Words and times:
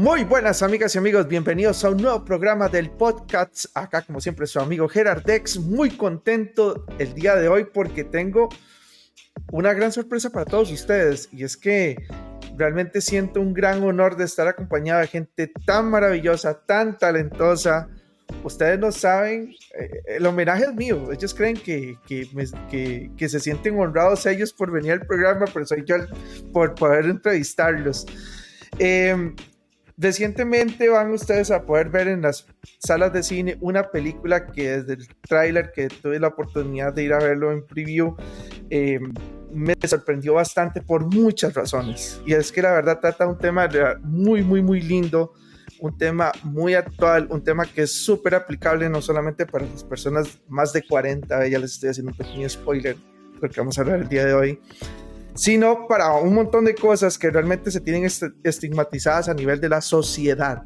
Muy 0.00 0.24
buenas 0.24 0.62
amigas 0.62 0.94
y 0.94 0.98
amigos, 0.98 1.28
bienvenidos 1.28 1.84
a 1.84 1.90
un 1.90 1.98
nuevo 1.98 2.24
programa 2.24 2.70
del 2.70 2.90
podcast. 2.90 3.66
Acá 3.74 4.00
como 4.00 4.18
siempre 4.18 4.46
su 4.46 4.58
amigo 4.58 4.88
Gerard 4.88 5.22
Dex, 5.24 5.58
muy 5.58 5.90
contento 5.90 6.86
el 6.98 7.12
día 7.12 7.36
de 7.36 7.48
hoy 7.48 7.66
porque 7.70 8.04
tengo 8.04 8.48
una 9.52 9.74
gran 9.74 9.92
sorpresa 9.92 10.30
para 10.30 10.46
todos 10.46 10.72
ustedes 10.72 11.28
y 11.32 11.44
es 11.44 11.54
que 11.54 11.98
realmente 12.56 13.02
siento 13.02 13.42
un 13.42 13.52
gran 13.52 13.82
honor 13.82 14.16
de 14.16 14.24
estar 14.24 14.48
acompañado 14.48 15.02
de 15.02 15.06
gente 15.06 15.52
tan 15.66 15.90
maravillosa, 15.90 16.62
tan 16.64 16.96
talentosa. 16.96 17.90
Ustedes 18.42 18.78
no 18.78 18.92
saben, 18.92 19.54
eh, 19.78 20.02
el 20.16 20.24
homenaje 20.24 20.64
es 20.64 20.74
mío. 20.74 21.12
Ellos 21.12 21.34
creen 21.34 21.58
que, 21.58 21.98
que, 22.06 23.10
que, 23.18 23.28
se 23.28 23.38
sienten 23.38 23.78
honrados 23.78 24.24
ellos 24.24 24.54
por 24.54 24.70
venir 24.72 24.92
al 24.92 25.06
programa, 25.06 25.44
pero 25.52 25.66
soy 25.66 25.84
yo 25.84 25.96
por 26.54 26.74
poder 26.74 27.04
entrevistarlos. 27.04 28.06
Eh, 28.78 29.34
Recientemente 30.00 30.88
van 30.88 31.12
ustedes 31.12 31.50
a 31.50 31.66
poder 31.66 31.90
ver 31.90 32.08
en 32.08 32.22
las 32.22 32.46
salas 32.78 33.12
de 33.12 33.22
cine 33.22 33.58
una 33.60 33.90
película 33.90 34.46
que 34.46 34.80
desde 34.80 34.94
el 34.94 35.08
tráiler 35.28 35.72
que 35.72 35.88
tuve 35.88 36.18
la 36.18 36.28
oportunidad 36.28 36.94
de 36.94 37.04
ir 37.04 37.12
a 37.12 37.18
verlo 37.18 37.52
en 37.52 37.66
preview 37.66 38.16
eh, 38.70 38.98
me 39.52 39.76
sorprendió 39.86 40.34
bastante 40.34 40.80
por 40.80 41.04
muchas 41.04 41.52
razones. 41.52 42.18
Y 42.24 42.32
es 42.32 42.50
que 42.50 42.62
la 42.62 42.72
verdad 42.72 42.98
trata 42.98 43.26
un 43.26 43.36
tema 43.36 43.68
muy, 44.00 44.42
muy, 44.42 44.62
muy 44.62 44.80
lindo, 44.80 45.34
un 45.80 45.98
tema 45.98 46.32
muy 46.44 46.72
actual, 46.72 47.26
un 47.28 47.44
tema 47.44 47.66
que 47.66 47.82
es 47.82 48.02
súper 48.02 48.34
aplicable 48.34 48.88
no 48.88 49.02
solamente 49.02 49.44
para 49.44 49.66
las 49.66 49.84
personas 49.84 50.38
más 50.48 50.72
de 50.72 50.82
40, 50.82 51.46
ya 51.46 51.58
les 51.58 51.72
estoy 51.72 51.90
haciendo 51.90 52.12
un 52.12 52.16
pequeño 52.16 52.48
spoiler 52.48 52.96
lo 53.40 53.48
vamos 53.56 53.78
a 53.78 53.80
hablar 53.82 54.00
el 54.00 54.08
día 54.08 54.24
de 54.24 54.34
hoy, 54.34 54.60
sino 55.34 55.86
para 55.86 56.12
un 56.14 56.34
montón 56.34 56.64
de 56.64 56.74
cosas 56.74 57.18
que 57.18 57.30
realmente 57.30 57.70
se 57.70 57.80
tienen 57.80 58.08
estigmatizadas 58.44 59.28
a 59.28 59.34
nivel 59.34 59.60
de 59.60 59.68
la 59.68 59.80
sociedad. 59.80 60.62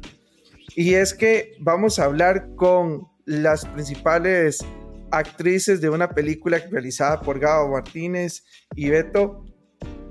Y 0.75 0.93
es 0.93 1.13
que 1.13 1.55
vamos 1.59 1.99
a 1.99 2.05
hablar 2.05 2.55
con 2.55 3.07
las 3.25 3.65
principales 3.65 4.65
actrices 5.11 5.81
de 5.81 5.89
una 5.89 6.09
película 6.09 6.61
realizada 6.69 7.21
por 7.21 7.39
Gabo 7.39 7.71
Martínez 7.71 8.43
y 8.75 8.89
Beto, 8.89 9.45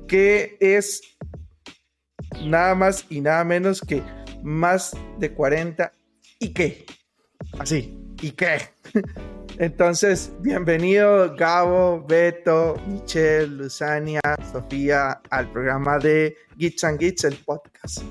que 0.08 0.56
es 0.60 1.02
nada 2.42 2.74
más 2.74 3.04
y 3.10 3.20
nada 3.20 3.44
menos 3.44 3.80
que 3.80 4.02
más 4.42 4.96
de 5.18 5.32
40 5.32 5.92
y 6.38 6.52
qué. 6.52 6.86
Así, 7.58 7.98
y 8.20 8.30
qué. 8.32 8.58
Entonces, 9.58 10.32
bienvenido 10.40 11.34
Gabo, 11.36 12.04
Beto, 12.08 12.74
Michelle, 12.88 13.46
Luzania, 13.46 14.20
Sofía 14.50 15.20
al 15.30 15.50
programa 15.52 15.98
de 15.98 16.36
Gits 16.58 16.82
and 16.82 16.98
Gits, 16.98 17.22
el 17.22 17.36
podcast. 17.36 18.02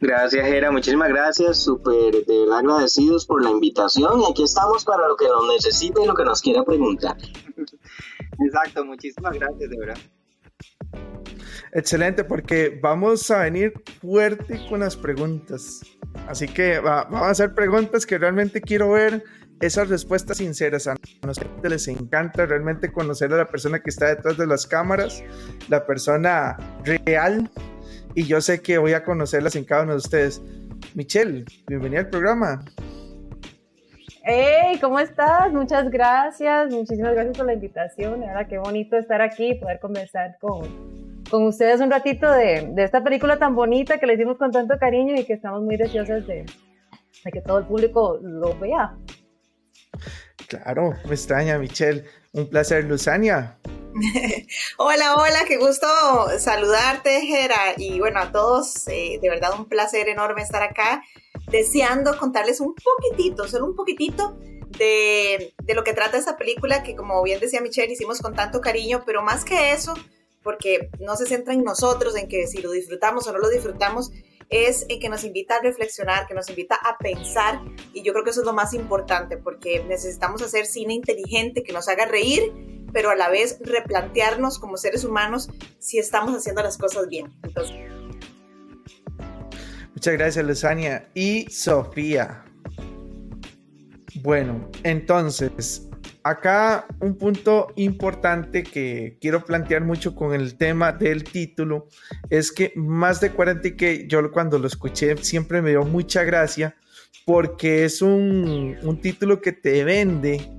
Gracias, 0.00 0.46
Gera, 0.46 0.70
muchísimas 0.70 1.08
gracias, 1.08 1.64
súper 1.64 2.26
de 2.26 2.40
verdad 2.40 2.58
agradecidos 2.58 3.24
por 3.24 3.42
la 3.42 3.50
invitación 3.50 4.20
y 4.20 4.30
aquí 4.30 4.42
estamos 4.42 4.84
para 4.84 5.08
lo 5.08 5.16
que 5.16 5.26
nos 5.26 5.48
necesite 5.48 6.02
y 6.02 6.06
lo 6.06 6.12
que 6.12 6.24
nos 6.24 6.42
quiera 6.42 6.62
preguntar. 6.62 7.16
Exacto, 8.44 8.84
muchísimas 8.84 9.32
gracias, 9.38 9.70
de 9.70 9.78
verdad. 9.78 9.98
Excelente, 11.72 12.22
porque 12.22 12.78
vamos 12.82 13.30
a 13.30 13.44
venir 13.44 13.72
fuerte 14.00 14.60
con 14.68 14.80
las 14.80 14.94
preguntas. 14.94 15.80
Así 16.28 16.46
que 16.48 16.80
vamos 16.80 17.22
a 17.22 17.30
hacer 17.30 17.54
preguntas 17.54 18.04
que 18.04 18.18
realmente 18.18 18.60
quiero 18.60 18.90
ver 18.90 19.24
esas 19.64 19.88
respuestas 19.88 20.38
sinceras. 20.38 20.86
A 20.86 20.94
nosotros 21.26 21.52
les 21.62 21.88
encanta 21.88 22.46
realmente 22.46 22.92
conocer 22.92 23.32
a 23.32 23.36
la 23.38 23.46
persona 23.46 23.80
que 23.80 23.90
está 23.90 24.08
detrás 24.08 24.36
de 24.36 24.46
las 24.46 24.66
cámaras, 24.66 25.22
la 25.68 25.86
persona 25.86 26.56
real. 26.84 27.50
Y 28.14 28.24
yo 28.24 28.40
sé 28.40 28.60
que 28.60 28.78
voy 28.78 28.92
a 28.92 29.02
conocerlas 29.02 29.56
en 29.56 29.64
cada 29.64 29.84
uno 29.84 29.92
de 29.92 29.98
ustedes. 29.98 30.42
Michelle, 30.94 31.44
bienvenida 31.66 32.00
al 32.00 32.10
programa. 32.10 32.64
Hey, 34.26 34.78
¿cómo 34.80 34.98
estás? 35.00 35.52
Muchas 35.52 35.90
gracias, 35.90 36.70
muchísimas 36.70 37.12
gracias 37.12 37.36
por 37.36 37.46
la 37.46 37.54
invitación. 37.54 38.22
Ahora 38.22 38.46
qué 38.46 38.58
bonito 38.58 38.96
estar 38.96 39.20
aquí 39.20 39.50
y 39.50 39.54
poder 39.56 39.80
conversar 39.80 40.36
con, 40.40 41.24
con 41.30 41.44
ustedes 41.44 41.80
un 41.80 41.90
ratito 41.90 42.30
de, 42.30 42.70
de, 42.72 42.84
esta 42.84 43.02
película 43.02 43.38
tan 43.38 43.54
bonita 43.54 43.98
que 43.98 44.06
le 44.06 44.14
hicimos 44.14 44.38
con 44.38 44.50
tanto 44.50 44.78
cariño 44.78 45.14
y 45.14 45.24
que 45.24 45.34
estamos 45.34 45.62
muy 45.62 45.76
deseosas 45.76 46.26
de, 46.26 46.46
de 47.24 47.32
que 47.32 47.42
todo 47.42 47.58
el 47.58 47.66
público 47.66 48.18
lo 48.22 48.58
vea. 48.58 48.96
Claro, 50.48 50.94
me 51.06 51.14
extraña, 51.14 51.58
Michelle. 51.58 52.04
Un 52.32 52.48
placer, 52.48 52.84
Luzania. 52.84 53.58
hola, 54.76 55.14
hola, 55.14 55.44
qué 55.46 55.56
gusto 55.56 55.86
saludarte, 56.38 57.20
Jera. 57.20 57.74
Y 57.76 58.00
bueno, 58.00 58.20
a 58.20 58.32
todos, 58.32 58.88
eh, 58.88 59.18
de 59.22 59.30
verdad 59.30 59.52
un 59.56 59.68
placer 59.68 60.08
enorme 60.08 60.42
estar 60.42 60.62
acá, 60.62 61.02
deseando 61.50 62.18
contarles 62.18 62.60
un 62.60 62.74
poquitito, 62.74 63.46
solo 63.46 63.66
un 63.66 63.76
poquitito 63.76 64.36
de, 64.78 65.54
de, 65.62 65.74
lo 65.74 65.84
que 65.84 65.92
trata 65.92 66.18
esta 66.18 66.36
película, 66.36 66.82
que 66.82 66.96
como 66.96 67.22
bien 67.22 67.38
decía 67.38 67.60
Michelle, 67.60 67.92
hicimos 67.92 68.20
con 68.20 68.34
tanto 68.34 68.60
cariño, 68.60 69.04
pero 69.06 69.22
más 69.22 69.44
que 69.44 69.70
eso, 69.72 69.94
porque 70.42 70.90
no 70.98 71.16
se 71.16 71.26
centra 71.26 71.54
en 71.54 71.62
nosotros, 71.62 72.16
en 72.16 72.28
que 72.28 72.48
si 72.48 72.60
lo 72.60 72.72
disfrutamos 72.72 73.26
o 73.28 73.32
no 73.32 73.38
lo 73.38 73.48
disfrutamos, 73.48 74.10
es 74.50 74.86
en 74.88 75.00
que 75.00 75.08
nos 75.08 75.24
invita 75.24 75.56
a 75.56 75.62
reflexionar, 75.62 76.26
que 76.26 76.34
nos 76.34 76.48
invita 76.48 76.76
a 76.76 76.98
pensar 76.98 77.60
y 77.92 78.02
yo 78.02 78.12
creo 78.12 78.24
que 78.24 78.30
eso 78.30 78.40
es 78.40 78.46
lo 78.46 78.52
más 78.52 78.74
importante 78.74 79.36
porque 79.36 79.84
necesitamos 79.84 80.42
hacer 80.42 80.66
cine 80.66 80.94
inteligente 80.94 81.62
que 81.62 81.72
nos 81.72 81.88
haga 81.88 82.06
reír, 82.06 82.52
pero 82.92 83.10
a 83.10 83.16
la 83.16 83.28
vez 83.28 83.58
replantearnos 83.60 84.58
como 84.58 84.76
seres 84.76 85.04
humanos 85.04 85.48
si 85.78 85.98
estamos 85.98 86.34
haciendo 86.34 86.62
las 86.62 86.78
cosas 86.78 87.08
bien. 87.08 87.32
Muchas 89.94 90.14
gracias, 90.14 90.44
Luzania. 90.44 91.08
Y 91.14 91.48
Sofía. 91.50 92.44
Bueno, 94.22 94.70
entonces, 94.82 95.88
acá 96.24 96.86
un 97.00 97.16
punto 97.16 97.68
importante 97.76 98.62
que 98.62 99.18
quiero 99.20 99.44
plantear 99.44 99.84
mucho 99.84 100.14
con 100.14 100.34
el 100.34 100.56
tema 100.56 100.90
del 100.92 101.22
título 101.22 101.88
es 102.30 102.50
que 102.50 102.72
más 102.74 103.20
de 103.20 103.30
40 103.30 103.68
y 103.68 103.76
que 103.76 104.06
yo 104.08 104.32
cuando 104.32 104.58
lo 104.58 104.66
escuché 104.66 105.16
siempre 105.18 105.60
me 105.60 105.70
dio 105.70 105.84
mucha 105.84 106.24
gracia 106.24 106.76
porque 107.26 107.84
es 107.84 108.02
un, 108.02 108.76
un 108.82 109.00
título 109.00 109.40
que 109.40 109.52
te 109.52 109.84
vende 109.84 110.50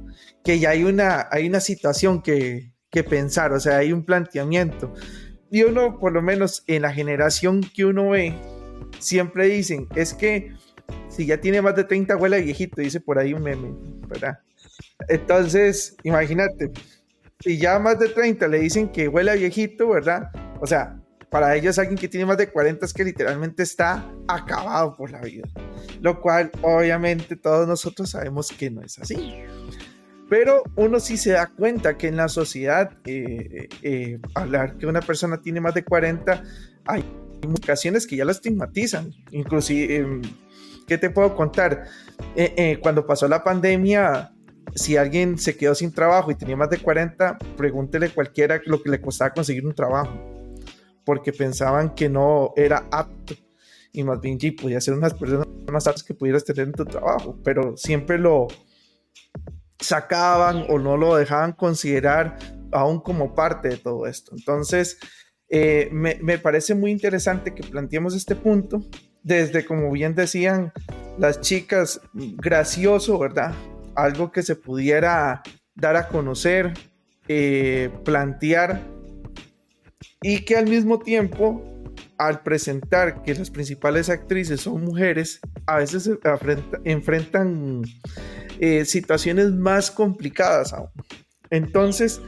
que 0.44 0.60
ya 0.60 0.70
hay 0.70 0.84
una, 0.84 1.28
hay 1.32 1.48
una 1.48 1.60
situación 1.60 2.22
que, 2.22 2.72
que 2.92 3.04
pensar, 3.04 3.52
o 3.52 3.60
sea, 3.60 3.78
hay 3.78 3.92
un 3.92 4.06
planteamiento. 4.06 4.94
Y 5.50 5.64
uno, 5.64 6.00
por 6.00 6.14
lo 6.14 6.22
menos 6.22 6.64
en 6.68 6.84
la 6.84 6.94
generación 6.94 7.62
que 7.62 7.86
uno 7.86 8.12
ve, 8.12 8.36
siempre 9.00 9.48
dicen, 9.48 9.88
es 9.96 10.14
que 10.14 10.54
si 11.10 11.26
ya 11.26 11.42
tiene 11.42 11.62
más 11.62 11.76
de 11.76 11.84
30 11.84 12.16
huele 12.18 12.42
viejito, 12.42 12.82
dice 12.82 13.00
por 13.00 13.18
ahí 13.18 13.34
un 13.34 13.42
meme, 13.42 13.74
¿verdad? 14.08 14.40
Entonces, 15.08 15.96
imagínate, 16.04 16.72
si 17.40 17.58
ya 17.58 17.80
más 17.80 18.00
de 18.00 18.10
30 18.10 18.48
le 18.48 18.60
dicen 18.60 18.90
que 18.90 19.08
huele 19.08 19.32
a 19.32 19.36
viejito, 19.36 19.90
¿verdad? 19.90 20.32
O 20.62 20.68
sea, 20.68 21.00
para 21.30 21.56
ellos 21.56 21.78
alguien 21.78 21.98
que 21.98 22.08
tiene 22.08 22.26
más 22.26 22.38
de 22.38 22.50
40 22.50 22.86
es 22.86 22.94
que 22.94 23.04
literalmente 23.04 23.64
está 23.64 24.10
acabado 24.28 24.96
por 24.96 25.12
la 25.12 25.22
vida. 25.22 25.48
Lo 26.02 26.22
cual 26.22 26.50
obviamente 26.62 27.36
todos 27.36 27.68
nosotros 27.68 28.12
sabemos 28.12 28.50
que 28.58 28.70
no 28.70 28.82
es 28.82 28.98
así. 29.00 29.44
Pero 30.30 30.64
uno 30.76 31.00
sí 31.00 31.18
se 31.18 31.32
da 31.32 31.48
cuenta 31.48 31.98
que 31.98 32.08
en 32.08 32.18
la 32.18 32.30
sociedad 32.30 32.92
eh, 33.06 33.68
eh, 33.82 34.20
hablar 34.34 34.78
que 34.78 34.88
una 34.88 35.02
persona 35.02 35.42
tiene 35.42 35.62
más 35.62 35.74
de 35.74 35.84
40, 35.84 36.42
hay 36.86 37.04
ocasiones 37.62 38.08
que 38.08 38.16
ya 38.16 38.26
lo 38.26 38.32
estigmatizan. 38.32 39.12
Inclusive, 39.32 39.96
em, 39.98 40.22
¿qué 40.88 40.98
te 40.98 41.10
puedo 41.10 41.36
contar? 41.36 41.86
Eh, 42.36 42.80
cuando 42.82 43.06
pasó 43.06 43.28
la 43.28 43.44
pandemia, 43.44 44.35
si 44.74 44.98
alguien 44.98 45.38
se 45.38 45.56
quedó 45.56 45.76
sin 45.76 45.92
trabajo 45.94 46.32
y 46.32 46.36
tenía 46.36 46.56
más 46.56 46.70
de 46.70 46.80
40, 46.80 47.38
pregúntele 47.58 48.10
cualquiera 48.10 48.62
lo 48.66 48.82
que 48.82 48.90
le 48.90 49.02
costaba 49.02 49.34
conseguir 49.34 49.66
un 49.66 49.76
trabajo, 49.76 50.14
porque 51.06 51.32
pensaban 51.32 51.94
que 51.94 52.10
no 52.10 52.54
era 52.56 52.88
apto 52.92 53.36
y 53.96 54.04
más 54.04 54.20
bien 54.20 54.40
sí, 54.40 54.52
podía 54.52 54.82
ser 54.82 54.94
unas 54.94 55.14
personas 55.14 55.48
más 55.72 55.88
aptas 55.88 56.04
que 56.04 56.14
pudieras 56.14 56.44
tener 56.44 56.68
en 56.68 56.74
tu 56.74 56.86
trabajo, 56.86 57.40
pero 57.44 57.78
siempre 57.78 58.18
lo 58.18 58.48
sacaban 59.80 60.66
o 60.70 60.80
no 60.80 60.98
lo 60.98 61.16
dejaban 61.16 61.54
considerar 61.54 62.38
aún 62.72 63.00
como 63.00 63.34
parte 63.34 63.70
de 63.70 63.78
todo 63.78 64.06
esto. 64.06 64.36
Entonces, 64.38 64.98
eh, 65.48 65.90
me, 65.92 66.20
me 66.22 66.38
parece 66.38 66.76
muy 66.76 66.92
interesante 66.92 67.56
que 67.56 67.64
planteemos 67.64 68.16
este 68.16 68.36
punto 68.36 68.82
desde, 69.24 69.66
como 69.66 69.90
bien 69.92 70.14
decían 70.14 70.74
las 71.18 71.40
chicas, 71.40 72.02
gracioso, 72.14 73.18
¿verdad? 73.18 73.54
Algo 73.96 74.32
que 74.32 74.44
se 74.44 74.56
pudiera 74.56 75.42
dar 75.76 75.96
a 75.96 76.08
conocer, 76.08 76.74
eh, 77.28 77.90
plantear 78.04 78.82
y 80.22 80.46
que 80.46 80.56
al 80.56 80.68
mismo 80.68 81.00
tiempo, 81.00 81.64
al 82.18 82.42
presentar 82.42 83.24
que 83.24 83.36
las 83.36 83.50
principales 83.50 84.10
actrices 84.10 84.62
son 84.62 84.84
mujeres, 84.84 85.40
a 85.66 85.78
veces 85.78 86.10
enfrentan 86.84 87.84
eh, 88.60 88.86
situaciones 88.86 89.52
más 89.52 89.92
complicadas 89.92 90.74
aún. 90.74 90.90
Entonces, 91.50 92.22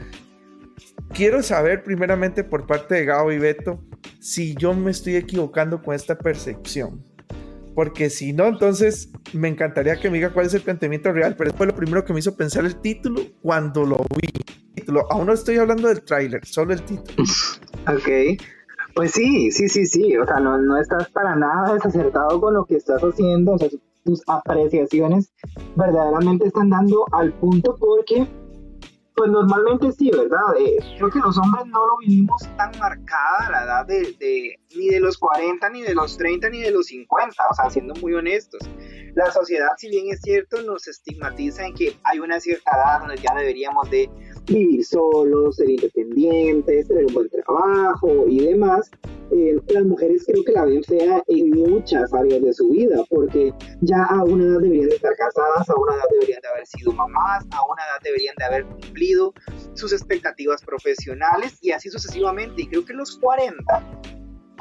quiero 1.14 1.42
saber 1.42 1.84
primeramente 1.84 2.44
por 2.44 2.68
parte 2.68 2.96
de 2.96 3.06
Gabo 3.06 3.32
y 3.32 3.40
Beto 3.40 3.84
si 4.20 4.56
yo 4.56 4.74
me 4.74 4.92
estoy 4.92 5.16
equivocando 5.16 5.82
con 5.82 5.96
esta 5.96 6.18
percepción. 6.18 7.04
Porque 7.78 8.10
si 8.10 8.34
no, 8.34 8.48
entonces 8.48 9.12
me 9.34 9.48
encantaría 9.50 9.98
que 9.98 10.10
me 10.10 10.18
diga 10.18 10.34
cuál 10.34 10.48
es 10.48 10.54
el 10.56 10.62
planteamiento 10.62 11.12
real, 11.12 11.36
pero 11.38 11.54
fue 11.54 11.68
lo 11.68 11.76
primero 11.76 12.04
que 12.04 12.12
me 12.12 12.18
hizo 12.18 12.36
pensar 12.36 12.66
el 12.66 12.78
título 12.78 13.22
cuando 13.44 13.86
lo 13.86 13.98
vi. 14.20 14.30
Aún 15.12 15.28
no 15.28 15.34
estoy 15.34 15.58
hablando 15.58 15.88
del 15.88 16.02
tráiler, 16.02 16.44
solo 16.44 16.74
el 16.74 16.82
título. 16.82 17.24
ok. 17.88 18.42
Pues 18.96 19.12
sí, 19.12 19.52
sí, 19.52 19.70
sí, 19.70 19.86
sí. 19.86 20.18
O 20.18 20.26
sea, 20.26 20.40
no, 20.40 20.58
no 20.58 20.82
estás 20.82 21.08
para 21.12 21.36
nada 21.36 21.76
desacertado 21.76 22.42
con 22.42 22.56
lo 22.56 22.66
que 22.66 22.78
estás 22.78 23.00
haciendo. 23.00 23.52
O 23.52 23.60
sea, 23.60 23.70
tus 24.04 24.24
apreciaciones 24.26 25.32
verdaderamente 25.76 26.48
están 26.48 26.72
dando 26.72 27.06
al 27.12 27.32
punto 27.34 27.76
porque 27.80 28.28
pues 29.18 29.32
normalmente 29.32 29.92
sí, 29.92 30.12
¿verdad? 30.12 30.56
Eh, 30.60 30.78
creo 30.96 31.10
que 31.10 31.18
los 31.18 31.36
hombres 31.40 31.66
no 31.66 31.88
lo 31.88 31.98
vivimos 31.98 32.44
tan 32.56 32.72
marcada 32.78 33.50
la 33.50 33.64
edad 33.64 33.86
de, 33.88 34.16
de, 34.20 34.60
ni 34.76 34.90
de 34.90 35.00
los 35.00 35.18
40, 35.18 35.68
ni 35.72 35.82
de 35.82 35.96
los 35.96 36.16
30, 36.18 36.50
ni 36.52 36.62
de 36.62 36.70
los 36.70 36.86
50, 36.86 37.34
o 37.50 37.54
sea, 37.56 37.70
siendo 37.72 37.96
muy 37.96 38.14
honestos. 38.14 38.62
La 39.16 39.32
sociedad, 39.32 39.70
si 39.78 39.90
bien 39.90 40.06
es 40.12 40.22
cierto, 40.22 40.62
nos 40.62 40.88
estigmatiza 40.88 41.66
en 41.66 41.74
que 41.74 41.98
hay 42.04 42.20
una 42.20 42.40
cierta 42.40 42.70
edad 42.76 43.00
donde 43.00 43.18
ya 43.18 43.34
deberíamos 43.36 43.90
de 43.90 44.08
vivir 44.48 44.84
solos, 44.86 45.58
ser 45.58 45.70
independientes, 45.70 46.88
tener 46.88 47.06
un 47.06 47.14
buen 47.14 47.30
trabajo 47.30 48.26
y 48.28 48.40
demás, 48.40 48.90
eh, 49.32 49.60
las 49.68 49.84
mujeres 49.84 50.24
creo 50.26 50.44
que 50.44 50.54
la 50.54 50.66
ven 50.66 50.84
fea 50.84 51.24
en 51.28 51.50
muchas 51.50 52.14
áreas 52.14 52.42
de 52.42 52.54
su 52.54 52.70
vida, 52.70 53.04
porque 53.10 53.54
ya 53.82 54.04
a 54.06 54.24
una 54.24 54.46
edad 54.46 54.60
deberían 54.62 54.90
de 54.90 54.96
estar 54.96 55.16
casadas, 55.16 55.70
a 55.70 55.76
una 55.76 55.96
edad 55.96 56.06
deberían 56.12 56.42
de 56.42 56.48
haber 56.48 56.66
sido 56.66 56.94
mamás, 56.94 57.46
a 57.52 57.66
una 57.66 57.84
edad 57.84 58.02
deberían 58.04 58.36
de 58.38 58.46
haber 58.46 58.66
cumplido 58.66 59.34
sus 59.74 59.92
expectativas 59.92 60.64
profesionales 60.64 61.58
y 61.62 61.72
así 61.72 61.90
sucesivamente. 61.90 62.62
Y 62.62 62.68
creo 62.68 62.86
que 62.86 62.94
los 62.94 63.18
40 63.18 63.64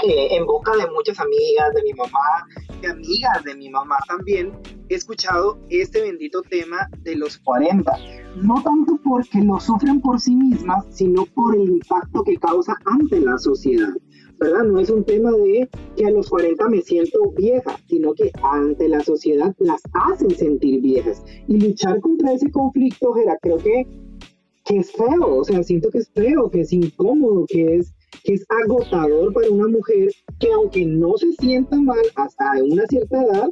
en 0.03 0.47
boca 0.47 0.73
de 0.77 0.91
muchas 0.91 1.19
amigas 1.19 1.75
de 1.75 1.83
mi 1.83 1.93
mamá, 1.93 2.47
de 2.81 2.89
amigas 2.89 3.45
de 3.45 3.55
mi 3.55 3.71
mamá 3.71 3.97
también, 4.09 4.53
he 4.89 4.95
escuchado 4.95 5.59
este 5.71 6.03
bendito 6.03 6.43
tema 6.43 6.89
de 7.03 7.17
los 7.17 7.39
40. 7.39 7.93
No 8.37 8.63
tanto 8.63 8.99
porque 9.05 9.41
lo 9.41 9.59
sufren 9.59 10.01
por 10.01 10.21
sí 10.21 10.35
mismas, 10.35 10.85
sino 10.91 11.25
por 11.27 11.57
el 11.57 11.69
impacto 11.69 12.23
que 12.23 12.37
causa 12.37 12.77
ante 12.85 13.21
la 13.21 13.39
sociedad. 13.39 13.93
¿verdad? 14.39 14.65
No 14.65 14.79
es 14.79 14.91
un 14.91 15.05
tema 15.05 15.31
de 15.33 15.69
que 15.97 16.07
a 16.07 16.11
los 16.11 16.29
40 16.29 16.69
me 16.69 16.83
siento 16.83 17.19
vieja, 17.37 17.79
sino 17.89 18.13
que 18.15 18.31
ante 18.43 18.89
la 18.89 19.01
sociedad 19.01 19.55
las 19.59 19.81
hacen 19.95 20.31
sentir 20.31 20.83
viejas. 20.83 21.23
Y 21.49 21.59
luchar 21.59 22.01
contra 22.01 22.33
ese 22.33 22.51
conflicto, 22.51 23.15
Gera, 23.15 23.39
creo 23.41 23.57
que, 23.57 23.87
que 24.65 24.79
es 24.79 24.93
feo, 24.93 25.39
o 25.39 25.45
sea, 25.45 25.63
siento 25.63 25.89
que 25.91 25.99
es 25.99 26.11
feo, 26.11 26.51
que 26.51 26.61
es 26.61 26.73
incómodo, 26.73 27.47
que 27.49 27.77
es 27.77 27.95
que 28.27 28.35
es 28.35 28.45
agotador 28.65 29.33
para 29.33 29.49
una 29.51 29.69
mujer 29.69 30.11
que 30.41 30.53
aunque 30.53 30.85
no 30.85 31.17
se 31.17 31.33
sienta 31.35 31.77
mal 31.77 32.05
hasta 32.17 32.45
una 32.63 32.85
cierta 32.87 33.23
edad, 33.23 33.49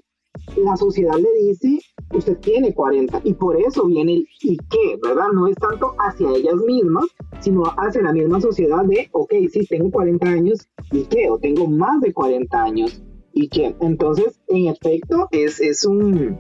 la 0.57 0.77
sociedad 0.77 1.15
le 1.15 1.47
dice, 1.47 1.79
usted 2.13 2.37
tiene 2.39 2.75
40 2.75 3.21
y 3.23 3.35
por 3.35 3.57
eso 3.57 3.87
viene 3.87 4.15
el 4.15 4.29
y 4.43 4.57
qué, 4.57 4.99
¿verdad? 5.01 5.29
No 5.33 5.47
es 5.47 5.55
tanto 5.57 5.95
hacia 5.99 6.29
ellas 6.31 6.57
mismas, 6.67 7.05
sino 7.41 7.63
hacia 7.77 8.03
la 8.03 8.13
misma 8.13 8.41
sociedad 8.41 8.85
de, 8.85 9.09
ok, 9.13 9.33
sí, 9.53 9.65
tengo 9.67 9.93
40 9.93 10.27
años 10.27 10.69
y 10.91 11.05
qué, 11.05 11.31
o 11.31 11.39
tengo 11.39 11.69
más 11.69 12.01
de 12.01 12.13
40 12.13 12.63
años 12.63 13.01
y 13.33 13.49
qué. 13.49 13.77
Entonces, 13.81 14.41
en 14.49 14.67
efecto, 14.67 15.29
es, 15.31 15.61
es 15.61 15.85
un, 15.85 16.37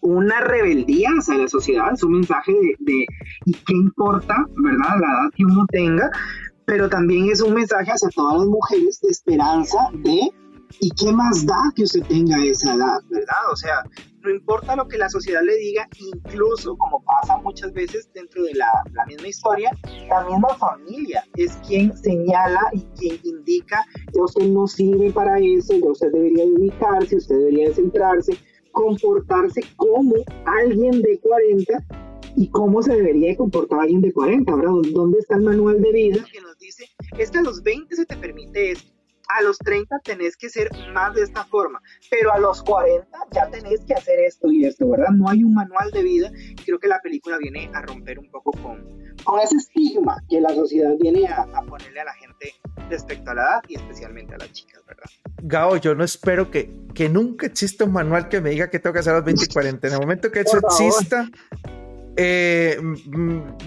una 0.00 0.40
rebeldía 0.40 1.10
hacia 1.18 1.38
la 1.38 1.48
sociedad, 1.48 1.92
es 1.92 2.04
un 2.04 2.12
mensaje 2.12 2.52
de, 2.52 2.76
de 2.78 3.06
¿y 3.46 3.52
qué 3.52 3.74
importa, 3.74 4.46
¿verdad? 4.62 4.94
La 5.00 5.06
edad 5.06 5.30
que 5.34 5.44
uno 5.44 5.66
tenga, 5.70 6.10
pero 6.68 6.86
también 6.86 7.30
es 7.30 7.40
un 7.40 7.54
mensaje 7.54 7.90
hacia 7.90 8.10
todas 8.10 8.40
las 8.40 8.46
mujeres 8.46 9.00
de 9.00 9.08
esperanza 9.08 9.88
de 10.04 10.30
¿y 10.80 10.90
qué 10.90 11.10
más 11.12 11.46
da 11.46 11.56
que 11.74 11.84
usted 11.84 12.02
tenga 12.02 12.44
esa 12.44 12.74
edad, 12.74 13.00
verdad? 13.08 13.50
O 13.50 13.56
sea, 13.56 13.82
no 14.20 14.28
importa 14.28 14.76
lo 14.76 14.86
que 14.86 14.98
la 14.98 15.08
sociedad 15.08 15.40
le 15.42 15.56
diga, 15.56 15.88
incluso 15.98 16.76
como 16.76 17.02
pasa 17.04 17.38
muchas 17.38 17.72
veces 17.72 18.10
dentro 18.12 18.42
de 18.42 18.52
la, 18.52 18.70
la 18.92 19.06
misma 19.06 19.28
historia, 19.28 19.70
la 20.10 20.24
misma 20.24 20.50
familia 20.56 21.24
es 21.36 21.56
quien 21.66 21.96
señala 21.96 22.60
y 22.74 22.82
quien 22.98 23.18
indica 23.24 23.82
que 24.12 24.20
usted 24.20 24.46
no 24.48 24.66
sirve 24.66 25.10
para 25.10 25.38
eso, 25.38 25.72
que 25.72 25.88
usted 25.88 26.12
debería 26.12 26.44
dedicarse, 26.44 27.16
usted 27.16 27.34
debería 27.34 27.72
centrarse, 27.72 28.36
comportarse 28.72 29.62
como 29.76 30.16
alguien 30.44 31.00
de 31.00 31.18
40 31.20 31.82
y 32.38 32.48
cómo 32.50 32.82
se 32.82 32.94
debería 32.94 33.36
comportar 33.36 33.80
alguien 33.80 34.00
de 34.00 34.12
40, 34.12 34.54
¿verdad? 34.54 34.70
¿Dónde 34.92 35.18
está 35.18 35.34
el 35.34 35.42
manual 35.42 35.82
de 35.82 35.92
vida 35.92 36.24
que 36.32 36.40
nos 36.40 36.56
dice, 36.58 36.84
es 37.18 37.32
que 37.32 37.38
a 37.38 37.42
los 37.42 37.64
20 37.64 37.96
se 37.96 38.06
te 38.06 38.16
permite 38.16 38.70
esto, 38.70 38.92
a 39.28 39.42
los 39.42 39.58
30 39.58 39.98
tenés 40.04 40.36
que 40.36 40.48
ser 40.48 40.70
más 40.94 41.14
de 41.14 41.22
esta 41.22 41.44
forma, 41.44 41.82
pero 42.08 42.32
a 42.32 42.38
los 42.38 42.62
40 42.62 43.08
ya 43.32 43.50
tenés 43.50 43.80
que 43.84 43.94
hacer 43.94 44.20
esto 44.20 44.52
y 44.52 44.64
esto, 44.64 44.88
¿verdad? 44.88 45.08
No 45.10 45.28
hay 45.28 45.42
un 45.42 45.52
manual 45.52 45.90
de 45.90 46.02
vida. 46.02 46.30
Creo 46.64 46.78
que 46.78 46.86
la 46.86 47.00
película 47.00 47.38
viene 47.38 47.70
a 47.74 47.82
romper 47.82 48.20
un 48.20 48.30
poco 48.30 48.52
con, 48.52 48.86
con 49.24 49.40
ese 49.40 49.56
estigma 49.56 50.22
que 50.30 50.40
la 50.40 50.54
sociedad 50.54 50.94
viene 51.00 51.26
a, 51.26 51.42
a 51.42 51.62
ponerle 51.62 52.00
a 52.00 52.04
la 52.04 52.14
gente 52.14 52.54
respecto 52.88 53.32
a 53.32 53.34
la 53.34 53.42
edad 53.42 53.62
y 53.68 53.74
especialmente 53.74 54.34
a 54.34 54.38
las 54.38 54.52
chicas, 54.52 54.82
¿verdad? 54.86 55.10
Gao, 55.42 55.76
yo 55.76 55.94
no 55.96 56.04
espero 56.04 56.50
que, 56.52 56.70
que 56.94 57.08
nunca 57.08 57.46
exista 57.46 57.84
un 57.84 57.92
manual 57.92 58.28
que 58.28 58.40
me 58.40 58.50
diga 58.50 58.70
que 58.70 58.78
tengo 58.78 58.94
que 58.94 59.00
hacer 59.00 59.12
a 59.12 59.16
los 59.16 59.24
20 59.24 59.44
y 59.44 59.48
40. 59.48 59.88
En 59.88 59.92
el 59.92 60.00
momento 60.00 60.30
que 60.30 60.40
eso 60.40 60.58
exista, 60.58 61.28
eh, 62.20 62.76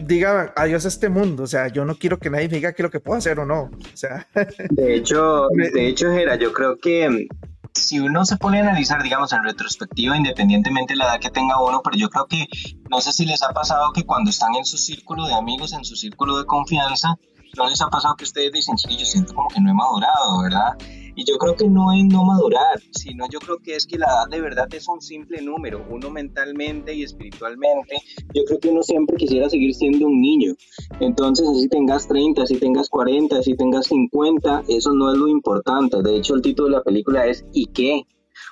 diga 0.03 0.53
adiós 0.57 0.83
a 0.83 0.89
este 0.89 1.07
mundo. 1.07 1.43
O 1.43 1.47
sea, 1.47 1.69
yo 1.69 1.85
no 1.85 1.95
quiero 1.95 2.19
que 2.19 2.29
nadie 2.29 2.49
me 2.49 2.55
diga 2.55 2.73
qué 2.73 2.81
es 2.81 2.83
lo 2.83 2.91
que 2.91 2.99
puedo 2.99 3.17
hacer 3.17 3.39
o 3.39 3.45
no. 3.45 3.71
O 3.71 3.97
sea, 3.97 4.27
de 4.71 4.95
hecho, 4.95 5.47
de 5.73 5.87
hecho, 5.87 6.11
Gera, 6.11 6.35
yo 6.35 6.51
creo 6.51 6.77
que 6.77 7.09
mm, 7.09 7.27
si 7.73 7.99
uno 7.99 8.25
se 8.25 8.35
pone 8.35 8.59
a 8.59 8.63
analizar, 8.63 9.01
digamos, 9.01 9.31
en 9.31 9.43
retrospectiva, 9.43 10.17
independientemente 10.17 10.93
de 10.93 10.97
la 10.97 11.05
edad 11.05 11.19
que 11.21 11.29
tenga 11.29 11.63
uno, 11.63 11.81
pero 11.81 11.95
yo 11.95 12.09
creo 12.09 12.27
que 12.27 12.45
no 12.89 12.99
sé 12.99 13.13
si 13.13 13.25
les 13.25 13.41
ha 13.41 13.53
pasado 13.53 13.93
que 13.93 14.03
cuando 14.03 14.29
están 14.29 14.53
en 14.55 14.65
su 14.65 14.77
círculo 14.77 15.27
de 15.27 15.33
amigos, 15.33 15.71
en 15.71 15.85
su 15.85 15.95
círculo 15.95 16.37
de 16.37 16.45
confianza, 16.45 17.15
no 17.55 17.69
les 17.69 17.81
ha 17.81 17.87
pasado 17.87 18.15
que 18.15 18.25
ustedes 18.25 18.51
dicen, 18.51 18.77
sí, 18.77 18.97
yo 18.97 19.05
siento 19.05 19.33
como 19.33 19.47
que 19.47 19.61
no 19.61 19.71
he 19.71 19.73
madurado, 19.73 20.41
¿verdad? 20.41 20.77
Y 21.21 21.23
yo 21.23 21.37
creo 21.37 21.55
que 21.55 21.67
no 21.67 21.91
es 21.91 22.03
no 22.05 22.25
madurar, 22.25 22.81
sino 22.89 23.25
yo 23.31 23.37
creo 23.37 23.59
que 23.59 23.75
es 23.75 23.85
que 23.85 23.99
la 23.99 24.07
edad 24.07 24.27
de 24.31 24.41
verdad 24.41 24.67
es 24.73 24.87
un 24.87 24.99
simple 25.03 25.39
número, 25.39 25.85
uno 25.87 26.09
mentalmente 26.09 26.95
y 26.95 27.03
espiritualmente. 27.03 27.97
Yo 28.33 28.43
creo 28.43 28.59
que 28.59 28.69
uno 28.69 28.81
siempre 28.81 29.17
quisiera 29.17 29.47
seguir 29.47 29.75
siendo 29.75 30.07
un 30.07 30.19
niño. 30.19 30.55
Entonces, 30.99 31.47
así 31.47 31.69
tengas 31.69 32.07
30, 32.07 32.41
así 32.41 32.55
tengas 32.57 32.89
40, 32.89 33.37
así 33.37 33.55
tengas 33.55 33.85
50, 33.85 34.63
eso 34.67 34.93
no 34.95 35.11
es 35.11 35.17
lo 35.19 35.27
importante. 35.27 36.01
De 36.01 36.17
hecho, 36.17 36.33
el 36.33 36.41
título 36.41 36.69
de 36.69 36.77
la 36.77 36.83
película 36.83 37.27
es 37.27 37.45
¿y 37.53 37.67
qué? 37.67 38.07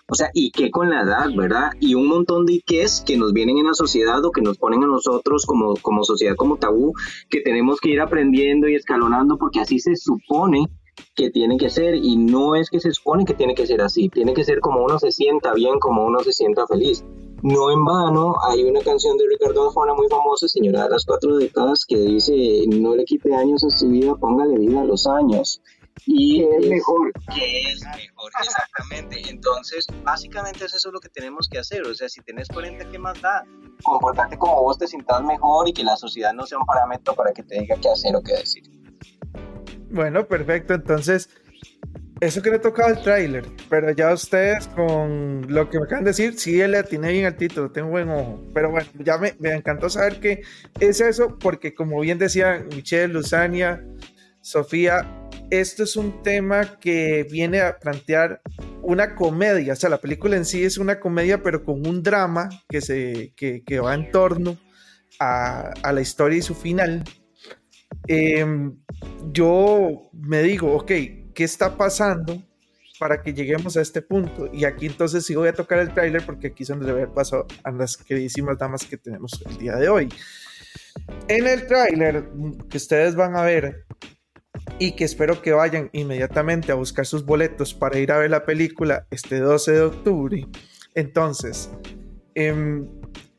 O 0.08 0.14
sea, 0.14 0.30
¿y 0.36 0.52
qué 0.52 0.70
con 0.70 0.92
la 0.92 1.02
edad, 1.02 1.26
verdad? 1.36 1.72
Y 1.80 1.96
un 1.96 2.06
montón 2.06 2.46
de 2.46 2.62
qués 2.64 3.02
que 3.04 3.18
nos 3.18 3.34
vienen 3.34 3.58
en 3.58 3.66
la 3.66 3.74
sociedad 3.74 4.24
o 4.24 4.32
que 4.32 4.44
nos 4.44 4.60
ponen 4.60 4.84
a 4.84 4.88
nosotros 4.88 5.48
como, 5.48 5.74
como 5.82 6.04
sociedad, 6.04 6.36
como 6.36 6.58
tabú, 6.58 6.94
que 7.32 7.42
tenemos 7.42 7.80
que 7.80 7.90
ir 7.90 8.00
aprendiendo 8.00 8.68
y 8.68 8.76
escalonando 8.76 9.40
porque 9.40 9.60
así 9.60 9.80
se 9.80 9.96
supone 9.96 10.68
que 11.15 11.29
tiene 11.29 11.58
que 11.58 11.70
ser 11.70 11.96
y 11.96 12.18
no 12.18 12.56
es 12.56 12.70
que 12.70 12.79
se 12.79 12.91
supone 12.91 13.25
que 13.25 13.34
tiene 13.34 13.56
que 13.56 13.68
ser 13.68 13.82
así, 13.82 14.10
tiene 14.10 14.34
que 14.34 14.44
ser 14.44 14.60
como 14.60 14.84
uno 14.84 15.00
se 15.00 15.12
sienta 15.12 15.53
bien, 15.53 15.79
como 15.79 16.06
uno 16.06 16.20
se 16.20 16.34
sienta 16.34 16.65
feliz. 16.68 17.03
No 17.41 17.72
en 17.72 17.86
vano, 17.86 18.36
hay 18.50 18.63
una 18.63 18.82
canción 18.82 19.18
de 19.18 19.25
Ricardo 19.29 19.68
Arjona 19.68 19.94
muy 19.94 20.10
famosa, 20.10 20.48
Señora 20.48 20.84
de 20.84 20.89
las 20.89 21.06
Cuatro 21.06 21.38
Décadas, 21.38 21.86
que 21.86 21.98
dice, 21.98 22.65
no 22.68 22.96
le 22.96 23.06
quite 23.06 23.34
años 23.34 23.63
a 23.63 23.70
su 23.70 23.88
vida, 23.88 24.13
póngale 24.15 24.58
vida 24.58 24.82
a 24.82 24.84
los 24.84 25.08
años. 25.08 25.62
Y 26.06 26.44
es, 26.44 26.63
es 26.63 26.70
mejor. 26.70 27.12
Que 27.34 27.62
es 27.62 27.82
mejor, 27.82 28.32
exactamente. 28.41 29.29
Entonces, 29.29 29.88
básicamente 30.03 30.65
es 30.65 30.74
eso 30.74 30.91
lo 30.91 31.00
que 31.00 31.10
tenemos 31.10 31.48
que 31.48 31.60
hacer. 31.60 31.82
O 31.84 31.94
sea, 31.94 32.10
si 32.10 32.22
tenés 32.22 32.48
40, 32.50 32.89
¿qué 32.89 33.00
más 33.00 33.22
da? 33.22 33.46
Comportarte 33.84 34.38
como 34.38 34.62
vos 34.62 34.77
te 34.77 34.88
sientas 34.88 35.24
mejor 35.24 35.68
y 35.68 35.74
que 35.74 35.84
la 35.84 35.96
sociedad 35.96 36.34
no 36.34 36.46
sea 36.46 36.58
un 36.58 36.65
parámetro 36.65 37.13
para 37.15 37.32
que 37.32 37.44
te 37.44 37.60
diga 37.62 37.75
qué 37.82 37.89
hacer 37.89 38.15
o 38.15 38.22
qué 38.22 38.34
decir. 38.34 38.63
Bueno, 39.91 40.27
perfecto. 40.27 40.74
Entonces, 40.74 41.29
eso 42.19 42.41
que 42.41 42.51
le 42.51 42.60
tocaba 42.60 42.89
el 42.89 43.01
tráiler, 43.01 43.46
pero 43.69 43.91
ya 43.91 44.13
ustedes 44.13 44.67
con 44.67 45.46
lo 45.48 45.69
que 45.69 45.79
me 45.79 45.86
acaban 45.86 46.03
de 46.03 46.10
decir, 46.10 46.38
sí 46.38 46.55
le 46.55 46.77
atiné 46.77 47.13
bien 47.13 47.25
al 47.25 47.38
título, 47.38 47.72
tengo 47.72 47.89
buen 47.89 48.10
ojo. 48.10 48.43
Pero 48.53 48.72
bueno, 48.72 48.89
ya 49.00 49.17
me, 49.17 49.36
me 49.39 49.51
encantó 49.51 49.89
saber 49.89 50.19
que 50.19 50.41
es 50.79 51.00
eso, 51.00 51.38
porque 51.39 51.74
como 51.74 52.00
bien 52.01 52.17
decía 52.17 52.65
Michelle, 52.75 53.13
Luzania, 53.13 53.86
Sofía, 54.41 55.08
esto 55.50 55.84
es 55.84 55.96
un 55.96 56.22
tema 56.22 56.79
que 56.79 57.25
viene 57.29 57.62
a 57.62 57.79
plantear 57.79 58.41
una 58.81 59.15
comedia, 59.15 59.74
o 59.74 59.75
sea, 59.75 59.89
la 59.89 60.00
película 60.00 60.36
en 60.36 60.46
sí 60.46 60.63
es 60.63 60.77
una 60.77 61.00
comedia, 61.00 61.41
pero 61.41 61.63
con 61.63 61.86
un 61.88 62.03
drama 62.03 62.50
que, 62.67 62.81
se, 62.81 63.34
que, 63.36 63.63
que 63.63 63.79
va 63.79 63.93
en 63.93 64.12
torno 64.12 64.58
a, 65.19 65.74
a 65.84 65.93
la 65.93 66.01
historia 66.01 66.38
y 66.38 66.41
su 66.41 66.53
final. 66.53 67.03
Eh, 68.12 68.44
yo 69.32 70.10
me 70.13 70.42
digo, 70.42 70.74
ok, 70.74 70.88
¿qué 70.88 71.44
está 71.44 71.78
pasando 71.78 72.42
para 73.00 73.22
que 73.22 73.34
lleguemos 73.34 73.78
a 73.78 73.82
este 73.82 74.01
punto? 74.01 74.50
Y 74.51 74.66
aquí 74.66 74.88
entonces 74.88 75.24
sí 75.24 75.36
voy 75.36 75.50
a 75.50 75.54
tocar 75.54 75.78
el 75.78 75.94
tráiler 75.94 76.25
porque 76.25 76.48
aquí 76.48 76.66
son 76.66 76.84
de 76.84 76.92
ver 76.92 77.10
paso 77.10 77.46
a 77.63 77.72
las 77.72 77.98
queridísimas 77.98 78.58
damas 78.58 78.84
que 78.84 78.98
tenemos 78.98 79.39
el 79.48 79.60
día 79.60 79.75
de 79.75 79.89
hoy. 79.89 80.10
En 81.28 81.46
el 81.46 81.68
tráiler 81.68 82.25
que 82.68 82.78
ustedes 82.78 83.13
van 83.13 83.36
a 83.36 83.44
ver, 83.44 83.86
y 84.80 84.94
que 84.94 85.04
espero 85.04 85.42
que 85.42 85.51
vayan 85.51 85.89
inmediatamente 85.94 86.72
a 86.72 86.75
buscar 86.75 87.06
sus 87.06 87.25
boletos 87.25 87.75
para 87.75 88.00
ir 88.00 88.12
a 88.12 88.18
ver 88.18 88.32
la 88.32 88.44
película 88.44 89.06
este 89.12 89.39
12 89.39 89.72
de 89.72 89.82
octubre. 89.82 90.48
Entonces, 90.96 91.70
em, 92.34 92.88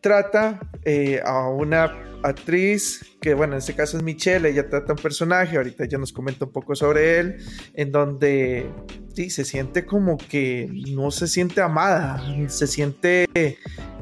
trata 0.01 0.61
eh, 0.85 1.21
a 1.25 1.49
una 1.49 1.93
actriz 2.23 3.10
que, 3.21 3.35
bueno, 3.35 3.55
en 3.55 3.59
este 3.59 3.75
caso 3.75 3.97
es 3.97 4.03
Michelle, 4.03 4.49
ella 4.49 4.69
trata 4.69 4.93
un 4.95 4.99
personaje, 4.99 5.57
ahorita 5.57 5.85
ya 5.85 5.99
nos 5.99 6.13
comenta 6.13 6.47
un 6.47 6.53
poco 6.53 6.75
sobre 6.75 7.19
él, 7.19 7.37
en 7.75 7.93
donde 7.93 8.67
sí, 9.15 9.31
se 9.31 9.45
siente 9.45 9.85
como 9.85 10.17
que 10.17 10.71
no 10.95 11.11
se 11.11 11.27
siente 11.27 11.61
amada, 11.61 12.23
se 12.49 12.67
siente 12.67 13.29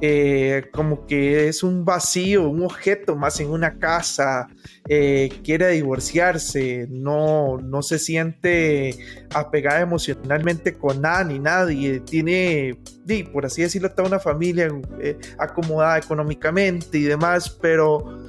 eh, 0.00 0.66
como 0.72 1.06
que 1.06 1.48
es 1.48 1.62
un 1.62 1.84
vacío, 1.84 2.48
un 2.48 2.62
objeto 2.62 3.16
más 3.16 3.40
en 3.40 3.50
una 3.50 3.78
casa, 3.78 4.48
eh, 4.88 5.30
quiere 5.42 5.68
divorciarse, 5.68 6.86
no, 6.88 7.58
no 7.58 7.82
se 7.82 7.98
siente 7.98 8.96
apegada 9.34 9.80
emocionalmente 9.80 10.74
con 10.74 11.00
nada 11.00 11.24
ni 11.24 11.40
nadie, 11.40 12.00
tiene, 12.00 12.78
por 13.32 13.46
así 13.46 13.62
decirlo, 13.62 13.90
toda 13.90 14.08
una 14.08 14.20
familia 14.20 14.68
eh, 15.00 15.18
acomodada 15.38 15.98
económicamente 15.98 16.98
y 16.98 17.02
demás, 17.02 17.50
pero 17.50 18.27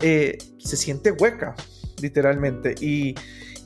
se 0.00 0.76
siente 0.76 1.12
hueca, 1.12 1.54
literalmente, 2.00 2.74
y 2.80 3.14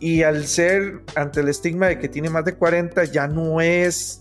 y 0.05 0.23
al 0.23 0.47
ser 0.47 1.00
ante 1.14 1.41
el 1.41 1.49
estigma 1.49 1.87
de 1.87 1.99
que 1.99 2.11
tiene 2.11 2.29
más 2.29 2.45
de 2.45 2.55
40, 2.55 3.05
ya 3.05 3.26
no 3.26 3.62
es 3.62 4.21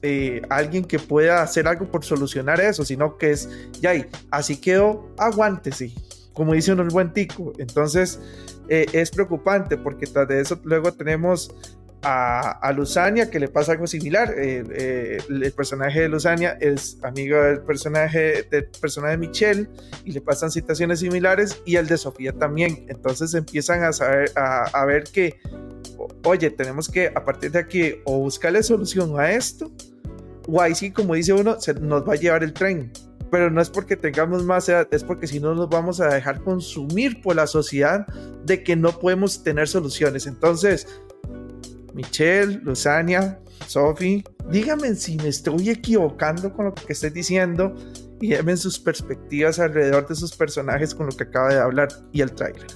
eh, 0.00 0.40
alguien 0.48 0.82
que 0.82 0.98
pueda 0.98 1.42
hacer 1.42 1.68
algo 1.68 1.90
por 1.90 2.04
solucionar 2.04 2.58
eso, 2.58 2.86
sino 2.86 3.18
que 3.18 3.32
es, 3.32 3.48
ya, 3.80 3.92
así 4.30 4.56
quedó, 4.56 5.12
aguántese, 5.18 5.92
como 6.32 6.54
dice 6.54 6.72
uno 6.72 6.82
el 6.82 6.88
buen 6.88 7.12
tico. 7.12 7.52
Entonces, 7.58 8.18
eh, 8.68 8.86
es 8.94 9.10
preocupante 9.10 9.76
porque 9.76 10.06
tras 10.06 10.26
de 10.26 10.40
eso 10.40 10.58
luego 10.64 10.92
tenemos 10.92 11.54
a, 12.02 12.50
a 12.50 12.72
Luzania, 12.72 13.30
que 13.30 13.38
le 13.38 13.48
pasa 13.48 13.72
algo 13.72 13.86
similar. 13.86 14.34
Eh, 14.36 15.18
el 15.28 15.52
personaje 15.52 16.00
de 16.00 16.08
Luzania 16.08 16.56
es 16.60 16.98
amigo 17.02 17.40
del 17.42 17.60
personaje, 17.60 18.46
del 18.50 18.66
personaje 18.80 19.12
de 19.12 19.18
Michelle 19.18 19.68
y 20.04 20.12
le 20.12 20.20
pasan 20.20 20.50
situaciones 20.50 21.00
similares 21.00 21.62
y 21.64 21.76
el 21.76 21.86
de 21.86 21.98
Sofía 21.98 22.32
también. 22.32 22.86
Entonces 22.88 23.34
empiezan 23.34 23.84
a, 23.84 23.92
saber, 23.92 24.30
a, 24.36 24.84
ver 24.84 25.04
que, 25.04 25.40
oye, 26.24 26.50
tenemos 26.50 26.88
que 26.88 27.08
a 27.08 27.24
partir 27.24 27.52
de 27.52 27.58
aquí 27.58 27.94
o 28.04 28.18
buscarle 28.18 28.62
solución 28.62 29.18
a 29.18 29.32
esto 29.32 29.70
o 30.48 30.60
ahí 30.60 30.74
sí, 30.74 30.90
como 30.90 31.14
dice 31.14 31.32
uno, 31.32 31.60
se 31.60 31.74
nos 31.74 32.08
va 32.08 32.14
a 32.14 32.16
llevar 32.16 32.42
el 32.42 32.52
tren. 32.52 32.90
Pero 33.30 33.48
no 33.48 33.60
es 33.60 33.70
porque 33.70 33.96
tengamos 33.96 34.42
más 34.44 34.68
edad, 34.68 34.88
es 34.90 35.04
porque 35.04 35.28
si 35.28 35.38
no 35.38 35.54
nos 35.54 35.68
vamos 35.68 36.00
a 36.00 36.08
dejar 36.08 36.42
consumir 36.42 37.22
por 37.22 37.36
la 37.36 37.46
sociedad 37.46 38.04
de 38.44 38.64
que 38.64 38.74
no 38.74 38.98
podemos 38.98 39.44
tener 39.44 39.68
soluciones. 39.68 40.26
Entonces, 40.26 40.88
Michelle, 41.94 42.60
Luzania, 42.62 43.38
Sophie, 43.66 44.24
díganme 44.50 44.94
si 44.94 45.16
me 45.16 45.28
estoy 45.28 45.70
equivocando 45.70 46.52
con 46.52 46.66
lo 46.66 46.74
que 46.74 46.92
estoy 46.92 47.10
diciendo 47.10 47.74
y 48.20 48.30
denme 48.30 48.56
sus 48.56 48.78
perspectivas 48.78 49.58
alrededor 49.58 50.06
de 50.06 50.14
sus 50.14 50.36
personajes 50.36 50.94
con 50.94 51.06
lo 51.06 51.12
que 51.12 51.24
acaba 51.24 51.48
de 51.54 51.60
hablar 51.60 51.88
y 52.12 52.20
el 52.20 52.32
tráiler. 52.32 52.66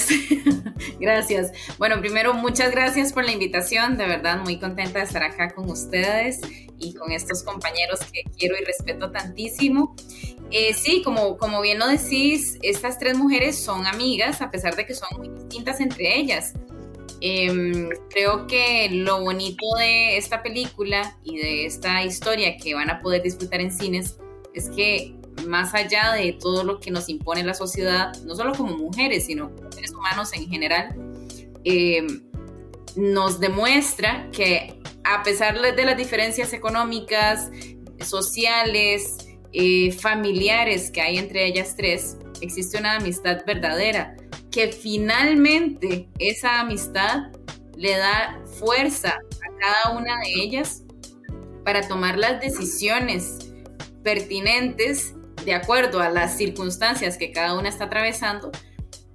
gracias. 1.00 1.52
Bueno, 1.78 2.00
primero, 2.00 2.34
muchas 2.34 2.70
gracias 2.70 3.12
por 3.12 3.24
la 3.24 3.32
invitación. 3.32 3.96
De 3.96 4.06
verdad, 4.06 4.38
muy 4.38 4.58
contenta 4.58 4.98
de 4.98 5.04
estar 5.04 5.22
acá 5.22 5.50
con 5.50 5.70
ustedes 5.70 6.40
y 6.78 6.94
con 6.94 7.12
estos 7.12 7.42
compañeros 7.42 8.00
que 8.12 8.22
quiero 8.36 8.56
y 8.60 8.64
respeto 8.64 9.10
tantísimo. 9.10 9.94
Eh, 10.50 10.74
sí, 10.74 11.02
como, 11.02 11.38
como 11.38 11.60
bien 11.60 11.78
lo 11.78 11.86
decís, 11.86 12.58
estas 12.62 12.98
tres 12.98 13.16
mujeres 13.16 13.58
son 13.58 13.86
amigas, 13.86 14.42
a 14.42 14.50
pesar 14.50 14.76
de 14.76 14.86
que 14.86 14.94
son 14.94 15.08
muy 15.16 15.28
distintas 15.28 15.80
entre 15.80 16.18
ellas. 16.18 16.52
Em, 17.20 17.88
creo 18.10 18.48
que 18.48 18.88
lo 18.90 19.20
bonito 19.20 19.64
de 19.78 20.16
esta 20.16 20.42
película 20.42 21.16
y 21.22 21.36
de 21.38 21.66
esta 21.66 22.02
historia 22.04 22.56
que 22.56 22.74
van 22.74 22.90
a 22.90 23.00
poder 23.00 23.22
disfrutar 23.22 23.60
en 23.60 23.70
cines 23.70 24.16
es 24.54 24.68
que 24.70 25.14
más 25.46 25.74
allá 25.74 26.12
de 26.12 26.32
todo 26.32 26.64
lo 26.64 26.80
que 26.80 26.90
nos 26.90 27.08
impone 27.08 27.42
la 27.44 27.54
sociedad, 27.54 28.14
no 28.24 28.34
solo 28.34 28.52
como 28.54 28.76
mujeres, 28.76 29.26
sino 29.26 29.54
como 29.54 29.70
seres 29.72 29.92
humanos 29.92 30.32
en 30.32 30.48
general, 30.48 30.94
eh, 31.64 32.06
nos 32.96 33.40
demuestra 33.40 34.28
que 34.32 34.80
a 35.04 35.22
pesar 35.22 35.60
de 35.60 35.84
las 35.84 35.96
diferencias 35.96 36.52
económicas, 36.52 37.50
sociales, 38.00 39.16
eh, 39.52 39.92
familiares 39.92 40.90
que 40.90 41.00
hay 41.00 41.18
entre 41.18 41.46
ellas 41.46 41.74
tres, 41.76 42.16
existe 42.40 42.78
una 42.78 42.96
amistad 42.96 43.44
verdadera, 43.46 44.16
que 44.50 44.68
finalmente 44.68 46.08
esa 46.18 46.60
amistad 46.60 47.32
le 47.76 47.96
da 47.96 48.40
fuerza 48.58 49.10
a 49.10 49.58
cada 49.58 49.98
una 49.98 50.18
de 50.20 50.42
ellas 50.42 50.82
para 51.64 51.86
tomar 51.86 52.18
las 52.18 52.40
decisiones 52.40 53.52
pertinentes 54.02 55.14
de 55.44 55.54
acuerdo 55.54 56.00
a 56.00 56.08
las 56.08 56.36
circunstancias 56.36 57.16
que 57.16 57.32
cada 57.32 57.58
una 57.58 57.68
está 57.68 57.84
atravesando 57.84 58.50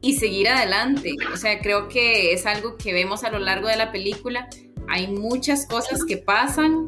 y 0.01 0.15
seguir 0.15 0.49
adelante. 0.49 1.15
O 1.33 1.37
sea, 1.37 1.59
creo 1.59 1.87
que 1.87 2.33
es 2.33 2.45
algo 2.45 2.77
que 2.77 2.93
vemos 2.93 3.23
a 3.23 3.31
lo 3.31 3.39
largo 3.39 3.67
de 3.67 3.75
la 3.75 3.91
película. 3.91 4.47
Hay 4.87 5.07
muchas 5.07 5.65
cosas 5.65 6.03
que 6.05 6.17
pasan 6.17 6.85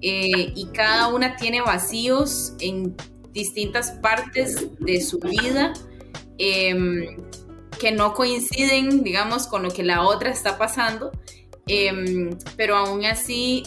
eh, 0.00 0.52
y 0.54 0.66
cada 0.72 1.08
una 1.08 1.36
tiene 1.36 1.60
vacíos 1.60 2.54
en 2.60 2.96
distintas 3.32 3.92
partes 3.92 4.68
de 4.78 5.00
su 5.00 5.18
vida 5.18 5.72
em, 6.38 7.16
que 7.80 7.92
no 7.92 8.12
coinciden, 8.14 9.02
digamos, 9.02 9.46
con 9.46 9.62
lo 9.62 9.70
que 9.70 9.82
la 9.82 10.02
otra 10.02 10.30
está 10.30 10.58
pasando. 10.58 11.10
Em, 11.66 12.36
pero 12.56 12.76
aún 12.76 13.04
así, 13.04 13.62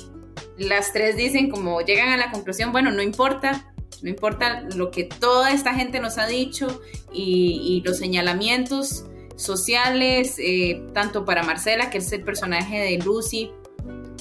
las 0.57 0.93
tres 0.93 1.15
dicen 1.15 1.49
como 1.49 1.81
llegan 1.81 2.09
a 2.09 2.17
la 2.17 2.31
conclusión, 2.31 2.71
bueno, 2.71 2.91
no 2.91 3.01
importa, 3.01 3.73
no 4.01 4.09
importa 4.09 4.61
lo 4.75 4.91
que 4.91 5.03
toda 5.03 5.51
esta 5.51 5.73
gente 5.73 5.99
nos 5.99 6.17
ha 6.17 6.27
dicho 6.27 6.81
y, 7.13 7.81
los 7.85 7.97
señalamientos 7.97 9.05
sociales, 9.35 10.35
eh, 10.39 10.81
tanto 10.93 11.25
para 11.25 11.43
Marcela, 11.43 11.89
que 11.89 11.99
es 11.99 12.11
el 12.11 12.23
personaje 12.23 12.79
de 12.79 12.97
Lucy, 12.97 13.51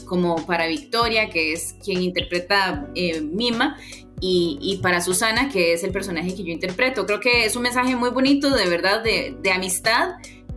como 0.07 0.45
para 0.47 0.67
Victoria, 0.67 1.31
que 1.31 1.53
es 1.53 1.77
quien 1.83 2.03
interpreta 2.03 2.89
eh, 2.95 3.21
Mima, 3.21 3.79
y, 4.27 4.81
para 4.83 5.03
Susana, 5.03 5.51
que 5.51 5.75
es 5.75 5.85
el 5.85 5.93
personaje 5.93 6.35
que 6.35 6.45
yo 6.45 6.51
interpreto. 6.51 7.05
Creo 7.05 7.21
que 7.21 7.45
es 7.45 7.57
un 7.57 7.63
mensaje 7.63 7.95
muy 7.95 8.09
bonito, 8.09 8.49
de 8.49 8.67
verdad, 8.69 9.03
de, 9.03 9.37
amistad 9.53 10.15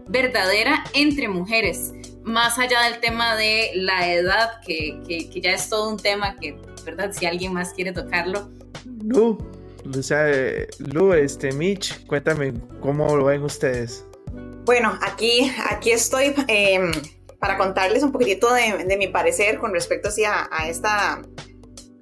verdadera 0.08 0.86
entre 0.94 1.28
mujeres, 1.28 1.92
más 2.24 2.58
allá 2.60 2.84
del 2.84 3.02
tema 3.02 3.36
de 3.36 3.72
la 3.76 4.10
edad, 4.14 4.62
que, 4.66 5.02
que 5.06 5.42
ya 5.42 5.52
es 5.52 5.68
todo 5.68 5.90
un 5.90 5.98
tema 5.98 6.38
que, 6.38 6.56
¿verdad? 6.86 7.12
Si 7.12 7.26
alguien 7.26 7.52
más 7.52 7.74
quiere 7.74 7.92
tocarlo, 7.92 8.50
Lu, 9.04 9.38
Lu, 10.80 11.14
este, 11.14 11.52
Mitch, 11.52 12.06
cuéntame 12.08 12.54
cómo 12.82 13.16
lo 13.16 13.26
ven 13.26 13.44
ustedes. 13.44 14.06
Bueno, 14.66 14.98
aquí, 15.02 15.52
aquí 15.70 15.92
estoy 15.92 16.36
em, 16.48 16.92
para 17.40 17.58
contarles 17.58 18.04
un 18.04 18.12
poquitito 18.12 18.54
de, 18.54 18.98
mi 18.98 19.08
parecer 19.08 19.60
con 19.60 19.74
respecto 19.74 20.10
a, 20.28 20.68
esta, 20.68 21.22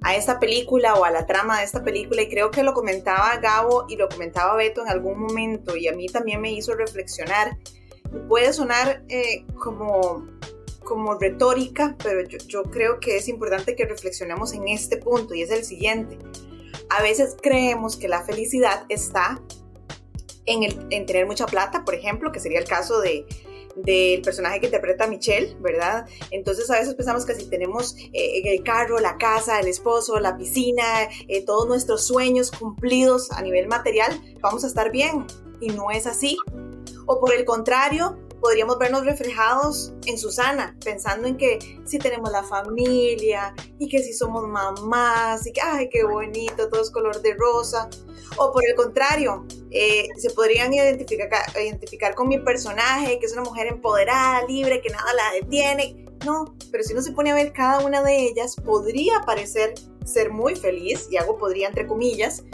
a 0.02 0.16
esta 0.16 0.40
película 0.40 0.94
o 0.94 1.04
a 1.04 1.10
la 1.10 1.26
trama 1.26 1.58
de 1.58 1.64
esta 1.64 1.84
película 1.84 2.22
y 2.22 2.28
creo 2.28 2.50
que 2.50 2.62
lo 2.62 2.74
comentaba 2.74 3.36
Gabo 3.36 3.86
y 3.88 3.96
lo 3.96 4.08
comentaba 4.08 4.56
Beto 4.56 4.82
en 4.82 4.88
algún 4.88 5.20
momento 5.20 5.76
y 5.76 5.86
a 5.86 5.92
mí 5.92 6.08
también 6.08 6.40
me 6.40 6.52
hizo 6.52 6.74
reflexionar. 6.74 7.56
Puede 8.28 8.52
sonar 8.52 9.04
eh, 9.08 9.44
como, 9.60 10.26
como 10.82 11.14
retórica, 11.18 11.96
pero 12.02 12.28
yo, 12.28 12.38
yo 12.48 12.62
creo 12.64 12.98
que 12.98 13.16
es 13.16 13.28
importante 13.28 13.76
que 13.76 13.84
reflexionemos 13.84 14.52
en 14.54 14.66
este 14.68 14.96
punto 14.96 15.34
y 15.34 15.42
es 15.42 15.50
el 15.50 15.64
siguiente. 15.64 16.18
A 16.88 17.02
veces 17.02 17.36
creemos 17.40 17.96
que 17.96 18.08
la 18.08 18.22
felicidad 18.22 18.84
está 18.88 19.40
en, 20.46 21.06
tener 21.06 21.26
mucha 21.26 21.46
plata, 21.46 21.84
por 21.84 21.94
ejemplo, 21.94 22.32
que 22.32 22.40
sería 22.40 22.58
el 22.58 22.66
caso 22.66 23.00
de, 23.00 23.26
del 23.76 24.22
personaje 24.22 24.60
que 24.60 24.66
interpreta 24.66 25.06
Michelle, 25.06 25.56
¿verdad? 25.60 26.06
Entonces 26.30 26.70
a 26.70 26.78
veces 26.78 26.94
pensamos 26.94 27.26
que 27.26 27.34
si 27.34 27.50
tenemos 27.50 27.96
eh, 28.12 28.42
el 28.44 28.62
carro, 28.62 29.00
la 29.00 29.18
casa, 29.18 29.60
el 29.60 29.68
esposo, 29.68 30.18
la 30.20 30.36
piscina, 30.36 31.08
eh, 31.28 31.44
todos 31.44 31.66
nuestros 31.66 32.06
sueños 32.06 32.50
cumplidos 32.50 33.30
a 33.32 33.42
nivel 33.42 33.66
material, 33.66 34.20
vamos 34.40 34.64
a 34.64 34.68
estar 34.68 34.90
bien. 34.90 35.26
Y 35.60 35.68
no 35.68 35.90
es 35.90 36.06
así. 36.06 36.36
O 37.06 37.18
por 37.18 37.32
el 37.32 37.44
contrario, 37.44 38.18
podríamos 38.46 38.78
vernos 38.78 39.04
reflejados 39.04 39.92
en 40.06 40.16
Susana, 40.16 40.76
pensando 40.84 41.26
en 41.26 41.36
que 41.36 41.58
si 41.84 41.98
tenemos 41.98 42.30
la 42.30 42.44
familia 42.44 43.52
y 43.80 43.88
que 43.88 43.98
si 43.98 44.12
somos 44.12 44.46
mamás 44.46 45.44
y 45.48 45.52
que, 45.52 45.60
ay, 45.60 45.88
qué 45.90 46.04
bonito, 46.04 46.68
todo 46.68 46.80
es 46.80 46.92
color 46.92 47.20
de 47.22 47.34
rosa. 47.34 47.90
O 48.36 48.52
por 48.52 48.62
el 48.64 48.76
contrario, 48.76 49.44
eh, 49.72 50.06
se 50.16 50.30
podrían 50.30 50.72
identificar, 50.72 51.28
identificar 51.60 52.14
con 52.14 52.28
mi 52.28 52.38
personaje, 52.38 53.18
que 53.18 53.26
es 53.26 53.32
una 53.32 53.42
mujer 53.42 53.66
empoderada, 53.66 54.46
libre, 54.46 54.80
que 54.80 54.90
nada 54.90 55.12
la 55.12 55.32
detiene. 55.40 56.06
No, 56.24 56.54
pero 56.70 56.84
si 56.84 56.92
uno 56.92 57.02
se 57.02 57.10
pone 57.10 57.32
a 57.32 57.34
ver 57.34 57.52
cada 57.52 57.84
una 57.84 58.00
de 58.00 58.28
ellas, 58.28 58.54
podría 58.64 59.22
parecer 59.22 59.74
ser 60.04 60.30
muy 60.30 60.54
feliz, 60.54 61.08
y 61.10 61.16
hago 61.16 61.36
podría 61.36 61.66
entre 61.66 61.88
comillas, 61.88 62.44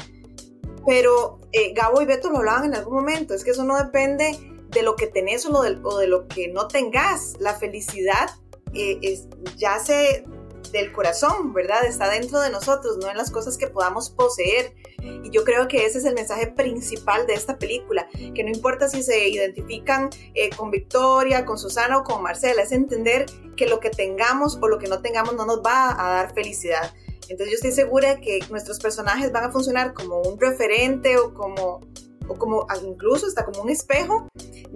pero 0.87 1.39
eh, 1.53 1.75
Gabo 1.75 2.01
y 2.01 2.07
Beto 2.07 2.31
lo 2.31 2.39
hablaban 2.39 2.65
en 2.65 2.77
algún 2.77 2.95
momento, 2.95 3.35
es 3.35 3.45
que 3.45 3.51
eso 3.51 3.63
no 3.65 3.77
depende 3.77 4.52
de 4.73 4.83
lo 4.83 4.97
que 4.97 5.07
tenés 5.07 5.47
o, 5.47 5.99
de 5.99 6.07
lo 6.07 6.29
que 6.29 6.49
no 6.49 6.69
tengas. 6.69 7.35
La 7.39 7.55
felicidad 7.55 8.31
eh, 8.75 8.99
es, 9.03 9.29
ya 9.57 9.79
se 9.79 10.25
del 10.73 10.93
corazón, 10.93 11.53
¿verdad? 11.53 11.85
Está 11.85 12.11
dentro 12.11 12.41
de 12.41 12.51
nosotros, 12.51 12.97
no 12.97 13.11
en 13.11 13.17
las 13.17 13.31
cosas 13.31 13.59
que 13.59 13.67
podamos 13.67 14.11
poseer. 14.11 14.75
Y 15.03 15.31
yo 15.31 15.45
creo 15.45 15.69
que 15.69 15.85
ese 15.85 15.99
es 15.99 16.05
el 16.05 16.15
mensaje 16.15 16.47
principal 16.47 17.27
de 17.27 17.35
esta 17.35 17.59
película, 17.59 18.09
que 18.35 18.43
no 18.43 18.51
importa 18.51 18.89
si 18.89 19.03
se 19.03 19.29
identifican 19.29 20.11
eh, 20.35 20.51
con 20.57 20.71
Victoria, 20.71 21.45
con 21.45 21.59
Susana 21.59 21.99
o 21.99 22.05
con 22.05 22.23
Marcela, 22.23 22.63
es 22.63 22.73
entender 22.73 23.27
que 23.57 23.67
lo 23.67 23.81
que 23.81 23.91
tengamos 23.91 24.59
o 24.61 24.69
lo 24.69 24.79
que 24.79 24.89
no 24.89 25.03
tengamos 25.03 25.35
no 25.35 25.45
nos 25.45 25.61
va 25.61 25.91
a 25.91 26.15
dar 26.15 26.35
felicidad. 26.35 26.95
Entonces 27.29 27.51
yo 27.51 27.55
estoy 27.55 27.73
segura 27.73 28.21
que 28.21 28.41
nuestros 28.51 28.79
personajes 28.79 29.33
van 29.33 29.45
a 29.45 29.53
funcionar 29.53 29.95
como 29.95 30.21
un 30.23 30.41
referente 30.41 31.17
o 31.19 31.35
como 31.35 31.81
o 32.29 32.35
como 32.35 32.67
incluso 32.85 33.27
hasta 33.27 33.45
como 33.45 33.63
un 33.63 33.71
espejo 33.71 34.29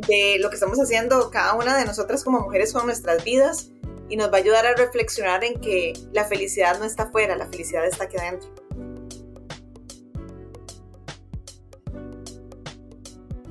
de 0.08 0.38
lo 0.40 0.48
que 0.48 0.54
estamos 0.54 0.78
haciendo 0.78 1.30
cada 1.30 1.54
una 1.54 1.76
de 1.76 1.84
nosotras 1.84 2.24
como 2.24 2.40
mujeres 2.40 2.72
con 2.72 2.86
nuestras 2.86 3.24
vidas 3.24 3.70
y 4.08 4.16
nos 4.16 4.30
va 4.30 4.36
a 4.36 4.40
ayudar 4.40 4.66
a 4.66 4.74
reflexionar 4.74 5.44
en 5.44 5.60
que 5.60 5.92
la 6.12 6.24
felicidad 6.24 6.78
no 6.78 6.84
está 6.84 7.04
afuera, 7.04 7.36
la 7.36 7.46
felicidad 7.46 7.84
está 7.86 8.04
aquí 8.04 8.16
adentro. 8.16 8.48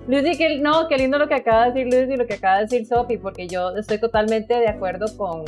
Lucy, 0.07 0.37
qué, 0.37 0.59
no, 0.59 0.87
qué 0.87 0.97
lindo 0.97 1.17
lo 1.17 1.27
que 1.27 1.33
acaba 1.33 1.65
de 1.65 1.71
decir 1.71 1.85
Lucy 1.85 2.13
y 2.13 2.17
lo 2.17 2.27
que 2.27 2.35
acaba 2.35 2.57
de 2.57 2.63
decir 2.63 2.85
Sophie, 2.85 3.17
porque 3.17 3.47
yo 3.47 3.75
estoy 3.75 3.99
totalmente 3.99 4.53
de 4.53 4.67
acuerdo 4.67 5.07
con, 5.17 5.45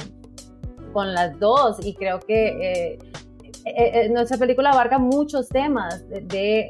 con 0.93 1.13
las 1.13 1.39
dos 1.39 1.77
y 1.85 1.93
creo 1.93 2.19
que 2.19 2.47
eh, 2.47 2.99
eh, 3.65 3.91
eh, 4.05 4.09
nuestra 4.09 4.37
película 4.37 4.71
abarca 4.71 4.97
muchos 4.97 5.49
temas 5.49 6.07
de, 6.09 6.67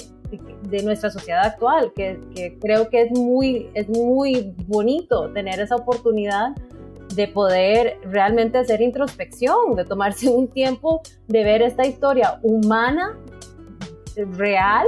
nuestra 0.84 1.10
sociedad 1.10 1.46
actual, 1.46 1.92
que, 1.96 2.58
creo 2.60 2.90
que 2.90 3.04
es 3.04 3.12
muy, 3.12 3.70
es 3.74 3.88
muy 3.90 4.54
bonito 4.68 5.30
tener 5.32 5.60
esa 5.60 5.76
oportunidad 5.76 6.56
de 7.16 7.28
poder 7.28 7.98
realmente 8.04 8.58
hacer 8.58 8.82
introspección, 8.82 9.76
de 9.76 9.86
tomarse 9.86 10.30
un 10.30 10.48
tiempo 10.48 11.02
de 11.28 11.44
ver 11.44 11.62
esta 11.62 11.86
historia 11.86 12.40
humana, 12.44 13.18
real, 14.32 14.88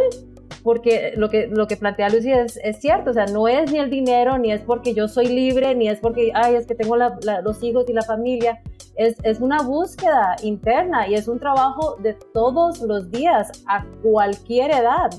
porque 0.63 1.13
lo 1.15 1.29
que, 1.29 1.47
lo 1.47 1.67
que 1.67 1.77
plantea 1.77 2.09
Lucy 2.09 2.31
es, 2.31 2.59
es, 2.63 2.79
cierto, 2.79 3.11
o 3.11 3.13
sea, 3.13 3.25
no 3.27 3.47
es 3.47 3.71
ni 3.71 3.79
el 3.79 3.89
dinero, 3.89 4.37
ni 4.37 4.51
es 4.51 4.61
porque 4.61 4.93
yo 4.93 5.07
soy 5.07 5.27
libre, 5.27 5.73
ni 5.75 5.87
es 5.87 5.99
porque, 5.99 6.31
ay, 6.33 6.55
es 6.55 6.67
que 6.67 6.75
tengo 6.75 6.97
los 6.97 7.63
hijos 7.63 7.85
y 7.89 7.93
la 7.93 8.01
familia, 8.01 8.61
es, 8.95 9.15
es, 9.23 9.39
una 9.39 9.61
búsqueda 9.61 10.35
interna 10.43 11.07
y 11.07 11.13
es 11.15 11.27
un 11.27 11.39
trabajo 11.39 11.95
de 12.01 12.15
todos 12.33 12.81
los 12.81 13.09
días, 13.09 13.63
a 13.67 13.85
cualquier 14.03 14.71
edad, 14.71 15.09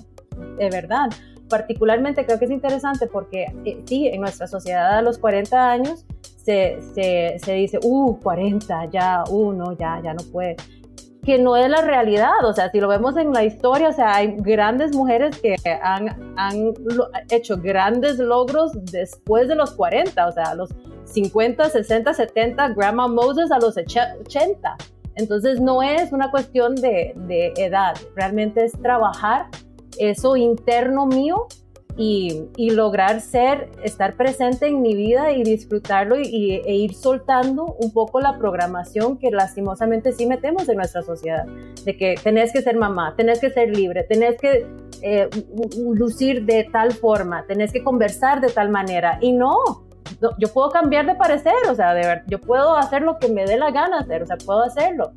de 0.58 0.70
verdad. 0.70 1.10
Particularmente 1.48 2.24
creo 2.24 2.38
que 2.38 2.44
es 2.44 2.50
interesante 2.50 3.06
porque 3.06 3.46
eh, 3.64 3.82
sí, 3.84 4.08
en 4.08 4.20
nuestra 4.20 4.46
sociedad 4.46 4.98
a 4.98 5.02
los 5.02 5.18
40 5.18 5.70
años 5.70 6.04
se, 6.22 6.78
se, 6.94 7.36
se 7.38 7.52
dice, 7.54 7.78
uh, 7.82 8.18
40, 8.20 8.86
ya, 8.90 9.24
uh, 9.28 9.52
no, 9.52 9.76
ya, 9.76 10.00
ya 10.02 10.14
no 10.14 10.22
puede 10.32 10.56
que 11.24 11.38
no 11.38 11.56
es 11.56 11.68
la 11.68 11.82
realidad, 11.82 12.44
o 12.44 12.52
sea, 12.52 12.70
si 12.70 12.80
lo 12.80 12.88
vemos 12.88 13.16
en 13.16 13.32
la 13.32 13.44
historia, 13.44 13.90
o 13.90 13.92
sea, 13.92 14.14
hay 14.14 14.36
grandes 14.38 14.94
mujeres 14.96 15.38
que 15.38 15.56
han, 15.82 16.34
han 16.36 16.72
hecho 17.30 17.58
grandes 17.58 18.18
logros 18.18 18.72
después 18.86 19.48
de 19.48 19.54
los 19.54 19.72
40, 19.72 20.26
o 20.26 20.32
sea, 20.32 20.44
a 20.44 20.54
los 20.54 20.70
50, 21.04 21.68
60, 21.68 22.14
70, 22.14 22.68
Grandma 22.70 23.08
Moses 23.08 23.50
a 23.52 23.58
los 23.58 23.76
80. 23.76 24.76
Entonces 25.16 25.60
no 25.60 25.82
es 25.82 26.12
una 26.12 26.30
cuestión 26.30 26.74
de, 26.76 27.12
de 27.14 27.52
edad, 27.56 27.96
realmente 28.16 28.64
es 28.64 28.72
trabajar 28.80 29.46
eso 29.98 30.36
interno 30.36 31.06
mío 31.06 31.46
y, 31.96 32.70
lograr 32.70 33.20
ser, 33.20 33.68
estar 33.82 34.16
presente 34.16 34.66
en 34.66 34.80
mi 34.80 34.94
vida 34.94 35.32
y 35.32 35.42
disfrutarlo 35.42 36.18
y, 36.18 36.62
e 36.64 36.74
ir 36.74 36.94
soltando 36.94 37.64
un 37.78 37.92
poco 37.92 38.20
la 38.20 38.38
programación 38.38 39.18
que 39.18 39.30
lastimosamente 39.30 40.12
sí 40.12 40.26
metemos 40.26 40.68
en 40.68 40.76
nuestra 40.76 41.02
sociedad, 41.02 41.44
de 41.84 41.96
que 41.96 42.14
tenés 42.22 42.52
que 42.52 42.62
ser 42.62 42.76
mamá, 42.76 43.14
tenés 43.16 43.40
que 43.40 43.50
ser 43.50 43.76
libre, 43.76 44.04
tenés 44.04 44.40
que 44.40 44.66
eh, 45.02 45.28
lucir 45.76 46.44
de 46.44 46.68
tal 46.72 46.92
forma, 46.92 47.44
tenés 47.46 47.72
que 47.72 47.82
conversar 47.82 48.40
de 48.40 48.48
tal 48.48 48.70
manera 48.70 49.18
y 49.20 49.32
no, 49.32 49.58
yo 50.38 50.48
puedo 50.52 50.70
cambiar 50.70 51.06
de 51.06 51.14
parecer, 51.14 51.54
o 51.70 51.74
sea, 51.74 51.94
de 51.94 52.06
ver, 52.06 52.22
yo 52.26 52.40
puedo 52.40 52.76
hacer 52.76 53.02
lo 53.02 53.18
que 53.18 53.28
me 53.28 53.44
dé 53.44 53.56
la 53.56 53.70
gana 53.70 54.00
hacer, 54.00 54.22
o 54.22 54.26
sea, 54.26 54.36
puedo 54.38 54.62
hacerlo. 54.62 55.12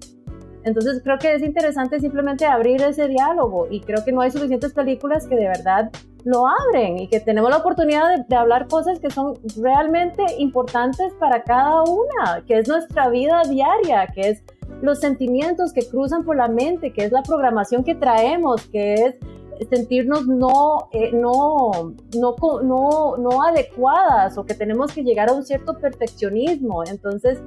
Entonces 0.63 1.01
creo 1.03 1.19
que 1.19 1.33
es 1.35 1.43
interesante 1.43 1.99
simplemente 1.99 2.45
abrir 2.45 2.81
ese 2.81 3.07
diálogo 3.07 3.67
y 3.69 3.81
creo 3.81 4.03
que 4.03 4.11
no 4.11 4.21
hay 4.21 4.31
suficientes 4.31 4.73
películas 4.73 5.27
que 5.27 5.35
de 5.35 5.47
verdad 5.47 5.91
lo 6.23 6.45
abren 6.47 6.99
y 6.99 7.07
que 7.07 7.19
tenemos 7.19 7.49
la 7.49 7.57
oportunidad 7.57 8.25
de, 8.25 8.35
hablar 8.35 8.67
cosas 8.67 8.99
que 8.99 9.09
son 9.09 9.33
realmente 9.61 10.23
importantes 10.37 11.13
para 11.19 11.43
cada 11.43 11.83
una, 11.83 12.43
que 12.47 12.59
es 12.59 12.67
nuestra 12.67 13.09
vida 13.09 13.41
diaria, 13.49 14.07
que 14.07 14.29
es 14.29 14.43
los 14.81 14.99
sentimientos 14.99 15.73
que 15.73 15.87
cruzan 15.87 16.23
por 16.23 16.37
la 16.37 16.47
mente, 16.47 16.93
que 16.93 17.05
es 17.05 17.11
la 17.11 17.23
programación 17.23 17.83
que 17.83 17.95
traemos, 17.95 18.65
que 18.67 18.93
es 18.93 19.15
sentirnos 19.69 20.27
no, 20.27 20.89
eh, 20.91 21.11
no, 21.13 21.93
no, 22.15 22.35
no, 22.63 23.17
no 23.17 23.43
adecuadas 23.43 24.37
o 24.37 24.45
que 24.45 24.53
tenemos 24.53 24.93
que 24.93 25.03
llegar 25.03 25.29
a 25.29 25.33
un 25.33 25.43
cierto 25.43 25.77
perfeccionismo. 25.77 26.83
Entonces, 26.83 27.39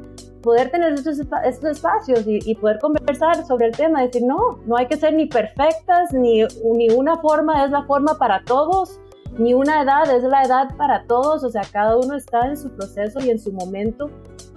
poder 0.42 0.70
tener 0.70 0.92
estos, 0.92 1.18
espacios 1.18 2.22
y, 2.24 2.54
poder 2.54 2.78
conversar 2.78 3.44
sobre 3.46 3.66
el 3.66 3.76
tema, 3.76 4.02
decir, 4.02 4.22
no, 4.22 4.60
no 4.64 4.76
hay 4.76 4.86
que 4.86 4.96
ser 4.96 5.14
ni 5.14 5.26
perfectas, 5.26 6.12
ni, 6.12 6.44
ni 6.76 6.88
una 6.90 7.16
forma 7.16 7.64
es 7.64 7.70
la 7.72 7.82
forma 7.82 8.16
para 8.16 8.44
todos, 8.44 9.00
ni 9.38 9.54
una 9.54 9.82
edad 9.82 10.08
es 10.14 10.22
la 10.22 10.42
edad 10.42 10.76
para 10.76 11.04
todos, 11.06 11.42
o 11.42 11.50
sea, 11.50 11.62
cada 11.72 11.96
uno 11.96 12.14
está 12.14 12.46
en 12.46 12.56
su 12.56 12.70
proceso 12.70 13.18
y 13.20 13.30
en 13.30 13.40
su 13.40 13.52
momento 13.52 14.08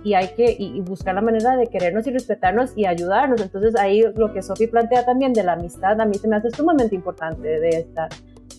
y 0.04 0.14
hay 0.14 0.30
que 0.30 0.56
y 0.58 0.80
buscar 0.82 1.16
la 1.16 1.22
manera 1.22 1.58
de 1.58 1.68
querernos 1.68 2.08
y 2.08 2.12
respetarnos 2.12 2.72
y 2.76 2.86
ayudarnos. 2.86 3.42
Entonces 3.42 3.76
ahí 3.76 4.04
lo 4.16 4.34
que 4.34 4.42
Sophie 4.42 4.68
plantea 4.68 5.06
también 5.06 5.34
de 5.34 5.44
la 5.44 5.54
amistad 5.54 6.00
a 6.00 6.06
mí 6.06 6.16
se 6.16 6.28
me 6.28 6.38
hace 6.38 6.50
sumamente 6.52 6.96
importante 6.96 7.60
de 7.60 7.70
esta, 7.70 8.08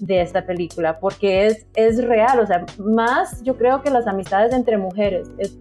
de 0.01 0.21
esta 0.21 0.45
película 0.45 0.99
porque 0.99 1.47
es, 1.47 1.67
es 1.75 2.05
real, 2.05 2.41
o 2.41 2.47
sea, 2.47 2.65
más 2.79 3.43
yo 3.43 3.57
creo 3.57 3.83
que 3.83 3.91
las 3.91 4.07
amistades 4.07 4.53
entre 4.53 4.77
mujeres. 4.77 5.31
Es, 5.39 5.59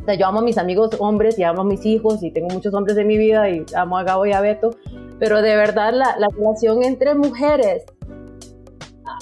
o 0.00 0.04
sea, 0.04 0.14
yo 0.14 0.26
amo 0.26 0.40
a 0.40 0.42
mis 0.42 0.58
amigos 0.58 0.90
hombres 0.98 1.38
y 1.38 1.44
amo 1.44 1.62
a 1.62 1.64
mis 1.64 1.84
hijos 1.84 2.22
y 2.22 2.30
tengo 2.30 2.48
muchos 2.48 2.72
hombres 2.74 2.96
en 2.96 3.06
mi 3.06 3.18
vida 3.18 3.48
y 3.48 3.64
amo 3.76 3.98
a 3.98 4.02
Gabo 4.02 4.26
y 4.26 4.32
a 4.32 4.40
Beto, 4.40 4.70
pero 5.18 5.42
de 5.42 5.56
verdad 5.56 5.92
la, 5.92 6.16
la 6.18 6.28
relación 6.34 6.82
entre 6.82 7.14
mujeres 7.14 7.84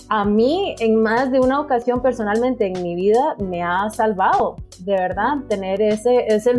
a 0.09 0.24
mí 0.24 0.74
en 0.81 1.03
más 1.03 1.31
de 1.31 1.40
una 1.40 1.61
ocasión 1.61 2.03
personalmente 2.03 2.66
en 2.66 2.83
mi 2.83 2.94
vida 2.94 3.37
me 3.38 3.62
ha 3.62 3.88
salvado, 3.90 4.57
de 4.81 4.92
verdad, 4.92 5.38
tener 5.48 5.81
ese, 5.81 6.27
ese, 6.29 6.53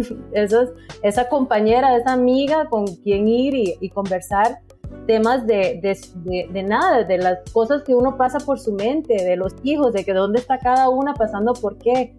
esa 1.04 1.30
compañera, 1.30 1.96
esa 1.96 2.14
amiga 2.14 2.66
con 2.66 2.86
quien 2.88 3.28
ir 3.28 3.54
y, 3.80 3.90
conversar 3.90 4.60
temas 5.08 5.46
de, 5.48 5.80
de, 5.82 6.48
de, 6.52 6.64
nada, 6.64 7.04
de 7.04 7.18
las 7.18 7.40
cosas 7.52 7.84
que 7.84 7.96
uno 7.96 8.18
pasa 8.18 8.40
por 8.40 8.60
su 8.60 8.74
mente, 8.74 9.24
de 9.24 9.36
los 9.36 9.54
hijos, 9.64 9.94
de 9.94 10.04
que 10.04 10.14
dónde 10.14 10.40
está 10.40 10.60
cada 10.60 10.90
una 10.90 11.14
pasando 11.14 11.54
por 11.54 11.78
qué. 11.78 12.16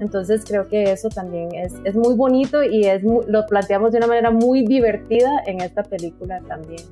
Entonces 0.00 0.44
creo 0.44 0.68
que 0.68 0.84
eso 0.90 1.08
también 1.08 1.54
es, 1.54 1.74
es 1.84 1.94
muy 1.94 2.14
bonito 2.14 2.62
y 2.62 2.86
es 2.86 3.02
lo 3.04 3.46
planteamos 3.46 3.92
de 3.92 3.98
una 3.98 4.08
manera 4.08 4.30
muy 4.30 4.66
divertida 4.66 5.30
en 5.46 5.60
esta 5.60 5.82
película 5.82 6.40
también. 6.48 6.82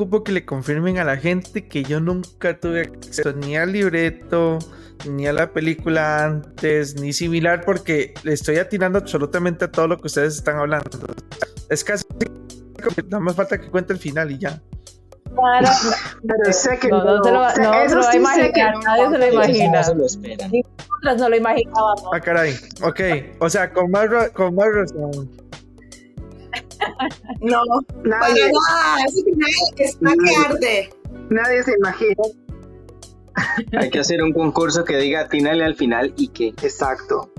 Ocupo 0.00 0.24
que 0.24 0.32
le 0.32 0.46
confirmen 0.46 0.96
a 0.96 1.04
la 1.04 1.18
gente 1.18 1.68
que 1.68 1.82
yo 1.82 2.00
nunca 2.00 2.58
tuve 2.58 2.80
acceso 2.80 3.34
ni 3.34 3.54
al 3.54 3.72
libreto, 3.72 4.58
ni 5.06 5.26
a 5.26 5.32
la 5.34 5.52
película 5.52 6.24
antes, 6.24 6.98
ni 6.98 7.12
similar, 7.12 7.62
porque 7.66 8.14
le 8.22 8.32
estoy 8.32 8.56
atinando 8.56 8.98
absolutamente 8.98 9.66
a 9.66 9.70
todo 9.70 9.88
lo 9.88 9.98
que 9.98 10.06
ustedes 10.06 10.36
están 10.36 10.56
hablando. 10.56 10.88
Es 11.68 11.84
casi 11.84 12.04
nada 13.10 13.20
más 13.20 13.36
falta 13.36 13.60
que 13.60 13.68
cuente 13.68 13.92
el 13.92 13.98
final 13.98 14.30
y 14.30 14.38
ya. 14.38 14.58
pero 16.26 16.52
sé 16.52 16.78
que 16.78 16.88
no, 16.88 17.04
no, 17.04 17.22
se 17.22 17.30
lo, 17.30 17.40
no, 17.40 17.88
se 17.88 17.94
lo 17.94 18.02
va 18.02 18.10
a 18.10 18.16
imaginar, 18.16 18.74
nadie 18.82 19.10
se 19.10 19.18
lo 19.18 19.32
imagina. 19.34 19.78
No 19.78 19.84
se 19.84 19.94
lo 19.94 20.02
Nosotras 20.02 21.16
no 21.18 21.28
lo 21.28 21.36
imaginábamos. 21.36 22.08
Ah, 22.14 22.20
caray, 22.20 22.54
ok, 22.82 23.00
o 23.38 23.50
sea, 23.50 23.70
con 23.70 23.90
más, 23.90 24.08
con 24.32 24.54
más 24.54 24.66
razón. 24.72 25.30
No, 27.40 27.62
nadie, 28.04 28.42
para 28.42 28.52
nada, 28.52 29.04
ese 29.06 29.22
final 29.24 29.50
está 29.78 30.10
que 30.10 30.36
arde. 30.46 30.90
Nadie 31.30 31.62
se 31.62 31.72
imagina. 31.78 32.22
Hay 33.78 33.90
que 33.90 34.00
hacer 34.00 34.22
un 34.22 34.32
concurso 34.32 34.84
que 34.84 34.96
diga 34.96 35.20
atínale 35.22 35.64
al 35.64 35.76
final 35.76 36.12
y 36.16 36.28
que. 36.28 36.48
Exacto. 36.48 37.32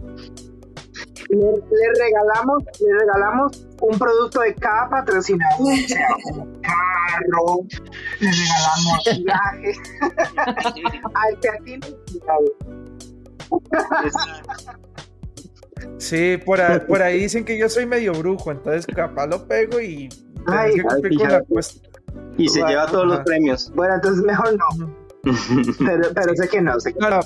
Le, 1.30 1.38
regalamos, 1.38 2.64
le 2.82 3.00
regalamos 3.00 3.68
un 3.82 3.98
producto 3.98 4.42
de 4.42 4.54
cada 4.56 4.90
patrocinador, 4.90 5.62
o 5.62 5.88
sea, 5.88 6.08
un 6.34 6.62
carro, 6.62 7.60
le 8.20 8.30
regalamos 8.32 9.04
viajes. 9.24 9.78
Al 11.14 11.40
que 11.40 11.50
atine 11.50 11.88
Sí, 15.98 16.38
por, 16.46 16.60
por 16.86 17.02
ahí 17.02 17.20
dicen 17.20 17.46
que 17.46 17.58
yo 17.58 17.70
soy 17.70 17.86
medio 17.86 18.14
brujo, 18.14 18.52
entonces 18.52 18.86
capaz 18.86 19.28
lo 19.28 19.48
pego 19.48 19.80
y. 19.80 20.10
Ay, 20.48 20.74
y 22.38 22.50
se 22.50 22.62
lleva 22.64 22.88
todos 22.88 23.08
los 23.08 23.20
premios. 23.20 23.72
Bueno, 23.76 23.96
entonces 23.96 24.24
mejor 24.24 24.58
no. 24.58 24.96
pero, 25.86 26.10
pero 26.14 26.36
sé 26.36 26.48
que 26.48 26.62
no, 26.62 26.80
sé 26.80 26.94
que 26.94 27.00
no. 27.00 27.20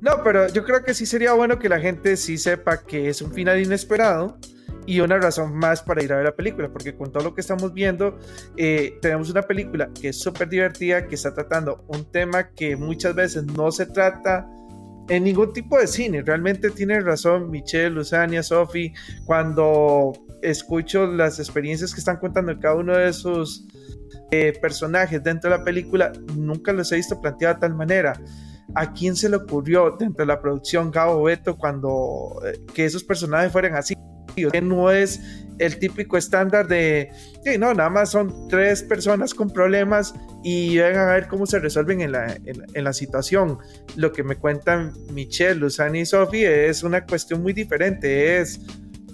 No, 0.00 0.22
pero, 0.24 0.48
yo 0.48 0.64
creo 0.64 0.82
que 0.82 0.94
sí 0.94 1.04
sería 1.04 1.34
bueno 1.34 1.58
que 1.58 1.68
la 1.68 1.78
gente 1.78 2.16
sí 2.16 2.38
sepa 2.38 2.78
que 2.78 3.10
es 3.10 3.20
un 3.20 3.32
final 3.32 3.60
inesperado 3.60 4.38
y 4.86 5.00
una 5.00 5.18
razón 5.18 5.54
más 5.54 5.82
para 5.82 6.02
ir 6.02 6.12
a 6.12 6.16
ver 6.16 6.24
la 6.24 6.34
película, 6.34 6.70
porque 6.72 6.96
con 6.96 7.12
todo 7.12 7.22
lo 7.22 7.34
que 7.34 7.42
estamos 7.42 7.74
viendo, 7.74 8.18
eh, 8.56 8.98
tenemos 9.02 9.30
una 9.30 9.42
película 9.42 9.90
que 10.00 10.08
es 10.08 10.18
súper 10.18 10.48
divertida, 10.48 11.06
que 11.06 11.14
está 11.14 11.34
tratando 11.34 11.84
un 11.88 12.10
tema 12.10 12.48
que 12.48 12.76
muchas 12.76 13.14
veces 13.14 13.44
no 13.44 13.70
se 13.70 13.86
trata 13.86 14.48
en 15.10 15.24
ningún 15.24 15.52
tipo 15.52 15.76
de 15.76 15.86
cine. 15.86 16.22
Realmente 16.22 16.70
tiene 16.70 17.00
razón 17.00 17.50
Michelle, 17.50 17.90
Luzania, 17.90 18.42
Sophie, 18.42 18.94
cuando 19.26 20.12
escucho 20.40 21.06
las 21.06 21.38
experiencias 21.38 21.92
que 21.92 21.98
están 21.98 22.16
contando 22.18 22.58
cada 22.58 22.76
uno 22.76 22.96
de 22.96 23.08
esos 23.08 23.66
eh, 24.30 24.56
personajes 24.62 25.22
dentro 25.22 25.50
de 25.50 25.58
la 25.58 25.64
película, 25.64 26.12
nunca 26.36 26.72
los 26.72 26.90
he 26.92 26.96
visto 26.96 27.20
planteado 27.20 27.54
de 27.54 27.60
tal 27.60 27.74
manera. 27.74 28.20
¿A 28.76 28.92
quién 28.92 29.16
se 29.16 29.28
le 29.28 29.36
ocurrió 29.36 29.96
dentro 29.98 30.24
de 30.24 30.26
la 30.26 30.40
producción 30.40 30.92
Gabo 30.92 31.24
Beto 31.24 31.58
cuando 31.58 32.40
eh, 32.46 32.60
que 32.72 32.84
esos 32.84 33.02
personajes 33.02 33.50
fueran 33.50 33.74
así? 33.74 33.94
Que 34.36 34.62
no 34.62 34.92
es 34.92 35.20
el 35.60 35.78
típico 35.78 36.16
estándar 36.16 36.66
de, 36.66 37.12
que 37.44 37.58
no, 37.58 37.74
nada 37.74 37.90
más 37.90 38.10
son 38.10 38.48
tres 38.48 38.82
personas 38.82 39.34
con 39.34 39.50
problemas 39.50 40.14
y 40.42 40.78
vengan 40.78 41.08
a 41.08 41.12
ver 41.12 41.28
cómo 41.28 41.44
se 41.44 41.58
resuelven 41.58 42.00
en 42.00 42.12
la, 42.12 42.34
en, 42.44 42.84
la 42.84 42.92
situación. 42.94 43.58
Lo 43.94 44.10
que 44.10 44.24
me 44.24 44.36
cuentan 44.36 44.94
Michelle, 45.12 45.56
Luzani 45.56 46.00
y 46.00 46.06
Sophie 46.06 46.68
es 46.68 46.82
una 46.82 47.04
cuestión 47.04 47.42
muy 47.42 47.52
diferente. 47.52 48.38
Es, 48.38 48.60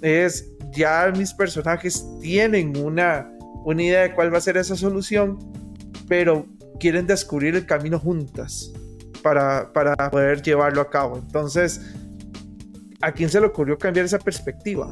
es 0.03 0.53
ya 0.71 1.13
mis 1.17 1.35
personajes 1.35 2.07
tienen 2.21 2.77
una, 2.77 3.29
una 3.65 3.83
idea 3.83 4.03
de 4.03 4.15
cuál 4.15 4.33
va 4.33 4.39
a 4.39 4.41
ser 4.41 4.57
esa 4.57 4.77
solución, 4.77 5.39
pero 6.07 6.47
quieren 6.79 7.09
descubrir 7.09 7.57
el 7.57 7.67
camino 7.67 7.99
juntas 7.99 8.73
para, 9.21 9.73
para 9.73 9.97
poder 10.11 10.43
llevarlo 10.43 10.81
a 10.81 10.91
cabo. 10.91 11.19
Entonces, 11.19 11.81
¿a 13.01 13.11
quién 13.11 13.31
se 13.31 13.41
le 13.41 13.47
ocurrió 13.49 13.77
cambiar 13.77 14.07
esa 14.07 14.21
perspectiva? 14.21 14.89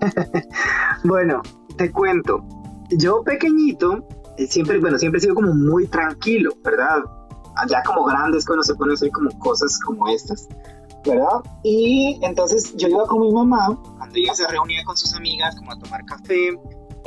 bueno, 1.04 1.42
te 1.76 1.90
cuento. 1.90 2.44
Yo 2.90 3.22
pequeñito, 3.22 4.06
eh, 4.38 4.46
siempre, 4.46 4.78
bueno, 4.78 4.98
siempre 4.98 5.18
he 5.18 5.22
sido 5.22 5.34
como 5.34 5.52
muy 5.54 5.86
tranquilo, 5.86 6.50
¿verdad? 6.62 7.02
Allá 7.56 7.82
como 7.84 8.04
grandes 8.04 8.44
cuando 8.44 8.62
se 8.62 8.74
pueden 8.74 8.94
hacer 8.94 9.10
como 9.10 9.30
cosas 9.38 9.78
como 9.80 10.08
estas, 10.08 10.48
¿verdad? 11.04 11.42
Y 11.62 12.18
entonces 12.22 12.76
yo 12.76 12.88
iba 12.88 13.06
con 13.06 13.20
mi 13.20 13.32
mamá, 13.32 13.78
cuando 13.96 14.16
ella 14.16 14.34
se 14.34 14.46
reunía 14.46 14.84
con 14.84 14.96
sus 14.96 15.14
amigas, 15.14 15.56
como 15.56 15.72
a 15.72 15.78
tomar 15.78 16.04
café, 16.04 16.50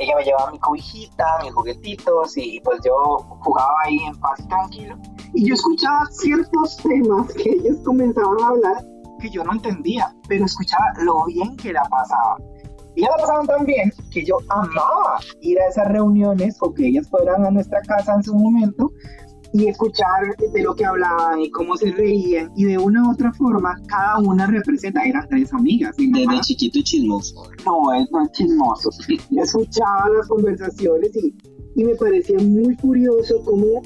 ella 0.00 0.16
me 0.16 0.24
llevaba 0.24 0.50
mi 0.50 0.58
cobijita, 0.58 1.24
mis 1.42 1.52
juguetitos 1.52 2.36
y 2.36 2.58
pues 2.60 2.80
yo 2.84 3.18
jugaba 3.40 3.74
ahí 3.84 3.98
en 3.98 4.18
paz 4.18 4.40
y 4.40 4.48
tranquilo. 4.48 4.96
Y 5.34 5.46
yo 5.46 5.54
escuchaba 5.54 6.06
ciertos 6.10 6.78
temas 6.78 7.32
que 7.34 7.50
ellos 7.50 7.76
comenzaban 7.84 8.42
a 8.42 8.48
hablar 8.48 8.84
que 9.20 9.28
yo 9.30 9.44
no 9.44 9.52
entendía, 9.52 10.14
pero 10.26 10.46
escuchaba 10.46 10.84
lo 11.02 11.26
bien 11.26 11.56
que 11.56 11.72
la 11.72 11.82
pasaba. 11.84 12.38
Y 12.94 13.02
ya 13.02 13.08
la 13.10 13.16
pasaban 13.16 13.46
tan 13.46 13.66
bien 13.66 13.92
que 14.10 14.24
yo 14.24 14.36
amaba 14.48 15.18
ir 15.40 15.60
a 15.60 15.68
esas 15.68 15.88
reuniones 15.88 16.56
o 16.60 16.72
que 16.72 16.88
ellas 16.88 17.08
fueran 17.08 17.44
a 17.46 17.50
nuestra 17.50 17.80
casa 17.82 18.14
en 18.14 18.22
su 18.22 18.34
momento 18.34 18.92
y 19.52 19.66
escuchar 19.66 20.36
de 20.52 20.62
lo 20.62 20.74
que 20.74 20.84
hablaban 20.84 21.40
y 21.40 21.50
cómo 21.50 21.76
se 21.76 21.90
reían 21.92 22.52
y 22.56 22.64
de 22.64 22.78
una 22.78 23.08
u 23.08 23.12
otra 23.12 23.32
forma 23.32 23.76
cada 23.88 24.18
una 24.18 24.46
representa, 24.46 25.02
eran 25.02 25.26
tres 25.28 25.52
amigas. 25.52 25.96
Desde 25.96 26.40
chiquito 26.40 26.78
y 26.78 26.84
chismoso. 26.84 27.50
No, 27.66 27.92
es 27.94 28.10
no 28.12 28.28
chismoso. 28.32 28.90
Escuchaba 29.36 30.08
las 30.16 30.28
conversaciones 30.28 31.10
y, 31.16 31.34
y 31.74 31.84
me 31.84 31.94
parecía 31.96 32.38
muy 32.38 32.76
curioso 32.76 33.42
cómo 33.44 33.82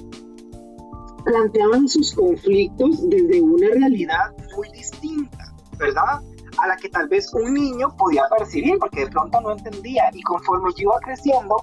planteaban 1.25 1.89
sus 1.89 2.15
conflictos 2.15 3.09
desde 3.09 3.41
una 3.41 3.69
realidad 3.71 4.35
muy 4.57 4.69
distinta, 4.73 5.55
¿verdad? 5.79 6.21
A 6.59 6.67
la 6.69 6.77
que 6.77 6.89
tal 6.89 7.09
vez 7.09 7.33
un 7.35 7.55
niño 7.55 7.95
podía 7.97 8.23
percibir 8.37 8.79
porque 8.79 9.01
de 9.01 9.11
pronto 9.11 9.41
no 9.41 9.53
entendía 9.53 10.11
y 10.13 10.23
conforme 10.23 10.71
yo 10.77 10.83
iba 10.83 10.99
creciendo 11.01 11.57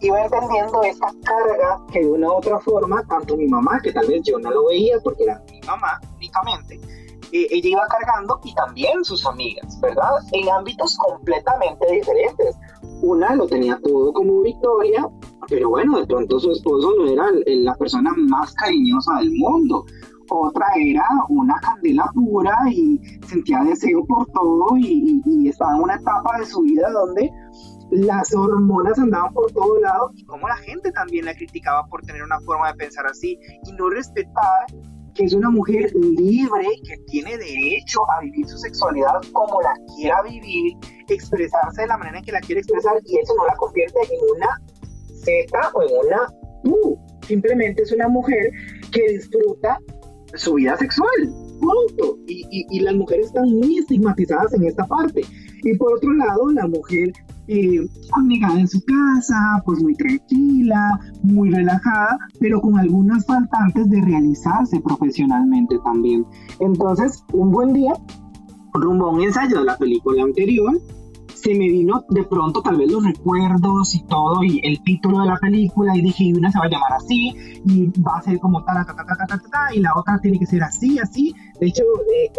iba 0.00 0.22
entendiendo 0.22 0.82
esta 0.82 1.08
carga 1.22 1.80
que 1.90 2.00
de 2.00 2.10
una 2.10 2.28
u 2.28 2.34
otra 2.34 2.58
forma, 2.60 3.02
tanto 3.06 3.36
mi 3.36 3.46
mamá, 3.46 3.80
que 3.82 3.92
tal 3.92 4.06
vez 4.06 4.22
yo 4.24 4.38
no 4.38 4.50
lo 4.50 4.66
veía 4.66 4.98
porque 5.02 5.24
era 5.24 5.42
mi 5.50 5.60
mamá 5.62 6.00
únicamente, 6.16 6.78
eh, 7.32 7.46
ella 7.50 7.68
iba 7.68 7.86
cargando 7.88 8.38
y 8.44 8.54
también 8.54 9.04
sus 9.04 9.26
amigas, 9.26 9.80
¿verdad? 9.80 10.12
En 10.32 10.48
ámbitos 10.50 10.96
completamente 10.98 11.90
diferentes. 11.90 12.56
Una 13.02 13.34
lo 13.34 13.46
tenía 13.46 13.78
todo 13.82 14.12
como 14.12 14.42
Victoria, 14.42 15.08
pero 15.48 15.70
bueno, 15.70 15.98
de 15.98 16.06
pronto 16.06 16.38
su 16.38 16.52
esposo 16.52 16.92
no 16.96 17.06
era 17.06 17.26
la 17.46 17.74
persona 17.74 18.12
más 18.16 18.54
cariñosa 18.54 19.16
del 19.16 19.32
mundo. 19.32 19.84
Otra 20.30 20.66
era 20.76 21.06
una 21.28 21.54
candela 21.60 22.10
pura 22.14 22.56
y 22.70 22.98
sentía 23.26 23.62
deseo 23.62 24.04
por 24.06 24.26
todo 24.32 24.76
y, 24.76 25.22
y 25.26 25.48
estaba 25.48 25.76
en 25.76 25.82
una 25.82 25.94
etapa 25.96 26.38
de 26.38 26.46
su 26.46 26.60
vida 26.62 26.90
donde 26.90 27.30
las 27.90 28.34
hormonas 28.34 28.98
andaban 28.98 29.32
por 29.32 29.50
todo 29.52 29.78
lado 29.80 30.10
y 30.14 30.24
como 30.24 30.48
la 30.48 30.56
gente 30.56 30.90
también 30.92 31.26
la 31.26 31.34
criticaba 31.34 31.86
por 31.86 32.02
tener 32.02 32.22
una 32.22 32.40
forma 32.40 32.68
de 32.68 32.74
pensar 32.74 33.06
así 33.06 33.38
y 33.66 33.72
no 33.72 33.90
respetar 33.90 34.66
que 35.14 35.24
es 35.24 35.32
una 35.32 35.48
mujer 35.48 35.92
libre, 35.94 36.66
que 36.84 36.96
tiene 37.06 37.38
derecho 37.38 38.00
a 38.10 38.20
vivir 38.20 38.48
su 38.48 38.58
sexualidad 38.58 39.20
como 39.32 39.62
la 39.62 39.74
quiera 39.94 40.20
vivir, 40.22 40.76
expresarse 41.08 41.82
de 41.82 41.86
la 41.86 41.96
manera 41.96 42.18
en 42.18 42.24
que 42.24 42.32
la 42.32 42.40
quiere 42.40 42.60
expresar 42.60 42.94
y 43.04 43.18
eso 43.18 43.34
no 43.36 43.46
la 43.46 43.54
convierte 43.54 43.98
en 44.00 44.36
una 44.36 44.60
Z 45.24 45.70
o 45.74 45.82
en 45.82 46.06
una 46.06 46.26
U. 46.64 46.98
Simplemente 47.26 47.82
es 47.82 47.92
una 47.92 48.08
mujer 48.08 48.50
que 48.92 49.12
disfruta 49.12 49.78
su 50.36 50.54
vida 50.54 50.76
sexual. 50.76 51.08
Punto. 51.60 52.18
Y, 52.26 52.66
y, 52.70 52.80
las 52.80 52.94
mujeres 52.94 53.26
están 53.26 53.48
muy 53.50 53.78
estigmatizadas 53.78 54.52
en 54.54 54.64
esta 54.64 54.86
parte. 54.86 55.22
Y 55.62 55.76
por 55.76 55.94
otro 55.94 56.12
lado, 56.12 56.50
la 56.50 56.66
mujer 56.66 57.12
eh, 57.46 57.86
abnegada 58.12 58.58
en 58.58 58.68
su 58.68 58.82
casa, 58.84 59.62
pues 59.66 59.82
muy 59.82 59.94
tranquila, 59.94 60.98
muy 61.22 61.50
relajada, 61.50 62.18
pero 62.40 62.60
con 62.60 62.78
algunas 62.78 63.26
faltantes 63.26 63.88
de 63.90 64.00
realizarse 64.00 64.80
profesionalmente 64.80 65.78
también. 65.84 66.24
Entonces, 66.60 67.22
un 67.32 67.50
buen 67.50 67.74
día, 67.74 67.92
rumbo 68.72 69.06
a 69.06 69.10
un 69.10 69.22
ensayo 69.22 69.58
de 69.58 69.64
la 69.64 69.76
película 69.76 70.22
anterior, 70.22 70.80
se 71.44 71.50
me 71.50 71.68
vino 71.68 72.02
de 72.08 72.24
pronto 72.24 72.62
tal 72.62 72.78
vez 72.78 72.90
los 72.90 73.04
recuerdos 73.04 73.94
y 73.94 74.02
todo 74.04 74.42
y 74.42 74.62
el 74.64 74.82
título 74.82 75.20
de 75.20 75.26
la 75.26 75.36
película 75.36 75.94
y 75.94 76.00
dije, 76.00 76.32
una 76.34 76.50
se 76.50 76.58
va 76.58 76.64
a 76.64 76.68
llamar 76.70 76.94
así 76.94 77.34
y 77.66 77.92
va 78.00 78.16
a 78.16 78.22
ser 78.22 78.38
como 78.38 78.64
ta 78.64 78.72
ta 78.86 78.96
ta 78.96 79.04
ta 79.04 79.14
ta 79.14 79.26
ta, 79.26 79.42
ta 79.50 79.74
y 79.74 79.80
la 79.80 79.92
otra 79.94 80.18
tiene 80.22 80.38
que 80.38 80.46
ser 80.46 80.62
así, 80.62 80.98
así. 80.98 81.34
De 81.60 81.66
hecho, 81.66 81.82
eh, 82.16 82.32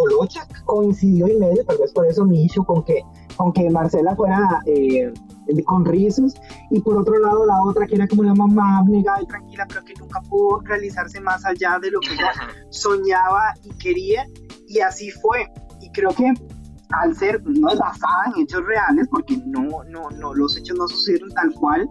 coincidió 0.65 1.27
en 1.27 1.39
medio, 1.39 1.63
tal 1.65 1.77
vez 1.77 1.93
por 1.93 2.07
eso 2.07 2.25
me 2.25 2.41
hizo 2.41 2.63
con 2.63 2.83
que, 2.83 3.03
con 3.35 3.53
que 3.53 3.69
Marcela 3.69 4.15
fuera 4.15 4.61
eh, 4.65 5.13
con 5.65 5.85
rizos 5.85 6.33
y 6.71 6.79
por 6.79 6.97
otro 6.97 7.19
lado 7.19 7.45
la 7.45 7.61
otra 7.61 7.85
que 7.85 7.95
era 7.95 8.07
como 8.07 8.23
la 8.23 8.33
mamá 8.33 8.79
abnegada 8.79 9.21
y 9.21 9.27
tranquila 9.27 9.67
pero 9.67 9.85
que 9.85 9.93
nunca 9.99 10.19
pudo 10.21 10.61
realizarse 10.61 11.21
más 11.21 11.45
allá 11.45 11.77
de 11.79 11.91
lo 11.91 11.99
que 11.99 12.13
ella 12.13 12.31
soñaba 12.69 13.53
y 13.63 13.69
quería 13.77 14.25
y 14.67 14.79
así 14.79 15.11
fue 15.11 15.47
y 15.79 15.91
creo 15.91 16.09
que 16.09 16.33
al 16.89 17.15
ser, 17.15 17.41
no 17.43 17.69
es 17.69 17.79
basada 17.79 18.25
en 18.35 18.43
hechos 18.43 18.65
reales, 18.65 19.07
porque 19.09 19.37
no, 19.45 19.83
no, 19.89 20.09
no, 20.11 20.33
los 20.33 20.57
hechos 20.57 20.77
no 20.77 20.87
sucedieron 20.87 21.29
tal 21.31 21.53
cual, 21.53 21.89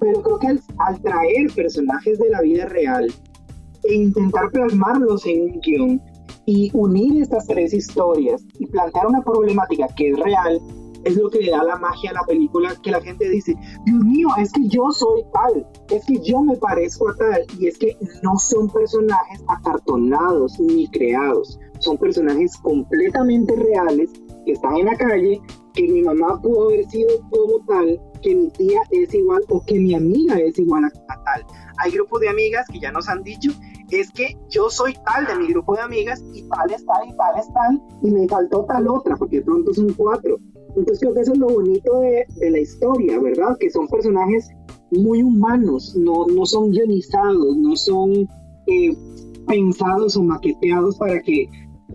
pero 0.00 0.22
creo 0.22 0.38
que 0.38 0.46
al, 0.48 1.00
traer 1.02 1.52
personajes 1.54 2.18
de 2.18 2.30
la 2.30 2.40
vida 2.42 2.66
real 2.66 3.12
e 3.84 3.94
intentar 3.94 4.50
plasmarlos 4.50 5.26
en 5.26 5.42
un 5.42 5.60
guion 5.60 6.02
y 6.46 6.70
unir 6.74 7.22
estas 7.22 7.46
tres 7.46 7.72
historias 7.72 8.44
y 8.58 8.66
plantear 8.66 9.06
una 9.06 9.22
problemática 9.22 9.86
que 9.96 10.10
es 10.10 10.18
real, 10.18 10.60
es 11.04 11.16
lo 11.16 11.30
que 11.30 11.40
le 11.40 11.50
da 11.50 11.62
la 11.62 11.76
magia 11.76 12.10
a 12.10 12.14
la 12.14 12.24
película, 12.24 12.74
que 12.82 12.90
la 12.90 13.00
gente 13.00 13.28
dice, 13.28 13.54
Dios 13.84 14.04
mío, 14.04 14.28
es 14.38 14.52
que 14.52 14.66
yo 14.68 14.90
soy 14.90 15.22
tal, 15.32 15.66
es 15.90 16.04
que 16.06 16.18
yo 16.20 16.42
me 16.42 16.56
parezco 16.56 17.10
a 17.10 17.14
tal, 17.16 17.44
y 17.58 17.68
es 17.68 17.78
que 17.78 17.96
no 18.22 18.38
son 18.38 18.68
personajes 18.68 19.42
acartonados 19.48 20.58
ni 20.60 20.88
creados, 20.88 21.58
son 21.84 21.98
personajes 21.98 22.56
completamente 22.58 23.54
reales 23.54 24.10
que 24.44 24.52
están 24.52 24.76
en 24.76 24.86
la 24.86 24.96
calle, 24.96 25.40
que 25.74 25.82
mi 25.88 26.02
mamá 26.02 26.40
pudo 26.40 26.68
haber 26.68 26.84
sido 26.90 27.08
como 27.30 27.64
tal, 27.66 28.00
que 28.22 28.34
mi 28.34 28.48
tía 28.50 28.80
es 28.90 29.14
igual 29.14 29.42
o 29.48 29.64
que 29.64 29.78
mi 29.78 29.94
amiga 29.94 30.38
es 30.38 30.58
igual 30.58 30.84
a, 30.84 30.90
tal. 30.90 31.46
Hay 31.78 31.92
grupos 31.92 32.20
de 32.20 32.28
amigas 32.28 32.66
que 32.72 32.80
ya 32.80 32.92
nos 32.92 33.08
han 33.08 33.22
dicho, 33.22 33.50
es 33.90 34.10
que 34.10 34.36
yo 34.48 34.70
soy 34.70 34.94
tal 35.04 35.26
de 35.26 35.36
mi 35.36 35.52
grupo 35.52 35.74
de 35.76 35.82
amigas 35.82 36.22
y 36.32 36.42
tal 36.48 36.70
es 36.72 36.84
tal 36.84 37.08
y 37.08 37.16
tal 37.16 37.38
es 37.38 37.52
tal 37.52 37.82
y 38.02 38.10
me 38.10 38.28
faltó 38.28 38.64
tal 38.64 38.88
otra, 38.88 39.16
porque 39.16 39.36
de 39.36 39.42
pronto 39.42 39.72
son 39.72 39.92
cuatro. 39.94 40.38
Entonces 40.76 40.98
creo 41.00 41.14
que 41.14 41.20
eso 41.20 41.32
es 41.32 41.38
lo 41.38 41.48
bonito 41.48 42.00
de, 42.00 42.26
de 42.36 42.50
la 42.50 42.58
historia, 42.58 43.20
¿verdad? 43.20 43.56
Que 43.60 43.70
son 43.70 43.86
personajes 43.86 44.50
muy 44.90 45.22
humanos, 45.22 45.94
no, 45.96 46.26
no 46.26 46.44
son 46.46 46.70
guionizados, 46.72 47.56
no 47.56 47.76
son 47.76 48.28
eh, 48.66 48.96
pensados 49.46 50.16
o 50.16 50.22
maqueteados 50.22 50.96
para 50.96 51.20
que 51.20 51.48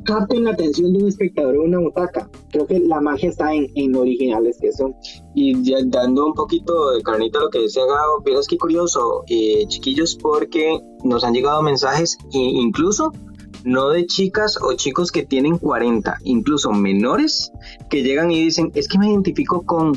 capten 0.10 0.44
la 0.44 0.52
atención 0.52 0.92
de 0.92 1.04
un 1.04 1.08
espectador 1.08 1.58
o 1.58 1.64
una 1.64 1.80
butaca. 1.80 2.28
Creo 2.52 2.66
que 2.66 2.80
la 2.80 3.00
magia 3.00 3.30
está 3.30 3.54
en, 3.54 3.68
en 3.76 3.96
originales 3.96 4.58
que 4.60 4.72
son. 4.72 4.96
Y 5.36 5.62
ya 5.64 5.78
dando 5.86 6.26
un 6.26 6.34
poquito 6.34 6.92
de 6.92 7.04
carnita 7.04 7.38
a 7.38 7.44
lo 7.44 7.50
que 7.50 7.60
decía 7.60 7.84
Gabo, 7.86 8.24
es 8.40 8.48
que 8.48 8.58
curioso, 8.58 9.24
eh, 9.28 9.66
chiquillos, 9.68 10.16
porque 10.16 10.80
nos 11.04 11.24
han 11.24 11.34
llegado 11.34 11.62
mensajes 11.62 12.18
incluso 12.32 13.12
no 13.66 13.90
de 13.90 14.06
chicas 14.06 14.58
o 14.62 14.74
chicos 14.74 15.12
que 15.12 15.26
tienen 15.26 15.58
40, 15.58 16.18
incluso 16.24 16.72
menores, 16.72 17.52
que 17.90 18.04
llegan 18.04 18.32
y 18.32 18.42
dicen, 18.42 18.72
es 18.74 18.88
que 18.88 18.98
me 18.98 19.10
identifico 19.10 19.64
con... 19.64 19.92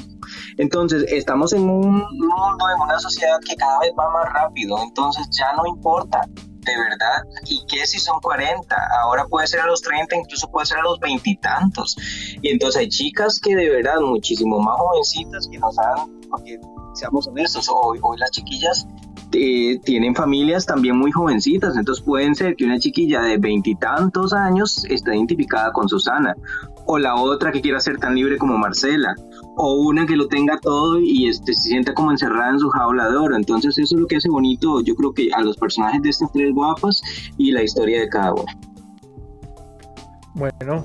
Entonces, 0.58 1.04
estamos 1.12 1.52
en 1.52 1.62
un 1.62 1.92
mundo, 1.92 2.64
en 2.76 2.82
una 2.82 2.98
sociedad 2.98 3.38
que 3.48 3.54
cada 3.54 3.78
vez 3.78 3.92
va 3.96 4.10
más 4.10 4.32
rápido, 4.32 4.76
entonces 4.82 5.28
ya 5.30 5.54
no 5.56 5.66
importa, 5.66 6.28
de 6.64 6.76
verdad, 6.76 7.22
¿y 7.46 7.64
qué 7.66 7.86
si 7.86 7.98
son 7.98 8.20
40? 8.20 8.76
Ahora 9.02 9.26
puede 9.26 9.46
ser 9.46 9.60
a 9.60 9.66
los 9.66 9.80
30, 9.82 10.16
incluso 10.16 10.48
puede 10.50 10.66
ser 10.66 10.78
a 10.78 10.82
los 10.82 11.00
veintitantos. 11.00 11.96
Y, 12.40 12.50
entonces 12.50 12.80
hay 12.80 12.88
chicas 12.88 13.40
que 13.40 13.56
de 13.56 13.68
verdad, 13.68 14.00
muchísimo 14.00 14.60
más 14.60 14.76
jovencitas 14.78 15.48
que 15.50 15.58
nos 15.58 15.76
han, 15.78 16.20
porque 16.30 16.60
seamos 16.94 17.26
honestos, 17.26 17.68
hoy, 17.68 17.98
hoy 18.02 18.16
las 18.18 18.30
chiquillas 18.30 18.86
eh, 19.34 19.78
tienen 19.82 20.14
familias 20.14 20.66
también 20.66 20.98
muy 20.98 21.10
jovencitas, 21.10 21.76
entonces 21.76 22.04
pueden 22.04 22.34
ser 22.34 22.54
que 22.54 22.64
una 22.64 22.78
chiquilla 22.78 23.22
de 23.22 23.38
veintitantos 23.38 24.34
años 24.34 24.84
esté 24.84 25.16
identificada 25.16 25.72
con 25.72 25.88
Susana, 25.88 26.36
o 26.86 26.98
la 26.98 27.14
otra 27.14 27.52
que 27.52 27.60
quiera 27.60 27.80
ser 27.80 27.98
tan 27.98 28.14
libre 28.14 28.38
como 28.38 28.58
Marcela, 28.58 29.14
o 29.56 29.74
una 29.74 30.06
que 30.06 30.16
lo 30.16 30.26
tenga 30.28 30.58
todo 30.58 30.98
y 31.00 31.28
este, 31.28 31.54
se 31.54 31.68
sienta 31.68 31.94
como 31.94 32.10
encerrada 32.10 32.50
en 32.50 32.58
su 32.58 32.68
jaula 32.70 33.08
de. 33.08 33.36
Entonces 33.36 33.78
eso 33.78 33.94
es 33.94 34.00
lo 34.00 34.06
que 34.06 34.16
hace 34.16 34.28
bonito, 34.28 34.80
yo 34.82 34.94
creo 34.94 35.12
que 35.12 35.30
a 35.34 35.42
los 35.42 35.56
personajes 35.56 36.02
de 36.02 36.10
estas 36.10 36.32
tres 36.32 36.52
guapas 36.54 37.02
y 37.38 37.52
la 37.52 37.62
historia 37.62 38.00
de 38.00 38.08
cada 38.08 38.32
una. 38.32 38.58
Bueno, 40.34 40.84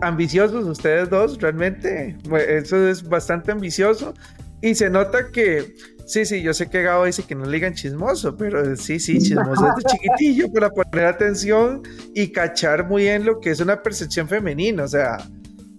ambiciosos 0.00 0.66
ustedes 0.66 1.08
dos, 1.10 1.38
realmente, 1.40 2.16
eso 2.48 2.88
es 2.88 3.08
bastante 3.08 3.52
ambicioso 3.52 4.14
y 4.60 4.74
se 4.74 4.90
nota 4.90 5.30
que 5.30 5.74
Sí, 6.06 6.26
sí, 6.26 6.42
yo 6.42 6.52
sé 6.52 6.68
que 6.68 6.82
Gabo 6.82 7.06
dice 7.06 7.22
que 7.22 7.34
no 7.34 7.46
le 7.46 7.52
digan 7.52 7.74
chismoso, 7.74 8.36
pero 8.36 8.76
sí, 8.76 9.00
sí, 9.00 9.18
chismoso 9.18 9.68
chiquitillo 9.86 10.52
para 10.52 10.70
poner 10.70 11.06
atención 11.06 11.82
y 12.14 12.30
cachar 12.30 12.86
muy 12.86 13.04
bien 13.04 13.24
lo 13.24 13.40
que 13.40 13.50
es 13.50 13.60
una 13.60 13.82
percepción 13.82 14.28
femenina. 14.28 14.84
O 14.84 14.88
sea, 14.88 15.16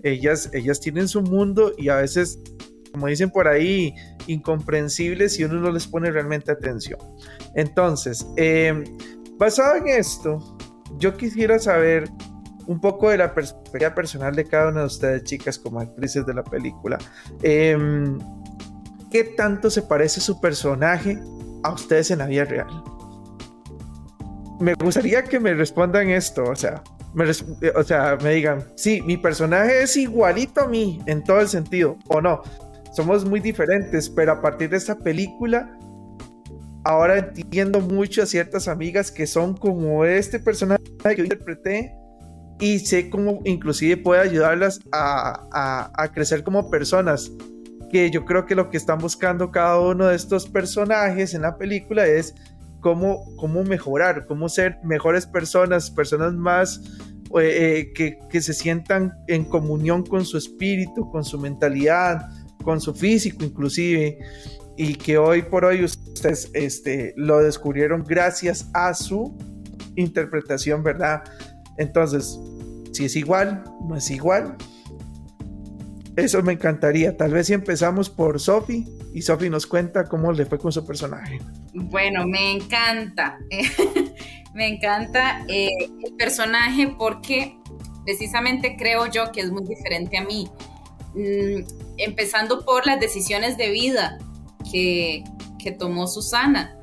ellas, 0.01 0.49
ellas 0.53 0.79
tienen 0.79 1.07
su 1.07 1.21
mundo 1.21 1.73
y 1.77 1.89
a 1.89 1.97
veces, 1.97 2.39
como 2.91 3.07
dicen 3.07 3.29
por 3.29 3.47
ahí, 3.47 3.93
incomprensibles 4.25 5.33
si 5.33 5.43
uno 5.43 5.59
no 5.59 5.71
les 5.71 5.85
pone 5.85 6.09
realmente 6.09 6.51
atención. 6.51 6.99
Entonces, 7.53 8.25
em, 8.35 8.83
basado 9.37 9.75
en 9.75 9.87
esto, 9.87 10.57
yo 10.97 11.15
quisiera 11.17 11.59
saber 11.59 12.09
un 12.65 12.81
poco 12.81 13.11
de 13.11 13.17
la 13.17 13.35
perspectiva 13.35 13.93
personal 13.93 14.35
de 14.35 14.43
cada 14.45 14.69
una 14.69 14.79
de 14.81 14.87
ustedes, 14.87 15.23
chicas, 15.23 15.59
como 15.59 15.79
actrices 15.79 16.25
de 16.25 16.33
la 16.33 16.43
película. 16.43 16.97
Eh, 17.43 17.77
¿qué 19.11 19.23
tanto 19.23 19.69
se 19.69 19.81
parece 19.81 20.21
su 20.21 20.39
personaje 20.39 21.19
a 21.63 21.73
ustedes 21.73 22.11
en 22.11 22.19
la 22.19 22.27
vida 22.27 22.45
real? 22.45 22.67
Me 24.59 24.73
gustaría 24.75 25.23
que 25.23 25.39
me 25.39 25.53
respondan 25.53 26.09
esto, 26.09 26.43
o 26.43 26.55
sea, 26.55 26.81
me, 27.13 27.25
o 27.29 27.83
sea, 27.83 28.17
me 28.21 28.33
digan, 28.33 28.65
sí, 28.75 29.01
mi 29.01 29.17
personaje 29.17 29.83
es 29.83 29.97
igualito 29.97 30.61
a 30.61 30.67
mí 30.67 31.01
en 31.05 31.23
todo 31.23 31.41
el 31.41 31.47
sentido, 31.47 31.97
o 32.07 32.21
no, 32.21 32.41
somos 32.93 33.25
muy 33.25 33.39
diferentes, 33.39 34.09
pero 34.09 34.33
a 34.33 34.41
partir 34.41 34.69
de 34.69 34.77
esta 34.77 34.97
película, 34.97 35.77
ahora 36.85 37.17
entiendo 37.17 37.81
mucho 37.81 38.23
a 38.23 38.25
ciertas 38.25 38.67
amigas 38.67 39.11
que 39.11 39.27
son 39.27 39.55
como 39.57 40.05
este 40.05 40.39
personaje 40.39 40.83
que 41.03 41.15
yo 41.17 41.23
interpreté 41.23 41.93
y 42.59 42.79
sé 42.79 43.09
cómo 43.09 43.41
inclusive 43.43 43.97
puede 43.97 44.21
ayudarlas 44.21 44.79
a, 44.93 45.91
a 45.93 46.11
crecer 46.13 46.43
como 46.43 46.69
personas 46.69 47.29
que 47.91 48.09
yo 48.11 48.25
creo 48.25 48.45
que 48.45 48.55
lo 48.55 48.69
que 48.69 48.77
están 48.77 48.99
buscando 48.99 49.51
cada 49.51 49.79
uno 49.79 50.07
de 50.07 50.15
estos 50.15 50.47
personajes 50.47 51.33
en 51.33 51.41
la 51.43 51.57
película 51.57 52.05
es 52.05 52.35
cómo, 52.79 53.25
cómo 53.37 53.63
mejorar, 53.63 54.25
cómo 54.27 54.49
ser 54.49 54.77
mejores 54.83 55.25
personas, 55.25 55.89
personas 55.91 56.33
más 56.33 56.81
eh, 57.39 57.91
eh, 57.97 58.19
que, 58.29 58.41
se 58.41 58.53
sientan 58.53 59.13
en 59.27 59.43
comunión 59.45 60.05
con 60.05 60.23
su 60.23 60.37
espíritu, 60.37 61.09
con 61.09 61.23
su 61.23 61.39
mentalidad, 61.39 62.29
con 62.63 62.79
su 62.79 62.93
físico 62.93 63.43
inclusive, 63.43 64.17
y 64.77 64.95
que 64.95 65.17
hoy 65.17 65.41
por 65.41 65.65
hoy 65.65 65.83
ustedes 65.83 66.49
este, 66.53 67.13
lo 67.17 67.39
descubrieron 67.39 68.03
gracias 68.03 68.69
a 68.73 68.93
su 68.93 69.35
interpretación, 69.95 70.83
¿verdad? 70.83 71.23
Entonces, 71.77 72.39
si 72.93 73.05
es 73.05 73.15
igual, 73.15 73.63
no 73.87 73.95
es 73.95 74.09
igual, 74.11 74.55
eso 76.15 76.41
me 76.43 76.53
encantaría. 76.53 77.17
Tal 77.17 77.31
vez 77.31 77.47
si 77.47 77.53
empezamos 77.53 78.09
por 78.09 78.39
Sophie 78.39 78.85
y 79.13 79.21
Sophie 79.21 79.49
nos 79.49 79.67
cuenta 79.67 80.05
cómo 80.05 80.31
le 80.31 80.45
fue 80.45 80.57
con 80.57 80.71
su 80.71 80.85
personaje. 80.85 81.39
Bueno, 81.73 82.25
me 82.25 82.53
encanta. 82.53 83.37
me 84.53 84.67
encanta 84.67 85.45
eh, 85.49 85.69
el 86.03 86.15
personaje 86.15 86.95
porque 86.97 87.57
precisamente 88.05 88.75
creo 88.77 89.07
yo 89.07 89.31
que 89.31 89.41
es 89.41 89.51
muy 89.51 89.63
diferente 89.63 90.17
a 90.17 90.23
mí. 90.23 90.49
Mm, 91.15 91.63
empezando 91.97 92.63
por 92.63 92.85
las 92.85 92.99
decisiones 92.99 93.57
de 93.57 93.69
vida 93.71 94.17
que, 94.71 95.23
tomó 95.79 96.05
Susana. 96.07 96.77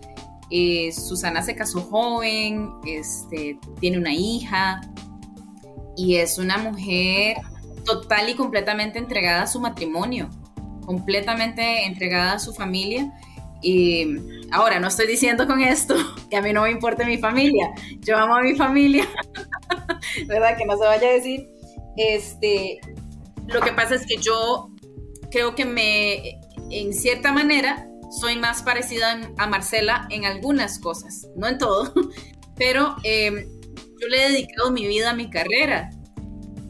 Eh, 0.50 0.90
Susana 0.90 1.40
se 1.40 1.54
casó 1.54 1.82
joven, 1.82 2.68
este, 2.84 3.56
tiene 3.78 3.96
una 3.96 4.12
hija 4.12 4.80
y 5.96 6.16
es 6.16 6.36
una 6.36 6.58
mujer 6.58 7.36
total 7.84 8.28
y 8.28 8.34
completamente 8.34 8.98
entregada 8.98 9.42
a 9.42 9.46
su 9.46 9.60
matrimonio, 9.60 10.30
completamente 10.84 11.84
entregada 11.84 12.34
a 12.34 12.38
su 12.38 12.52
familia. 12.52 13.12
Y 13.62 14.16
ahora, 14.50 14.80
no 14.80 14.88
estoy 14.88 15.06
diciendo 15.06 15.46
con 15.46 15.60
esto 15.60 15.94
que 16.30 16.36
a 16.36 16.42
mí 16.42 16.52
no 16.52 16.62
me 16.62 16.70
importe 16.70 17.04
mi 17.04 17.18
familia. 17.18 17.72
Yo 18.00 18.16
amo 18.16 18.36
a 18.36 18.42
mi 18.42 18.54
familia, 18.54 19.06
¿verdad? 20.26 20.56
Que 20.56 20.64
no 20.64 20.76
se 20.76 20.84
vaya 20.84 21.08
a 21.08 21.12
decir. 21.12 21.48
Este, 21.96 22.80
lo 23.46 23.60
que 23.60 23.72
pasa 23.72 23.94
es 23.94 24.06
que 24.06 24.16
yo 24.16 24.70
creo 25.30 25.54
que 25.54 25.64
me, 25.64 26.40
en 26.70 26.92
cierta 26.92 27.32
manera, 27.32 27.88
soy 28.20 28.36
más 28.36 28.62
parecida 28.62 29.20
a 29.38 29.46
Marcela 29.46 30.06
en 30.10 30.24
algunas 30.24 30.78
cosas, 30.78 31.26
no 31.36 31.48
en 31.48 31.58
todo, 31.58 31.92
pero 32.56 32.96
em, 33.04 33.46
yo 34.00 34.08
le 34.08 34.26
he 34.26 34.32
dedicado 34.32 34.70
mi 34.70 34.86
vida 34.86 35.10
a 35.10 35.14
mi 35.14 35.30
carrera 35.30 35.90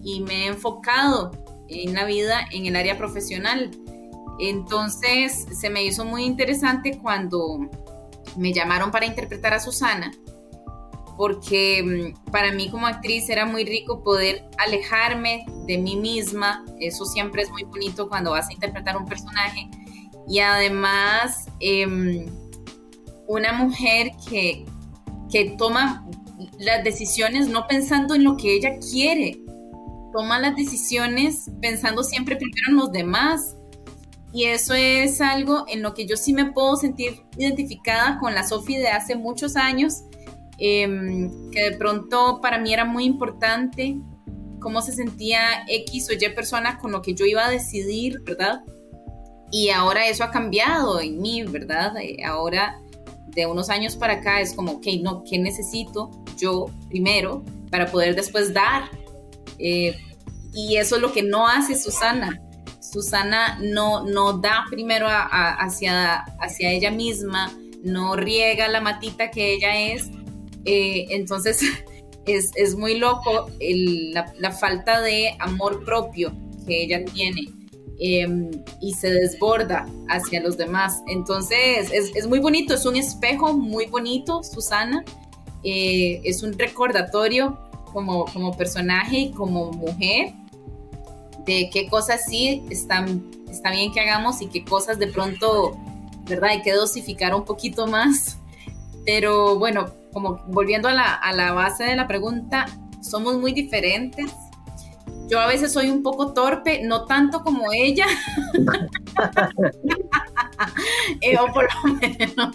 y 0.03 0.21
me 0.21 0.45
he 0.45 0.47
enfocado 0.49 1.31
en 1.69 1.95
la 1.95 2.05
vida 2.05 2.47
en 2.53 2.67
el 2.67 2.77
área 2.77 2.99
profesional. 2.99 3.71
Entonces 4.39 5.47
se 5.53 5.71
me 5.71 5.85
hizo 5.85 6.05
muy 6.05 6.25
interesante 6.25 6.99
cuando 6.99 7.71
me 8.37 8.53
llamaron 8.53 8.91
para 8.91 9.07
interpretar 9.07 9.55
a 9.55 9.61
Susana, 9.61 10.11
porque 11.17 12.15
mm, 12.17 12.31
para 12.31 12.53
mí 12.53 12.71
como 12.71 12.87
actriz 12.87 13.29
era 13.29 13.47
muy 13.47 13.65
rico 13.65 14.03
poder 14.03 14.45
alejarme 14.59 15.45
de 15.67 15.79
mí 15.79 15.97
misma, 15.97 16.65
eso 16.81 17.05
siempre 17.05 17.43
es 17.43 17.51
muy 17.51 17.65
bonito 17.65 18.09
cuando 18.09 18.33
vas 18.33 18.49
a 18.49 18.53
interpretar 18.53 18.97
un 18.97 19.07
personaje, 19.07 19.69
y 20.27 20.39
además 20.39 21.47
em, 21.61 22.27
una 23.27 23.53
mujer 23.53 24.13
que, 24.29 24.65
que 25.31 25.55
toma 25.59 26.07
las 26.59 26.83
decisiones 26.85 27.49
no 27.49 27.67
pensando 27.67 28.15
en 28.15 28.25
lo 28.25 28.37
que 28.37 28.55
ella 28.55 28.79
quiere, 28.79 29.42
toma 30.13 30.39
las 30.39 30.55
decisiones 30.57 31.51
pensando 31.61 32.03
siempre 32.03 32.37
primero 32.37 32.69
en 32.69 32.77
los 32.77 32.93
demás. 32.93 33.57
Y 34.33 34.45
eso 34.45 34.75
es 34.75 35.21
algo 35.21 35.65
en 35.69 35.83
lo 35.83 35.93
que 35.95 36.07
yo 36.07 36.17
sí 36.17 36.33
me 36.33 36.53
puedo 36.53 36.77
sentir 36.77 37.23
identificada 37.37 38.19
con 38.19 38.35
la 38.35 38.45
Sofi 38.45 38.77
de 38.77 38.89
hace 38.89 39.15
muchos 39.15 39.57
años, 39.57 40.05
em, 40.59 41.51
que 41.51 41.71
de 41.71 41.77
pronto 41.77 42.41
para 42.41 42.59
mí 42.59 42.73
era 42.73 42.85
muy 42.85 43.05
importante 43.05 43.97
cómo 44.59 44.81
se 44.81 44.93
sentía 44.93 45.65
X 45.69 46.09
o 46.09 46.13
Y 46.15 46.35
persona 46.35 46.79
con 46.79 46.93
lo 46.93 47.03
que 47.03 47.15
yo 47.15 47.27
iba 47.27 47.45
a 47.45 47.51
decidir, 47.51 48.21
¿verdad? 48.25 48.63
Y 49.51 49.69
ahora 49.69 50.09
eso 50.09 50.25
ha 50.25 50.31
cambiado 50.31 50.99
en 51.01 51.21
mí, 51.21 51.43
¿verdad? 51.43 51.95
Eh, 51.99 52.25
ahora, 52.25 52.81
de 53.27 53.45
unos 53.45 53.69
años 53.69 53.97
para 53.97 54.15
acá, 54.15 54.41
es 54.41 54.55
como, 54.55 54.73
ok, 54.73 54.87
no, 55.03 55.25
¿qué 55.29 55.39
necesito 55.39 56.11
yo 56.39 56.67
primero 56.89 57.45
para 57.71 57.87
poder 57.87 58.15
después 58.15 58.55
dar? 58.55 58.85
Eh, 59.63 59.97
y 60.53 60.77
eso 60.77 60.97
es 60.97 61.03
lo 61.03 61.13
que 61.13 61.23
no 61.23 61.47
hace 61.47 61.79
Susana. 61.79 62.41
Susana 62.81 63.59
no, 63.63 64.05
no 64.05 64.35
da 64.35 64.65
primero 64.69 65.07
hacia, 65.09 66.17
hacia 66.41 66.73
ella 66.73 66.91
misma, 66.91 67.51
no 67.83 68.17
riega 68.17 68.69
la 68.69 68.81
matita 68.81 69.31
que 69.31 69.55
ella 69.55 69.93
es. 69.93 70.11
Eh, 70.65 71.07
entonces 71.11 71.61
es, 72.27 72.75
muy 72.77 72.99
loco 72.99 73.51
la, 73.61 74.53
falta 74.53 75.01
de 75.01 75.35
amor 75.39 75.85
propio 75.85 76.33
que 76.67 76.85
ella 76.85 77.05
tiene 77.05 77.43
em, 77.99 78.51
y 78.81 78.93
se 78.95 79.11
desborda 79.11 79.87
hacia 80.09 80.43
los 80.43 80.59
demás. 80.59 81.03
Entonces 81.07 81.91
es, 81.93 82.27
muy 82.27 82.41
bonito, 82.41 82.75
es 82.75 82.85
un 82.85 82.97
espejo 82.97 83.55
muy 83.55 83.87
bonito, 83.87 84.43
Susana. 84.43 85.03
Eh, 85.65 86.21
es 86.25 86.43
un 86.43 86.59
recordatorio 86.59 87.57
como, 87.93 88.27
como 88.27 88.57
personaje 88.57 89.19
y 89.19 89.31
como 89.31 89.73
mujer 89.73 90.35
de 91.45 91.71
qué 91.73 91.89
cosas 91.89 92.25
sí 92.27 92.63
están, 92.71 93.31
está 93.51 93.71
bien 93.71 93.93
que 93.93 94.01
hagamos 94.01 94.41
y 94.43 94.47
qué 94.47 94.65
cosas 94.65 94.99
de 94.99 95.09
pronto, 95.09 95.77
¿verdad? 96.29 96.51
Hay 96.51 96.63
que 96.63 96.73
dosificar 96.73 97.35
un 97.35 97.45
poquito 97.45 97.87
más. 97.87 98.39
Pero 99.05 99.59
bueno, 99.59 99.91
como 100.13 100.41
volviendo 100.47 100.89
a 100.89 100.93
la, 100.93 101.15
a 101.15 101.33
la 101.33 101.53
base 101.53 101.85
de 101.85 101.97
la 101.97 102.07
pregunta, 102.07 102.67
somos 103.01 103.37
muy 103.39 103.53
diferentes. 103.53 104.31
Yo 105.33 105.41
a 105.41 105.47
veces 105.47 105.73
soy 105.73 105.89
un 105.89 106.03
poco 106.03 106.35
torpe, 106.35 106.83
no 106.83 107.07
tanto 107.07 107.43
como 107.43 107.73
ella, 107.73 108.05
eh, 111.23 111.39
o 111.39 111.51
por 111.55 111.65
lo, 111.65 111.71
menos, 111.95 112.37
por 112.37 112.37
lo 112.37 112.53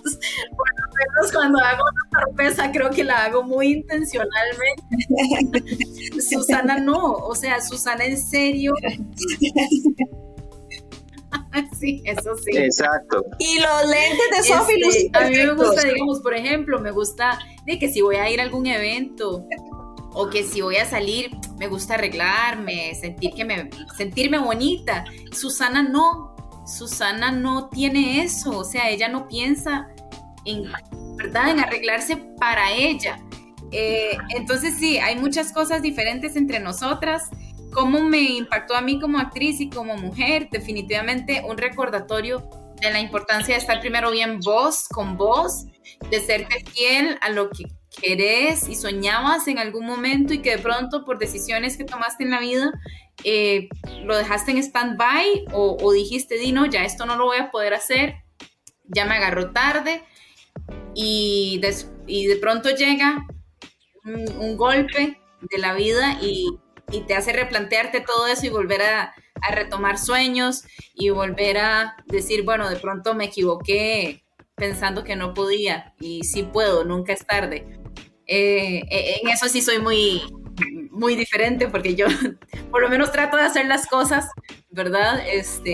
menos 0.94 1.32
cuando 1.34 1.58
hago 1.58 1.82
una 1.82 2.04
torpeza 2.22 2.72
creo 2.72 2.92
que 2.92 3.04
la 3.04 3.26
hago 3.26 3.42
muy 3.42 3.78
intencionalmente. 3.78 4.84
Susana 6.30 6.78
no, 6.78 7.14
o 7.14 7.34
sea, 7.34 7.60
Susana 7.62 8.06
en 8.06 8.16
serio 8.16 8.76
sí, 11.80 12.04
eso 12.06 12.36
sí. 12.36 12.56
Exacto. 12.58 13.26
Y 13.40 13.60
los 13.60 13.88
lentes 13.90 14.30
de 14.38 14.44
Sophie 14.54 14.88
este, 14.88 15.10
A 15.18 15.28
mí 15.28 15.36
me 15.36 15.56
gusta, 15.56 15.82
digamos, 15.82 16.20
por 16.20 16.36
ejemplo, 16.36 16.80
me 16.80 16.92
gusta 16.92 17.40
de 17.66 17.80
que 17.80 17.90
si 17.90 18.02
voy 18.02 18.18
a 18.18 18.30
ir 18.30 18.40
a 18.40 18.44
algún 18.44 18.68
evento 18.68 19.48
o 20.14 20.30
que 20.30 20.44
si 20.44 20.62
voy 20.62 20.78
a 20.78 20.86
salir, 20.86 21.32
me 21.58 21.68
gusta 21.68 21.96
arreglarme, 21.96 22.94
sentir 22.96 23.34
que 23.34 23.46
me, 23.46 23.70
sentirme 23.96 24.40
bonita. 24.40 25.06
Susana 25.32 25.84
no, 25.84 26.36
Susana 26.66 27.32
no 27.32 27.70
tiene 27.70 28.24
eso, 28.24 28.60
o 28.60 28.64
sea, 28.64 28.90
ella 28.90 29.08
no 29.10 29.28
piensa 29.28 29.88
en, 30.46 30.72
¿verdad? 31.18 31.50
En 31.50 31.60
arreglarse 31.60 32.18
para 32.40 32.72
ella. 32.72 33.20
Eh, 33.72 34.18
entonces 34.30 34.76
sí, 34.80 34.98
hay 34.98 35.18
muchas 35.18 35.52
cosas 35.52 35.82
diferentes 35.82 36.36
entre 36.36 36.60
nosotras 36.60 37.30
cómo 37.78 38.02
me 38.02 38.22
impactó 38.22 38.76
a 38.76 38.82
mí 38.82 39.00
como 39.00 39.20
actriz 39.20 39.60
y 39.60 39.70
como 39.70 39.96
mujer, 39.98 40.50
definitivamente 40.52 41.44
un 41.48 41.58
recordatorio 41.58 42.50
de 42.82 42.92
la 42.92 43.00
importancia 43.00 43.56
de 43.56 43.62
estar 43.62 43.80
primero 43.80 44.10
bien 44.12 44.40
vos, 44.40 44.88
con 44.90 45.16
vos, 45.16 45.66
de 46.10 46.20
serte 46.20 46.64
fiel 46.72 47.18
a 47.22 47.30
lo 47.30 47.50
que 47.52 47.66
querés 48.02 48.68
y 48.70 48.76
soñabas 48.76 49.48
en 49.48 49.60
algún 49.60 49.86
momento 49.86 50.34
y 50.34 50.42
que 50.42 50.52
de 50.52 50.58
pronto 50.60 51.06
por 51.06 51.18
decisiones 51.18 51.78
que 51.78 51.84
tomaste 51.84 52.24
en 52.24 52.32
la 52.32 52.40
vida 52.40 52.72
eh, 53.24 53.70
lo 54.04 54.16
dejaste 54.16 54.52
en 54.52 54.58
stand-by 54.58 55.46
o, 55.54 55.92
dijiste, 55.92 56.38
Dino, 56.38 56.66
ya 56.66 56.84
esto 56.84 57.06
no 57.06 57.16
lo 57.16 57.26
voy 57.26 57.38
a 57.38 57.52
poder 57.52 57.74
hacer, 57.74 58.16
ya 58.86 59.06
me 59.06 59.16
agarró 59.16 59.52
tarde 59.52 60.04
y, 60.94 61.62
y 62.06 62.28
de 62.28 62.36
pronto 62.38 62.70
llega 62.70 63.26
un 64.06 64.56
golpe 64.56 65.20
de 65.42 65.58
la 65.58 65.74
vida 65.74 66.18
y 66.22 66.58
y 66.92 67.02
te 67.02 67.16
hace 67.16 67.34
replantearte 67.34 68.02
todo 68.02 68.28
eso 68.28 68.46
y 68.46 68.50
volver 68.50 68.82
a, 68.82 69.14
retomar 69.52 70.00
sueños 70.00 70.64
y 70.96 71.12
volver 71.12 71.60
a 71.60 71.96
decir, 72.08 72.44
bueno, 72.44 72.68
de 72.70 72.76
pronto 72.76 73.14
me 73.14 73.26
equivoqué 73.26 74.24
pensando 74.56 75.04
que 75.04 75.16
no 75.16 75.36
podía 75.36 75.94
y 76.00 76.24
sí 76.24 76.42
puedo, 76.42 76.84
nunca 76.84 77.14
es 77.14 77.24
tarde. 77.24 77.80
Eh, 78.28 78.84
eh, 78.90 79.20
en 79.22 79.30
eso 79.30 79.48
sí 79.48 79.62
soy 79.62 79.80
muy, 79.80 80.22
muy 80.92 81.16
diferente 81.16 81.68
porque 81.68 81.96
yo 81.96 82.08
por 82.72 82.82
lo 82.82 82.90
menos 82.90 83.12
trato 83.12 83.38
de 83.38 83.44
hacer 83.44 83.66
las 83.66 83.88
cosas, 83.88 84.30
¿verdad? 84.70 85.26
Este, 85.28 85.74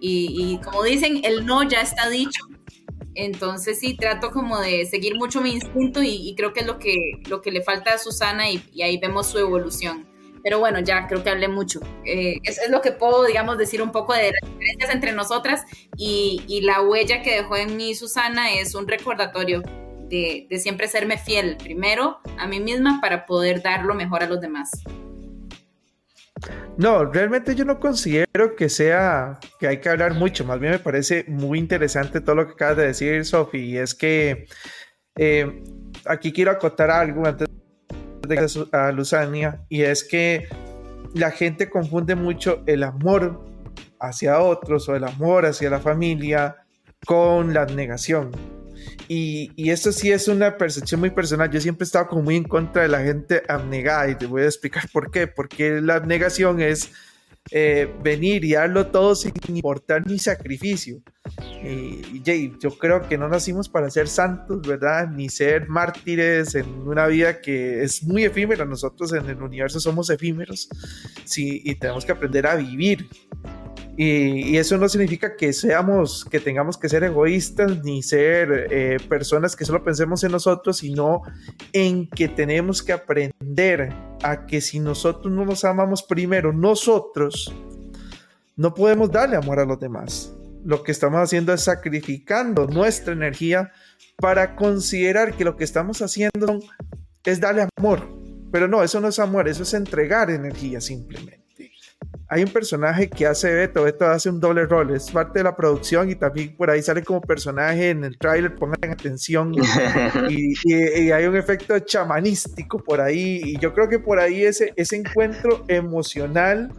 y, 0.00 0.58
como 0.64 0.82
dicen, 0.82 1.20
el 1.24 1.44
no 1.44 1.62
ya 1.62 1.80
está 1.80 2.08
dicho. 2.08 2.44
Entonces 3.14 3.80
sí, 3.80 3.96
trato 3.96 4.30
como 4.30 4.58
de 4.60 4.86
seguir 4.86 5.16
mucho 5.16 5.40
mi 5.40 5.52
instinto 5.52 6.00
y, 6.02 6.34
creo 6.36 6.52
que 6.52 6.60
es 6.60 6.66
lo 6.66 6.78
que, 6.78 6.94
lo 7.28 7.42
que 7.42 7.50
le 7.50 7.60
falta 7.60 7.94
a 7.94 7.98
Susana 7.98 8.50
y, 8.50 8.62
y 8.72 8.82
ahí 8.82 8.98
vemos 8.98 9.26
su 9.26 9.38
evolución. 9.38 10.08
Pero 10.42 10.58
bueno, 10.58 10.80
ya 10.80 11.06
creo 11.06 11.22
que 11.22 11.28
hablé 11.28 11.48
mucho. 11.48 11.80
Eh, 12.06 12.38
eso 12.44 12.62
es 12.64 12.70
lo 12.70 12.80
que 12.80 12.92
puedo, 12.92 13.24
digamos, 13.24 13.58
decir 13.58 13.82
un 13.82 13.92
poco 13.92 14.14
de 14.14 14.32
las 14.32 14.50
diferencias 14.50 14.90
entre 14.90 15.12
nosotras 15.12 15.64
y, 15.98 16.42
y 16.48 16.62
la 16.62 16.80
huella 16.80 17.20
que 17.20 17.34
dejó 17.34 17.56
en 17.56 17.76
mí 17.76 17.94
Susana 17.94 18.54
es 18.54 18.74
un 18.74 18.88
recordatorio 18.88 19.62
de, 20.10 20.46
de, 20.50 20.58
siempre 20.58 20.88
serme 20.88 21.16
fiel, 21.16 21.56
primero 21.56 22.18
a 22.38 22.46
mí 22.46 22.60
misma 22.60 23.00
para 23.00 23.24
poder 23.24 23.62
dar 23.62 23.84
lo 23.84 23.94
mejor 23.94 24.22
a 24.22 24.26
los 24.26 24.40
demás. 24.40 24.70
No, 26.76 27.04
realmente 27.04 27.54
yo 27.54 27.64
no 27.64 27.78
considero 27.78 28.56
que 28.56 28.68
sea 28.68 29.38
que 29.58 29.68
hay 29.68 29.80
que 29.80 29.88
hablar 29.88 30.14
mucho, 30.14 30.44
más 30.44 30.58
bien 30.58 30.72
me 30.72 30.78
parece 30.78 31.24
muy 31.28 31.58
interesante 31.58 32.20
todo 32.20 32.36
lo 32.36 32.46
que 32.46 32.52
acabas 32.52 32.78
de 32.78 32.86
decir, 32.86 33.24
Sofi, 33.24 33.58
y 33.58 33.76
es 33.76 33.94
que 33.94 34.46
eh, 35.16 35.62
aquí 36.06 36.32
quiero 36.32 36.50
acotar 36.50 36.90
algo 36.90 37.26
antes 37.26 37.48
a 38.72 38.92
Luzania 38.92 39.64
y 39.68 39.82
es 39.82 40.04
que 40.04 40.48
la 41.14 41.30
gente 41.30 41.68
confunde 41.68 42.14
mucho 42.14 42.62
el 42.66 42.84
amor 42.84 43.44
hacia 43.98 44.40
otros 44.40 44.88
o 44.88 44.96
el 44.96 45.04
amor 45.04 45.46
hacia 45.46 45.68
la 45.68 45.80
familia 45.80 46.56
con 47.04 47.52
la 47.52 47.62
abnegación. 47.62 48.30
Y, 49.08 49.50
y, 49.56 49.70
esto 49.70 49.92
sí 49.92 50.10
es 50.10 50.28
una 50.28 50.56
percepción 50.56 51.00
muy 51.00 51.10
personal. 51.10 51.50
Yo 51.50 51.60
siempre 51.60 51.84
he 51.84 51.86
estado 51.86 52.08
como 52.08 52.22
muy 52.22 52.36
en 52.36 52.44
contra 52.44 52.82
de 52.82 52.88
la 52.88 53.02
gente 53.02 53.42
abnegada 53.48 54.08
y 54.08 54.14
te 54.14 54.26
voy 54.26 54.42
a 54.42 54.46
explicar 54.46 54.88
por 54.92 55.10
qué. 55.10 55.26
Porque 55.26 55.80
la 55.80 55.96
abnegación 55.96 56.60
es 56.60 56.90
eh, 57.52 57.92
venir 58.00 58.44
y 58.44 58.52
darlo 58.52 58.86
todo 58.88 59.16
sin 59.16 59.32
importar 59.48 60.06
mi 60.06 60.20
sacrificio. 60.20 61.02
Y, 61.64 62.22
Jay, 62.24 62.52
yo 62.60 62.70
creo 62.78 63.08
que 63.08 63.18
no 63.18 63.28
nacimos 63.28 63.68
para 63.68 63.90
ser 63.90 64.06
santos, 64.06 64.62
¿verdad? 64.62 65.08
Ni 65.08 65.28
ser 65.28 65.68
mártires 65.68 66.54
en 66.54 66.68
una 66.86 67.06
vida 67.08 67.40
que 67.40 67.82
es 67.82 68.04
muy 68.04 68.24
efímera. 68.24 68.64
Nosotros 68.64 69.12
en 69.14 69.28
el 69.28 69.42
universo 69.42 69.80
somos 69.80 70.10
efímeros 70.10 70.68
sí, 71.24 71.60
y 71.64 71.74
tenemos 71.74 72.04
que 72.04 72.12
aprender 72.12 72.46
a 72.46 72.54
vivir. 72.54 73.08
Y, 73.96 74.56
eso 74.56 74.78
no 74.78 74.88
significa 74.88 75.36
que 75.36 75.52
seamos, 75.52 76.24
que 76.24 76.40
tengamos 76.40 76.78
que 76.78 76.88
ser 76.88 77.04
egoístas 77.04 77.84
ni 77.84 78.02
ser 78.02 78.68
eh, 78.70 78.96
personas 79.08 79.54
que 79.54 79.66
solo 79.66 79.84
pensemos 79.84 80.24
en 80.24 80.32
nosotros, 80.32 80.78
sino 80.78 81.20
en 81.72 82.08
que 82.08 82.28
tenemos 82.28 82.82
que 82.82 82.94
aprender 82.94 83.92
a 84.22 84.46
que 84.46 84.62
si 84.62 84.80
nosotros 84.80 85.32
no 85.32 85.44
nos 85.44 85.64
amamos 85.64 86.02
primero, 86.02 86.50
nosotros, 86.52 87.54
no 88.56 88.72
podemos 88.72 89.10
darle 89.10 89.36
amor 89.36 89.58
a 89.58 89.66
los 89.66 89.78
demás. 89.78 90.34
Lo 90.64 90.82
que 90.82 90.92
estamos 90.92 91.20
haciendo 91.20 91.52
es 91.52 91.62
sacrificando 91.62 92.66
nuestra 92.66 93.12
energía 93.12 93.70
para 94.16 94.56
considerar 94.56 95.34
que 95.34 95.44
lo 95.44 95.56
que 95.56 95.64
estamos 95.64 96.00
haciendo 96.00 96.60
es 97.24 97.40
darle 97.40 97.66
amor. 97.76 98.08
Pero 98.50 98.66
no, 98.66 98.82
eso 98.82 99.00
no 99.00 99.08
es 99.08 99.18
amor, 99.18 99.48
eso 99.48 99.62
es 99.62 99.74
entregar 99.74 100.30
energía 100.30 100.80
simplemente 100.80 101.39
hay 102.32 102.44
un 102.44 102.52
personaje 102.52 103.10
que 103.10 103.26
hace 103.26 103.52
Beto, 103.52 103.82
Beto 103.82 104.06
hace 104.06 104.30
un 104.30 104.38
doble 104.38 104.64
rol, 104.64 104.94
es 104.94 105.10
parte 105.10 105.40
de 105.40 105.44
la 105.44 105.56
producción 105.56 106.10
y 106.10 106.14
también 106.14 106.56
por 106.56 106.70
ahí 106.70 106.80
sale 106.80 107.02
como 107.02 107.20
personaje 107.20 107.90
en 107.90 108.04
el 108.04 108.16
tráiler, 108.18 108.54
pongan 108.54 108.92
atención, 108.92 109.52
y, 110.30 111.10
hay 111.10 111.24
un 111.26 111.36
efecto 111.36 111.76
chamanístico 111.80 112.78
por 112.78 113.00
ahí, 113.00 113.40
y 113.44 113.58
yo 113.58 113.74
creo 113.74 113.88
que 113.88 113.98
por 113.98 114.20
ahí 114.20 114.44
ese, 114.44 114.72
ese 114.76 114.96
encuentro 114.96 115.64
emocional 115.66 116.72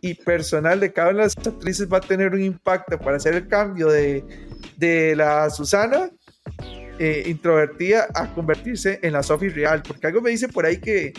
y 0.00 0.14
personal 0.14 0.80
de 0.80 0.92
cada 0.92 1.10
una 1.10 1.18
de 1.18 1.24
las 1.24 1.38
actrices 1.38 1.88
va 1.88 1.98
a 1.98 2.00
tener 2.00 2.32
un 2.32 2.42
impacto 2.42 2.98
para 2.98 3.16
hacer 3.16 3.34
el 3.34 3.46
cambio 3.46 3.88
de, 3.88 4.24
de 4.76 5.14
la 5.14 5.50
Susana 5.50 6.10
eh, 6.98 7.22
introvertida 7.26 8.08
a 8.12 8.34
convertirse 8.34 8.98
en 9.02 9.12
la 9.12 9.22
Sophie 9.22 9.50
real, 9.50 9.82
porque 9.86 10.06
algo 10.06 10.20
me 10.20 10.30
dice 10.30 10.48
por 10.48 10.66
ahí 10.66 10.78
que 10.78 11.12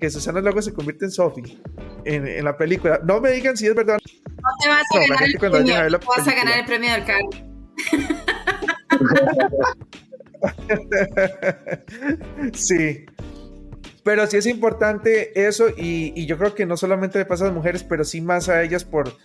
que 0.00 0.10
Susana 0.10 0.40
luego 0.40 0.60
se 0.62 0.72
convierte 0.72 1.04
en 1.06 1.10
Sophie 1.10 1.58
en, 2.04 2.44
la 2.44 2.56
película. 2.56 3.00
No 3.04 3.20
me 3.20 3.30
digan 3.32 3.56
si 3.56 3.66
es 3.66 3.74
verdad. 3.74 3.98
No 4.26 4.48
te 4.62 4.68
vas 4.68 4.84
a 4.94 4.98
ganar 5.00 5.22
el 5.24 5.38
premio, 5.38 6.00
vas 6.06 6.28
a 6.28 6.34
ganar 6.34 6.58
el 6.58 6.64
premio 6.64 6.90
del 6.92 7.04
sí. 12.54 13.06
Pero 14.02 14.26
sí 14.26 14.36
es 14.36 14.46
importante 14.46 15.46
eso 15.46 15.68
y, 15.70 16.12
y, 16.14 16.26
yo 16.26 16.36
creo 16.36 16.54
que 16.54 16.66
no 16.66 16.76
solamente 16.76 17.18
le 17.18 17.24
pasa 17.24 17.44
a 17.44 17.46
las 17.46 17.56
mujeres, 17.56 17.82
pero 17.82 18.04
sí 18.04 18.20
más 18.20 18.50
a 18.50 18.62
ellas 18.62 18.84
por 18.84 19.16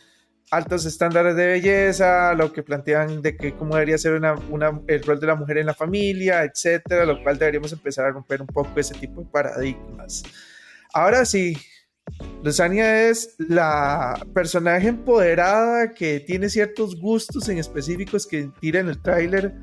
altos 0.51 0.85
estándares 0.85 1.35
de 1.35 1.47
belleza, 1.47 2.33
lo 2.33 2.51
que 2.51 2.63
plantean 2.63 3.21
de 3.21 3.37
que 3.37 3.53
cómo 3.53 3.75
debería 3.75 3.97
ser 3.97 4.13
una, 4.13 4.33
una, 4.49 4.81
el 4.87 5.03
rol 5.03 5.19
de 5.19 5.27
la 5.27 5.35
mujer 5.35 5.59
en 5.59 5.67
la 5.67 5.73
familia, 5.73 6.43
etcétera, 6.43 7.05
lo 7.05 7.21
cual 7.21 7.37
deberíamos 7.37 7.71
empezar 7.71 8.05
a 8.05 8.11
romper 8.11 8.41
un 8.41 8.47
poco 8.47 8.79
ese 8.79 8.95
tipo 8.95 9.21
de 9.21 9.27
paradigmas. 9.27 10.23
Ahora 10.93 11.25
sí, 11.25 11.55
Luzania 12.43 13.09
es 13.09 13.35
la 13.37 14.25
personaje 14.33 14.87
empoderada 14.87 15.93
que 15.93 16.19
tiene 16.19 16.49
ciertos 16.49 16.99
gustos 16.99 17.47
en 17.49 17.57
específicos 17.57 18.25
que 18.25 18.49
tira 18.59 18.79
en 18.79 18.89
el 18.89 19.01
tráiler 19.01 19.53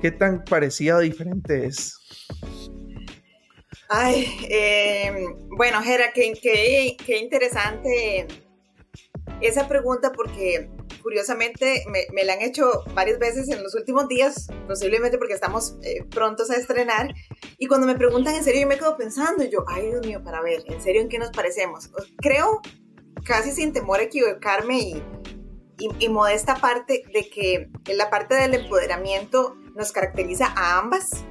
¿Qué 0.00 0.12
tan 0.12 0.44
parecida 0.44 0.96
o 0.96 1.00
diferente 1.00 1.66
es? 1.66 1.96
Ay, 3.88 4.26
em, 4.48 5.34
bueno, 5.56 5.82
Jera, 5.82 6.12
qué, 6.12 6.32
qué, 6.40 7.18
interesante 7.18 8.26
esa 9.40 9.66
pregunta 9.66 10.12
porque 10.12 10.68
curiosamente 11.02 11.84
me, 11.88 12.24
la 12.24 12.34
han 12.34 12.42
hecho 12.42 12.84
varias 12.94 13.18
veces 13.18 13.48
en 13.48 13.62
los 13.62 13.74
últimos 13.74 14.08
días, 14.08 14.48
posiblemente 14.66 15.18
porque 15.18 15.34
estamos 15.34 15.76
eh, 15.82 16.04
prontos 16.04 16.50
a 16.50 16.56
estrenar. 16.56 17.14
Y 17.58 17.66
cuando 17.66 17.86
me 17.86 17.94
preguntan 17.94 18.34
en 18.34 18.44
serio, 18.44 18.62
yo 18.62 18.68
me 18.68 18.78
quedo 18.78 18.96
pensando, 18.96 19.44
yo, 19.44 19.64
ay 19.68 19.86
Dios 19.86 20.06
mío, 20.06 20.22
para 20.22 20.40
ver, 20.42 20.62
en 20.66 20.80
serio, 20.80 21.00
¿en 21.00 21.08
qué 21.08 21.18
nos 21.18 21.30
parecemos? 21.30 21.90
Creo, 22.18 22.60
casi 23.24 23.52
sin 23.52 23.72
temor 23.72 24.00
a 24.00 24.04
equivocarme 24.04 24.78
y, 24.78 25.02
y, 25.98 26.08
modesta 26.08 26.56
parte 26.56 27.04
de 27.12 27.28
que 27.28 27.68
la 27.94 28.10
parte 28.10 28.34
del 28.34 28.54
empoderamiento 28.54 29.56
nos 29.74 29.92
caracteriza 29.92 30.46
a 30.56 30.78
ambas 30.78 31.24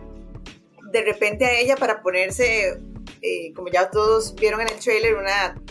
de 0.91 1.01
repente 1.03 1.45
a 1.45 1.59
ella 1.59 1.76
para 1.76 2.01
ponerse, 2.01 2.80
eh, 3.22 3.53
como 3.55 3.70
ya 3.70 3.89
todos 3.89 4.36
vieron 4.36 4.61
en 4.61 4.70
el 4.70 4.80
trailer, 4.80 5.15
una 5.15 5.61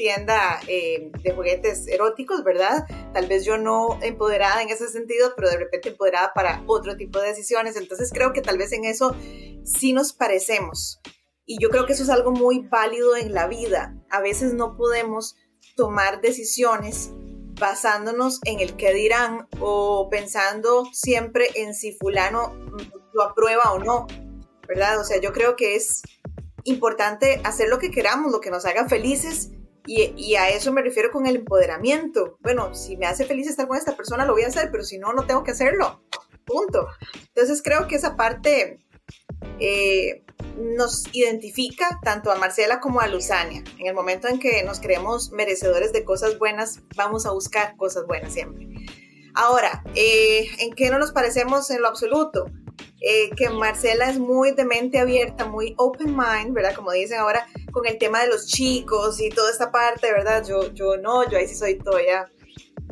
tienda 0.00 0.58
eh, 0.66 1.12
de 1.22 1.32
juguetes 1.32 1.86
eróticos, 1.86 2.42
¿verdad? 2.42 2.86
Tal 3.12 3.26
vez 3.26 3.44
yo 3.44 3.58
no 3.58 3.98
empoderada 4.00 4.62
en 4.62 4.70
ese 4.70 4.88
sentido, 4.88 5.34
pero 5.36 5.50
de 5.50 5.58
repente 5.58 5.90
empoderada 5.90 6.32
para 6.32 6.64
otro 6.66 6.96
tipo 6.96 7.18
de 7.18 7.28
decisiones. 7.28 7.76
Entonces 7.76 8.10
creo 8.10 8.32
que 8.32 8.40
tal 8.40 8.56
vez 8.56 8.72
en 8.72 8.86
eso 8.86 9.14
sí 9.62 9.92
nos 9.92 10.14
parecemos. 10.14 11.00
Y 11.44 11.58
yo 11.60 11.68
creo 11.68 11.84
que 11.84 11.92
eso 11.92 12.02
es 12.02 12.08
algo 12.08 12.30
muy 12.30 12.60
válido 12.60 13.14
en 13.14 13.34
la 13.34 13.46
vida. 13.46 13.94
A 14.08 14.22
veces 14.22 14.54
no 14.54 14.74
podemos 14.74 15.36
tomar 15.76 16.22
decisiones 16.22 17.10
basándonos 17.60 18.40
en 18.46 18.60
el 18.60 18.76
que 18.76 18.94
dirán 18.94 19.48
o 19.60 20.08
pensando 20.08 20.86
siempre 20.94 21.50
en 21.56 21.74
si 21.74 21.92
fulano 21.92 22.54
lo 23.12 23.22
aprueba 23.22 23.74
o 23.74 23.78
no. 23.80 24.06
¿verdad? 24.66 24.98
O 24.98 25.04
sea, 25.04 25.20
yo 25.20 25.34
creo 25.34 25.56
que 25.56 25.76
es 25.76 26.00
importante 26.64 27.42
hacer 27.44 27.68
lo 27.68 27.78
que 27.78 27.90
queramos, 27.90 28.32
lo 28.32 28.40
que 28.40 28.50
nos 28.50 28.64
haga 28.64 28.88
felices 28.88 29.50
y, 29.86 30.34
a 30.34 30.48
eso 30.50 30.72
me 30.72 30.82
refiero 30.82 31.10
con 31.10 31.26
el 31.26 31.36
empoderamiento. 31.36 32.38
Bueno, 32.40 32.74
si 32.74 32.96
me 32.96 33.06
hace 33.06 33.24
feliz 33.24 33.48
estar 33.48 33.66
con 33.66 33.76
esta 33.76 33.96
persona, 33.96 34.24
lo 34.24 34.32
voy 34.32 34.42
a 34.42 34.48
hacer, 34.48 34.70
pero 34.70 34.84
si 34.84 34.98
no, 34.98 35.12
no 35.12 35.26
tengo 35.26 35.42
que 35.44 35.52
hacerlo. 35.52 36.02
Punto. 36.44 36.86
Entonces 37.28 37.62
creo 37.62 37.86
que 37.86 37.96
esa 37.96 38.16
parte 38.16 38.78
eh, 39.58 40.24
nos 40.56 41.04
identifica 41.14 42.00
tanto 42.02 42.30
a 42.30 42.36
Marcela 42.36 42.80
como 42.80 43.00
a 43.00 43.08
Luzania. 43.08 43.62
En 43.78 43.86
el 43.86 43.94
momento 43.94 44.28
en 44.28 44.38
que 44.38 44.62
nos 44.64 44.80
creemos 44.80 45.30
merecedores 45.32 45.92
de 45.92 46.04
cosas 46.04 46.38
buenas, 46.38 46.80
vamos 46.96 47.26
a 47.26 47.32
buscar 47.32 47.76
cosas 47.76 48.06
buenas 48.06 48.32
siempre. 48.32 48.68
Ahora, 49.34 49.84
eh, 49.94 50.48
¿en 50.58 50.72
qué 50.74 50.90
no 50.90 50.98
nos 50.98 51.12
parecemos 51.12 51.70
en 51.70 51.82
lo 51.82 51.88
absoluto? 51.88 52.46
Eh, 53.00 53.30
que 53.36 53.48
Marcela 53.50 54.10
es 54.10 54.18
muy 54.18 54.52
de 54.52 54.64
mente 54.64 54.98
abierta, 54.98 55.46
muy 55.46 55.74
open 55.78 56.16
mind, 56.16 56.52
¿verdad? 56.52 56.74
Como 56.74 56.92
dicen 56.92 57.18
ahora, 57.18 57.46
con 57.72 57.86
el 57.86 57.98
tema 57.98 58.20
de 58.20 58.28
los 58.28 58.46
chicos 58.46 59.20
y 59.20 59.30
toda 59.30 59.50
esta 59.50 59.70
parte, 59.70 60.12
¿verdad? 60.12 60.44
Yo, 60.46 60.72
yo 60.72 60.96
no, 60.96 61.28
yo 61.28 61.38
ahí 61.38 61.48
sí 61.48 61.54
soy 61.54 61.78
todavía 61.78 62.30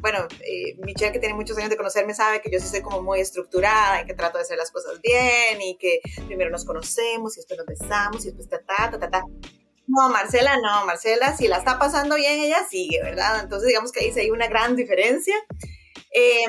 bueno, 0.01 0.26
eh, 0.41 0.76
Michelle 0.84 1.12
que 1.12 1.18
tiene 1.18 1.34
muchos 1.34 1.57
años 1.59 1.70
de 1.70 1.76
conocerme 1.76 2.14
sabe 2.14 2.41
que 2.41 2.51
yo 2.51 2.61
sí 2.61 2.68
soy 2.68 2.82
como 2.82 3.03
muy 3.03 3.20
estructurada 3.20 4.03
y 4.03 4.07
que 4.07 4.14
trato 4.14 4.39
de 4.39 4.43
hacer 4.43 4.57
las 4.57 4.70
cosas 4.70 5.01
bien 5.03 5.61
y 5.61 5.76
que 5.76 6.01
primero 6.26 6.51
nos 6.51 6.64
conocemos 6.64 7.36
y 7.36 7.41
después 7.41 7.59
nos 7.59 7.66
besamos 7.66 8.24
y 8.24 8.28
después 8.28 8.49
ta, 8.49 8.61
ta, 8.61 8.91
ta, 8.91 8.99
ta, 8.99 9.11
ta. 9.11 9.24
No, 9.86 10.11
Marcela 10.11 10.57
no, 10.57 10.84
Marcela 10.84 11.36
si 11.36 11.49
la 11.49 11.59
está 11.59 11.78
pasando 11.78 12.16
bien, 12.16 12.41
ella 12.41 12.66
sigue, 12.68 13.03
¿verdad? 13.03 13.41
Entonces 13.43 13.68
digamos 13.68 13.91
que 13.91 14.01
ahí 14.01 14.12
sí 14.12 14.20
hay 14.20 14.30
una 14.30 14.47
gran 14.47 14.76
diferencia. 14.76 15.34
Eh, 16.14 16.47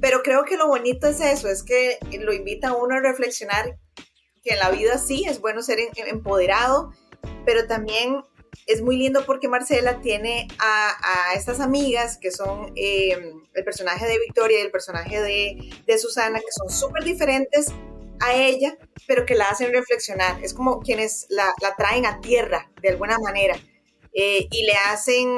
pero 0.00 0.22
creo 0.22 0.44
que 0.44 0.56
lo 0.56 0.68
bonito 0.68 1.08
es 1.08 1.20
eso, 1.20 1.48
es 1.48 1.62
que 1.62 1.98
lo 2.20 2.32
invita 2.32 2.68
a 2.68 2.76
uno 2.76 2.96
a 2.96 3.00
reflexionar 3.00 3.78
que 4.42 4.52
en 4.52 4.58
la 4.58 4.70
vida 4.70 4.98
sí 4.98 5.24
es 5.26 5.40
bueno 5.40 5.62
ser 5.62 5.78
empoderado, 5.96 6.92
pero 7.44 7.66
también 7.66 8.22
es 8.66 8.82
muy 8.82 8.96
lindo 8.96 9.24
porque 9.24 9.48
Marcela 9.48 10.00
tiene 10.00 10.46
a, 10.58 11.34
estas 11.34 11.60
amigas 11.60 12.18
que 12.18 12.30
son 12.30 12.72
em, 12.76 13.42
el 13.54 13.64
personaje 13.64 14.06
de 14.06 14.18
Victoria 14.18 14.58
y 14.58 14.62
el 14.62 14.70
personaje 14.70 15.20
de, 15.20 15.98
Susana, 15.98 16.38
que 16.38 16.52
son 16.52 16.70
súper 16.70 17.04
diferentes 17.04 17.68
a 18.20 18.34
ella, 18.34 18.76
pero 19.06 19.24
que 19.24 19.34
la 19.34 19.48
hacen 19.48 19.72
reflexionar. 19.72 20.42
Es 20.42 20.54
como 20.54 20.80
quienes 20.80 21.26
la, 21.30 21.54
traen 21.76 22.06
a 22.06 22.20
tierra 22.20 22.70
de 22.82 22.90
alguna 22.90 23.18
manera 23.18 23.56
eh, 24.12 24.46
y 24.50 24.64
le 24.64 24.74
hacen 24.74 25.34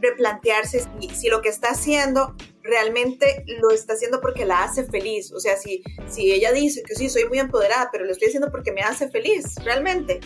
replantearse 0.00 0.84
si 1.14 1.28
lo 1.28 1.42
que 1.42 1.48
está 1.48 1.70
haciendo 1.70 2.34
realmente 2.62 3.44
lo 3.60 3.70
está 3.70 3.94
haciendo 3.94 4.20
porque 4.20 4.44
la 4.44 4.64
hace 4.64 4.84
feliz. 4.84 5.32
O 5.32 5.40
sea, 5.40 5.56
si, 5.56 5.82
si 6.08 6.32
ella 6.32 6.52
dice 6.52 6.82
que 6.82 6.94
sí, 6.94 7.08
soy 7.08 7.24
muy 7.28 7.38
empoderada, 7.38 7.90
pero 7.92 8.04
lo 8.04 8.12
estoy 8.12 8.28
haciendo 8.28 8.50
porque 8.50 8.72
me 8.72 8.82
hace 8.82 9.10
feliz, 9.10 9.54
realmente. 9.64 10.20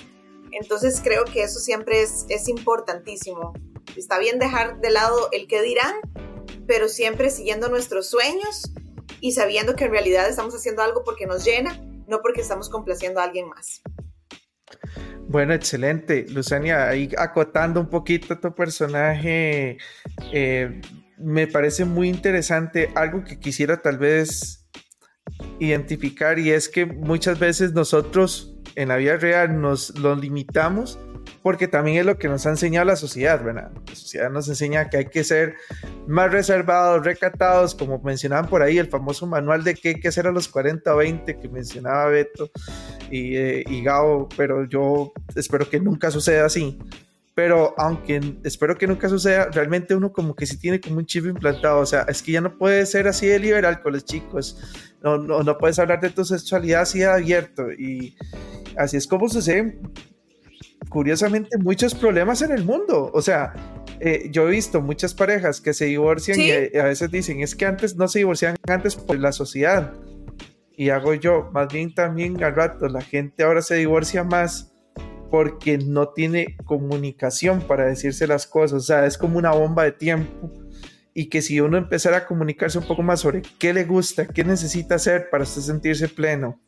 Entonces 0.52 1.00
creo 1.02 1.24
que 1.24 1.42
eso 1.42 1.58
siempre 1.58 2.02
es, 2.02 2.26
es 2.28 2.48
importantísimo. 2.48 3.52
Está 3.96 4.18
bien 4.18 4.38
dejar 4.38 4.80
de 4.80 4.90
lado 4.90 5.28
el 5.32 5.46
que 5.48 5.62
dirán, 5.62 5.94
pero 6.66 6.88
siempre 6.88 7.30
siguiendo 7.30 7.68
nuestros 7.68 8.08
sueños 8.08 8.70
y 9.20 9.32
sabiendo 9.32 9.76
que 9.76 9.84
en 9.84 9.92
realidad 9.92 10.28
estamos 10.28 10.54
haciendo 10.54 10.82
algo 10.82 11.02
porque 11.04 11.26
nos 11.26 11.44
llena, 11.44 11.80
no 12.06 12.20
porque 12.20 12.40
estamos 12.40 12.68
complaciendo 12.68 13.20
a 13.20 13.24
alguien 13.24 13.48
más. 13.48 13.82
Bueno, 15.28 15.54
excelente. 15.54 16.24
Luzania, 16.28 16.88
ahí 16.88 17.10
acotando 17.18 17.80
un 17.80 17.88
poquito 17.88 18.38
tu 18.38 18.54
personaje, 18.54 19.76
eh, 20.32 20.80
me 21.18 21.46
parece 21.46 21.84
muy 21.84 22.08
interesante 22.08 22.90
algo 22.94 23.24
que 23.24 23.38
quisiera 23.38 23.80
tal 23.82 23.98
vez 23.98 24.66
identificar 25.58 26.38
y 26.38 26.50
es 26.50 26.68
que 26.68 26.86
muchas 26.86 27.38
veces 27.38 27.72
nosotros 27.72 28.54
en 28.74 28.88
la 28.88 28.96
vida 28.96 29.16
real 29.16 29.60
nos 29.60 29.98
lo 29.98 30.14
limitamos 30.14 30.98
porque 31.42 31.68
también 31.68 31.98
es 31.98 32.06
lo 32.06 32.18
que 32.18 32.28
nos 32.28 32.44
ha 32.46 32.50
enseñado 32.50 32.86
la 32.86 32.96
sociedad, 32.96 33.42
¿verdad? 33.42 33.70
La 33.86 33.94
sociedad 33.94 34.30
nos 34.30 34.48
enseña 34.48 34.90
que 34.90 34.96
hay 34.96 35.04
que 35.06 35.22
ser 35.22 35.54
más 36.08 36.32
reservados, 36.32 37.04
recatados, 37.04 37.74
como 37.74 38.00
mencionaban 38.00 38.48
por 38.48 38.62
ahí, 38.62 38.78
el 38.78 38.88
famoso 38.88 39.26
manual 39.26 39.62
de 39.62 39.74
qué 39.74 39.90
hay 39.90 40.00
que 40.00 40.08
hacer 40.08 40.26
a 40.26 40.32
los 40.32 40.48
40 40.48 40.92
o 40.92 40.96
20 40.96 41.38
que 41.38 41.48
mencionaba 41.48 42.06
Beto 42.06 42.50
eh, 43.10 43.62
y 43.64 43.82
Gao, 43.84 44.28
pero 44.36 44.64
yo 44.64 45.12
espero 45.36 45.68
que 45.68 45.78
nunca 45.78 46.10
suceda 46.10 46.46
así 46.46 46.78
pero 47.36 47.74
aunque 47.76 48.18
espero 48.44 48.78
que 48.78 48.86
nunca 48.86 49.10
suceda, 49.10 49.50
realmente 49.52 49.94
uno 49.94 50.10
como 50.10 50.34
que 50.34 50.46
sí 50.46 50.56
tiene 50.56 50.80
como 50.80 50.96
un 50.96 51.04
chip 51.04 51.26
implantado, 51.26 51.80
o 51.80 51.84
sea, 51.84 52.06
es 52.08 52.22
que 52.22 52.32
ya 52.32 52.40
no 52.40 52.56
puedes 52.56 52.90
ser 52.90 53.06
así 53.08 53.26
de 53.26 53.38
liberal 53.38 53.82
con 53.82 53.92
los 53.92 54.06
chicos, 54.06 54.58
no, 55.02 55.18
no, 55.18 55.42
no 55.42 55.58
puedes 55.58 55.78
hablar 55.78 56.00
de 56.00 56.08
tu 56.08 56.24
sexualidad 56.24 56.80
así 56.80 57.00
de 57.00 57.04
abierto, 57.04 57.70
y 57.70 58.16
así 58.78 58.96
es 58.96 59.06
como 59.06 59.28
suceden, 59.28 59.82
curiosamente, 60.88 61.58
muchos 61.58 61.94
problemas 61.94 62.40
en 62.40 62.52
el 62.52 62.64
mundo, 62.64 63.10
o 63.12 63.20
sea, 63.20 63.52
eh, 64.00 64.30
yo 64.30 64.48
he 64.48 64.52
visto 64.52 64.80
muchas 64.80 65.12
parejas 65.12 65.60
que 65.60 65.74
se 65.74 65.84
divorcian 65.84 66.40
y 66.40 66.52
a, 66.78 66.84
veces 66.84 67.10
dicen, 67.10 67.42
es 67.42 67.54
que 67.54 67.66
antes 67.66 67.96
no 67.96 68.08
se 68.08 68.20
divorciaban 68.20 68.56
antes 68.66 68.96
por 68.96 69.18
la 69.18 69.32
sociedad, 69.32 69.92
y 70.74 70.88
hago 70.88 71.12
yo, 71.12 71.50
más 71.52 71.70
bien 71.70 71.94
también 71.94 72.42
al 72.42 72.54
rato, 72.54 72.88
la 72.88 73.02
gente 73.02 73.44
ahora 73.44 73.60
se 73.60 73.74
divorcia 73.74 74.24
más 74.24 74.72
porque 75.30 75.78
no 75.78 76.08
tiene 76.10 76.56
comunicación 76.64 77.60
para 77.62 77.86
decirse 77.86 78.26
las 78.26 78.46
cosas, 78.46 78.82
o 78.82 78.84
sea, 78.86 79.06
es 79.06 79.18
como 79.18 79.38
una 79.38 79.52
bomba 79.52 79.84
de 79.84 79.92
tiempo 79.92 80.50
y 81.14 81.28
que 81.28 81.42
si 81.42 81.60
uno 81.60 81.78
empezara 81.78 82.18
a 82.18 82.26
comunicarse 82.26 82.78
un 82.78 82.86
poco 82.86 83.02
más 83.02 83.20
sobre 83.20 83.42
qué 83.58 83.72
le 83.72 83.84
gusta, 83.84 84.26
qué 84.26 84.44
necesita 84.44 84.96
hacer 84.96 85.30
para 85.30 85.46
sentirse 85.46 86.08
pleno. 86.08 86.60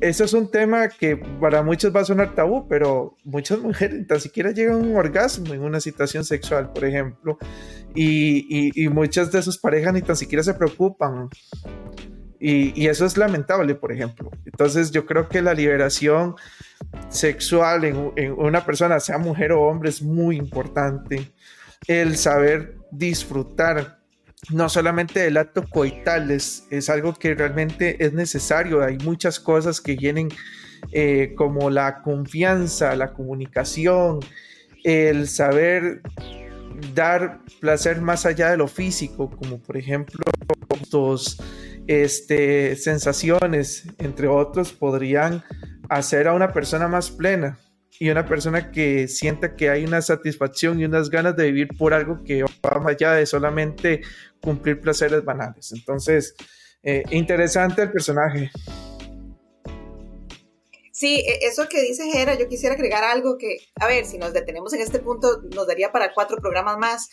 Eso 0.00 0.24
es 0.24 0.32
un 0.34 0.50
tema 0.50 0.88
que 0.88 1.16
para 1.16 1.62
muchos 1.62 1.94
va 1.94 2.00
a 2.00 2.04
sonar 2.04 2.34
tabú, 2.34 2.66
pero 2.68 3.16
muchas 3.24 3.60
mujeres 3.60 4.06
tan 4.06 4.20
siquiera 4.20 4.50
llegan 4.50 4.74
a 4.74 4.78
un 4.78 4.96
orgasmo 4.96 5.54
en 5.54 5.62
una 5.62 5.80
situación 5.80 6.24
sexual, 6.24 6.72
por 6.72 6.84
ejemplo, 6.84 7.38
y, 7.94 8.72
y 8.74 8.88
muchas 8.88 9.30
de 9.30 9.40
sus 9.40 9.56
parejas 9.56 9.94
ni 9.94 10.02
tan 10.02 10.16
siquiera 10.16 10.42
se 10.42 10.54
preocupan 10.54 11.30
y, 12.46 12.88
eso 12.88 13.06
es 13.06 13.16
lamentable, 13.16 13.74
por 13.74 13.90
ejemplo. 13.90 14.30
Entonces 14.44 14.90
yo 14.90 15.06
creo 15.06 15.30
que 15.30 15.40
la 15.40 15.54
liberación 15.54 16.34
sexual 17.08 17.84
en, 17.84 18.32
una 18.36 18.64
persona, 18.64 19.00
sea 19.00 19.18
mujer 19.18 19.52
o 19.52 19.62
hombre, 19.62 19.90
es 19.90 20.02
muy 20.02 20.36
importante. 20.36 21.32
El 21.86 22.16
saber 22.16 22.76
disfrutar 22.90 23.98
no 24.50 24.68
solamente 24.68 25.20
del 25.20 25.36
acto 25.36 25.64
coital, 25.68 26.30
es, 26.30 26.66
algo 26.88 27.14
que 27.14 27.34
realmente 27.34 28.04
es 28.04 28.12
necesario. 28.12 28.82
Hay 28.82 28.98
muchas 28.98 29.40
cosas 29.40 29.80
que 29.80 29.96
vienen 29.96 30.28
eh, 30.92 31.32
como 31.36 31.70
la 31.70 32.02
confianza, 32.02 32.94
la 32.94 33.12
comunicación, 33.12 34.20
el 34.82 35.28
saber 35.28 36.02
dar 36.94 37.40
placer 37.60 38.00
más 38.00 38.26
allá 38.26 38.50
de 38.50 38.56
lo 38.56 38.68
físico, 38.68 39.30
como 39.30 39.58
por 39.58 39.76
ejemplo 39.76 40.24
los 40.92 41.40
este, 41.86 42.76
sensaciones, 42.76 43.84
entre 43.98 44.28
otros, 44.28 44.72
podrían 44.72 45.42
hacer 45.88 46.28
a 46.28 46.32
una 46.32 46.52
persona 46.52 46.88
más 46.88 47.10
plena 47.10 47.58
y 47.98 48.10
una 48.10 48.26
persona 48.26 48.70
que 48.72 49.06
sienta 49.08 49.54
que 49.54 49.70
hay 49.70 49.84
una 49.84 50.02
satisfacción 50.02 50.80
y 50.80 50.84
unas 50.84 51.10
ganas 51.10 51.36
de 51.36 51.44
vivir 51.52 51.68
por 51.78 51.94
algo 51.94 52.22
que 52.24 52.42
va 52.42 52.80
más 52.80 52.94
allá 52.94 53.12
de 53.12 53.26
solamente 53.26 54.02
cumplir 54.40 54.80
placeres 54.80 55.24
banales. 55.24 55.72
Entonces, 55.72 56.34
Eh, 56.86 57.02
interesante 57.12 57.80
el 57.80 57.90
personaje. 57.90 58.50
Sí, 60.92 61.24
e, 61.26 61.46
eso 61.46 61.66
que 61.66 61.80
dice 61.80 62.10
Jera, 62.12 62.38
yo 62.38 62.46
quisiera 62.46 62.74
agregar 62.74 63.02
algo 63.02 63.38
que, 63.38 63.56
a 63.80 63.86
ver, 63.86 64.04
si 64.04 64.18
nos 64.18 64.34
detenemos 64.34 64.72
en 64.74 64.82
este 64.82 64.98
punto, 64.98 65.40
nos 65.54 65.66
daría 65.66 65.90
para 65.90 66.12
cuatro 66.12 66.36
programas 66.36 66.76
más, 66.76 67.08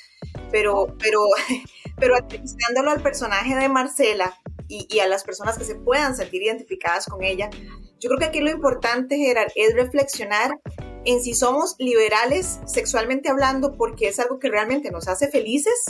pero, 0.52 0.98
pero, 1.00 1.26
pero 1.98 2.16
al 2.16 3.02
personaje 3.02 3.56
de 3.56 3.70
Marcela 3.70 4.38
y, 4.72 4.88
y, 4.90 5.00
a 5.00 5.08
las 5.08 5.24
personas 5.24 5.58
que 5.58 5.66
se 5.66 5.76
puedan 5.76 6.16
sentir 6.16 6.42
identificadas 6.42 7.06
con 7.06 7.24
ella, 7.24 7.50
yo 8.00 8.10
creo 8.10 8.20
que 8.20 8.26
aquí 8.26 8.40
lo 8.40 8.50
importante, 8.50 9.18
Gerard, 9.18 9.52
es 9.56 9.76
reflexionar 9.76 10.60
en 11.06 11.22
si 11.22 11.34
somos 11.34 11.76
liberales 11.78 12.60
sexualmente 12.66 13.30
hablando 13.30 13.76
porque 13.76 14.08
es 14.08 14.20
algo 14.20 14.40
que 14.40 14.50
realmente 14.50 14.92
nos 14.92 15.08
hace 15.08 15.28
felices 15.30 15.86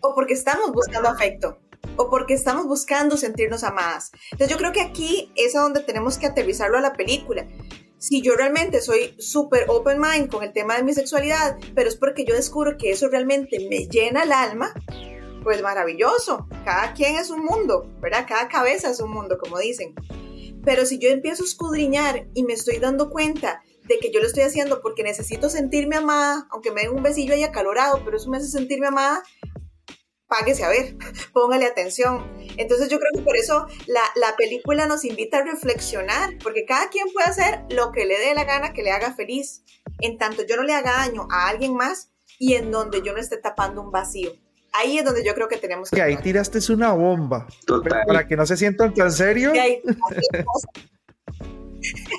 o 0.00 0.14
porque 0.14 0.34
estamos 0.34 0.72
buscando 0.72 1.08
afecto 1.08 1.58
o 1.96 2.10
porque 2.10 2.34
estamos 2.34 2.66
buscando 2.66 3.16
sentirnos 3.16 3.64
amadas. 3.64 4.10
Entonces 4.32 4.48
yo 4.48 4.56
creo 4.56 4.72
que 4.72 4.80
aquí 4.80 5.32
es 5.36 5.54
a 5.54 5.60
donde 5.60 5.80
tenemos 5.80 6.18
que 6.18 6.26
aterrizarlo 6.26 6.78
a 6.78 6.80
la 6.80 6.94
película. 6.94 7.46
Si 7.98 8.20
yo 8.20 8.34
realmente 8.34 8.80
soy 8.80 9.14
súper 9.18 9.64
open 9.68 9.98
mind 9.98 10.28
con 10.28 10.42
el 10.42 10.52
tema 10.52 10.76
de 10.76 10.82
mi 10.82 10.92
sexualidad, 10.92 11.56
pero 11.74 11.88
es 11.88 11.96
porque 11.96 12.24
yo 12.24 12.34
descubro 12.34 12.76
que 12.76 12.90
eso 12.90 13.08
realmente 13.08 13.66
me 13.70 13.86
llena 13.86 14.24
el 14.24 14.32
alma, 14.32 14.74
pues 15.44 15.62
maravilloso. 15.62 16.48
Cada 16.64 16.94
quien 16.94 17.16
es 17.16 17.30
un 17.30 17.44
mundo, 17.44 17.88
¿verdad? 18.00 18.26
Cada 18.26 18.48
cabeza 18.48 18.90
es 18.90 18.98
un 18.98 19.12
mundo, 19.12 19.38
como 19.38 19.58
dicen. 19.58 19.94
Pero 20.64 20.86
si 20.86 20.98
yo 20.98 21.10
empiezo 21.10 21.44
a 21.44 21.46
escudriñar 21.46 22.26
y 22.34 22.42
me 22.42 22.54
estoy 22.54 22.78
dando 22.78 23.10
cuenta 23.10 23.62
de 23.84 23.98
que 23.98 24.10
yo 24.10 24.20
lo 24.20 24.26
estoy 24.26 24.44
haciendo 24.44 24.80
porque 24.80 25.02
necesito 25.02 25.50
sentirme 25.50 25.96
amada, 25.96 26.48
aunque 26.50 26.72
me 26.72 26.82
den 26.82 26.96
un 26.96 27.02
besillo 27.02 27.34
ahí 27.34 27.42
acalorado, 27.42 28.02
pero 28.04 28.16
eso 28.16 28.30
me 28.30 28.38
hace 28.38 28.48
sentirme 28.48 28.86
amada, 28.86 29.22
páguese 30.26 30.64
a 30.64 30.70
ver, 30.70 30.96
póngale 31.34 31.66
atención. 31.66 32.26
Entonces 32.56 32.88
yo 32.88 32.98
creo 32.98 33.10
que 33.14 33.22
por 33.22 33.36
eso 33.36 33.66
la, 33.86 34.00
la, 34.16 34.34
película 34.36 34.86
nos 34.86 35.04
invita 35.04 35.38
a 35.38 35.44
reflexionar, 35.44 36.38
porque 36.42 36.64
cada 36.64 36.88
quien 36.88 37.06
puede 37.12 37.28
hacer 37.28 37.60
lo 37.68 37.92
que 37.92 38.06
le 38.06 38.18
dé 38.18 38.34
la 38.34 38.44
gana 38.44 38.72
que 38.72 38.82
le 38.82 38.90
haga 38.90 39.14
feliz, 39.14 39.62
en 40.00 40.16
tanto 40.16 40.44
yo 40.46 40.56
no 40.56 40.62
le 40.62 40.72
haga 40.72 40.92
daño 40.92 41.28
a 41.30 41.48
alguien 41.48 41.74
más 41.74 42.10
y 42.38 42.54
en 42.54 42.70
donde 42.70 43.02
yo 43.02 43.12
no 43.12 43.20
esté 43.20 43.36
tapando 43.36 43.82
un 43.82 43.90
vacío. 43.90 44.32
Ahí 44.74 44.98
es 44.98 45.04
donde 45.04 45.24
yo 45.24 45.34
creo 45.34 45.46
que 45.46 45.56
tenemos 45.56 45.88
que... 45.88 45.96
Y 45.98 46.00
ahí 46.00 46.16
tiraste 46.16 46.58
una 46.72 46.92
bomba. 46.92 47.46
Para 48.06 48.26
que 48.26 48.36
no 48.36 48.44
se 48.44 48.56
sientan 48.56 48.92
tan 48.92 49.12
serios. 49.12 49.52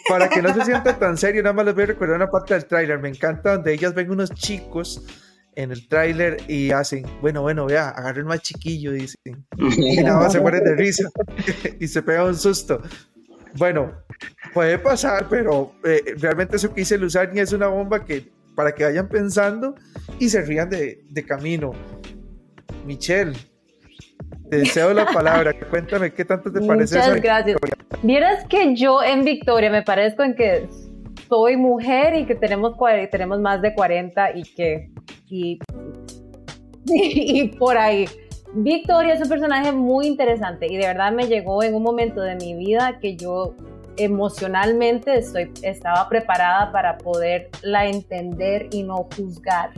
Para 0.08 0.30
que 0.30 0.42
no 0.42 0.54
se 0.54 0.64
sientan 0.64 0.98
tan 0.98 1.18
serios, 1.18 1.44
nada 1.44 1.54
más 1.54 1.66
les 1.66 1.76
voy 1.76 1.84
a 1.84 1.88
recordar 1.88 2.16
una 2.16 2.32
parte 2.32 2.54
del 2.54 2.66
tráiler. 2.66 3.00
Me 3.00 3.10
encanta 3.10 3.56
donde 3.56 3.74
ellas 3.74 3.94
ven 3.94 4.10
unos 4.10 4.32
chicos 4.32 5.04
en 5.56 5.72
el 5.72 5.88
tráiler 5.88 6.38
y 6.48 6.72
hacen, 6.72 7.06
bueno, 7.22 7.42
bueno, 7.42 7.66
vea, 7.66 7.90
agarren 7.90 8.26
más 8.26 8.42
chiquillo, 8.42 8.92
dicen. 8.92 9.46
Y 9.58 9.98
nada 10.04 10.20
más 10.20 10.32
se 10.32 10.40
mueren 10.40 10.64
de 10.64 10.76
risa 10.76 11.10
y 11.80 11.88
se 11.88 12.02
pega 12.04 12.24
un 12.24 12.38
susto. 12.38 12.82
Bueno, 13.56 13.92
puede 14.54 14.78
pasar, 14.80 15.28
pero 15.30 15.74
eh, 15.84 16.16
realmente 16.20 16.58
eso 16.58 16.74
que 16.74 16.82
hice 16.82 16.98
Luzani 16.98 17.40
es 17.40 17.54
una 17.54 17.68
bomba 17.68 18.06
que 18.06 18.32
para 18.56 18.74
que 18.74 18.86
vayan 18.86 19.10
pensando 19.10 19.76
y 20.20 20.30
se 20.30 20.42
rían 20.42 20.70
de, 20.70 21.04
de 21.10 21.26
camino. 21.26 21.74
Michelle, 22.86 23.34
te 24.50 24.58
deseo 24.58 24.94
la 24.94 25.06
palabra. 25.06 25.54
Cuéntame 25.70 26.14
qué 26.14 26.24
tanto 26.26 26.52
te 26.52 26.62
parece 26.62 26.98
Muchas 26.98 27.22
gracias. 27.22 27.58
Vieras 28.04 28.46
que 28.48 28.76
yo 28.76 29.04
en 29.04 29.24
Victoria 29.24 29.70
me 29.70 29.82
parezco 29.82 30.24
en 30.24 30.36
que 30.36 30.68
soy 31.28 31.58
mujer 31.58 32.16
y 32.16 32.26
que 32.26 32.36
tenemos, 32.36 32.76
tenemos 33.12 33.40
más 33.40 33.62
de 33.62 33.74
40 33.74 34.38
y 34.38 34.44
que. 34.44 34.90
Y, 36.88 37.42
y 37.42 37.48
por 37.58 37.80
ahí. 37.80 38.08
Victoria 38.54 39.16
es 39.16 39.22
un 39.22 39.28
personaje 39.28 39.72
muy 39.72 40.06
interesante 40.06 40.68
y 40.72 40.78
de 40.78 40.86
verdad 40.86 41.12
me 41.12 41.26
llegó 41.28 41.64
en 41.64 41.74
un 41.74 41.82
momento 41.82 42.22
de 42.22 42.36
mi 42.36 42.54
vida 42.54 43.00
que 43.00 43.16
yo 43.16 43.56
emocionalmente 43.98 45.18
estoy, 45.18 45.52
estaba 45.62 46.08
preparada 46.10 46.72
para 46.72 46.98
poderla 46.98 47.88
entender 47.88 48.68
y 48.72 48.84
no 48.84 49.08
juzgar. 49.16 49.72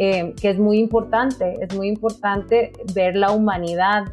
Eh, 0.00 0.32
que 0.40 0.50
es 0.50 0.58
muy 0.60 0.78
importante, 0.78 1.56
es 1.60 1.74
muy 1.74 1.88
importante 1.88 2.72
ver 2.94 3.16
la 3.16 3.32
humanidad 3.32 4.04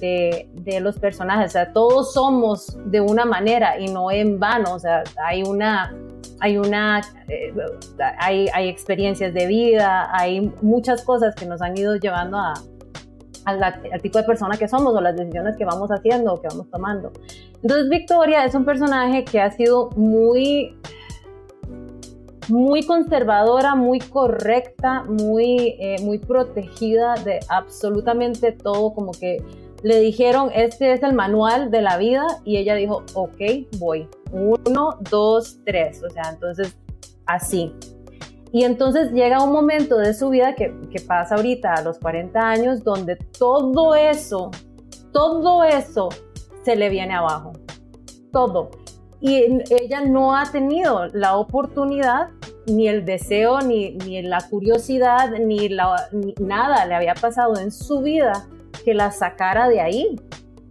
de, 0.00 0.48
de, 0.54 0.80
los 0.80 0.98
personajes, 0.98 1.50
o 1.50 1.52
sea, 1.52 1.72
todos 1.74 2.14
somos 2.14 2.78
de 2.86 3.02
una 3.02 3.26
manera 3.26 3.78
y 3.78 3.88
no 3.88 4.10
en 4.10 4.40
vano, 4.40 4.72
o 4.72 4.78
sea, 4.78 5.04
hay 5.22 5.42
una, 5.42 5.94
hay 6.40 6.56
una, 6.56 7.02
eh, 7.28 7.52
hay, 8.20 8.48
hay, 8.54 8.68
experiencias 8.70 9.34
de 9.34 9.46
vida, 9.46 10.08
hay 10.18 10.50
muchas 10.62 11.02
cosas 11.02 11.34
que 11.34 11.44
nos 11.44 11.60
han 11.60 11.76
ido 11.76 11.96
llevando 11.96 12.38
a, 12.38 12.54
al 13.44 14.00
tipo 14.00 14.18
de 14.18 14.24
persona 14.24 14.56
que 14.56 14.66
somos 14.66 14.94
o 14.94 15.00
las 15.02 15.14
decisiones 15.14 15.56
que 15.56 15.66
vamos 15.66 15.90
haciendo 15.90 16.32
o 16.32 16.40
que 16.40 16.48
vamos 16.48 16.70
tomando. 16.70 17.12
Entonces 17.62 17.90
Victoria 17.90 18.46
es 18.46 18.54
un 18.54 18.64
personaje 18.64 19.24
que 19.24 19.40
ha 19.40 19.50
sido 19.50 19.90
muy 19.90 20.74
muy 22.48 22.84
conservadora, 22.84 23.74
muy 23.74 23.98
correcta, 23.98 25.04
muy, 25.04 25.76
eh, 25.78 25.96
muy 26.02 26.18
protegida 26.18 27.14
de 27.14 27.40
absolutamente 27.48 28.52
todo, 28.52 28.92
como 28.94 29.12
que 29.12 29.42
le 29.82 30.00
dijeron, 30.00 30.50
este 30.54 30.92
es 30.92 31.02
el 31.02 31.12
manual 31.12 31.70
de 31.70 31.82
la 31.82 31.98
vida 31.98 32.26
y 32.44 32.56
ella 32.56 32.74
dijo, 32.74 33.02
ok, 33.14 33.40
voy. 33.78 34.08
Uno, 34.32 34.98
dos, 35.10 35.58
tres. 35.64 36.02
O 36.02 36.10
sea, 36.10 36.30
entonces, 36.32 36.76
así. 37.26 37.74
Y 38.50 38.64
entonces 38.64 39.12
llega 39.12 39.42
un 39.42 39.52
momento 39.52 39.98
de 39.98 40.14
su 40.14 40.30
vida 40.30 40.54
que, 40.54 40.74
que 40.90 41.00
pasa 41.00 41.34
ahorita 41.34 41.74
a 41.74 41.82
los 41.82 41.98
40 41.98 42.40
años, 42.40 42.82
donde 42.82 43.16
todo 43.16 43.94
eso, 43.94 44.50
todo 45.12 45.64
eso 45.64 46.08
se 46.62 46.76
le 46.76 46.88
viene 46.88 47.14
abajo. 47.14 47.52
Todo 48.32 48.70
y 49.24 49.62
ella 49.70 50.02
no 50.02 50.36
ha 50.36 50.52
tenido 50.52 51.06
la 51.14 51.38
oportunidad 51.38 52.28
ni 52.66 52.88
el 52.88 53.06
deseo, 53.06 53.62
ni, 53.62 53.92
ni 53.92 54.20
la 54.20 54.46
curiosidad, 54.50 55.30
ni, 55.38 55.70
nada 56.38 56.84
le 56.84 56.94
había 56.94 57.14
pasado 57.14 57.58
en 57.58 57.72
su 57.72 58.02
vida 58.02 58.46
que 58.84 58.92
la 58.92 59.10
sacara 59.12 59.66
de 59.70 59.80
ahí. 59.80 60.20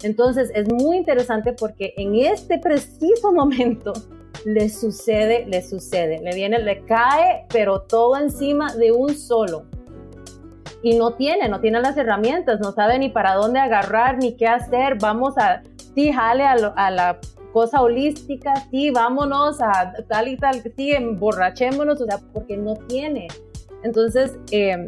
Entonces 0.04 0.52
es 0.54 0.72
muy 0.72 0.98
interesante 0.98 1.54
porque 1.54 1.96
en 1.98 2.14
este 2.14 2.60
preciso 2.60 3.34
momento 3.34 3.92
le 4.46 4.70
sucede, 4.70 5.48
le 5.48 5.64
sucede, 5.64 6.20
le 6.22 6.36
viene, 6.36 6.60
le 6.60 6.86
cae, 6.86 7.48
pero 7.52 7.82
todo 7.82 8.18
encima 8.18 8.72
de 8.76 8.92
un 8.92 9.16
solo. 9.16 9.64
Y 10.84 10.96
no 10.96 11.16
tiene, 11.16 11.50
no 11.50 11.60
tiene 11.60 11.82
las 11.82 11.98
herramientas, 11.98 12.60
no 12.60 12.72
sabe 12.72 13.00
ni 13.00 13.10
para 13.10 13.34
dónde 13.34 13.60
agarrar, 13.60 14.20
ni 14.20 14.36
qué 14.36 14.46
hacer. 14.46 15.00
Vamos 15.02 15.40
a, 15.40 15.64
sí, 15.96 16.12
jale 16.12 16.44
a, 16.44 16.54
a 16.76 16.92
la 16.92 17.20
cosa 17.54 17.82
holística, 17.82 18.52
sí, 18.72 18.90
vámonos 18.90 19.62
a 19.62 19.94
tal 20.10 20.28
y 20.28 20.36
tal, 20.38 20.62
sí, 20.76 20.92
emborrachémonos, 20.92 22.02
o 22.02 22.06
sea, 22.06 22.20
porque 22.34 22.58
no 22.58 22.74
tiene. 22.88 23.28
Entonces, 23.84 24.36
em, 24.52 24.86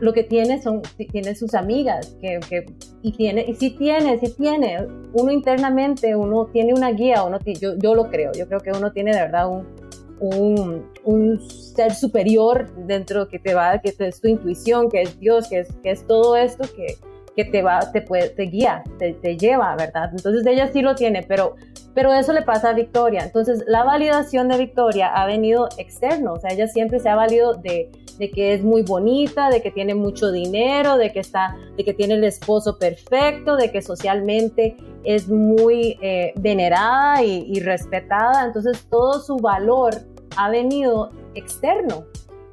lo 0.00 0.12
que 0.12 0.24
tiene 0.24 0.60
son, 0.60 0.82
tiene 1.12 1.34
sus 1.36 1.54
amigas, 1.54 2.16
que, 2.20 2.40
que, 2.48 2.66
y 3.02 3.12
tiene, 3.12 3.44
y 3.46 3.54
sí 3.54 3.70
tiene, 3.70 4.18
sí 4.18 4.34
tiene, 4.36 4.88
uno 5.12 5.30
internamente, 5.30 6.16
uno 6.16 6.46
tiene 6.46 6.74
una 6.74 6.90
guía, 6.90 7.22
uno, 7.22 7.38
yo, 7.60 7.76
yo 7.78 7.94
lo 7.94 8.10
creo, 8.10 8.32
yo 8.32 8.48
creo 8.48 8.60
que 8.60 8.72
uno 8.72 8.90
tiene 8.90 9.12
de 9.12 9.20
verdad 9.20 9.48
un, 9.48 10.84
un, 11.04 11.40
ser 11.40 11.94
superior 11.94 12.74
dentro 12.86 13.28
que 13.28 13.38
te 13.38 13.54
va, 13.54 13.78
que 13.78 13.94
es 13.96 14.20
tu 14.20 14.28
intuición, 14.28 14.88
que 14.90 15.02
es 15.02 15.20
Dios, 15.20 15.48
que 15.48 15.60
es, 15.60 15.68
que 15.82 15.90
es 15.90 16.06
todo 16.06 16.36
esto 16.36 16.64
que, 16.74 16.96
que 17.36 17.44
te 17.44 17.62
va, 17.62 17.92
te 17.92 18.02
puede, 18.02 18.28
te 18.30 18.44
guía, 18.44 18.82
te, 18.98 19.14
te, 19.14 19.36
lleva, 19.36 19.74
¿verdad? 19.76 20.10
Entonces 20.10 20.44
ella 20.46 20.70
sí 20.72 20.82
lo 20.82 20.94
tiene, 20.94 21.22
pero, 21.22 21.56
pero 21.94 22.12
eso 22.12 22.32
le 22.32 22.42
pasa 22.42 22.70
a 22.70 22.72
Victoria. 22.72 23.22
Entonces 23.22 23.64
la 23.66 23.84
validación 23.84 24.48
de 24.48 24.58
Victoria 24.58 25.08
ha 25.08 25.26
venido 25.26 25.68
externo, 25.78 26.34
o 26.34 26.40
sea, 26.40 26.50
ella 26.50 26.66
siempre 26.66 27.00
se 27.00 27.08
ha 27.08 27.14
valido 27.14 27.54
de, 27.54 27.90
de 28.18 28.30
que 28.30 28.54
es 28.54 28.62
muy 28.62 28.82
bonita, 28.82 29.50
de 29.50 29.62
que 29.62 29.70
tiene 29.70 29.94
mucho 29.94 30.30
dinero, 30.30 30.96
de 30.96 31.12
que 31.12 31.20
está, 31.20 31.56
de 31.76 31.84
que 31.84 31.94
tiene 31.94 32.14
el 32.14 32.24
esposo 32.24 32.78
perfecto, 32.78 33.56
de 33.56 33.70
que 33.70 33.82
socialmente 33.82 34.76
es 35.04 35.28
muy 35.28 35.98
eh, 36.00 36.32
venerada 36.36 37.22
y, 37.22 37.44
y 37.48 37.60
respetada. 37.60 38.44
Entonces 38.44 38.86
todo 38.90 39.20
su 39.20 39.36
valor 39.36 39.94
ha 40.36 40.50
venido 40.50 41.10
externo. 41.34 42.04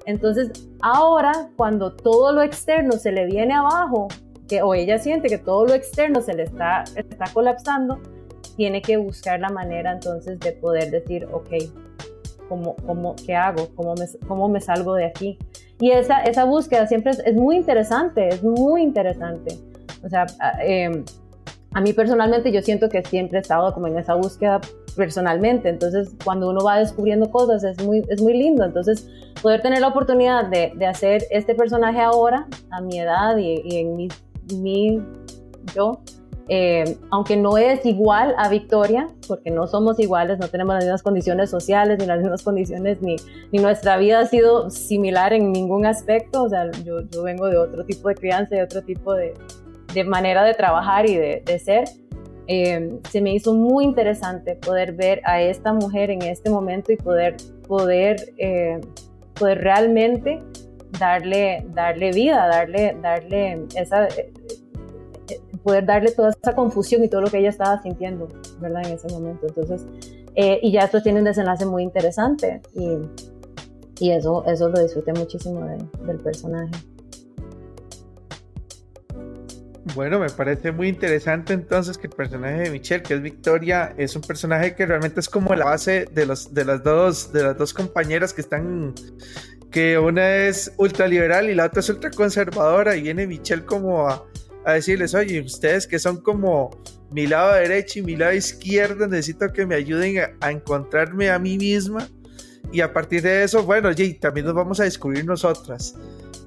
Entonces, 0.06 0.52
ahora, 0.82 1.50
cuando 1.56 1.94
todo 1.94 2.32
lo 2.32 2.42
externo 2.42 2.94
se 2.94 3.12
le 3.12 3.26
viene 3.26 3.54
abajo, 3.54 4.08
que 4.48 4.64
o 4.64 4.74
ella 4.74 4.98
siente 4.98 5.30
que 5.30 5.38
todo 5.38 5.66
lo 5.66 5.74
externo 5.74 6.22
se 6.22 6.34
le 6.34 6.44
está, 6.44 6.84
está 6.96 7.26
colapsando, 7.32 8.00
tiene 8.56 8.82
que 8.82 8.98
buscar 8.98 9.40
la 9.40 9.50
manera 9.50 9.92
entonces 9.92 10.40
de 10.40 10.52
poder 10.54 10.92
decir, 10.92 11.28
ok, 11.32 11.50
¿cómo, 12.48 12.76
cómo, 12.86 13.16
¿qué 13.26 13.36
hago? 13.36 13.70
¿Cómo 13.76 13.96
me, 13.96 14.06
¿Cómo 14.28 14.50
me 14.50 14.62
salgo 14.62 14.96
de 14.96 15.06
aquí? 15.06 15.38
Y 15.80 15.92
esa, 15.92 16.22
esa 16.24 16.44
búsqueda 16.44 16.88
siempre 16.88 17.12
es, 17.12 17.20
es 17.20 17.36
muy 17.36 17.56
interesante, 17.56 18.28
es 18.28 18.44
muy 18.44 18.82
interesante. 18.82 19.58
O 20.04 20.10
sea, 20.10 20.26
eh, 20.62 21.04
a 21.74 21.82
mí 21.82 21.94
personalmente 21.94 22.52
yo 22.52 22.62
siento 22.62 22.90
que 22.90 23.04
siempre 23.04 23.38
he 23.38 23.42
estado 23.42 23.74
como 23.74 23.88
en 23.88 23.98
esa 23.98 24.16
búsqueda 24.16 24.60
personalmente, 24.96 25.70
entonces 25.70 26.10
cuando 26.26 26.50
uno 26.50 26.64
va 26.64 26.80
descubriendo 26.80 27.30
cosas 27.32 27.64
es 27.64 27.86
muy, 27.86 28.04
es 28.10 28.22
muy 28.22 28.34
lindo, 28.34 28.66
entonces 28.66 29.08
poder 29.42 29.62
tener 29.62 29.80
la 29.80 29.88
oportunidad 29.88 30.48
de, 30.48 30.74
de 30.76 30.86
hacer 30.86 31.24
este 31.30 31.56
personaje 31.56 32.02
ahora, 32.02 32.48
a 32.72 32.82
mi 32.82 33.00
edad 33.00 33.38
y, 33.38 33.62
y 33.64 33.78
en 33.78 33.96
mis 33.96 34.14
mi, 34.58 35.02
yo, 35.76 36.02
eh, 36.52 36.98
aunque 37.12 37.38
no 37.38 37.60
es 37.60 37.86
igual 37.86 38.34
a 38.40 38.50
Victoria, 38.50 39.08
porque 39.28 39.52
no 39.52 39.68
somos 39.68 40.00
iguales, 40.00 40.40
no 40.40 40.48
tenemos 40.48 40.74
las 40.74 40.84
mismas 40.84 41.04
condiciones 41.04 41.52
sociales 41.52 42.00
ni 42.00 42.08
las 42.08 42.20
mismas 42.20 42.42
condiciones, 42.42 43.00
ni, 43.02 43.18
ni 43.52 43.60
nuestra 43.60 43.98
vida 43.98 44.22
ha 44.22 44.26
sido 44.26 44.72
similar 44.72 45.32
en 45.32 45.52
ningún 45.52 45.86
aspecto, 45.86 46.44
o 46.44 46.50
sea, 46.50 46.72
yo, 46.84 47.02
yo 47.02 47.22
vengo 47.22 47.48
de 47.48 47.58
otro 47.58 47.86
tipo 47.86 48.10
de 48.10 48.16
crianza, 48.16 48.56
de 48.56 48.64
otro 48.64 48.82
tipo 48.82 49.14
de, 49.14 49.36
de 49.94 50.04
manera 50.04 50.44
de 50.44 50.56
trabajar 50.56 51.08
y 51.08 51.16
de, 51.16 51.44
de 51.46 51.60
ser. 51.60 51.84
Eh, 52.48 52.98
se 53.08 53.22
me 53.22 53.32
hizo 53.36 53.54
muy 53.54 53.86
interesante 53.86 54.56
poder 54.56 54.94
ver 54.94 55.22
a 55.26 55.40
esta 55.40 55.72
mujer 55.72 56.10
en 56.10 56.24
este 56.24 56.50
momento 56.50 56.92
y 56.92 56.98
poder, 56.98 57.38
poder, 57.68 58.34
eh, 58.40 58.82
poder 59.36 59.60
realmente 59.60 60.42
darle, 61.00 61.64
darle 61.76 62.12
vida, 62.12 62.48
darle, 62.48 62.98
darle 63.04 63.68
esa, 63.76 64.08
poder 65.64 65.86
darle 65.86 66.12
toda 66.12 66.30
esa 66.30 66.56
confusión 66.56 67.04
y 67.04 67.10
todo 67.10 67.22
lo 67.22 67.30
que 67.30 67.40
ella 67.40 67.50
estaba 67.50 67.82
sintiendo, 67.82 68.28
¿verdad? 68.60 68.86
En 68.86 68.94
ese 68.94 69.08
momento. 69.10 69.48
Entonces, 69.48 69.86
eh, 70.36 70.60
y 70.62 70.72
ya 70.72 70.82
esto 70.82 71.02
tiene 71.02 71.20
un 71.20 71.26
desenlace 71.26 71.66
muy 71.66 71.84
interesante 71.84 72.62
y, 72.74 72.98
y 74.00 74.12
eso, 74.12 74.44
eso 74.46 74.70
lo 74.70 74.82
disfruté 74.82 75.14
muchísimo 75.14 75.66
del 76.06 76.20
personaje. 76.20 76.72
Bueno, 79.96 80.20
me 80.20 80.30
parece 80.30 80.72
muy 80.72 80.88
interesante 80.88 81.54
entonces 81.54 81.98
que 81.98 82.08
el 82.08 82.14
personaje 82.14 82.62
de 82.62 82.70
Michelle, 82.70 83.02
que 83.02 83.16
es 83.16 83.22
Victoria, 83.22 83.94
es 83.98 84.16
un 84.16 84.22
personaje 84.22 84.76
que 84.76 84.86
realmente 84.86 85.20
es 85.20 85.30
como 85.30 85.56
la 85.56 85.66
base 85.66 86.06
de, 86.12 86.26
los, 86.26 86.54
de, 86.54 86.66
las, 86.66 86.84
dos, 86.84 87.34
de 87.34 87.44
las 87.44 87.58
dos 87.58 87.74
compañeras 87.74 88.34
que 88.34 88.42
están, 88.42 88.94
que 89.72 89.98
una 89.98 90.36
es 90.48 90.74
ultraliberal 90.78 91.50
y 91.50 91.56
la 91.56 91.66
otra 91.66 91.80
es 91.80 91.90
ultraconservadora 91.90 92.96
y 92.96 93.02
viene 93.02 93.26
Michelle 93.26 93.66
como 93.66 94.08
a, 94.08 94.24
a 94.66 94.74
decirles, 94.74 95.14
oye, 95.16 95.42
ustedes 95.42 95.88
que 95.88 96.00
son 96.00 96.22
como 96.22 96.72
mi 97.12 97.28
lado 97.28 97.54
derecho 97.54 98.00
y 98.00 98.02
mi 98.04 98.16
lado 98.16 98.34
izquierdo, 98.34 99.08
necesito 99.08 99.52
que 99.52 99.66
me 99.66 99.76
ayuden 99.76 100.20
a, 100.40 100.52
encontrarme 100.52 101.30
a 101.30 101.40
mí 101.40 101.58
misma. 101.58 102.08
Y 102.72 102.82
a 102.82 102.94
partir 102.94 103.22
de 103.22 103.44
eso, 103.44 103.64
bueno, 103.64 103.90
oye, 103.90 104.18
también 104.22 104.46
nos 104.46 104.56
vamos 104.56 104.80
a 104.80 104.84
descubrir 104.84 105.26
nosotras. 105.26 105.96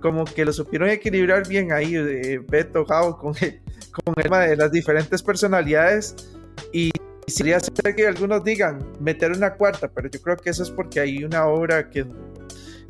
Como 0.01 0.25
que 0.25 0.45
lo 0.45 0.53
supieron 0.53 0.89
equilibrar 0.89 1.47
bien 1.49 1.73
ahí, 1.73 1.97
eh, 1.97 2.41
Beto, 2.49 2.85
Jao, 2.85 3.19
con 3.19 3.35
el, 3.41 3.61
con 3.93 4.15
el 4.17 4.23
tema 4.23 4.41
de 4.41 4.57
las 4.57 4.71
diferentes 4.71 5.23
personalidades. 5.23 6.15
Y 6.73 6.91
sería 7.27 7.59
ser 7.59 7.95
que 7.97 8.07
algunos 8.07 8.45
digan 8.45 8.79
meter 9.01 9.33
una 9.33 9.55
cuarta, 9.55 9.89
pero 9.89 10.09
yo 10.09 10.21
creo 10.21 10.37
que 10.37 10.51
eso 10.51 10.63
es 10.63 10.71
porque 10.71 11.01
hay 11.01 11.25
una 11.25 11.47
obra 11.47 11.91
que 11.91 12.07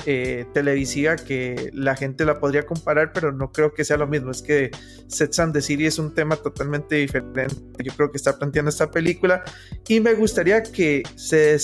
eh, 0.06 0.46
televisiva 0.52 1.16
que 1.16 1.70
la 1.72 1.94
gente 1.94 2.24
la 2.24 2.38
podría 2.38 2.64
comparar, 2.64 3.12
pero 3.12 3.32
no 3.32 3.52
creo 3.52 3.72
que 3.72 3.84
sea 3.84 3.96
lo 3.96 4.06
mismo. 4.06 4.30
Es 4.30 4.42
que 4.42 4.70
Sets 5.06 5.38
and 5.38 5.52
the 5.52 5.60
City 5.60 5.86
es 5.86 5.98
un 5.98 6.12
tema 6.12 6.36
totalmente 6.36 6.96
diferente. 6.96 7.46
Yo 7.82 7.92
creo 7.96 8.10
que 8.10 8.16
está 8.16 8.36
planteando 8.38 8.68
esta 8.68 8.90
película 8.90 9.44
y 9.86 10.00
me 10.00 10.14
gustaría 10.14 10.62
que 10.62 11.02
se, 11.16 11.56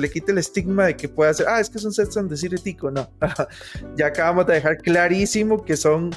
le 0.00 0.10
quite 0.10 0.32
el 0.32 0.38
estigma 0.38 0.86
de 0.86 0.96
que 0.96 1.08
pueda 1.08 1.34
ser, 1.34 1.46
ah, 1.48 1.60
es 1.60 1.68
que 1.68 1.78
son 1.78 1.92
Sets 1.92 2.16
and 2.16 2.30
the 2.30 2.36
City 2.36 2.56
tico. 2.56 2.90
No, 2.90 3.10
ya 3.96 4.06
acabamos 4.06 4.46
de 4.46 4.54
dejar 4.54 4.78
clarísimo 4.78 5.62
que 5.64 5.76
son 5.76 6.10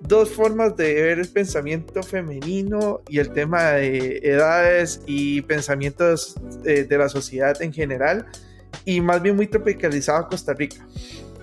dos 0.00 0.30
formas 0.30 0.76
de 0.76 0.94
ver 0.94 1.18
el 1.18 1.28
pensamiento 1.28 2.02
femenino 2.02 3.02
y 3.08 3.18
el 3.18 3.30
tema 3.32 3.72
de 3.72 4.18
edades 4.22 5.00
y 5.06 5.40
pensamientos 5.42 6.34
eh, 6.64 6.84
de 6.84 6.98
la 6.98 7.08
sociedad 7.08 7.60
en 7.62 7.72
general 7.72 8.26
y 8.84 9.00
más 9.00 9.22
bien 9.22 9.36
muy 9.36 9.46
tropicalizado 9.46 10.18
a 10.18 10.28
Costa 10.28 10.54
Rica. 10.54 10.86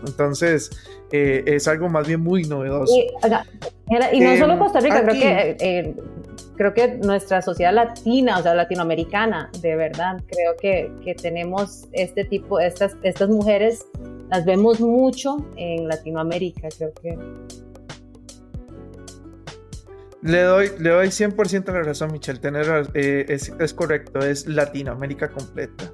Entonces, 0.05 0.69
eh, 1.11 1.43
es 1.45 1.67
algo 1.67 1.89
más 1.89 2.07
bien 2.07 2.21
muy 2.21 2.43
novedoso. 2.43 2.93
Y, 2.93 4.19
no 4.19 4.38
solo 4.38 4.53
em, 4.53 4.59
Costa 4.59 4.79
Rica, 4.79 5.03
creo 5.03 5.13
que, 5.13 5.57
eh, 5.59 5.95
creo 6.55 6.73
que 6.73 6.88
nuestra 6.99 7.41
sociedad 7.41 7.73
latina, 7.73 8.39
o 8.39 8.41
sea, 8.41 8.53
latinoamericana, 8.53 9.49
de 9.61 9.75
verdad, 9.75 10.21
creo 10.27 10.55
que, 10.59 10.91
que 11.03 11.13
tenemos 11.15 11.88
este 11.91 12.23
tipo, 12.23 12.59
estas, 12.59 12.95
estas 13.03 13.29
mujeres, 13.29 13.86
las 14.29 14.45
vemos 14.45 14.79
mucho 14.79 15.45
en 15.57 15.88
Latinoamérica, 15.88 16.69
creo 16.77 16.93
que. 16.93 17.17
Le 20.21 20.41
doy, 20.43 20.69
le 20.79 20.91
doy 20.91 21.07
100% 21.07 21.73
la 21.73 21.82
razón, 21.82 22.11
Michelle. 22.11 22.39
Tener, 22.39 22.88
eh, 22.93 23.25
es, 23.27 23.51
es 23.59 23.73
correcto, 23.73 24.19
es 24.19 24.47
Latinoamérica 24.47 25.29
completa. 25.29 25.91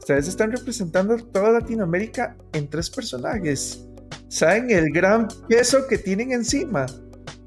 Ustedes 0.00 0.28
están 0.28 0.50
representando 0.50 1.16
toda 1.18 1.52
Latinoamérica 1.52 2.34
en 2.54 2.68
tres 2.68 2.88
personajes. 2.88 3.86
¿Saben 4.28 4.70
el 4.70 4.90
gran 4.90 5.28
peso 5.46 5.86
que 5.86 5.98
tienen 5.98 6.32
encima? 6.32 6.86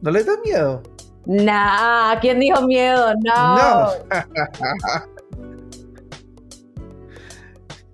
¿No 0.01 0.11
les 0.11 0.27
da 0.27 0.33
miedo? 0.45 0.83
Nah, 1.25 2.19
¿quién 2.19 2.39
dijo 2.39 2.61
miedo? 2.67 3.13
No. 3.23 3.55
No. 3.57 3.91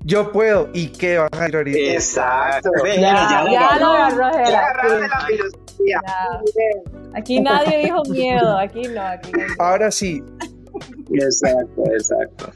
Yo 0.04 0.32
puedo. 0.32 0.70
¿Y 0.74 0.90
qué 0.90 1.20
van 1.20 1.30
a 1.34 1.48
ir 1.48 1.56
ahorita? 1.56 1.80
Exacto. 1.80 2.70
Ya, 2.86 3.46
ya, 3.50 3.78
lo 3.80 3.88
agarró 3.88 4.30
la 5.00 5.26
filosofía. 5.26 6.02
Aquí 7.16 7.40
nadie 7.40 7.86
dijo 7.86 8.04
miedo. 8.10 8.58
Aquí 8.58 8.82
no. 8.90 9.02
Aquí 9.02 9.32
no. 9.32 9.64
Ahora 9.64 9.90
sí. 9.90 10.22
Exacto, 11.14 11.84
exacto. 11.94 12.52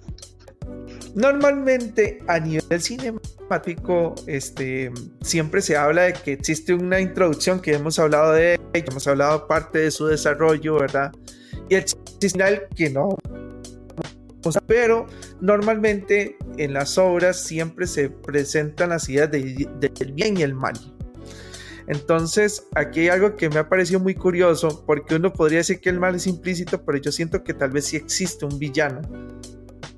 Normalmente 1.15 2.19
a 2.27 2.39
nivel 2.39 2.81
cinemático, 2.81 4.15
este, 4.25 4.91
siempre 5.21 5.61
se 5.61 5.77
habla 5.77 6.03
de 6.03 6.13
que 6.13 6.33
existe 6.33 6.73
una 6.73 6.99
introducción 6.99 7.59
que 7.59 7.73
hemos 7.73 7.99
hablado 7.99 8.33
de 8.33 8.55
ella, 8.73 8.85
hemos 8.89 9.07
hablado 9.07 9.47
parte 9.47 9.79
de 9.79 9.91
su 9.91 10.07
desarrollo, 10.07 10.75
¿verdad? 10.79 11.11
Y 11.69 11.75
el 11.75 11.85
final 12.19 12.67
que 12.75 12.89
no. 12.89 13.15
Pero 14.65 15.05
normalmente 15.39 16.35
en 16.57 16.73
las 16.73 16.97
obras 16.97 17.39
siempre 17.39 17.85
se 17.85 18.09
presentan 18.09 18.89
las 18.89 19.07
ideas 19.07 19.29
del 19.29 20.13
bien 20.13 20.37
y 20.37 20.41
el 20.41 20.55
mal. 20.55 20.73
Entonces, 21.87 22.65
aquí 22.75 23.01
hay 23.01 23.09
algo 23.09 23.35
que 23.35 23.49
me 23.49 23.59
ha 23.59 23.69
parecido 23.69 23.99
muy 23.99 24.15
curioso, 24.15 24.83
porque 24.85 25.15
uno 25.15 25.31
podría 25.31 25.59
decir 25.59 25.79
que 25.79 25.89
el 25.89 25.99
mal 25.99 26.15
es 26.15 26.27
implícito, 26.27 26.83
pero 26.83 26.97
yo 26.97 27.11
siento 27.11 27.43
que 27.43 27.53
tal 27.53 27.71
vez 27.71 27.85
sí 27.85 27.97
existe 27.97 28.45
un 28.45 28.57
villano 28.57 29.01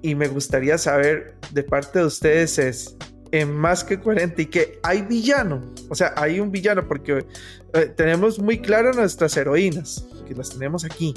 y 0.05 0.13
me 0.13 0.27
gustaría 0.27 0.77
saber 0.77 1.33
de 1.51 1.63
parte 1.63 1.97
de 1.97 2.05
ustedes 2.05 2.59
es 2.59 2.95
en 3.31 3.51
más 3.51 3.83
que 3.83 3.99
40 3.99 4.39
y 4.39 4.45
que 4.45 4.79
hay 4.83 5.01
villano, 5.01 5.73
o 5.89 5.95
sea, 5.95 6.13
hay 6.15 6.39
un 6.39 6.51
villano 6.51 6.87
porque 6.87 7.25
eh, 7.73 7.85
tenemos 7.97 8.37
muy 8.37 8.59
claro 8.59 8.93
nuestras 8.93 9.35
heroínas, 9.35 10.05
que 10.27 10.35
las 10.35 10.51
tenemos 10.51 10.85
aquí. 10.85 11.15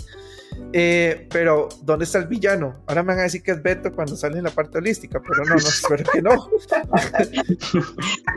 Eh, 0.72 1.28
pero, 1.30 1.68
¿dónde 1.82 2.06
está 2.06 2.18
el 2.18 2.28
villano? 2.28 2.82
Ahora 2.86 3.02
me 3.02 3.08
van 3.08 3.20
a 3.20 3.22
decir 3.24 3.42
que 3.42 3.50
es 3.50 3.62
Beto 3.62 3.92
cuando 3.92 4.16
sale 4.16 4.38
en 4.38 4.44
la 4.44 4.50
parte 4.50 4.78
holística, 4.78 5.20
pero 5.20 5.44
no, 5.44 5.50
no, 5.50 5.56
espero 5.56 6.04
que 6.10 6.22
no. 6.22 6.48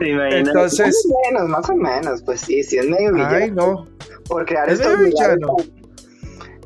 Entonces. 0.00 0.86
Más 0.86 1.06
o 1.06 1.32
menos, 1.32 1.48
más 1.48 1.70
o 1.70 1.76
menos, 1.76 2.22
pues 2.22 2.42
sí, 2.42 2.62
sí 2.62 2.76
es 2.76 2.86
medio 2.86 3.14
villano. 3.14 3.34
Ay, 3.34 3.50
no. 3.50 3.88
Por 4.28 4.44
crear 4.44 4.68
es 4.68 4.80
medio 4.80 4.98
villano. 4.98 5.56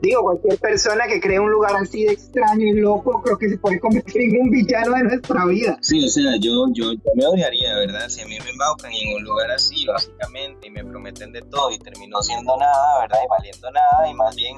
Digo, 0.02 0.22
cualquier 0.22 0.58
persona 0.58 1.06
que 1.06 1.20
cree 1.20 1.40
un 1.40 1.50
lugar 1.50 1.74
así 1.76 2.04
de 2.04 2.12
extraño 2.12 2.66
y 2.66 2.74
loco, 2.74 3.22
creo 3.22 3.38
que 3.38 3.48
se 3.48 3.58
puede 3.58 3.80
convertir 3.80 4.22
en 4.22 4.42
un 4.42 4.50
villano 4.50 4.94
de 4.96 5.02
nuestra 5.04 5.46
vida. 5.46 5.78
Sí, 5.80 6.04
o 6.04 6.08
sea, 6.08 6.36
yo, 6.40 6.66
yo, 6.72 6.92
me 7.14 7.26
odiaría, 7.26 7.74
¿verdad? 7.76 8.08
Si 8.08 8.20
a 8.20 8.26
mí 8.26 8.38
me 8.44 8.50
embaucan 8.50 8.92
en 8.92 9.16
un 9.16 9.24
lugar 9.24 9.50
así, 9.50 9.86
básicamente, 9.86 10.68
y 10.68 10.70
me 10.70 10.84
prometen 10.84 11.32
de 11.32 11.42
todo 11.42 11.70
y 11.70 11.78
terminó 11.78 12.20
siendo 12.22 12.56
nada, 12.56 13.00
¿verdad? 13.00 13.18
Y 13.24 13.28
valiendo 13.28 13.70
nada, 13.70 14.10
y 14.10 14.14
más 14.14 14.36
bien 14.36 14.56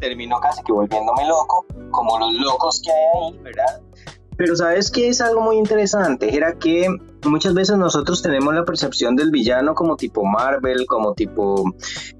terminó 0.00 0.40
casi 0.40 0.62
que 0.62 0.72
volviéndome 0.72 1.26
loco, 1.26 1.66
como 1.90 2.18
los 2.18 2.32
locos 2.32 2.80
que 2.82 2.90
hay 2.90 3.32
ahí, 3.32 3.38
¿verdad? 3.38 3.80
Pero 4.38 4.54
sabes 4.54 4.90
que 4.92 5.08
es 5.08 5.20
algo 5.20 5.40
muy 5.40 5.56
interesante, 5.56 6.34
era 6.34 6.54
que 6.58 6.86
muchas 7.24 7.54
veces 7.54 7.76
nosotros 7.76 8.22
tenemos 8.22 8.54
la 8.54 8.64
percepción 8.64 9.16
del 9.16 9.32
villano 9.32 9.74
como 9.74 9.96
tipo 9.96 10.24
Marvel, 10.24 10.86
como 10.86 11.12
tipo 11.12 11.64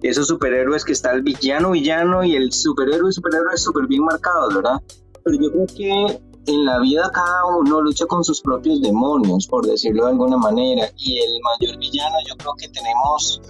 esos 0.03 0.27
superhéroes 0.27 0.85
que 0.85 0.93
está 0.93 1.13
el 1.13 1.23
villano, 1.23 1.71
villano 1.71 2.25
y 2.25 2.35
el 2.35 2.53
superhéroe, 2.53 3.13
superhéroe 3.13 3.57
súper 3.57 3.87
bien 3.87 4.03
marcados, 4.05 4.53
¿verdad? 4.53 4.83
Pero 5.25 5.39
yo 5.41 5.53
creo 5.53 5.67
que 5.77 6.21
en 6.53 6.65
la 6.65 6.81
vida 6.81 7.09
cada 7.15 7.45
uno 7.45 7.81
lucha 7.83 8.07
con 8.07 8.25
sus 8.25 8.41
propios 8.41 8.81
demonios, 8.81 9.47
por 9.47 9.65
decirlo 9.65 10.07
de 10.07 10.11
alguna 10.11 10.39
manera, 10.39 10.89
y 10.97 11.21
el 11.21 11.41
mayor 11.41 11.79
villano 11.79 12.17
yo 12.29 12.37
creo 12.37 12.55
que 12.59 12.69
tenemos 12.69 13.41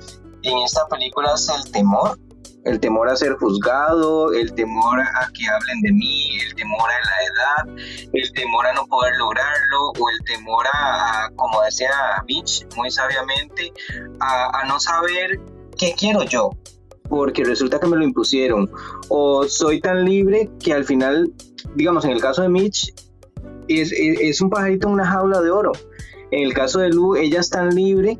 en 0.42 0.58
esta 0.58 0.86
película 0.88 1.32
es 1.34 1.48
el 1.48 1.72
temor, 1.72 2.18
el 2.64 2.80
temor 2.80 3.08
a 3.08 3.16
ser 3.16 3.34
juzgado, 3.34 4.32
el 4.32 4.52
temor 4.54 5.00
a 5.00 5.28
que 5.32 5.46
hablen 5.48 5.80
de 5.82 5.92
mí, 5.92 6.38
el 6.40 6.54
temor 6.54 6.88
a 6.90 7.64
la 7.64 7.72
edad, 7.72 7.82
el 8.12 8.32
temor 8.32 8.66
a 8.66 8.72
no 8.74 8.86
poder 8.86 9.16
lograrlo 9.16 9.92
o 9.98 10.10
el 10.10 10.24
temor 10.24 10.66
a, 10.72 11.30
como 11.36 11.62
decía 11.62 11.90
Mitch 12.26 12.66
muy 12.76 12.90
sabiamente, 12.90 13.72
a, 14.20 14.64
no 14.66 14.78
saber 14.80 15.40
qué 15.76 15.94
quiero 15.96 16.24
yo, 16.24 16.50
porque 17.08 17.44
resulta 17.44 17.78
que 17.78 17.86
me 17.86 17.96
lo 17.96 18.04
impusieron, 18.04 18.70
o 19.08 19.44
soy 19.44 19.80
tan 19.80 20.04
libre 20.04 20.50
que 20.62 20.72
al 20.72 20.84
final, 20.84 21.32
digamos, 21.74 22.04
en 22.04 22.10
el 22.10 22.20
caso 22.20 22.42
de 22.42 22.48
Mitch, 22.48 22.92
es, 23.68 23.92
es, 23.92 24.40
un 24.40 24.50
pajarito 24.50 24.88
en 24.88 24.94
una 24.94 25.06
jaula 25.06 25.40
de 25.40 25.50
oro. 25.50 25.72
En 26.30 26.42
el 26.42 26.52
caso 26.52 26.80
de 26.80 26.90
Lu, 26.90 27.16
ella 27.16 27.40
es 27.40 27.50
tan 27.50 27.74
libre 27.74 28.18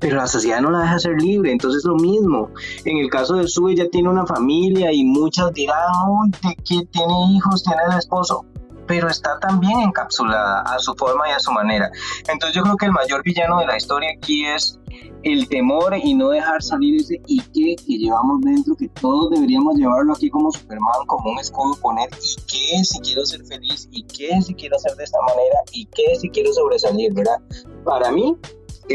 pero 0.00 0.16
la 0.16 0.26
sociedad 0.26 0.60
no 0.60 0.70
la 0.70 0.80
deja 0.80 0.98
ser 0.98 1.20
libre, 1.20 1.52
entonces 1.52 1.84
lo 1.84 1.94
mismo. 1.94 2.50
En 2.84 2.96
el 2.96 3.10
caso 3.10 3.34
de 3.34 3.46
Sue, 3.46 3.72
ella 3.72 3.88
tiene 3.90 4.08
una 4.08 4.26
familia 4.26 4.92
y 4.92 5.04
muchas 5.04 5.52
dirán, 5.52 5.92
uy, 6.08 6.30
que 6.40 6.86
tiene 6.90 7.32
hijos, 7.32 7.62
tiene 7.62 7.82
el 7.90 7.98
esposo, 7.98 8.44
pero 8.86 9.08
está 9.08 9.38
también 9.38 9.78
encapsulada 9.80 10.62
a 10.62 10.78
su 10.78 10.94
forma 10.94 11.28
y 11.28 11.32
a 11.32 11.38
su 11.38 11.52
manera. 11.52 11.90
Entonces 12.28 12.56
yo 12.56 12.62
creo 12.62 12.76
que 12.76 12.86
el 12.86 12.92
mayor 12.92 13.22
villano 13.22 13.60
de 13.60 13.66
la 13.66 13.76
historia 13.76 14.10
aquí 14.16 14.44
es 14.46 14.80
el 15.22 15.48
temor 15.48 15.94
y 16.02 16.14
no 16.14 16.30
dejar 16.30 16.62
salir 16.62 17.00
ese 17.00 17.20
y 17.26 17.40
que 17.40 17.76
llevamos 17.86 18.40
dentro, 18.40 18.74
que 18.74 18.88
todos 19.00 19.30
deberíamos 19.30 19.76
llevarlo 19.76 20.14
aquí 20.14 20.30
como 20.30 20.50
Superman, 20.50 21.06
como 21.06 21.30
un 21.30 21.38
escudo 21.38 21.76
poner 21.80 22.08
y 22.22 22.36
qué 22.46 22.84
si 22.84 22.98
quiero 23.00 23.24
ser 23.26 23.44
feliz 23.44 23.88
y 23.92 24.02
qué 24.04 24.40
si 24.40 24.54
quiero 24.54 24.78
ser 24.78 24.96
de 24.96 25.04
esta 25.04 25.18
manera 25.20 25.58
y 25.72 25.86
qué 25.86 26.16
si 26.16 26.30
quiero 26.30 26.52
sobresalir, 26.52 27.12
¿verdad? 27.12 27.38
Para 27.84 28.10
mí, 28.10 28.36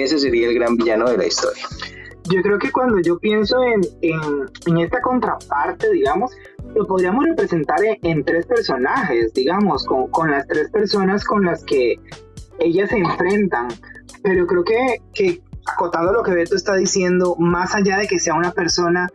ese 0.04 0.20
sería 0.20 0.48
el 0.48 0.56
gran 0.56 0.76
villano 0.76 1.10
de 1.10 1.18
la 1.18 1.26
historia. 1.26 1.64
Yo 2.30 2.42
creo 2.42 2.58
que 2.58 2.72
cuando 2.72 3.00
yo 3.02 3.20
pienso 3.20 3.58
en, 3.64 3.82
en, 4.02 4.78
esta 4.80 5.00
contraparte, 5.02 5.92
digamos, 5.92 6.32
lo 6.74 6.88
podríamos 6.88 7.24
representar 7.26 7.78
en, 7.84 8.24
tres 8.24 8.48
personajes, 8.48 9.32
digamos, 9.34 9.86
con, 9.86 10.08
con, 10.08 10.32
las 10.32 10.48
tres 10.48 10.72
personas 10.72 11.24
con 11.24 11.46
las 11.46 11.64
que 11.64 12.00
ellas 12.60 12.90
se 12.90 12.98
enfrentan. 12.98 13.68
Pero 14.24 14.48
creo 14.48 14.64
que, 14.64 15.02
que 15.14 15.44
acotando 15.66 16.14
lo 16.14 16.24
que 16.24 16.32
Beto 16.32 16.56
está 16.56 16.76
diciendo, 16.76 17.36
más 17.38 17.76
allá 17.76 17.98
de 17.98 18.08
que 18.08 18.20
sea 18.20 18.34
una 18.34 18.52
persona, 18.52 19.08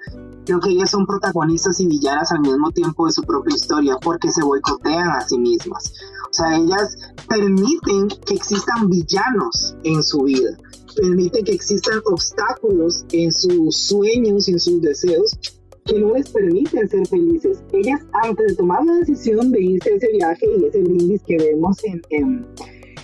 creo 0.44 0.60
que 0.60 0.70
ellas 0.70 0.90
son 0.90 1.06
protagonistas 1.06 1.80
y 1.80 1.86
villanas 1.86 2.32
al 2.32 2.40
mismo 2.40 2.70
tiempo 2.72 3.06
de 3.06 3.12
su 3.12 3.22
propia 3.22 3.54
historia, 3.54 3.96
porque 4.02 4.30
se 4.30 4.42
boicotean 4.42 5.10
a 5.10 5.20
sí 5.20 5.38
mismas. 5.38 5.94
O 6.30 6.32
sea, 6.32 6.56
ellas 6.56 6.96
permiten 7.28 8.08
que 8.24 8.34
existan 8.34 8.88
villanos 8.88 9.74
en 9.84 10.02
su 10.02 10.22
vida 10.22 10.56
permite 10.94 11.42
que 11.42 11.52
existan 11.52 12.00
obstáculos 12.06 13.04
en 13.12 13.32
sus 13.32 13.76
sueños 13.76 14.48
y 14.48 14.52
en 14.52 14.60
sus 14.60 14.80
deseos 14.82 15.38
que 15.84 15.98
no 15.98 16.14
les 16.14 16.28
permiten 16.30 16.88
ser 16.88 17.06
felices. 17.06 17.62
Ellas, 17.72 18.00
antes 18.22 18.48
de 18.48 18.54
tomar 18.54 18.84
la 18.84 18.94
decisión 18.94 19.50
de 19.50 19.62
irse 19.62 19.92
a 19.92 19.96
ese 19.96 20.08
viaje 20.12 20.46
y 20.58 20.64
ese 20.66 20.80
brindis 20.80 21.22
que 21.22 21.36
vemos 21.38 21.82
en, 21.84 22.02
en, 22.10 22.46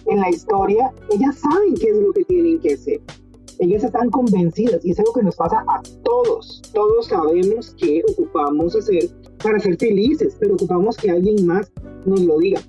en 0.06 0.20
la 0.20 0.30
historia, 0.30 0.92
ellas 1.10 1.36
saben 1.38 1.74
qué 1.74 1.90
es 1.90 1.96
lo 1.96 2.12
que 2.12 2.24
tienen 2.24 2.60
que 2.60 2.74
hacer. 2.74 3.00
Ellas 3.58 3.84
están 3.84 4.10
convencidas 4.10 4.84
y 4.84 4.90
es 4.90 4.98
algo 4.98 5.14
que 5.14 5.22
nos 5.22 5.36
pasa 5.36 5.64
a 5.66 5.80
todos. 6.04 6.60
Todos 6.74 7.06
sabemos 7.06 7.74
qué 7.78 8.02
ocupamos 8.10 8.76
hacer 8.76 9.08
para 9.42 9.58
ser 9.58 9.78
felices, 9.78 10.36
pero 10.38 10.54
ocupamos 10.54 10.96
que 10.98 11.10
alguien 11.10 11.46
más 11.46 11.72
nos 12.04 12.20
lo 12.20 12.38
diga 12.38 12.60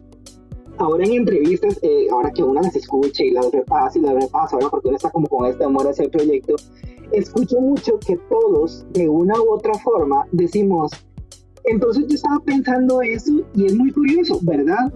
ahora 0.80 1.06
en 1.06 1.14
entrevistas, 1.14 1.80
eh, 1.82 2.08
ahora 2.12 2.32
que 2.32 2.44
una 2.44 2.62
las 2.62 2.76
escuche 2.76 3.26
y 3.26 3.32
las 3.32 3.52
repasa 3.52 3.98
y 3.98 4.02
las 4.02 4.16
repasa, 4.16 4.56
ahora 4.56 4.70
porque 4.70 4.88
uno 4.88 4.98
está 4.98 5.10
como 5.10 5.28
con 5.28 5.46
este 5.46 5.64
amor 5.64 5.88
hacia 5.88 6.06
el 6.06 6.12
proyecto, 6.12 6.56
escucho 7.12 7.60
mucho 7.60 8.00
que 8.06 8.18
todos, 8.30 8.86
de 8.92 9.08
una 9.08 9.40
u 9.40 9.54
otra 9.54 9.74
forma, 9.76 10.26
decimos, 10.32 10.92
entonces 11.66 12.06
yo 12.08 12.16
estaba 12.16 12.40
pensando 12.40 13.02
eso 13.02 13.32
y 13.54 13.66
es 13.66 13.76
muy 13.76 13.92
curioso, 13.92 14.40
¿verdad? 14.42 14.92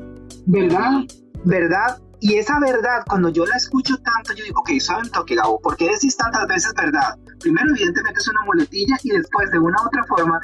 ¿Verdad? 0.46 1.02
¿Verdad? 1.44 1.98
Y 2.20 2.36
esa 2.36 2.60
verdad, 2.60 3.04
cuando 3.08 3.30
yo 3.30 3.46
la 3.46 3.56
escucho 3.56 3.98
tanto, 3.98 4.34
yo 4.36 4.44
digo, 4.44 4.60
ok, 4.60 4.80
saben 4.80 5.10
toque, 5.10 5.36
Gabo, 5.36 5.60
¿por 5.60 5.76
qué 5.76 5.90
decís 5.90 6.16
tantas 6.16 6.48
veces 6.48 6.72
verdad? 6.78 7.18
Primero, 7.40 7.68
evidentemente, 7.72 8.20
es 8.20 8.28
una 8.28 8.46
muletilla 8.46 8.96
y 9.04 9.10
después, 9.10 9.50
de 9.52 9.58
una 9.58 9.76
u 9.82 9.88
otra 9.88 10.04
forma, 10.04 10.40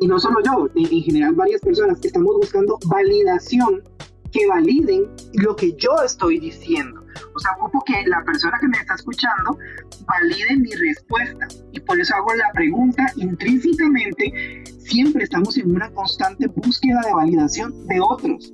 y 0.00 0.08
no 0.08 0.18
solo 0.18 0.38
yo, 0.44 0.68
en 0.74 1.02
general 1.02 1.34
varias 1.34 1.60
personas, 1.60 1.98
estamos 2.02 2.34
buscando 2.36 2.78
validación 2.86 3.82
que 4.32 4.46
validen 4.46 5.08
lo 5.34 5.56
que 5.56 5.72
yo 5.74 5.90
estoy 6.04 6.38
diciendo. 6.38 7.04
O 7.34 7.38
sea, 7.38 7.52
ocupo 7.58 7.82
que 7.84 8.06
la 8.06 8.22
persona 8.24 8.58
que 8.60 8.68
me 8.68 8.78
está 8.78 8.94
escuchando 8.94 9.58
valide 10.06 10.56
mi 10.56 10.72
respuesta. 10.72 11.48
Y 11.72 11.80
por 11.80 12.00
eso 12.00 12.14
hago 12.14 12.34
la 12.34 12.50
pregunta 12.52 13.06
intrínsecamente. 13.16 14.64
Siempre 14.78 15.24
estamos 15.24 15.56
en 15.58 15.74
una 15.74 15.90
constante 15.90 16.46
búsqueda 16.48 17.00
de 17.06 17.14
validación 17.14 17.86
de 17.86 18.00
otros. 18.00 18.52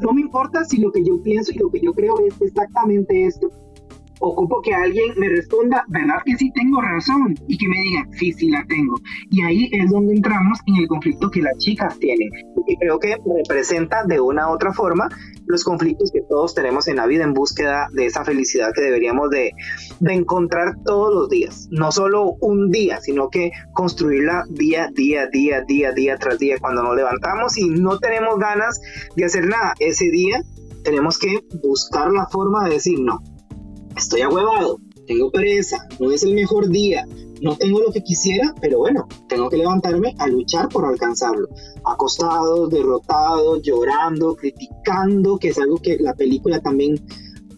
No 0.00 0.12
me 0.12 0.22
importa 0.22 0.64
si 0.64 0.78
lo 0.78 0.90
que 0.90 1.04
yo 1.04 1.22
pienso 1.22 1.52
y 1.52 1.58
lo 1.58 1.70
que 1.70 1.80
yo 1.80 1.92
creo 1.92 2.14
es 2.26 2.40
exactamente 2.40 3.26
esto 3.26 3.50
ocupo 4.22 4.62
que 4.62 4.72
alguien 4.72 5.12
me 5.16 5.28
responda, 5.28 5.84
¿verdad 5.88 6.22
que 6.24 6.36
sí 6.36 6.50
tengo 6.52 6.80
razón? 6.80 7.34
Y 7.48 7.58
que 7.58 7.68
me 7.68 7.80
diga, 7.80 8.06
sí, 8.12 8.32
sí 8.32 8.48
la 8.48 8.64
tengo. 8.68 8.94
Y 9.30 9.42
ahí 9.42 9.68
es 9.72 9.90
donde 9.90 10.14
entramos 10.14 10.58
en 10.66 10.76
el 10.76 10.88
conflicto 10.88 11.30
que 11.30 11.42
las 11.42 11.56
chicas 11.58 11.98
tienen. 11.98 12.30
Y 12.66 12.76
creo 12.76 12.98
que 12.98 13.16
representa 13.38 14.04
de 14.04 14.20
una 14.20 14.48
u 14.48 14.52
otra 14.52 14.72
forma 14.72 15.08
los 15.46 15.64
conflictos 15.64 16.10
que 16.12 16.22
todos 16.28 16.54
tenemos 16.54 16.86
en 16.88 16.96
la 16.96 17.06
vida 17.06 17.24
en 17.24 17.34
búsqueda 17.34 17.88
de 17.92 18.06
esa 18.06 18.24
felicidad 18.24 18.70
que 18.74 18.82
deberíamos 18.82 19.28
de, 19.30 19.52
de 20.00 20.14
encontrar 20.14 20.76
todos 20.84 21.12
los 21.12 21.28
días. 21.28 21.68
No 21.70 21.90
solo 21.90 22.36
un 22.40 22.70
día, 22.70 23.00
sino 23.00 23.28
que 23.28 23.50
construirla 23.74 24.44
día, 24.48 24.88
día, 24.94 25.26
día, 25.26 25.62
día, 25.66 25.92
día 25.92 26.16
tras 26.16 26.38
día. 26.38 26.56
Cuando 26.60 26.82
nos 26.82 26.96
levantamos 26.96 27.58
y 27.58 27.68
no 27.68 27.98
tenemos 27.98 28.38
ganas 28.38 28.80
de 29.16 29.24
hacer 29.24 29.46
nada 29.46 29.74
ese 29.80 30.10
día, 30.10 30.40
tenemos 30.84 31.18
que 31.18 31.40
buscar 31.62 32.12
la 32.12 32.26
forma 32.26 32.64
de 32.64 32.74
decir 32.74 33.00
no 33.00 33.20
estoy 33.96 34.22
ahuevado, 34.22 34.78
tengo 35.06 35.30
pereza, 35.30 35.78
no 36.00 36.10
es 36.12 36.22
el 36.22 36.34
mejor 36.34 36.68
día, 36.68 37.06
no 37.40 37.56
tengo 37.56 37.80
lo 37.80 37.90
que 37.92 38.02
quisiera, 38.02 38.54
pero 38.60 38.78
bueno, 38.78 39.08
tengo 39.28 39.50
que 39.50 39.56
levantarme 39.56 40.14
a 40.18 40.28
luchar 40.28 40.68
por 40.68 40.84
alcanzarlo. 40.84 41.48
Acostado, 41.84 42.68
derrotado, 42.68 43.60
llorando, 43.60 44.36
criticando, 44.36 45.38
que 45.38 45.48
es 45.48 45.58
algo 45.58 45.78
que 45.78 45.96
la 45.98 46.14
película 46.14 46.60
también 46.60 46.94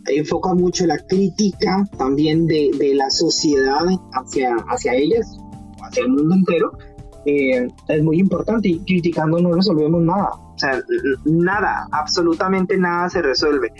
enfoca 0.06 0.54
mucho 0.54 0.86
la 0.86 0.98
crítica 0.98 1.84
también 1.98 2.46
de, 2.46 2.70
de 2.78 2.94
la 2.94 3.10
sociedad 3.10 3.84
hacia, 4.12 4.54
hacia 4.68 4.94
ellas, 4.94 5.36
hacia 5.82 6.04
el 6.04 6.10
mundo 6.10 6.34
entero. 6.34 6.72
Eh, 7.26 7.68
es 7.88 8.02
muy 8.02 8.18
importante 8.18 8.68
y 8.68 8.78
criticando 8.80 9.38
no 9.38 9.52
resolvemos 9.52 10.02
nada. 10.02 10.30
Sea, 10.64 10.82
nada, 11.26 11.86
absolutamente 11.92 12.78
nada 12.78 13.10
se 13.10 13.20
resuelve. 13.20 13.70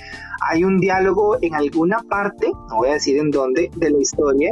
Hay 0.43 0.65
un 0.65 0.79
diálogo 0.79 1.39
en 1.41 1.55
alguna 1.55 1.99
parte, 2.11 2.53
no 2.69 2.77
voy 2.77 2.91
a 2.91 2.95
decir 2.95 3.17
en 3.17 3.31
dónde, 3.31 3.71
de 3.75 3.91
la 3.91 3.99
historia, 3.99 4.51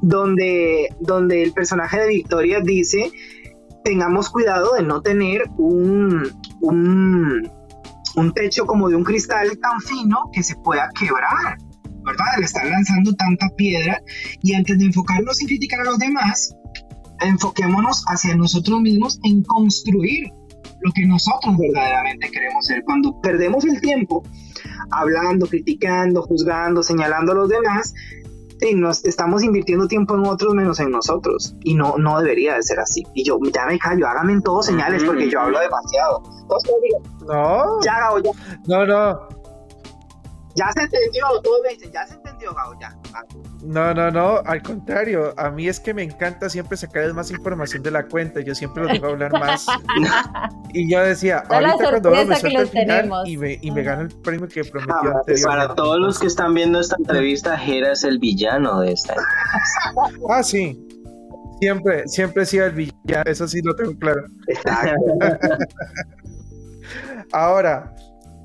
donde, 0.00 0.88
donde 1.00 1.42
el 1.42 1.52
personaje 1.52 2.00
de 2.00 2.08
Victoria 2.08 2.60
dice, 2.60 3.10
tengamos 3.84 4.30
cuidado 4.30 4.72
de 4.74 4.82
no 4.84 5.02
tener 5.02 5.42
un, 5.58 6.30
un, 6.62 7.52
un 8.16 8.32
techo 8.32 8.64
como 8.64 8.88
de 8.88 8.96
un 8.96 9.04
cristal 9.04 9.58
tan 9.58 9.80
fino 9.80 10.30
que 10.32 10.42
se 10.42 10.56
pueda 10.56 10.88
quebrar. 10.98 11.58
¿verdad? 12.06 12.24
Le 12.38 12.44
están 12.44 12.70
lanzando 12.70 13.12
tanta 13.16 13.48
piedra 13.56 14.00
y 14.40 14.54
antes 14.54 14.78
de 14.78 14.84
enfocarnos 14.86 15.40
en 15.40 15.48
criticar 15.48 15.80
a 15.80 15.84
los 15.84 15.98
demás, 15.98 16.54
enfoquémonos 17.20 18.04
hacia 18.06 18.36
nosotros 18.36 18.80
mismos 18.80 19.18
en 19.24 19.42
construir 19.42 20.30
lo 20.80 20.92
que 20.92 21.06
nosotros 21.06 21.56
verdaderamente 21.58 22.30
queremos 22.30 22.64
ser. 22.66 22.84
Cuando 22.84 23.20
perdemos 23.20 23.64
el 23.64 23.80
tiempo 23.80 24.22
hablando, 24.90 25.46
criticando, 25.46 26.22
juzgando, 26.22 26.82
señalando 26.82 27.32
a 27.32 27.34
los 27.34 27.48
demás, 27.48 27.94
y 28.60 28.74
nos 28.74 29.04
estamos 29.04 29.42
invirtiendo 29.42 29.86
tiempo 29.86 30.14
en 30.14 30.26
otros 30.26 30.54
menos 30.54 30.80
en 30.80 30.90
nosotros. 30.90 31.54
Y 31.62 31.74
no, 31.74 31.96
no 31.98 32.18
debería 32.20 32.54
de 32.54 32.62
ser 32.62 32.80
así. 32.80 33.02
Y 33.14 33.24
yo, 33.24 33.38
ya 33.52 33.66
me 33.66 33.78
callo, 33.78 34.06
háganme 34.06 34.34
en 34.34 34.42
todos 34.42 34.66
señales 34.66 35.04
porque 35.04 35.30
yo 35.30 35.40
hablo 35.40 35.58
demasiado. 35.60 36.22
no. 37.26 37.80
Ya, 37.82 38.00
Gabo, 38.00 38.18
ya. 38.20 38.30
No, 38.66 38.86
no. 38.86 39.28
Ya 40.54 40.72
se 40.72 40.82
entendió, 40.84 41.26
todos 41.42 41.60
me 41.64 41.74
dicen, 41.74 41.92
ya 41.92 42.06
se 42.06 42.14
entendió, 42.14 42.54
Gabo, 42.54 42.72
ya. 42.80 42.96
No, 43.64 43.92
no, 43.94 44.10
no, 44.10 44.38
al 44.44 44.62
contrario, 44.62 45.34
a 45.36 45.50
mí 45.50 45.66
es 45.66 45.80
que 45.80 45.92
me 45.92 46.02
encanta 46.02 46.48
siempre 46.48 46.76
sacarles 46.76 47.14
más 47.14 47.30
información 47.30 47.82
de 47.82 47.90
la 47.90 48.06
cuenta, 48.06 48.40
yo 48.40 48.54
siempre 48.54 48.84
los 48.84 48.92
dejo 48.92 49.06
hablar 49.06 49.32
más. 49.32 49.66
y 50.72 50.90
yo 50.90 51.00
decía, 51.00 51.42
ahorita 51.50 51.90
cuando 51.90 52.10
me 52.10 52.36
suelto 52.36 52.60
el 52.60 52.68
final 52.68 53.10
y 53.24 53.36
me, 53.36 53.58
y 53.60 53.70
me 53.70 53.82
gano 53.82 54.02
el 54.02 54.08
premio 54.08 54.46
que 54.48 54.64
prometió 54.64 55.16
ah, 55.16 55.22
Para 55.44 55.74
todos 55.74 55.98
los 55.98 56.18
que 56.18 56.26
están 56.26 56.54
viendo 56.54 56.78
esta 56.78 56.96
entrevista, 56.98 57.56
Jera 57.58 57.92
es 57.92 58.04
el 58.04 58.18
villano 58.18 58.80
de 58.80 58.92
esta 58.92 59.14
entrevista. 59.14 60.26
ah, 60.30 60.42
sí. 60.42 60.82
Siempre, 61.60 62.06
siempre 62.06 62.42
he 62.42 62.46
sido 62.46 62.66
el 62.66 62.72
villano, 62.72 63.24
eso 63.24 63.48
sí 63.48 63.62
lo 63.62 63.74
tengo 63.74 63.96
claro. 63.98 64.22
Ahora, 67.32 67.94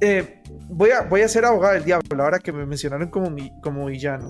eh, 0.01 0.41
voy, 0.67 0.89
a, 0.89 1.01
voy 1.01 1.21
a 1.21 1.27
ser 1.27 1.45
abogado 1.45 1.75
del 1.75 1.85
diablo, 1.85 2.23
ahora 2.23 2.39
que 2.39 2.51
me 2.51 2.65
mencionaron 2.65 3.09
como, 3.09 3.29
mi, 3.29 3.51
como 3.61 3.85
villano. 3.85 4.29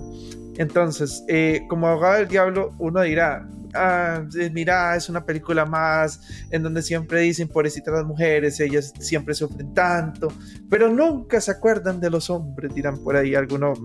Entonces, 0.57 1.23
eh, 1.29 1.61
como 1.69 1.87
abogado 1.87 2.19
del 2.19 2.27
diablo, 2.27 2.75
uno 2.77 3.01
dirá, 3.01 3.47
ah, 3.73 4.21
eh, 4.37 4.49
mira, 4.51 4.97
es 4.97 5.07
una 5.07 5.25
película 5.25 5.65
más 5.65 6.19
en 6.51 6.61
donde 6.61 6.81
siempre 6.81 7.21
dicen 7.21 7.47
pobrecitas 7.47 7.93
las 7.93 8.05
mujeres, 8.05 8.59
ellas 8.59 8.93
siempre 8.99 9.33
sufren 9.33 9.73
tanto, 9.73 10.27
pero 10.69 10.89
nunca 10.89 11.39
se 11.39 11.51
acuerdan 11.51 12.01
de 12.01 12.09
los 12.09 12.29
hombres, 12.29 12.75
dirán 12.75 12.97
por 13.01 13.15
ahí 13.15 13.33
algunos. 13.33 13.79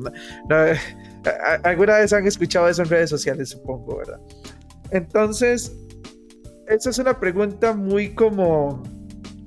alguna 1.63 1.99
vez 1.99 2.13
han 2.13 2.27
escuchado 2.27 2.69
eso 2.69 2.83
en 2.83 2.89
redes 2.89 3.11
sociales, 3.11 3.51
supongo, 3.51 3.99
¿verdad? 3.99 4.21
Entonces, 4.91 5.73
esa 6.67 6.91
es 6.91 6.99
una 6.99 7.19
pregunta 7.21 7.75
muy 7.75 8.13
como 8.13 8.83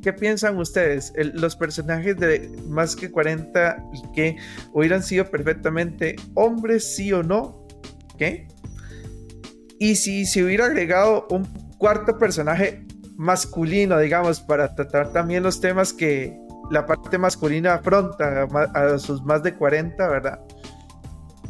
¿Qué 0.01 0.13
piensan 0.13 0.57
ustedes? 0.57 1.13
los 1.15 1.55
personajes 1.55 2.17
de 2.17 2.49
más 2.67 2.95
que 2.95 3.11
40 3.11 3.83
y 3.93 4.11
que 4.13 4.37
hubieran 4.73 5.03
sido 5.03 5.25
perfectamente 5.25 6.15
hombres, 6.35 6.95
sí 6.95 7.11
o 7.11 7.23
no. 7.23 7.67
¿Qué? 8.17 8.47
Y 9.79 9.95
si 9.95 10.25
se 10.25 10.43
hubiera 10.43 10.65
agregado 10.65 11.27
un 11.29 11.45
cuarto 11.77 12.17
personaje 12.17 12.85
masculino, 13.15 13.97
digamos, 13.99 14.39
para 14.39 14.75
tratar 14.75 15.11
también 15.11 15.43
los 15.43 15.59
temas 15.59 15.93
que 15.93 16.37
la 16.69 16.85
parte 16.85 17.17
masculina 17.17 17.75
afronta 17.75 18.47
a 18.73 18.99
sus 18.99 19.23
más 19.23 19.43
de 19.43 19.55
40, 19.55 20.07
¿verdad? 20.07 20.39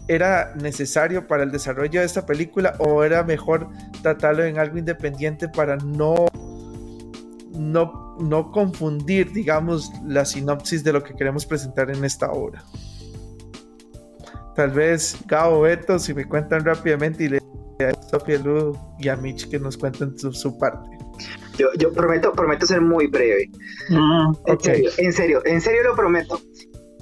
¿Era 0.07 0.55
necesario 0.55 1.27
para 1.27 1.43
el 1.43 1.51
desarrollo 1.51 1.99
de 1.99 2.05
esta 2.05 2.25
película 2.25 2.75
o 2.79 3.03
era 3.03 3.23
mejor 3.23 3.69
tratarlo 4.01 4.43
en 4.43 4.57
algo 4.57 4.77
independiente 4.77 5.47
para 5.49 5.75
no, 5.77 6.27
no, 7.59 8.17
no 8.19 8.51
confundir, 8.51 9.31
digamos, 9.31 9.91
la 10.05 10.25
sinopsis 10.25 10.83
de 10.83 10.93
lo 10.93 11.03
que 11.03 11.13
queremos 11.13 11.45
presentar 11.45 11.91
en 11.91 12.03
esta 12.03 12.31
obra? 12.31 12.63
Tal 14.55 14.71
vez 14.71 15.17
Gabo 15.25 15.61
Beto, 15.61 15.99
si 15.99 16.13
me 16.13 16.25
cuentan 16.25 16.65
rápidamente 16.65 17.25
y 17.25 17.29
le 17.29 17.39
a 17.85 18.09
Sofía 18.09 18.39
Lu 18.39 18.77
y 18.99 19.07
a 19.07 19.15
Mitch 19.15 19.49
que 19.49 19.57
nos 19.57 19.77
cuenten 19.77 20.17
su 20.17 20.57
parte. 20.57 20.89
Yo, 21.77 21.91
prometo, 21.93 22.31
prometo 22.31 22.65
ser 22.65 22.81
muy 22.81 23.07
breve. 23.07 23.49
Mm, 23.89 24.33
en, 24.45 24.59
serio, 24.59 24.91
en 24.97 25.13
serio, 25.13 25.41
en 25.45 25.61
serio 25.61 25.83
lo 25.83 25.95
prometo. 25.95 26.39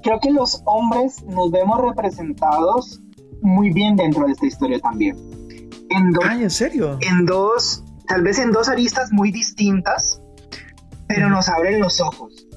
Creo 0.04 0.20
que 0.22 0.32
los 0.32 0.62
hombres 0.66 1.24
nos 1.24 1.52
vemos 1.52 1.80
representados 1.82 3.02
muy 3.42 3.72
bien 3.72 3.96
dentro 3.96 4.26
de 4.26 4.32
esta 4.32 4.46
historia 4.46 4.80
también. 4.80 5.16
En 5.90 6.12
Ay, 6.24 6.44
¿en 6.44 6.50
serio? 6.50 6.98
En 7.02 7.26
dos, 7.26 7.84
tal 8.08 8.24
vez 8.24 8.40
en 8.40 8.52
dos 8.52 8.68
aristas 8.68 9.12
muy 9.12 9.32
distintas, 9.32 10.22
pero 11.08 11.30
nos 11.30 11.48
abren 11.50 11.80
los 11.80 12.00
ojos. 12.02 12.48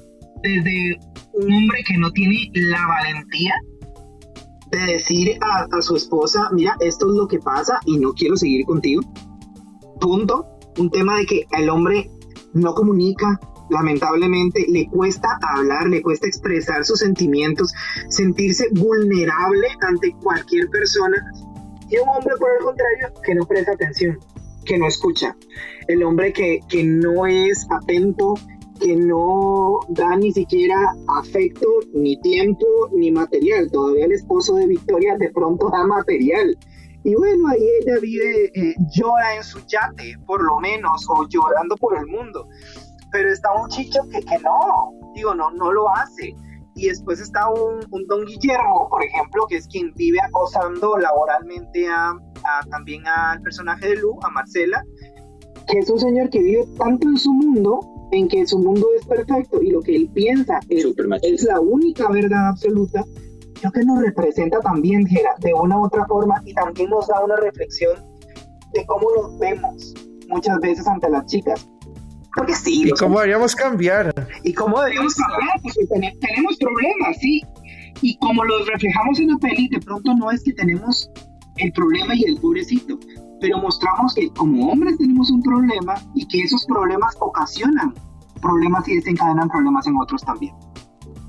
Desde 0.43 0.99
un 1.33 1.53
hombre 1.53 1.83
que 1.85 1.97
no 1.97 2.11
tiene 2.11 2.49
la 2.53 2.87
valentía 2.87 3.53
de 4.71 4.93
decir 4.93 5.37
a, 5.41 5.67
a, 5.71 5.81
su 5.81 5.95
esposa, 5.95 6.49
mira, 6.51 6.75
esto 6.79 7.09
es 7.09 7.15
lo 7.15 7.27
que 7.27 7.39
pasa 7.39 7.79
y 7.85 7.97
no 7.97 8.13
quiero 8.13 8.37
seguir 8.37 8.65
contigo. 8.65 9.01
Punto 9.99 10.51
un 10.77 10.89
tema 10.89 11.17
de 11.17 11.25
que 11.25 11.47
el 11.51 11.69
hombre 11.69 12.09
no 12.53 12.73
comunica, 12.73 13.39
lamentablemente 13.69 14.65
le 14.67 14.87
cuesta 14.89 15.39
hablar, 15.41 15.87
le 15.87 16.01
cuesta 16.01 16.27
expresar 16.27 16.85
sus 16.85 16.99
sentimientos, 16.99 17.73
sentirse 18.09 18.67
vulnerable 18.71 19.67
ante 19.81 20.13
cualquier 20.21 20.69
persona. 20.69 21.17
Y 21.89 21.97
un 21.97 22.07
hombre, 22.07 22.35
por 22.39 22.49
el 22.51 22.63
contrario, 22.63 23.13
que 23.23 23.35
no 23.35 23.45
presta 23.45 23.73
atención, 23.73 24.19
que 24.65 24.77
no 24.77 24.87
escucha. 24.87 25.35
El 25.87 26.03
hombre 26.03 26.33
que, 26.33 26.59
que 26.69 26.83
no 26.83 27.25
es 27.25 27.67
atento, 27.69 28.35
que 28.79 28.95
no 28.95 29.79
da 29.89 30.15
ni 30.15 30.31
siquiera 30.31 30.95
afecto, 31.19 31.67
ni 31.93 32.19
tiempo, 32.21 32.65
ni 32.93 33.11
material. 33.11 33.69
Todavía 33.71 34.05
el 34.05 34.13
esposo 34.13 34.55
de 34.55 34.67
Victoria 34.67 35.15
de 35.17 35.29
pronto 35.31 35.69
da 35.69 35.85
material 35.85 36.57
y 37.03 37.15
bueno, 37.15 37.47
ahí 37.47 37.67
ella 37.81 37.99
vive, 37.99 38.51
eh, 38.53 38.75
llora 38.95 39.35
en 39.35 39.43
su 39.43 39.59
yate, 39.65 40.17
por 40.27 40.43
lo 40.43 40.59
menos, 40.59 41.07
o 41.09 41.27
llorando 41.27 41.75
por 41.77 41.97
el 41.97 42.05
mundo. 42.05 42.47
Pero 43.11 43.31
está 43.31 43.51
un 43.53 43.67
chicho 43.69 44.01
que, 44.11 44.19
que 44.19 44.37
no, 44.39 44.91
digo, 45.15 45.33
no, 45.33 45.49
no 45.51 45.71
lo 45.71 45.89
hace. 45.89 46.35
Y 46.81 46.87
después 46.87 47.19
está 47.21 47.47
un, 47.47 47.85
un, 47.91 48.07
don 48.07 48.25
Guillermo, 48.25 48.89
por 48.89 49.03
ejemplo, 49.03 49.45
que 49.47 49.57
es 49.57 49.67
quien 49.67 49.93
vive 49.93 50.17
acosando 50.19 50.97
laboralmente 50.97 51.87
a, 51.87 52.17
también 52.71 53.05
al 53.05 53.39
personaje 53.43 53.89
de 53.89 53.97
Lu, 53.97 54.17
a 54.23 54.31
Marcela, 54.31 54.83
que 55.67 55.77
es 55.77 55.89
un 55.91 55.99
señor 55.99 56.31
que 56.31 56.39
vive 56.39 56.65
tanto 56.79 57.07
en 57.07 57.17
su 57.17 57.31
mundo, 57.33 57.81
en 58.11 58.27
que 58.27 58.47
su 58.47 58.57
mundo 58.57 58.87
es 58.97 59.05
perfecto 59.05 59.61
y 59.61 59.69
lo 59.69 59.81
que 59.81 59.95
él 59.95 60.09
piensa 60.11 60.59
es, 60.69 60.87
es 61.21 61.43
la 61.43 61.59
única 61.59 62.09
verdad 62.09 62.47
absoluta, 62.47 63.05
creo 63.59 63.71
que 63.71 63.85
nos 63.85 64.01
representa 64.01 64.59
también, 64.59 65.05
Gera, 65.05 65.35
de 65.37 65.53
una 65.53 65.77
u 65.77 65.85
otra 65.85 66.07
forma 66.07 66.41
y 66.45 66.55
también 66.55 66.89
nos 66.89 67.07
da 67.07 67.23
una 67.23 67.35
reflexión 67.35 67.95
de 68.73 68.83
cómo 68.87 69.07
nos 69.15 69.37
vemos 69.37 69.93
muchas 70.29 70.59
veces 70.61 70.87
ante 70.87 71.11
las 71.11 71.27
chicas. 71.27 71.69
Porque 72.35 72.55
sí. 72.55 72.87
¿Y 72.87 72.91
cómo 72.91 73.19
deberíamos 73.19 73.55
cambiar? 73.55 74.11
¿Y 74.43 74.53
cómo 74.53 74.79
deberíamos 74.79 75.15
cambiar? 75.15 75.61
Porque 75.61 75.85
tenemos 76.19 76.57
problemas, 76.57 77.17
sí. 77.19 77.41
Y 78.01 78.17
como 78.17 78.43
los 78.43 78.67
reflejamos 78.67 79.19
en 79.19 79.29
la 79.29 79.37
peli, 79.37 79.67
de 79.67 79.79
pronto 79.79 80.13
no 80.15 80.31
es 80.31 80.43
que 80.43 80.53
tenemos 80.53 81.09
el 81.57 81.71
problema 81.73 82.15
y 82.15 82.23
el 82.23 82.37
pobrecito, 82.37 82.97
pero 83.39 83.57
mostramos 83.59 84.13
que 84.15 84.29
como 84.29 84.71
hombres 84.71 84.97
tenemos 84.97 85.29
un 85.29 85.43
problema 85.43 85.95
y 86.15 86.27
que 86.27 86.41
esos 86.41 86.65
problemas 86.65 87.15
ocasionan 87.19 87.93
problemas 88.41 88.87
y 88.87 88.95
desencadenan 88.95 89.47
problemas 89.49 89.85
en 89.87 89.97
otros 89.97 90.23
también. 90.23 90.55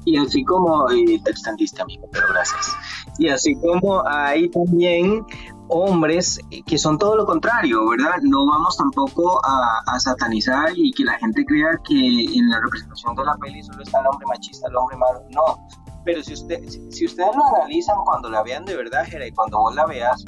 Y 0.04 0.16
así 0.16 0.42
como, 0.44 0.90
y 0.90 1.18
te 1.20 1.30
extendiste 1.30 1.80
amigo, 1.80 2.08
pero 2.10 2.26
gracias. 2.30 2.74
Y 3.18 3.28
así 3.28 3.54
como 3.56 4.02
hay 4.08 4.48
también 4.48 5.24
hombres 5.72 6.38
que 6.66 6.78
son 6.78 6.98
todo 6.98 7.16
lo 7.16 7.24
contrario, 7.24 7.88
¿verdad? 7.88 8.16
No 8.22 8.46
vamos 8.46 8.76
tampoco 8.76 9.40
a, 9.44 9.98
satanizar 9.98 10.70
y 10.76 10.90
que 10.92 11.04
la 11.04 11.18
gente 11.18 11.44
crea 11.44 11.78
que 11.84 11.94
en 11.94 12.50
la 12.50 12.60
representación 12.60 13.14
de 13.14 13.24
la 13.24 13.36
peli 13.36 13.62
solo 13.62 13.82
está 13.82 14.00
el 14.00 14.06
hombre 14.06 14.26
machista, 14.26 14.68
el 14.68 14.76
hombre 14.76 14.96
malo. 14.96 15.22
No. 15.30 15.68
Pero 16.04 16.22
si, 16.22 16.34
usted, 16.34 16.60
si, 16.68 17.06
ustedes 17.06 17.30
lo 17.36 17.44
analizan 17.56 17.96
cuando 18.04 18.28
la 18.28 18.42
vean 18.42 18.64
de 18.64 18.76
verdad, 18.76 19.04
Jera, 19.04 19.26
y 19.26 19.32
cuando 19.32 19.58
vos 19.58 19.74
la 19.74 19.86
veas, 19.86 20.24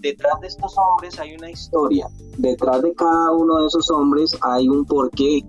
detrás 0.00 0.40
de 0.40 0.48
estos 0.48 0.74
hombres 0.78 1.18
hay 1.18 1.34
una 1.34 1.50
historia. 1.50 2.08
Detrás 2.38 2.82
de 2.82 2.94
cada 2.94 3.32
uno 3.32 3.60
de 3.60 3.66
esos 3.66 3.90
hombres 3.90 4.36
hay 4.42 4.68
un 4.68 4.84
porqué 4.84 5.44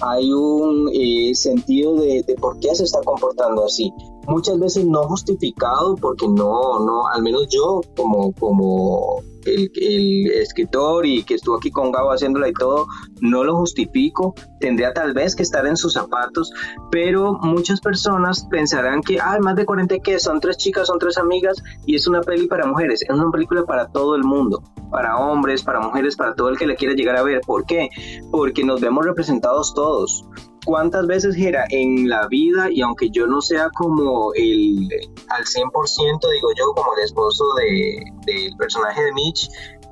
hay 0.00 0.32
un 0.32 0.90
eh, 0.92 1.32
sentido 1.34 1.94
de, 1.94 2.24
de, 2.26 2.34
por 2.34 2.58
qué 2.58 2.74
se 2.74 2.84
está 2.84 3.00
comportando 3.04 3.64
así. 3.64 3.92
Muchas 4.26 4.58
veces 4.58 4.86
no 4.86 5.02
justificado 5.04 5.96
porque 5.96 6.28
no, 6.28 6.78
no, 6.80 7.06
al 7.08 7.22
menos 7.22 7.48
yo 7.50 7.80
como, 7.96 8.32
como 8.32 9.22
el, 9.46 10.30
escritor 10.32 11.06
y 11.06 11.22
que 11.24 11.34
estuvo 11.34 11.56
aquí 11.56 11.70
con 11.70 11.92
Gabo 11.92 12.10
haciéndola 12.10 12.48
y 12.48 12.52
todo, 12.52 12.86
no 13.20 13.44
lo 13.44 13.56
justifico, 13.56 14.34
tendría 14.60 14.92
tal 14.92 15.12
vez 15.12 15.34
que 15.34 15.42
estar 15.42 15.66
en 15.66 15.76
sus 15.76 15.94
zapatos, 15.94 16.52
pero 16.90 17.34
muchas 17.42 17.80
personas 17.80 18.46
pensarán 18.50 19.02
que, 19.02 19.20
hay 19.20 19.40
más 19.40 19.56
de 19.56 19.64
40 19.64 19.98
que 19.98 20.18
son 20.18 20.40
tres 20.40 20.56
chicas, 20.56 20.86
son 20.86 20.98
tres 20.98 21.18
amigas 21.18 21.62
y 21.86 21.96
es 21.96 22.06
una 22.06 22.20
peli 22.20 22.46
para 22.46 22.66
mujeres, 22.66 23.02
es 23.02 23.10
una 23.10 23.30
película 23.30 23.64
para 23.64 23.88
todo 23.88 24.14
el 24.14 24.24
mundo, 24.24 24.62
para 24.90 25.18
hombres, 25.18 25.62
para 25.62 25.80
mujeres, 25.80 26.16
para 26.16 26.34
todo 26.34 26.48
el 26.48 26.58
que 26.58 26.66
la 26.66 26.74
quiera 26.74 26.94
llegar 26.94 27.16
a 27.16 27.22
ver. 27.22 27.40
¿Por 27.40 27.64
qué? 27.66 27.88
Porque 28.30 28.64
nos 28.64 28.80
vemos 28.80 29.04
representados 29.04 29.74
todos 29.74 30.24
cuántas 30.64 31.06
veces, 31.06 31.34
Gera, 31.34 31.64
en 31.70 32.08
la 32.08 32.26
vida, 32.28 32.68
y 32.70 32.80
aunque 32.80 33.10
yo 33.10 33.26
no 33.26 33.40
sea 33.40 33.68
como 33.70 34.32
el 34.34 34.88
al 35.28 35.44
100%, 35.44 36.30
digo 36.32 36.48
yo, 36.58 36.72
como 36.74 36.94
el 36.96 37.04
esposo 37.04 37.44
de, 37.54 38.02
del 38.26 38.56
personaje 38.56 39.02
de 39.02 39.12
Mitch, 39.12 39.48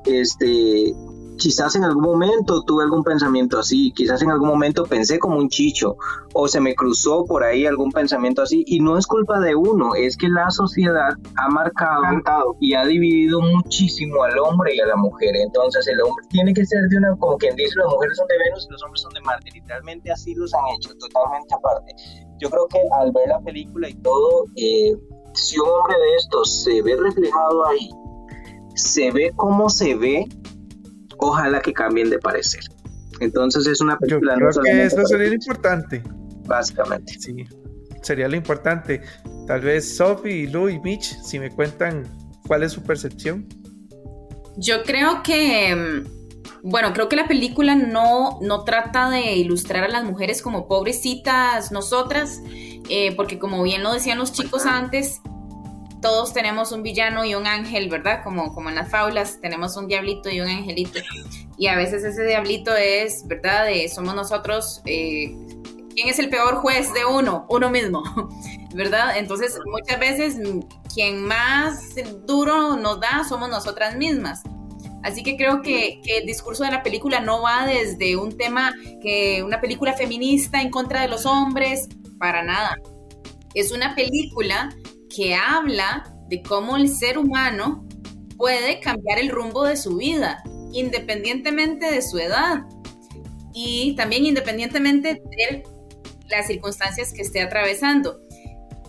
este, 0.07 0.95
quizás 1.41 1.74
en 1.74 1.84
algún 1.84 2.05
momento 2.05 2.62
tuve 2.62 2.84
algún 2.84 3.03
pensamiento 3.03 3.59
así, 3.59 3.93
quizás 3.93 4.20
en 4.20 4.30
algún 4.30 4.49
momento 4.49 4.84
pensé 4.84 5.18
como 5.18 5.38
un 5.38 5.49
chicho 5.49 5.97
o 6.34 6.47
se 6.47 6.61
me 6.61 6.74
cruzó 6.74 7.24
por 7.24 7.43
ahí 7.43 7.64
algún 7.64 7.91
pensamiento 7.91 8.43
así 8.43 8.62
y 8.66 8.78
no 8.78 8.99
es 8.99 9.07
culpa 9.07 9.41
de 9.41 9.55
uno, 9.55 9.95
es 9.95 10.18
que 10.18 10.28
la 10.28 10.51
sociedad 10.51 11.14
ha 11.36 11.49
marcado 11.49 12.57
y 12.61 12.74
ha 12.74 12.84
dividido 12.84 13.41
muchísimo 13.41 14.22
al 14.22 14.38
hombre 14.38 14.74
y 14.74 14.80
a 14.80 14.86
la 14.86 14.97
mujer, 14.97 15.34
entonces 15.34 15.88
el 15.88 16.03
hombre 16.03 16.26
tiene 16.28 16.53
que 16.53 16.64
ser 16.66 16.86
de 16.91 16.99
una, 16.99 17.16
como 17.16 17.38
quien 17.38 17.57
dice, 17.57 17.72
las 17.76 17.91
mujeres 17.91 18.18
son 18.18 18.26
de 18.28 18.38
Venus 18.45 18.66
y 18.68 18.72
los 18.72 18.82
hombres 18.82 19.01
son 19.01 19.12
de 19.14 19.20
Marte, 19.22 19.51
literalmente 19.55 20.12
así 20.12 20.34
los 20.34 20.53
han 20.53 20.61
hecho, 20.76 20.91
totalmente 20.99 21.55
aparte. 21.55 21.95
Yo 22.38 22.51
creo 22.51 22.66
que 22.68 22.80
al 23.01 23.12
ver 23.12 23.28
la 23.28 23.41
película 23.41 23.88
y 23.88 23.95
todo, 23.95 24.45
eh, 24.57 24.95
si 25.32 25.59
un 25.59 25.68
hombre 25.70 25.97
de 25.99 26.16
estos 26.16 26.64
se 26.64 26.82
ve 26.82 26.97
reflejado 26.97 27.66
ahí, 27.66 27.91
se 28.74 29.11
ve 29.11 29.32
cómo 29.36 29.70
se 29.70 29.95
ve 29.95 30.26
ojalá 31.21 31.61
que 31.61 31.73
cambien 31.73 32.11
de 32.11 32.18
parecer. 32.18 32.62
Entonces 33.21 33.66
es 33.66 33.81
una 33.81 33.99
película... 33.99 34.35
Yo 34.39 34.49
creo 34.49 34.62
que 34.62 34.85
eso 34.85 35.05
sería 35.07 35.29
lo 35.29 35.35
importante. 35.35 36.03
Básicamente. 36.47 37.14
Sí, 37.18 37.47
sería 38.03 38.29
lo 38.29 38.37
importante. 38.37 39.03
Tal 39.47 39.61
vez 39.61 39.97
Sophie, 39.97 40.49
Lou 40.49 40.68
y 40.68 40.81
Mitch, 40.81 41.16
si 41.23 41.39
me 41.39 41.51
cuentan 41.51 42.05
cuál 42.47 42.62
es 42.62 42.73
su 42.73 42.83
percepción. 42.83 43.47
Yo 44.57 44.83
creo 44.83 45.23
que, 45.23 45.75
mm, 45.75 46.68
bueno, 46.68 46.93
creo 46.93 47.09
que 47.09 47.16
la 47.16 47.29
película 47.29 47.75
no, 47.75 48.39
no 48.43 48.64
trata 48.64 49.11
de 49.11 49.37
ilustrar 49.37 49.85
a 49.85 49.89
las 49.89 50.05
mujeres 50.05 50.43
como 50.43 50.66
pobrecitas 50.66 51.71
nosotras, 51.73 52.41
eh, 52.89 53.14
porque 53.16 53.39
como 53.39 53.62
bien 53.62 53.83
lo 53.83 53.93
decían 53.93 54.18
los 54.18 54.33
chicos 54.33 54.66
antes, 54.66 55.21
todos 56.01 56.32
tenemos 56.32 56.72
un 56.72 56.82
villano 56.82 57.24
y 57.24 57.34
un 57.34 57.46
ángel, 57.46 57.88
¿verdad? 57.88 58.22
Como, 58.24 58.55
como 58.55 58.68
en 58.68 58.74
las 58.74 58.90
faulas, 58.90 59.40
tenemos 59.40 59.76
un 59.76 59.86
diablito 59.86 60.30
y 60.30 60.40
un 60.40 60.48
angelito. 60.48 60.98
Y 61.59 61.66
a 61.66 61.76
veces 61.76 62.05
ese 62.05 62.24
diablito 62.24 62.74
es, 62.74 63.26
¿verdad? 63.26 63.66
somos 63.94 64.14
nosotros, 64.14 64.80
eh, 64.86 65.36
¿quién 65.94 66.09
es 66.09 66.18
el 66.18 66.30
peor 66.30 66.57
juez 66.57 66.92
de 66.94 67.05
uno? 67.05 67.46
Uno 67.51 67.70
mismo, 67.70 68.03
¿verdad? 68.74 69.18
Entonces, 69.18 69.59
muchas 69.66 70.01
veces 70.01 70.36
quien 70.94 71.24
más 71.24 71.94
duro 72.26 72.76
nos 72.76 73.01
da 73.01 73.24
somos 73.28 73.51
nosotras 73.51 73.96
mismas. 73.96 74.42
Así 75.03 75.22
que 75.22 75.36
creo 75.36 75.62
que, 75.62 76.01
que, 76.05 76.18
el 76.18 76.26
discurso 76.26 76.62
de 76.64 76.70
la 76.70 76.82
película 76.82 77.20
no 77.20 77.40
va 77.42 77.66
desde 77.66 78.16
un 78.16 78.36
tema 78.36 78.74
que 79.03 79.42
una 79.42 79.61
película 79.61 79.94
feminista 79.94 80.61
en 80.61 80.70
contra 80.70 81.01
de 81.01 81.09
los 81.09 81.24
hombres, 81.24 81.88
para 82.18 82.42
nada. 82.42 82.76
Es 83.55 83.72
una 83.72 83.94
película 83.94 84.68
que 85.14 85.34
habla 85.34 86.14
de 86.28 86.42
cómo 86.42 86.76
el 86.76 86.88
ser 86.88 87.18
humano 87.18 87.86
puede 88.36 88.80
cambiar 88.80 89.18
el 89.18 89.28
rumbo 89.28 89.64
de 89.64 89.76
su 89.76 89.96
vida 89.96 90.42
independientemente 90.72 91.90
de 91.90 92.02
su 92.02 92.18
edad 92.18 92.62
y 93.52 93.94
también 93.96 94.24
independientemente 94.24 95.14
de 95.14 95.62
las 96.28 96.46
circunstancias 96.46 97.12
que 97.12 97.22
esté 97.22 97.42
atravesando. 97.42 98.20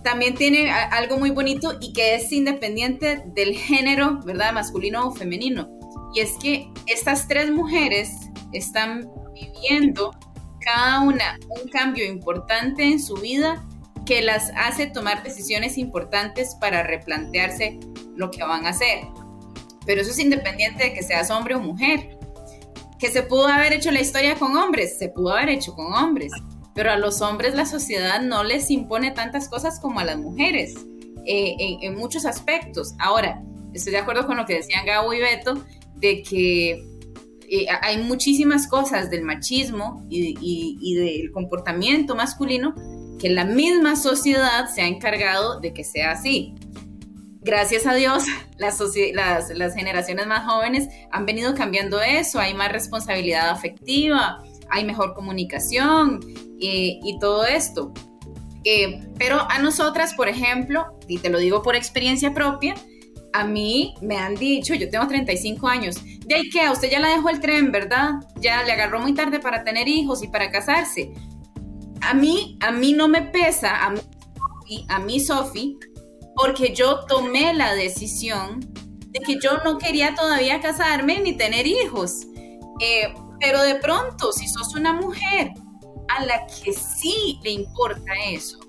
También 0.04 0.36
tiene 0.36 0.72
algo 0.72 1.18
muy 1.18 1.32
bonito 1.32 1.78
y 1.80 1.94
que 1.94 2.16
es 2.16 2.32
independiente 2.32 3.24
del 3.34 3.58
género, 3.58 4.20
¿verdad? 4.26 4.54
Masculino 4.54 5.08
o 5.08 5.12
femenino. 5.12 5.70
Y 6.14 6.22
es 6.22 6.34
que 6.42 6.68
estas 6.88 7.28
tres 7.28 7.52
mujeres 7.52 8.10
están 8.52 9.10
viviendo 9.34 10.12
cada 10.60 11.02
una 11.02 11.38
un 11.50 11.70
cambio 11.70 12.06
importante 12.06 12.84
en 12.84 13.00
su 13.00 13.16
vida 13.16 13.64
que 14.12 14.22
las 14.22 14.52
hace 14.58 14.88
tomar 14.88 15.24
decisiones 15.24 15.78
importantes 15.78 16.56
para 16.60 16.84
replantearse 16.84 17.80
lo 18.18 18.30
que 18.30 18.44
van 18.44 18.66
a 18.66 18.72
hacer. 18.72 19.08
Pero 19.86 20.02
eso 20.02 20.12
es 20.12 20.20
independiente 20.20 20.84
de 20.84 20.94
que 20.94 21.02
seas 21.02 21.32
hombre 21.32 21.56
o 21.56 21.62
mujer. 21.62 22.18
Que 23.00 23.10
se 23.10 23.24
pudo 23.24 23.48
haber 23.48 23.72
hecho 23.72 23.90
la 23.90 24.02
historia 24.02 24.36
con 24.36 24.58
hombres, 24.58 24.98
se 25.00 25.08
pudo 25.08 25.34
haber 25.34 25.50
hecho 25.50 25.74
con 25.74 25.94
hombres 25.94 26.34
pero 26.74 26.92
a 26.92 26.98
los 26.98 27.22
hombres 27.22 27.54
la 27.54 27.66
sociedad 27.66 28.22
no 28.22 28.44
les 28.44 28.72
impone 28.72 29.12
tantas 29.12 29.50
cosas 29.50 29.80
como 29.80 30.00
a 30.00 30.06
las 30.06 30.18
mujeres, 30.18 30.76
eh, 31.26 31.78
en, 31.82 31.96
muchos 31.96 32.26
aspectos. 32.26 32.94
Ahora, 33.00 33.44
estoy 33.74 33.92
de 33.92 34.00
acuerdo 34.00 34.26
con 34.26 34.38
lo 34.38 34.46
que 34.46 34.56
decían 34.56 34.86
Gabo 34.86 35.14
y 35.14 35.20
Beto, 35.20 35.64
de 35.96 36.24
que 36.24 36.72
eh, 37.50 37.66
hay 37.82 38.02
muchísimas 38.02 38.68
cosas 38.68 39.10
del 39.10 39.24
machismo 39.24 40.06
y, 40.10 40.36
y, 40.40 40.96
del 40.96 41.32
comportamiento 41.32 42.16
masculino 42.16 42.74
que 43.22 43.30
la 43.30 43.46
misma 43.46 43.96
sociedad 43.96 44.68
se 44.74 44.82
ha 44.82 44.88
encargado 44.88 45.60
de 45.60 45.74
que 45.74 45.84
sea 45.84 46.12
así. 46.12 46.56
Gracias 47.42 47.86
a 47.86 47.94
Dios, 47.94 48.24
las, 48.58 49.76
generaciones 49.76 50.28
más 50.28 50.46
jóvenes 50.46 50.90
han 51.12 51.26
venido 51.26 51.54
cambiando 51.54 52.02
eso, 52.02 52.40
hay 52.40 52.54
más 52.54 52.72
responsabilidad 52.72 53.50
afectiva, 53.50 54.44
hay 54.70 54.86
mejor 54.86 55.14
comunicación 55.14 56.20
y 56.60 57.18
todo 57.20 57.46
esto. 57.46 57.94
Eh, 58.64 59.08
pero 59.18 59.40
a 59.50 59.60
nosotras, 59.60 60.14
por 60.14 60.28
ejemplo, 60.28 60.98
y 61.08 61.18
te 61.18 61.30
lo 61.30 61.40
digo 61.40 61.62
por 61.62 61.76
experiencia 61.76 62.34
propia, 62.34 62.76
a 63.34 63.46
mí 63.46 63.96
me 64.02 64.18
han 64.18 64.36
dicho, 64.36 64.74
yo 64.76 64.90
tengo 64.90 65.08
35 65.08 65.68
años, 65.68 65.96
de 66.26 66.36
ahí 66.36 66.50
que 66.50 66.62
a 66.62 66.72
usted 66.72 66.92
ya 66.92 67.00
la 67.00 67.10
dejó 67.10 67.30
el 67.30 67.40
tren, 67.40 67.72
¿verdad? 67.72 68.12
Ya 68.40 68.64
le 68.64 68.72
agarró 68.74 69.00
muy 69.00 69.14
tarde 69.14 69.40
para 69.40 69.64
tener 69.64 69.88
hijos 69.88 70.22
y 70.22 70.28
para 70.28 70.52
casarse. 70.52 71.12
A 72.02 72.14
mí, 72.14 72.58
a 72.62 72.72
mí 72.72 72.94
no 72.94 73.08
me 73.08 73.22
pesa, 73.22 73.86
a 73.86 73.90
mí, 73.92 74.02
a 74.88 75.00
mí 75.00 75.20
Sofi, 75.20 75.78
porque 76.36 76.74
yo 76.74 77.06
tomé 77.06 77.54
la 77.54 77.74
decisión 77.74 78.60
de 79.12 79.20
que 79.20 79.38
yo 79.40 79.58
no 79.64 79.78
quería 79.78 80.16
todavía 80.16 80.62
casarme 80.62 81.20
ni 81.20 81.34
tener 81.34 81.68
hijos. 81.68 82.26
Eh, 82.80 83.14
pero 83.40 83.62
de 83.62 83.76
pronto, 83.76 84.32
si 84.32 84.48
sos 84.48 84.76
una 84.76 84.94
mujer 84.94 85.52
a 86.10 86.26
la 86.26 86.46
que 86.48 86.74
sí 86.74 87.40
le 87.44 87.52
importa 87.52 88.12
eso, 88.30 88.60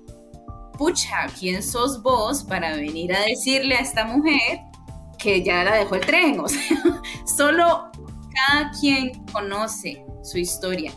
pucha, 0.77 1.27
¿quién 1.39 1.63
sos 1.63 2.01
vos 2.01 2.43
para 2.43 2.75
venir 2.75 3.15
a 3.15 3.21
decirle 3.21 3.75
a 3.75 3.79
esta 3.79 4.05
mujer 4.05 4.59
que 5.17 5.43
ya 5.43 5.63
la 5.63 5.75
dejó 5.75 5.95
el 5.95 6.05
tren? 6.05 6.39
O 6.43 6.47
sea, 6.47 7.01
solo 7.25 7.91
cada 8.35 8.71
quien 8.79 9.23
conoce 9.31 10.05
su 10.23 10.37
historia. 10.37 10.91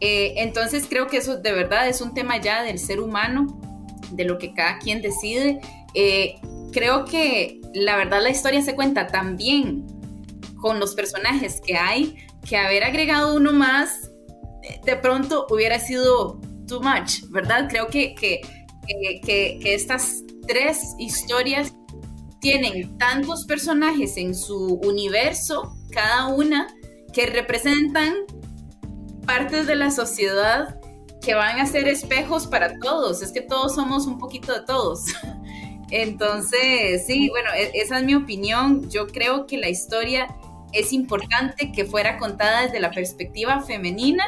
Eh, 0.00 0.34
entonces 0.36 0.86
creo 0.88 1.06
que 1.08 1.18
eso 1.18 1.38
de 1.38 1.52
verdad 1.52 1.88
es 1.88 2.00
un 2.00 2.14
tema 2.14 2.40
ya 2.40 2.62
del 2.62 2.78
ser 2.78 3.00
humano, 3.00 3.60
de 4.12 4.24
lo 4.24 4.38
que 4.38 4.54
cada 4.54 4.78
quien 4.78 5.02
decide. 5.02 5.60
Eh, 5.94 6.36
creo 6.72 7.04
que 7.04 7.60
la 7.74 7.96
verdad 7.96 8.22
la 8.22 8.30
historia 8.30 8.62
se 8.62 8.74
cuenta 8.74 9.06
tan 9.06 9.36
bien 9.36 9.86
con 10.56 10.80
los 10.80 10.94
personajes 10.94 11.60
que 11.64 11.76
hay 11.76 12.16
que 12.48 12.56
haber 12.56 12.84
agregado 12.84 13.36
uno 13.36 13.52
más 13.52 14.10
de 14.84 14.96
pronto 14.96 15.46
hubiera 15.50 15.78
sido 15.78 16.40
too 16.66 16.80
much, 16.80 17.22
¿verdad? 17.30 17.68
Creo 17.68 17.88
que, 17.88 18.14
que, 18.14 18.40
que, 19.24 19.58
que 19.62 19.74
estas 19.74 20.22
tres 20.46 20.94
historias 20.98 21.74
tienen 22.40 22.96
tantos 22.98 23.44
personajes 23.46 24.16
en 24.16 24.34
su 24.34 24.74
universo, 24.84 25.76
cada 25.90 26.28
una, 26.28 26.68
que 27.12 27.26
representan 27.26 28.14
partes 29.28 29.66
de 29.66 29.76
la 29.76 29.90
sociedad 29.90 30.80
que 31.20 31.34
van 31.34 31.60
a 31.60 31.66
ser 31.66 31.86
espejos 31.86 32.46
para 32.46 32.78
todos. 32.78 33.20
Es 33.20 33.30
que 33.30 33.42
todos 33.42 33.74
somos 33.74 34.06
un 34.06 34.18
poquito 34.18 34.54
de 34.54 34.62
todos. 34.62 35.04
Entonces, 35.90 37.06
sí, 37.06 37.28
bueno, 37.28 37.50
e-, 37.54 37.72
esa 37.74 37.98
es 37.98 38.04
mi 38.04 38.14
opinión. 38.14 38.88
Yo 38.88 39.06
creo 39.06 39.46
que 39.46 39.58
la 39.58 39.68
historia 39.68 40.34
es 40.72 40.94
importante 40.94 41.72
que 41.72 41.84
fuera 41.84 42.16
contada 42.16 42.62
desde 42.62 42.80
la 42.80 42.90
perspectiva 42.90 43.60
femenina. 43.60 44.24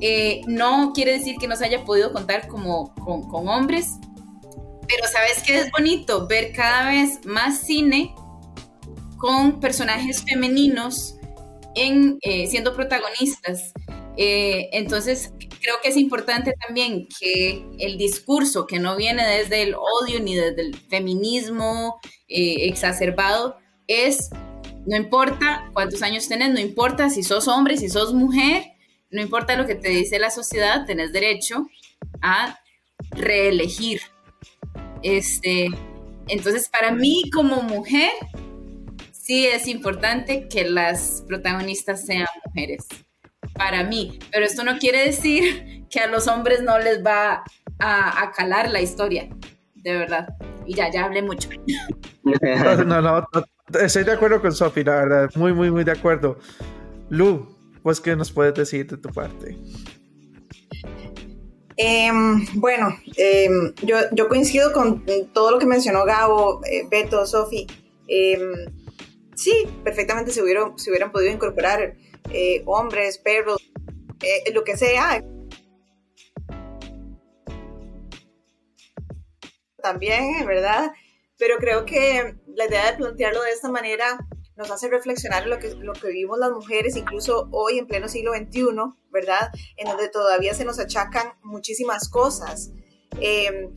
Eh, 0.00 0.42
no 0.46 0.92
quiere 0.94 1.18
decir 1.18 1.36
que 1.38 1.48
no 1.48 1.56
se 1.56 1.64
haya 1.64 1.84
podido 1.84 2.12
contar 2.12 2.46
como 2.46 2.94
con, 2.94 3.48
hombres, 3.48 3.98
pero 4.86 5.08
sabes 5.12 5.42
que 5.44 5.58
es 5.58 5.70
bonito 5.72 6.28
ver 6.28 6.52
cada 6.52 6.88
vez 6.88 7.24
más 7.26 7.58
cine 7.58 8.14
con 9.16 9.58
personajes 9.58 10.22
femeninos 10.22 11.16
en, 11.74 12.18
eh, 12.22 12.46
siendo 12.46 12.72
protagonistas. 12.74 13.72
Eh, 14.16 14.68
entonces, 14.72 15.32
creo 15.38 15.76
que 15.82 15.88
es 15.88 15.96
importante 15.96 16.54
también 16.66 17.08
que 17.18 17.64
el 17.78 17.96
discurso, 17.96 18.66
que 18.66 18.78
no 18.78 18.96
viene 18.96 19.26
desde 19.26 19.62
el 19.62 19.74
odio 19.74 20.20
ni 20.20 20.34
desde 20.34 20.62
el 20.62 20.76
feminismo 20.76 22.00
exacerbado, 22.28 23.56
es 23.86 24.30
no 24.86 24.96
importa 24.96 25.70
cuántos 25.72 26.02
años 26.02 26.28
tenés, 26.28 26.52
no 26.52 26.60
importa 26.60 27.08
si 27.10 27.22
sos 27.22 27.48
hombre, 27.48 27.76
si 27.76 27.88
sos 27.88 28.14
mujer, 28.14 28.64
no 29.10 29.20
importa 29.22 29.56
lo 29.56 29.66
que 29.66 29.74
te 29.74 29.90
dice 29.90 30.18
la 30.18 30.30
sociedad, 30.30 30.86
tenés 30.86 31.12
derecho 31.12 31.68
a 32.20 32.58
reelegir. 33.10 34.00
Este, 35.02 35.68
entonces, 36.28 36.68
para 36.68 36.92
mí 36.92 37.30
como 37.32 37.62
mujer, 37.62 38.10
sí 39.12 39.46
es 39.46 39.66
importante 39.68 40.48
que 40.48 40.64
las 40.64 41.22
protagonistas 41.28 42.04
sean 42.06 42.26
mujeres. 42.46 42.86
Para 43.54 43.84
mí. 43.84 44.18
Pero 44.30 44.44
esto 44.44 44.64
no 44.64 44.78
quiere 44.78 45.06
decir 45.06 45.86
que 45.90 46.00
a 46.00 46.06
los 46.06 46.28
hombres 46.28 46.62
no 46.62 46.78
les 46.78 47.04
va 47.04 47.44
a, 47.78 48.22
a 48.22 48.32
calar 48.32 48.70
la 48.70 48.80
historia. 48.80 49.28
De 49.74 49.96
verdad. 49.96 50.28
Y 50.66 50.74
ya, 50.74 50.90
ya 50.90 51.04
hablé 51.04 51.22
mucho. 51.22 51.48
No, 52.86 53.02
no, 53.02 53.26
Estoy 53.80 54.04
de 54.04 54.12
acuerdo 54.12 54.40
con 54.40 54.52
Sofi, 54.52 54.84
la 54.84 54.96
verdad. 54.96 55.30
Muy, 55.34 55.52
muy, 55.52 55.70
muy 55.70 55.84
de 55.84 55.92
acuerdo. 55.92 56.38
Lu, 57.08 57.56
pues, 57.82 58.00
¿qué 58.00 58.14
nos 58.14 58.30
puedes 58.30 58.54
decir 58.54 58.86
de 58.86 58.96
tu 58.96 59.08
parte? 59.10 59.56
Em, 61.76 62.46
bueno, 62.54 62.96
em, 63.16 63.72
yo, 63.82 63.96
yo, 64.12 64.28
coincido 64.28 64.72
con 64.72 65.04
todo 65.32 65.52
lo 65.52 65.58
que 65.58 65.66
mencionó 65.66 66.04
Gabo, 66.04 66.60
eh, 66.64 66.86
Beto, 66.90 67.26
Sofi. 67.26 67.66
Em, 68.06 68.66
sí, 69.34 69.66
perfectamente 69.82 70.32
se 70.32 70.42
hubieran, 70.42 70.78
se 70.78 70.90
hubieran 70.90 71.10
podido 71.10 71.32
incorporar 71.32 71.94
eh, 72.32 72.62
hombres, 72.66 73.18
perros, 73.18 73.58
eh, 74.22 74.52
lo 74.52 74.64
que 74.64 74.76
sea. 74.76 75.22
También, 79.76 80.46
¿verdad? 80.46 80.92
pero 81.42 81.58
creo 81.58 81.84
que 81.84 82.36
la 82.54 82.66
idea 82.66 82.92
de 82.92 82.98
plantearlo 82.98 83.42
de 83.42 83.50
esta 83.50 83.68
manera 83.68 84.16
nos 84.54 84.70
hace 84.70 84.88
reflexionar 84.88 85.48
lo 85.48 85.58
que, 85.58 85.74
lo 85.74 85.92
que 85.92 86.06
vivimos 86.06 86.38
las 86.38 86.52
mujeres, 86.52 86.94
incluso 86.94 87.48
hoy 87.50 87.80
en 87.80 87.88
pleno 87.88 88.06
siglo 88.06 88.32
XXI, 88.32 88.62
¿verdad? 89.10 89.50
En 89.76 89.88
donde 89.88 90.08
todavía 90.08 90.54
se 90.54 90.64
nos 90.64 90.78
achacan 90.78 91.32
muchísimas 91.42 92.08
cosas. 92.08 92.70
Em, 93.20 93.74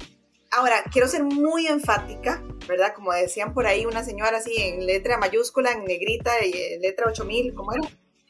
ahora, 0.52 0.84
quiero 0.92 1.08
ser 1.08 1.24
muy 1.24 1.66
enfática, 1.66 2.44
¿verdad? 2.68 2.94
Como 2.94 3.12
decían 3.14 3.52
por 3.52 3.66
ahí 3.66 3.88
una 3.88 4.04
señora 4.04 4.38
así 4.38 4.56
en 4.58 4.86
letra 4.86 5.18
mayúscula, 5.18 5.72
en 5.72 5.86
negrita, 5.86 6.46
y 6.46 6.54
en 6.54 6.82
letra 6.82 7.08
8000, 7.08 7.56
¿cómo 7.56 7.74
era? 7.74 7.90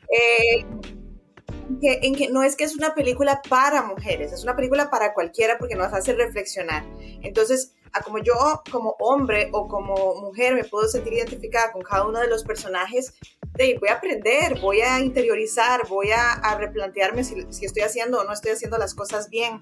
Eh, 0.09 0.65
que, 1.81 1.99
en 2.03 2.15
que 2.15 2.29
no 2.29 2.43
es 2.43 2.55
que 2.55 2.63
es 2.63 2.75
una 2.75 2.93
película 2.93 3.41
para 3.49 3.81
mujeres, 3.81 4.31
es 4.31 4.43
una 4.43 4.55
película 4.55 4.89
para 4.89 5.13
cualquiera 5.13 5.57
porque 5.57 5.75
nos 5.75 5.91
hace 5.93 6.13
reflexionar. 6.13 6.85
Entonces, 7.23 7.73
a 7.91 8.01
como 8.01 8.19
yo 8.19 8.33
como 8.71 8.95
hombre 8.99 9.49
o 9.53 9.67
como 9.67 10.15
mujer 10.15 10.53
me 10.53 10.63
puedo 10.63 10.87
sentir 10.87 11.13
identificada 11.13 11.71
con 11.71 11.81
cada 11.81 12.05
uno 12.05 12.19
de 12.19 12.27
los 12.27 12.43
personajes, 12.43 13.13
voy 13.79 13.89
a 13.89 13.93
aprender, 13.93 14.59
voy 14.59 14.81
a 14.81 14.99
interiorizar, 14.99 15.87
voy 15.87 16.09
a, 16.11 16.57
replantearme 16.57 17.23
si, 17.23 17.35
estoy 17.61 17.83
haciendo 17.83 18.19
o 18.19 18.23
no 18.23 18.33
estoy 18.33 18.51
haciendo 18.51 18.77
las 18.77 18.93
cosas 18.93 19.29
bien. 19.29 19.59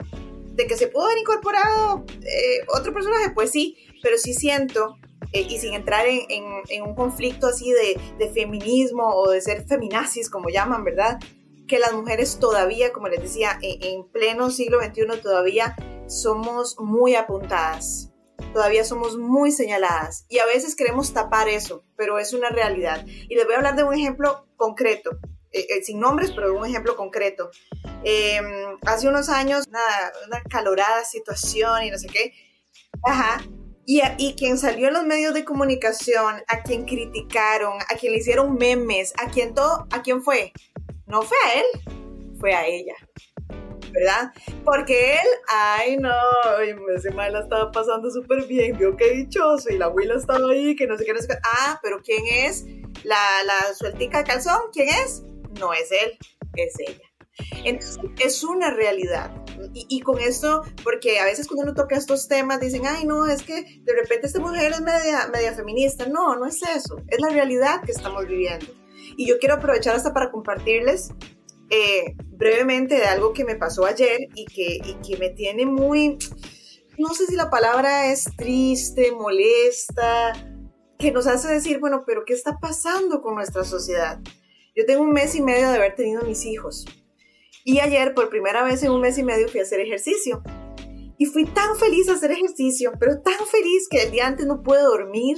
De 0.55 0.67
que 0.67 0.77
se 0.77 0.87
pudo 0.87 1.05
haber 1.05 1.17
incorporado 1.17 2.05
eh, 2.21 2.61
otro 2.67 2.93
personaje, 2.93 3.31
pues 3.33 3.51
sí, 3.51 3.75
pero 4.03 4.17
sí 4.19 4.33
siento 4.33 4.97
eh, 5.33 5.45
y 5.49 5.59
sin 5.59 5.73
entrar 5.73 6.05
en, 6.07 6.83
un 6.83 6.95
conflicto 6.95 7.47
así 7.47 7.71
de, 7.71 8.29
feminismo 8.33 9.09
o 9.09 9.29
de 9.29 9.41
ser 9.41 9.65
feminazis, 9.67 10.29
como 10.29 10.49
llaman, 10.49 10.83
¿verdad? 10.83 11.19
Que 11.67 11.79
las 11.79 11.93
mujeres 11.93 12.39
todavía, 12.39 12.93
como 12.93 13.07
les 13.07 13.21
decía, 13.21 13.57
en, 13.61 13.83
en 13.83 14.03
pleno 14.09 14.49
siglo 14.49 14.79
XXI 14.81 15.21
todavía 15.21 15.75
somos 16.07 16.77
muy 16.79 17.15
apuntadas 17.15 18.13
todavía 18.53 18.85
somos 18.85 19.17
muy 19.17 19.51
señaladas 19.51 20.25
y 20.29 20.39
a 20.39 20.45
veces 20.45 20.75
queremos 20.75 21.13
tapar 21.13 21.49
eso, 21.49 21.83
pero 21.97 22.19
es 22.19 22.33
una 22.33 22.49
realidad. 22.49 23.05
Y 23.05 23.35
les 23.35 23.45
voy 23.45 23.55
a 23.55 23.57
hablar 23.57 23.75
de 23.75 23.83
un 23.83 23.93
ejemplo 23.93 24.47
concreto, 24.55 25.17
eh, 25.51 25.65
eh, 25.69 25.83
sin 25.83 25.99
nombres, 25.99 26.31
pero 26.31 26.55
un 26.57 26.65
ejemplo 26.65 26.95
concreto. 26.95 27.49
Em, 28.03 28.77
hace 28.85 29.07
unos 29.07 29.29
años, 29.29 29.65
una, 29.67 29.79
una 30.27 30.41
calorada 30.43 31.03
situación 31.03 31.83
y 31.83 31.91
no 31.91 31.97
sé 31.97 32.07
qué, 32.07 32.33
ajá, 33.03 33.43
y, 33.85 34.01
y, 34.17 34.35
quien 34.35 34.57
salió 34.57 34.87
en 34.87 34.93
los 34.93 35.05
medios 35.05 35.33
de 35.33 35.43
comunicación, 35.43 36.35
a 36.47 36.63
quien 36.63 36.85
criticaron, 36.85 37.73
a 37.81 37.95
quien 37.95 38.13
le 38.13 38.19
hicieron 38.19 38.55
memes, 38.55 39.13
a 39.17 39.29
quien 39.29 39.53
todo, 39.53 39.87
¿a 39.91 40.01
quién 40.01 40.23
fue? 40.23 40.53
No 41.05 41.21
fue 41.21 41.37
a 41.45 41.59
él, 41.59 42.37
fue 42.39 42.53
a 42.53 42.65
ella. 42.65 42.95
¿verdad? 43.93 44.33
Porque 44.65 45.13
él, 45.13 45.27
ay 45.47 45.97
no, 45.97 46.11
ese 46.95 47.11
mal 47.11 47.33
la 47.33 47.41
estaba 47.41 47.71
pasando 47.71 48.09
súper 48.09 48.45
bien, 48.47 48.77
vio 48.77 48.97
qué 48.97 49.11
dichoso, 49.11 49.69
y 49.69 49.77
la 49.77 49.85
abuela 49.85 50.15
estaba 50.15 50.49
ahí, 50.51 50.75
que 50.75 50.87
no 50.87 50.97
sé 50.97 51.05
qué, 51.05 51.13
no 51.13 51.21
sé 51.21 51.27
qué. 51.27 51.37
Ah, 51.43 51.79
pero 51.81 52.01
¿quién 52.01 52.23
es? 52.27 52.65
La, 53.03 53.43
la 53.45 53.73
sueltica 53.75 54.19
de 54.19 54.23
calzón, 54.23 54.61
¿quién 54.71 54.89
es? 54.89 55.23
No 55.59 55.73
es 55.73 55.91
él, 55.91 56.17
es 56.55 56.73
ella. 56.79 57.07
Entonces, 57.63 57.99
es 58.19 58.43
una 58.43 58.71
realidad. 58.71 59.31
Y, 59.73 59.85
y, 59.89 60.01
con 60.01 60.19
esto, 60.19 60.63
porque 60.83 61.19
a 61.19 61.25
veces 61.25 61.47
cuando 61.47 61.63
uno 61.63 61.73
toca 61.73 61.95
estos 61.95 62.27
temas 62.27 62.59
dicen, 62.59 62.83
ay, 62.85 63.05
no, 63.05 63.25
es 63.25 63.43
que 63.43 63.81
de 63.81 63.93
repente 63.93 64.27
esta 64.27 64.39
mujer 64.39 64.71
es 64.71 64.81
media, 64.81 65.29
media 65.33 65.53
feminista. 65.53 66.07
No, 66.07 66.35
no 66.35 66.45
es 66.45 66.61
eso. 66.63 66.97
Es 67.07 67.19
la 67.19 67.29
realidad 67.29 67.81
que 67.83 67.91
estamos 67.91 68.27
viviendo. 68.27 68.67
Y 69.17 69.27
yo 69.27 69.37
quiero 69.39 69.55
aprovechar 69.55 69.95
hasta 69.95 70.13
para 70.13 70.31
compartirles 70.31 71.11
eh, 71.69 72.15
brevemente 72.27 72.95
de 72.95 73.05
algo 73.05 73.33
que 73.33 73.45
me 73.45 73.55
pasó 73.55 73.85
ayer 73.85 74.27
y 74.35 74.45
que, 74.45 74.79
y 74.83 74.95
que 75.05 75.17
me 75.17 75.29
tiene 75.29 75.65
muy, 75.65 76.17
no 76.97 77.09
sé 77.15 77.25
si 77.25 77.35
la 77.35 77.49
palabra 77.49 78.11
es 78.11 78.25
triste, 78.37 79.11
molesta, 79.11 80.33
que 80.99 81.11
nos 81.11 81.25
hace 81.25 81.47
decir, 81.47 81.79
bueno, 81.79 82.03
pero 82.05 82.25
¿qué 82.25 82.33
está 82.33 82.59
pasando 82.59 83.21
con 83.21 83.35
nuestra 83.35 83.63
sociedad? 83.63 84.19
Yo 84.75 84.85
tengo 84.85 85.01
un 85.01 85.11
mes 85.11 85.35
y 85.35 85.41
medio 85.41 85.69
de 85.69 85.77
haber 85.77 85.95
tenido 85.95 86.23
mis 86.23 86.45
hijos. 86.45 86.85
Y 87.65 87.79
ayer, 87.79 88.13
por 88.13 88.29
primera 88.29 88.63
vez 88.63 88.83
en 88.83 88.91
un 88.91 89.01
mes 89.01 89.17
y 89.17 89.23
medio, 89.23 89.47
fui 89.47 89.61
a 89.61 89.63
hacer 89.63 89.79
ejercicio. 89.79 90.43
Y 91.17 91.27
fui 91.27 91.45
tan 91.45 91.77
feliz 91.77 92.09
a 92.09 92.13
hacer 92.13 92.31
ejercicio, 92.31 92.91
pero 92.99 93.21
tan 93.21 93.37
feliz 93.45 93.87
que 93.89 94.03
el 94.03 94.11
día 94.11 94.27
antes 94.27 94.45
no 94.45 94.61
pude 94.61 94.81
dormir. 94.81 95.37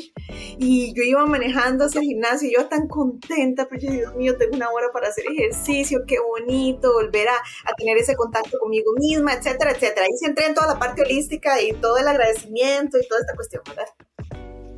Y 0.57 0.93
yo 0.95 1.03
iba 1.03 1.23
manejando 1.27 1.85
hacia 1.85 2.01
el 2.01 2.07
gimnasio 2.07 2.49
y 2.49 2.55
yo 2.55 2.67
tan 2.67 2.87
contenta, 2.87 3.67
pero 3.69 3.91
Dios 3.91 4.15
mío, 4.15 4.37
tengo 4.37 4.55
una 4.55 4.71
hora 4.71 4.87
para 4.91 5.09
hacer 5.09 5.25
ejercicio, 5.31 5.99
qué 6.07 6.15
bonito, 6.19 6.93
volver 6.93 7.27
a, 7.29 7.35
tener 7.77 7.97
ese 7.97 8.15
contacto 8.15 8.57
conmigo 8.57 8.93
misma, 8.97 9.33
etcétera, 9.33 9.71
etcétera. 9.71 10.05
Ahí 10.05 10.17
se 10.17 10.27
entré 10.27 10.47
en 10.47 10.55
toda 10.55 10.73
la 10.73 10.79
parte 10.79 11.03
holística 11.03 11.61
y 11.61 11.73
todo 11.73 11.97
el 11.97 12.07
agradecimiento 12.07 12.97
y 12.97 13.07
toda 13.07 13.21
esta 13.21 13.35
cuestión, 13.35 13.61
¿verdad? 13.67 13.85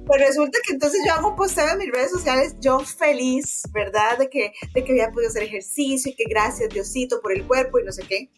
Pues 0.07 0.21
resulta 0.21 0.57
que 0.65 0.73
entonces 0.73 1.01
yo 1.05 1.13
hago 1.13 1.31
un 1.31 1.35
posteo 1.35 1.67
en 1.69 1.79
mis 1.79 1.91
redes 1.91 2.11
sociales, 2.11 2.55
yo 2.61 2.79
feliz, 2.79 3.63
¿verdad? 3.73 4.17
De 4.17 4.29
que, 4.29 4.53
de 4.73 4.83
que 4.85 4.93
había 4.93 5.11
podido 5.11 5.29
hacer 5.29 5.43
ejercicio 5.43 6.09
y 6.09 6.15
que 6.15 6.23
gracias 6.29 6.69
Diosito 6.69 7.19
por 7.21 7.33
el 7.33 7.45
cuerpo 7.45 7.77
y 7.77 7.83
no 7.83 7.91
sé 7.91 8.03
qué. 8.07 8.29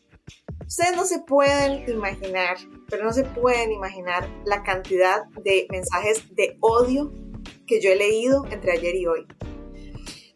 Ustedes 0.66 0.96
no 0.96 1.06
se 1.06 1.20
pueden 1.20 1.88
imaginar, 1.88 2.58
pero 2.90 3.04
no 3.04 3.14
se 3.14 3.24
pueden 3.24 3.72
imaginar 3.72 4.28
la 4.46 4.64
cantidad 4.64 5.26
de 5.44 5.68
mensajes 5.70 6.24
de 6.36 6.58
odio 6.60 7.14
que 7.68 7.80
yo 7.80 7.92
he 7.92 7.96
leído 7.96 8.46
entre 8.50 8.72
ayer 8.72 8.96
y 8.96 9.06
hoy. 9.06 9.28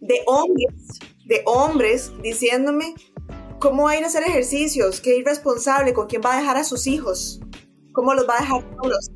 De 0.01 0.21
hombres, 0.27 0.99
de 1.25 1.41
hombres 1.45 2.11
diciéndome 2.21 2.93
cómo 3.59 3.85
va 3.85 3.91
a 3.91 3.97
ir 3.97 4.03
a 4.03 4.07
hacer 4.07 4.21
ejercicios, 4.21 5.01
qué 5.01 5.17
irresponsable, 5.17 5.93
con 5.93 6.05
quién 6.05 6.21
va 6.23 6.35
a 6.35 6.39
dejar 6.39 6.57
a 6.57 6.63
sus 6.63 6.85
hijos, 6.85 7.39
cómo 7.91 8.13
los 8.13 8.29
va 8.29 8.37
a 8.37 8.41
dejar 8.41 8.61
solos 8.79 9.09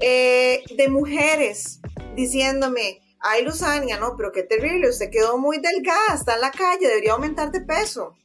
eh, 0.00 0.62
de 0.76 0.88
mujeres 0.88 1.80
diciéndome, 2.16 3.00
ay 3.20 3.44
Luzania, 3.44 3.98
no, 3.98 4.16
pero 4.16 4.32
qué 4.32 4.42
terrible, 4.42 4.88
usted 4.88 5.10
quedó 5.10 5.38
muy 5.38 5.58
delgada, 5.58 6.14
está 6.14 6.34
en 6.34 6.40
la 6.40 6.50
calle, 6.50 6.88
debería 6.88 7.12
aumentar 7.12 7.50
de 7.50 7.60
peso. 7.60 8.16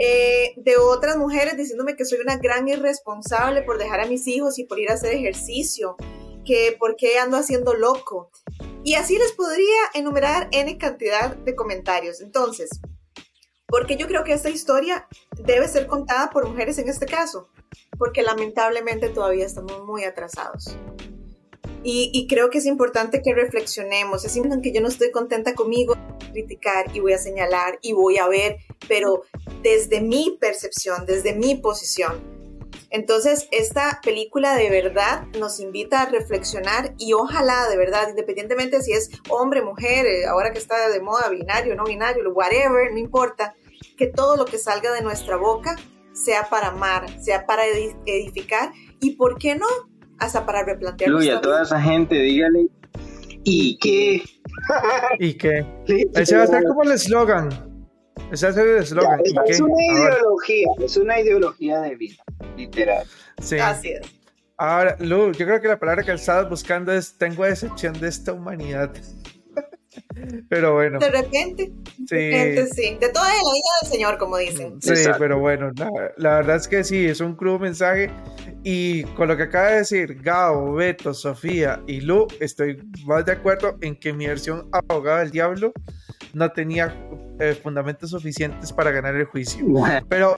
Eh, 0.00 0.54
de 0.56 0.76
otras 0.76 1.16
mujeres 1.16 1.56
diciéndome 1.56 1.96
que 1.96 2.04
soy 2.04 2.18
una 2.20 2.36
gran 2.36 2.68
irresponsable 2.68 3.62
por 3.62 3.78
dejar 3.78 4.00
a 4.00 4.06
mis 4.06 4.26
hijos 4.28 4.58
y 4.58 4.64
por 4.64 4.78
ir 4.78 4.90
a 4.90 4.94
hacer 4.94 5.12
ejercicio, 5.12 5.96
que 6.44 6.76
por 6.78 6.96
qué 6.96 7.18
ando 7.18 7.36
haciendo 7.36 7.74
loco. 7.74 8.30
Y 8.84 8.94
así 8.94 9.18
les 9.18 9.32
podría 9.32 9.80
enumerar 9.94 10.48
N 10.52 10.78
cantidad 10.78 11.36
de 11.36 11.54
comentarios. 11.54 12.20
Entonces, 12.20 12.70
porque 13.66 13.96
yo 13.96 14.06
creo 14.06 14.24
que 14.24 14.32
esta 14.32 14.50
historia 14.50 15.08
debe 15.36 15.68
ser 15.68 15.86
contada 15.86 16.30
por 16.30 16.48
mujeres 16.48 16.78
en 16.78 16.88
este 16.88 17.06
caso 17.06 17.48
porque 17.98 18.22
lamentablemente 18.22 19.08
todavía 19.08 19.46
estamos 19.46 19.84
muy 19.84 20.04
atrasados. 20.04 20.76
Y, 21.84 22.26
creo 22.28 22.50
que 22.50 22.58
es 22.58 22.66
importante 22.66 23.22
que 23.22 23.34
reflexionemos. 23.34 24.24
Es 24.24 24.36
importante 24.36 24.68
que 24.68 24.74
yo 24.74 24.82
no 24.82 24.88
estoy 24.88 25.10
contenta 25.10 25.54
conmigo, 25.54 25.94
criticar 26.32 26.94
y 26.94 27.00
voy 27.00 27.12
a 27.12 27.18
señalar 27.18 27.78
y 27.82 27.92
voy 27.92 28.18
a 28.18 28.26
ver, 28.26 28.58
pero 28.88 29.22
desde 29.62 30.00
mi 30.00 30.36
percepción, 30.40 31.06
desde 31.06 31.34
mi 31.34 31.54
posición. 31.54 32.36
Entonces, 32.90 33.48
esta 33.52 34.00
película 34.02 34.56
de 34.56 34.70
verdad 34.70 35.26
nos 35.38 35.60
invita 35.60 36.02
a 36.02 36.08
reflexionar 36.10 36.94
y 36.98 37.12
ojalá 37.12 37.68
de 37.68 37.76
verdad, 37.76 38.08
independientemente 38.08 38.82
si 38.82 38.92
es 38.92 39.10
hombre, 39.28 39.62
mujer, 39.62 40.06
eh, 40.06 40.26
ahora 40.26 40.52
que 40.52 40.58
está 40.58 40.88
de 40.88 41.00
moda, 41.00 41.28
binario, 41.28 41.74
no 41.74 41.84
binario, 41.84 42.30
whatever, 42.32 42.90
no 42.90 42.98
importa, 42.98 43.54
que 43.96 44.06
todo 44.06 44.36
lo 44.36 44.46
que 44.46 44.58
salga 44.58 44.92
de 44.92 45.02
nuestra 45.02 45.36
boca 45.36 45.76
sea 46.18 46.48
para 46.48 46.68
amar, 46.68 47.06
sea 47.20 47.46
para 47.46 47.62
edificar 48.06 48.72
y, 49.00 49.16
¿por 49.16 49.38
qué 49.38 49.54
no? 49.54 49.66
Hasta 50.18 50.44
para 50.44 50.64
replantear. 50.64 51.10
Y 51.22 51.28
a 51.30 51.40
toda 51.40 51.62
esa 51.62 51.80
gente, 51.80 52.16
dígale, 52.16 52.66
¿y 53.44 53.78
qué? 53.78 54.22
¿Y 55.18 55.34
qué? 55.34 55.64
Ese 56.14 56.36
va 56.36 56.42
a 56.42 56.46
ser 56.46 56.64
como 56.64 56.82
el 56.82 56.92
eslogan. 56.92 57.48
Ese 58.32 58.46
va 58.46 58.50
a 58.50 58.54
ser 58.54 58.66
el 58.66 58.76
eslogan. 58.78 59.20
Es 59.46 59.60
una 59.60 59.84
ideología, 59.84 60.68
es 60.80 60.96
una 60.96 61.20
ideología 61.20 61.80
de 61.80 61.94
vida, 61.94 62.24
literal. 62.56 63.06
Sí. 63.40 63.58
Así 63.58 63.90
es. 63.90 64.18
Ahora, 64.60 64.96
Lu, 64.98 65.30
yo 65.30 65.46
creo 65.46 65.60
que 65.60 65.68
la 65.68 65.78
palabra 65.78 66.02
que 66.02 66.12
estabas 66.12 66.50
buscando 66.50 66.92
es 66.92 67.16
tengo 67.16 67.44
decepción 67.44 67.92
de 68.00 68.08
esta 68.08 68.32
humanidad. 68.32 68.90
Pero 70.48 70.74
bueno. 70.74 70.98
De 70.98 71.10
repente. 71.10 71.72
Sí. 72.06 72.16
De 72.16 72.44
repente, 72.44 72.66
sí. 72.74 72.98
De 73.00 73.08
toda 73.10 73.28
la 73.28 73.34
vida 73.34 73.70
del 73.82 73.90
Señor, 73.90 74.18
como 74.18 74.36
dicen. 74.38 74.80
Sí, 74.80 74.94
pero 75.18 75.38
bueno, 75.38 75.70
la, 76.16 76.36
verdad 76.36 76.56
es 76.56 76.68
que 76.68 76.84
sí, 76.84 77.06
es 77.06 77.20
un 77.20 77.34
crudo 77.34 77.58
mensaje. 77.58 78.10
Y 78.64 79.04
con 79.14 79.28
lo 79.28 79.36
que 79.36 79.44
acaba 79.44 79.68
de 79.68 79.76
decir 79.78 80.20
Gao, 80.22 80.74
Beto, 80.74 81.14
Sofía 81.14 81.82
y 81.86 82.00
Lu, 82.00 82.26
estoy 82.40 82.80
más 83.06 83.24
de 83.24 83.32
acuerdo 83.32 83.78
en 83.80 83.96
que 83.96 84.12
mi 84.12 84.26
versión 84.26 84.68
abogada 84.72 85.20
del 85.20 85.30
diablo 85.30 85.72
no 86.34 86.50
tenía 86.50 86.94
eh, 87.40 87.54
fundamentos 87.54 88.10
suficientes 88.10 88.72
para 88.72 88.90
ganar 88.90 89.14
el 89.14 89.24
juicio. 89.24 89.64
Pero, 90.08 90.36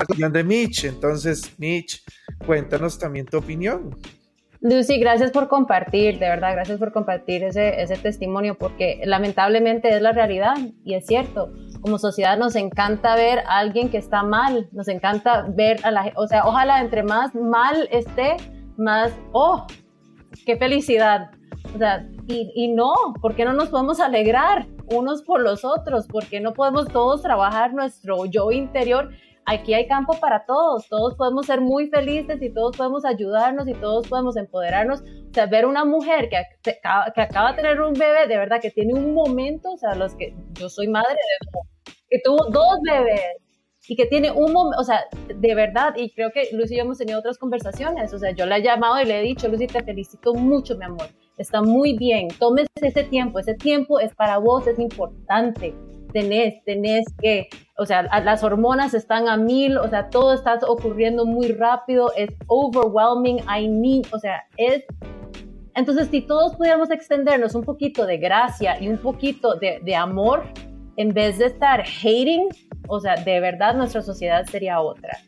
opinión 0.00 0.32
de 0.32 0.42
Mitch, 0.42 0.84
entonces, 0.84 1.52
Mitch, 1.58 2.02
cuéntanos 2.46 2.98
también 2.98 3.26
tu 3.26 3.38
opinión. 3.38 3.96
Lucy, 4.60 4.98
gracias 4.98 5.30
por 5.30 5.46
compartir, 5.46 6.18
de 6.18 6.28
verdad, 6.28 6.52
gracias 6.52 6.78
por 6.78 6.92
compartir 6.92 7.44
ese, 7.44 7.80
ese 7.80 7.96
testimonio, 7.96 8.56
porque 8.58 9.00
lamentablemente 9.04 9.88
es 9.88 10.02
la 10.02 10.10
realidad 10.10 10.56
y 10.84 10.94
es 10.94 11.06
cierto. 11.06 11.52
Como 11.80 11.98
sociedad 11.98 12.36
nos 12.36 12.56
encanta 12.56 13.14
ver 13.14 13.38
a 13.40 13.58
alguien 13.58 13.88
que 13.88 13.98
está 13.98 14.24
mal, 14.24 14.68
nos 14.72 14.88
encanta 14.88 15.46
ver 15.48 15.78
a 15.84 15.92
la 15.92 16.12
o 16.16 16.26
sea, 16.26 16.44
ojalá 16.44 16.80
entre 16.80 17.04
más 17.04 17.36
mal 17.36 17.88
esté, 17.92 18.36
más, 18.76 19.12
oh, 19.32 19.64
qué 20.44 20.56
felicidad. 20.56 21.30
O 21.72 21.78
sea, 21.78 22.08
y, 22.26 22.50
y 22.56 22.74
no, 22.74 22.94
¿por 23.20 23.36
qué 23.36 23.44
no 23.44 23.52
nos 23.52 23.68
podemos 23.68 24.00
alegrar 24.00 24.66
unos 24.92 25.22
por 25.22 25.40
los 25.40 25.64
otros? 25.64 26.08
¿Por 26.08 26.26
qué 26.26 26.40
no 26.40 26.52
podemos 26.52 26.88
todos 26.88 27.22
trabajar 27.22 27.74
nuestro 27.74 28.24
yo 28.26 28.50
interior 28.50 29.10
aquí 29.48 29.74
hay 29.74 29.86
campo 29.86 30.18
para 30.20 30.44
todos, 30.44 30.88
todos 30.88 31.14
podemos 31.14 31.46
ser 31.46 31.60
muy 31.60 31.88
felices 31.88 32.40
y 32.42 32.52
todos 32.52 32.76
podemos 32.76 33.04
ayudarnos 33.04 33.66
y 33.66 33.74
todos 33.74 34.06
podemos 34.08 34.36
empoderarnos. 34.36 35.00
O 35.00 35.34
sea, 35.34 35.46
ver 35.46 35.66
una 35.66 35.84
mujer 35.84 36.28
que, 36.28 36.42
que 36.62 37.20
acaba 37.20 37.50
de 37.50 37.56
tener 37.56 37.80
un 37.80 37.94
bebé, 37.94 38.26
de 38.26 38.36
verdad, 38.36 38.60
que 38.60 38.70
tiene 38.70 38.94
un 38.94 39.14
momento, 39.14 39.72
o 39.72 39.76
sea, 39.76 39.94
los 39.94 40.14
que 40.14 40.34
yo 40.54 40.68
soy 40.68 40.88
madre 40.88 41.14
de 41.14 41.60
que 42.10 42.20
tuvo 42.24 42.38
dos 42.50 42.78
bebés 42.82 43.20
y 43.88 43.96
que 43.96 44.06
tiene 44.06 44.30
un 44.30 44.52
momento, 44.52 44.80
o 44.80 44.84
sea, 44.84 45.04
de 45.34 45.54
verdad, 45.54 45.94
y 45.96 46.10
creo 46.10 46.30
que 46.30 46.48
Lucy 46.52 46.74
y 46.74 46.76
yo 46.76 46.84
hemos 46.84 46.98
tenido 46.98 47.18
otras 47.18 47.38
conversaciones, 47.38 48.12
o 48.12 48.18
sea, 48.18 48.32
yo 48.32 48.44
la 48.44 48.58
he 48.58 48.62
llamado 48.62 49.00
y 49.00 49.06
le 49.06 49.20
he 49.20 49.22
dicho, 49.22 49.48
Lucy, 49.48 49.66
te 49.66 49.82
felicito 49.82 50.34
mucho, 50.34 50.76
mi 50.76 50.84
amor, 50.84 51.08
está 51.38 51.62
muy 51.62 51.96
bien, 51.96 52.28
tomes 52.38 52.66
ese 52.74 53.04
tiempo, 53.04 53.38
ese 53.38 53.54
tiempo 53.54 53.98
es 53.98 54.14
para 54.14 54.36
vos, 54.38 54.66
es 54.66 54.78
importante, 54.78 55.74
tenés, 56.12 56.62
tenés 56.64 57.06
que, 57.20 57.48
o 57.76 57.86
sea, 57.86 58.02
las 58.02 58.42
hormonas 58.42 58.94
están 58.94 59.28
a 59.28 59.36
mil, 59.36 59.78
o 59.78 59.88
sea, 59.88 60.10
todo 60.10 60.32
está 60.34 60.58
ocurriendo 60.66 61.24
muy 61.24 61.52
rápido, 61.52 62.12
es 62.16 62.30
overwhelming, 62.46 63.38
I 63.48 63.68
need, 63.68 64.06
o 64.12 64.18
sea, 64.18 64.44
es... 64.56 64.84
Entonces, 65.74 66.08
si 66.10 66.22
todos 66.22 66.56
pudiéramos 66.56 66.90
extendernos 66.90 67.54
un 67.54 67.62
poquito 67.62 68.04
de 68.04 68.18
gracia 68.18 68.80
y 68.80 68.88
un 68.88 68.98
poquito 68.98 69.54
de, 69.54 69.80
de 69.84 69.94
amor, 69.94 70.44
en 70.96 71.14
vez 71.14 71.38
de 71.38 71.46
estar 71.46 71.84
hating, 71.84 72.48
o 72.86 73.00
sea, 73.00 73.16
de 73.16 73.40
verdad 73.40 73.74
nuestra 73.74 74.02
sociedad 74.02 74.44
sería 74.46 74.80
otra. 74.80 75.18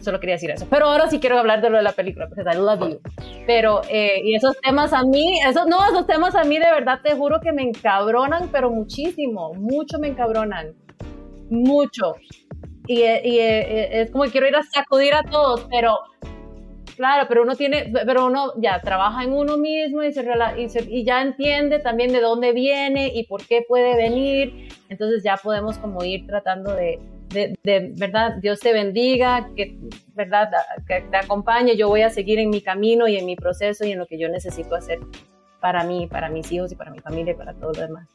solo 0.00 0.18
quería 0.20 0.34
decir 0.34 0.50
eso. 0.50 0.66
Pero 0.68 0.86
ahora 0.86 1.08
sí 1.08 1.20
quiero 1.20 1.38
hablar 1.38 1.62
de 1.62 1.70
lo 1.70 1.76
de 1.76 1.82
la 1.84 1.92
película, 1.92 2.28
porque 2.28 2.42
I 2.42 2.56
love 2.56 2.90
you. 2.90 3.00
Pero, 3.46 3.82
eh, 3.88 4.20
y 4.24 4.34
esos 4.34 4.56
temas 4.60 4.92
a 4.92 5.04
mí, 5.04 5.40
esos, 5.48 5.66
no, 5.66 5.84
esos 5.86 6.06
temas 6.06 6.34
a 6.34 6.44
mí 6.44 6.58
de 6.58 6.70
verdad 6.70 7.00
te 7.02 7.14
juro 7.14 7.40
que 7.40 7.52
me 7.52 7.62
encabronan, 7.62 8.48
pero 8.50 8.70
muchísimo, 8.70 9.54
mucho 9.54 9.98
me 9.98 10.08
encabronan. 10.08 10.74
Mucho. 11.50 12.16
Y, 12.86 13.02
y 13.02 13.38
es 13.38 14.10
como 14.10 14.24
que 14.24 14.30
quiero 14.30 14.48
ir 14.48 14.56
a 14.56 14.62
sacudir 14.62 15.14
a 15.14 15.22
todos, 15.22 15.66
pero 15.70 15.96
Claro, 16.96 17.26
pero 17.28 17.42
uno 17.42 17.56
tiene, 17.56 17.90
pero 18.06 18.26
uno 18.26 18.52
ya 18.58 18.80
trabaja 18.80 19.24
en 19.24 19.32
uno 19.32 19.56
mismo 19.56 20.02
y, 20.02 20.12
se, 20.12 20.22
y, 20.22 20.98
y, 20.98 21.04
ya 21.04 21.22
entiende 21.22 21.78
también 21.78 22.12
de 22.12 22.20
dónde 22.20 22.52
viene 22.52 23.10
y 23.14 23.24
por 23.24 23.46
qué 23.46 23.64
puede 23.66 23.96
venir. 23.96 24.68
Entonces 24.88 25.22
ya 25.22 25.36
podemos 25.36 25.78
como 25.78 26.04
ir 26.04 26.26
tratando 26.26 26.74
de, 26.74 26.98
de, 27.32 27.92
verdad, 27.96 28.36
Dios 28.40 28.60
te 28.60 28.72
bendiga, 28.72 29.48
que, 29.56 29.76
verdad, 30.14 30.50
que 30.86 31.02
te 31.02 31.16
acompañe. 31.16 31.76
Yo 31.76 31.88
voy 31.88 32.02
a 32.02 32.10
seguir 32.10 32.38
en 32.38 32.50
mi 32.50 32.60
camino 32.60 33.08
y 33.08 33.16
en 33.16 33.26
mi 33.26 33.36
proceso 33.36 33.84
y 33.84 33.92
en 33.92 33.98
lo 33.98 34.06
que 34.06 34.18
yo 34.18 34.28
necesito 34.28 34.74
hacer 34.74 35.00
para 35.60 35.84
mí, 35.84 36.08
para 36.08 36.28
mis 36.28 36.50
hijos 36.52 36.72
y 36.72 36.76
para 36.76 36.90
mi 36.90 36.98
familia 36.98 37.32
y 37.32 37.36
para 37.36 37.54
todo 37.54 37.72
lo 37.72 37.80
demás. 37.80 38.08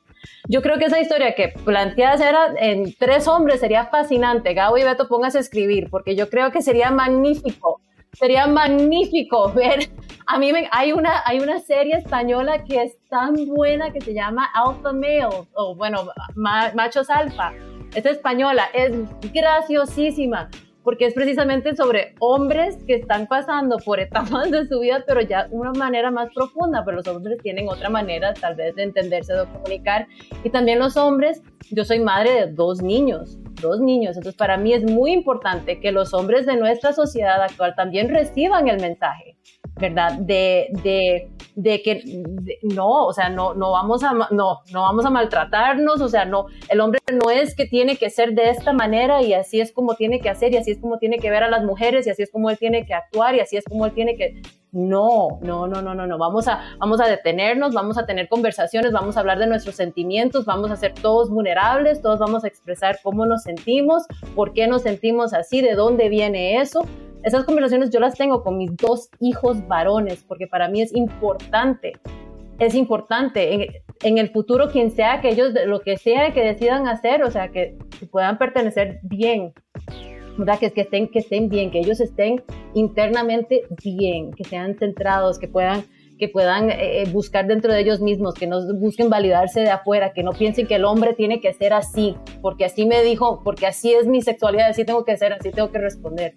Yo 0.48 0.62
creo 0.62 0.78
que 0.78 0.86
esa 0.86 1.00
historia 1.00 1.36
que 1.36 1.50
planteas 1.64 2.20
era 2.20 2.54
en 2.60 2.94
tres 2.94 3.28
hombres 3.28 3.60
sería 3.60 3.86
fascinante. 3.86 4.54
Gabo 4.54 4.78
y 4.78 4.84
Beto, 4.84 5.08
póngase 5.08 5.38
a 5.38 5.42
escribir, 5.42 5.90
porque 5.90 6.16
yo 6.16 6.30
creo 6.30 6.52
que 6.52 6.62
sería 6.62 6.92
magnífico 6.92 7.80
sería 8.14 8.48
magnífico 8.48 9.52
ver. 9.56 9.90
A 10.26 10.38
mí 10.38 10.52
hay, 10.72 10.92
una, 10.92 11.22
hay 11.26 11.40
una 11.40 11.60
serie 11.60 11.96
española 11.96 12.64
que 12.66 12.84
es 12.84 12.98
tan 13.10 13.34
buena 13.46 13.92
que 13.94 14.02
se 14.02 14.14
llama 14.14 14.50
Alpha 14.54 14.92
Male, 14.92 15.48
o 15.54 15.76
bueno, 15.76 16.10
Machos 16.36 17.10
Alfa. 17.10 17.54
Es 17.96 18.06
española, 18.06 18.68
es 18.74 18.92
graciosísima, 19.34 20.50
porque 20.88 21.06
es 21.06 21.14
precisamente 21.14 21.76
sobre 21.76 22.16
hombres 22.20 22.78
que 22.88 22.96
están 22.96 23.28
pasando 23.28 23.76
por 23.76 24.00
etapas 24.00 24.50
de 24.50 24.66
su 24.68 24.80
vida, 24.80 25.04
pero 25.06 25.20
ya 25.20 25.50
una 25.52 25.74
manera 25.74 26.12
más 26.12 26.30
profunda, 26.34 26.86
pero 26.86 27.00
los 27.00 27.08
hombres 27.10 27.42
tienen 27.44 27.68
otra 27.68 27.90
manera 27.90 28.34
tal 28.34 28.56
vez 28.56 28.74
de 28.76 28.84
entenderse, 28.84 29.34
de 29.34 29.44
comunicar. 29.48 30.08
Y 30.46 30.50
también 30.50 30.80
los 30.80 30.96
hombres, 30.96 31.44
yo 31.72 31.84
soy 31.84 32.00
madre 32.00 32.32
de 32.32 32.54
dos 32.54 32.82
niños, 32.82 33.38
dos 33.62 33.82
niños. 33.82 34.16
Entonces, 34.16 34.38
para 34.38 34.56
mí 34.56 34.72
es 34.72 34.90
muy 34.90 35.12
importante 35.12 35.82
que 35.82 35.92
los 35.92 36.14
hombres 36.14 36.46
de 36.46 36.56
nuestra 36.56 36.94
sociedad 36.94 37.42
actual 37.42 37.76
también 37.76 38.08
reciban 38.08 38.70
el 38.70 38.80
mensaje, 38.80 39.36
¿verdad? 39.80 40.14
De, 40.14 40.68
de, 40.84 41.30
de 41.56 41.82
que 41.82 42.04
no, 42.64 43.06
o 43.06 43.14
sea, 43.14 43.30
no, 43.30 43.54
no, 43.54 43.72
vamos 43.72 44.04
a, 44.04 44.14
no, 44.14 44.60
no 44.72 44.82
vamos 44.82 45.06
a 45.06 45.10
maltratarnos, 45.10 46.02
o 46.02 46.08
sea, 46.08 46.26
no, 46.26 46.48
el 46.70 46.80
hombre 46.82 47.00
no 47.12 47.32
es 47.32 47.56
que 47.56 47.66
tiene 47.66 47.98
que 47.98 48.10
ser 48.10 48.34
de 48.34 48.50
esta 48.50 48.74
manera 48.74 49.22
y 49.22 49.34
así 49.34 49.60
es 49.60 49.72
como 49.72 49.96
tiene 49.96 50.20
que 50.20 50.30
hacer 50.30 50.54
y 50.54 50.58
así 50.58 50.72
es 50.72 50.80
como 50.80 50.98
tiene 50.98 51.18
que 51.18 51.30
ver 51.30 51.44
a 51.44 51.50
las 51.50 51.64
mujeres 51.64 52.08
y 52.08 52.10
así 52.10 52.24
es 52.24 52.32
como 52.32 52.50
él 52.50 52.58
tiene 52.58 52.86
que 52.86 52.94
actuar 52.94 53.36
y 53.36 53.40
así 53.40 53.58
es 53.58 53.66
como 53.66 53.86
él 53.86 53.94
tiene 53.94 54.16
que 54.16 54.42
no, 54.72 55.40
no, 55.42 55.68
no, 55.68 55.82
no, 55.82 55.96
no, 55.96 56.06
no. 56.06 56.18
Vamos 56.18 56.48
a, 56.48 56.62
vamos 56.78 57.00
a 57.00 57.08
detenernos, 57.08 57.74
vamos 57.74 57.98
a 57.98 58.06
tener 58.06 58.28
conversaciones, 58.28 58.92
vamos 58.92 59.18
a 59.18 59.22
hablar 59.22 59.40
de 59.40 59.48
nuestros 59.48 59.76
sentimientos, 59.76 60.46
vamos 60.46 60.72
a 60.72 60.76
ser 60.76 60.94
todos 60.94 61.30
vulnerables, 61.30 62.02
todos 62.02 62.20
vamos 62.20 62.44
a 62.44 62.48
expresar 62.48 63.00
cómo 63.02 63.26
nos 63.26 63.44
sentimos, 63.44 64.04
por 64.36 64.54
qué 64.54 64.68
nos 64.68 64.84
sentimos 64.84 65.34
así, 65.34 65.62
de 65.62 65.74
dónde 65.74 66.10
viene 66.10 66.62
eso. 66.62 66.86
Esas 67.24 67.44
conversaciones 67.44 67.90
yo 67.90 68.00
las 68.00 68.16
tengo 68.16 68.44
con 68.44 68.58
mis 68.58 68.76
dos 68.76 69.10
hijos 69.20 69.68
varones, 69.68 70.24
porque 70.28 70.48
para 70.48 70.70
mí 70.70 70.82
es 70.82 70.96
importante, 70.96 71.94
es 72.60 72.76
importante 72.76 73.84
en, 74.04 74.18
el 74.18 74.30
futuro 74.30 74.70
quien 74.70 74.92
sea 74.92 75.22
que 75.22 75.30
ellos, 75.30 75.54
lo 75.66 75.82
que 75.82 75.98
sea 75.98 76.34
que 76.34 76.42
decidan 76.42 76.88
hacer, 76.88 77.24
o 77.24 77.32
sea, 77.32 77.50
que 77.50 77.78
puedan 78.12 78.38
pertenecer 78.38 79.00
bien 79.04 79.54
que, 80.60 80.72
que, 80.72 80.82
estén, 80.82 81.08
que 81.08 81.20
estén 81.20 81.50
bien, 81.50 81.72
que 81.72 81.80
ellos 81.80 82.00
estén 82.00 82.44
internamente 82.74 83.64
bien, 83.84 84.32
que 84.32 84.44
sean 84.44 84.78
centrados, 84.78 85.40
que 85.40 85.48
puedan 85.48 85.84
que 86.18 86.30
puedan 86.30 86.72
eh, 86.72 87.04
eh, 87.04 87.10
buscar 87.12 87.46
dentro 87.46 87.72
de 87.72 87.80
ellos 87.80 88.02
mismos, 88.02 88.34
que 88.34 88.48
no 88.48 88.60
busquen 88.80 89.08
validarse 89.08 89.62
de 89.62 89.70
afuera, 89.70 90.14
que 90.14 90.24
no 90.24 90.32
piensen 90.32 90.66
que 90.66 90.74
el 90.74 90.86
hombre 90.86 91.14
tiene 91.14 91.40
que 91.40 91.54
ser 91.54 91.74
así, 91.74 92.16
porque 92.42 92.66
así 92.66 92.88
me 92.88 93.04
dijo, 93.04 93.42
porque 93.44 93.68
así 93.68 93.94
es 93.94 94.08
mi 94.08 94.24
sexualidad, 94.24 94.70
así 94.70 94.84
tengo 94.84 95.06
que 95.06 95.16
ser, 95.16 95.34
así 95.34 95.52
tengo 95.52 95.72
que 95.72 95.78
responder. 95.78 96.36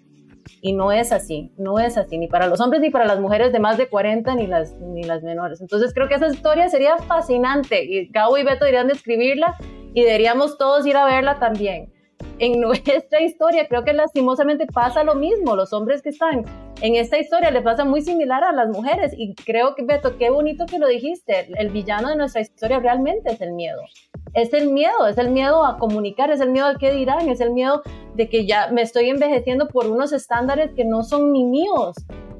Y 0.61 0.73
no 0.73 0.93
es 0.93 1.13
así, 1.13 1.53
no 1.57 1.79
es 1.79 1.97
así, 1.97 2.19
ni 2.19 2.29
para 2.29 2.47
los 2.47 2.61
hombres 2.61 2.81
ni 2.81 2.91
para 2.91 3.07
las 3.07 3.21
mujeres 3.21 3.53
de 3.53 3.61
más 3.61 3.79
de 3.79 3.89
40 3.89 4.35
ni 4.35 4.47
las, 4.47 4.75
ni 4.77 5.05
las 5.05 5.23
menores. 5.23 5.61
Entonces 5.61 5.93
creo 5.95 6.09
que 6.09 6.15
esa 6.15 6.29
historia 6.29 6.69
sería 6.69 6.97
fascinante 6.99 7.85
y 7.85 8.07
Gabo 8.09 8.39
y 8.39 8.43
Beto 8.43 8.65
deberían 8.65 8.89
de 8.89 8.95
escribirla 8.95 9.57
y 9.95 10.03
deberíamos 10.03 10.59
todos 10.59 10.87
ir 10.87 10.97
a 10.97 11.05
verla 11.05 11.39
también 11.39 11.91
en 12.39 12.61
nuestra 12.61 13.21
historia 13.21 13.69
creo 13.69 13.85
que 13.85 13.93
lastimosamente 13.93 14.67
pasa 14.67 15.05
lo 15.05 15.15
mismo. 15.15 15.57
Los 15.57 15.73
hombres 15.73 16.03
que 16.03 16.11
están 16.11 16.45
en 16.81 16.97
esta 16.97 17.19
historia 17.19 17.51
le 17.51 17.63
pasa 17.63 17.85
muy 17.85 18.03
similar 18.03 18.43
a 18.43 18.53
las 18.53 18.69
mujeres. 18.69 19.13
Y 19.17 19.35
creo 19.35 19.75
que, 19.75 19.85
Beto, 19.85 20.17
qué 20.17 20.31
bonito 20.31 20.67
que 20.67 20.79
lo 20.79 20.89
dijiste. 20.89 21.49
El 21.57 21.71
villano 21.71 22.09
de 22.09 22.17
nuestra 22.17 22.41
historia 22.41 22.81
realmente 22.81 23.33
es 23.33 23.41
el 23.41 23.53
miedo. 23.53 23.81
Es 24.33 24.53
el 24.53 24.71
miedo, 24.71 25.07
es 25.09 25.19
el 25.19 25.31
miedo 25.31 25.65
a 25.65 25.77
comunicar, 25.77 26.31
es 26.31 26.41
el 26.41 26.51
miedo 26.51 26.67
al 26.67 26.79
qué 26.79 26.93
dirán, 26.93 27.29
es 27.29 27.41
el 27.41 27.51
miedo 27.53 27.83
de 28.15 28.29
que 28.29 28.47
ya 28.47 28.69
me 28.69 28.83
estoy 28.83 29.11
envejeciendo 29.11 29.69
por 29.69 29.87
unos 29.87 30.13
estándares 30.13 30.73
que 30.75 30.85
no 30.85 31.03
son 31.03 31.33
ni 31.33 31.45
míos, 31.45 31.97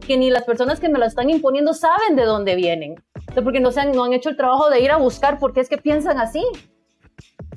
que 0.07 0.17
ni 0.17 0.31
las 0.31 0.45
personas 0.45 0.79
que 0.79 0.89
me 0.89 0.99
lo 0.99 1.05
están 1.05 1.31
imponiendo 1.31 1.75
saben 1.75 2.17
de 2.17 2.25
dónde 2.25 2.55
vienen. 2.55 2.95
porque 3.43 3.61
no, 3.61 3.73
se 3.73 3.81
han, 3.81 3.93
no 3.93 4.05
han 4.05 4.13
hecho 4.13 4.29
el 4.31 4.37
trabajo 4.37 4.71
de 4.71 4.81
ir 4.81 4.91
a 4.91 4.99
buscar 4.99 5.39
por 5.39 5.53
qué 5.53 5.61
es 5.61 5.69
que 5.69 5.79
piensan 5.79 6.19
así 6.19 6.45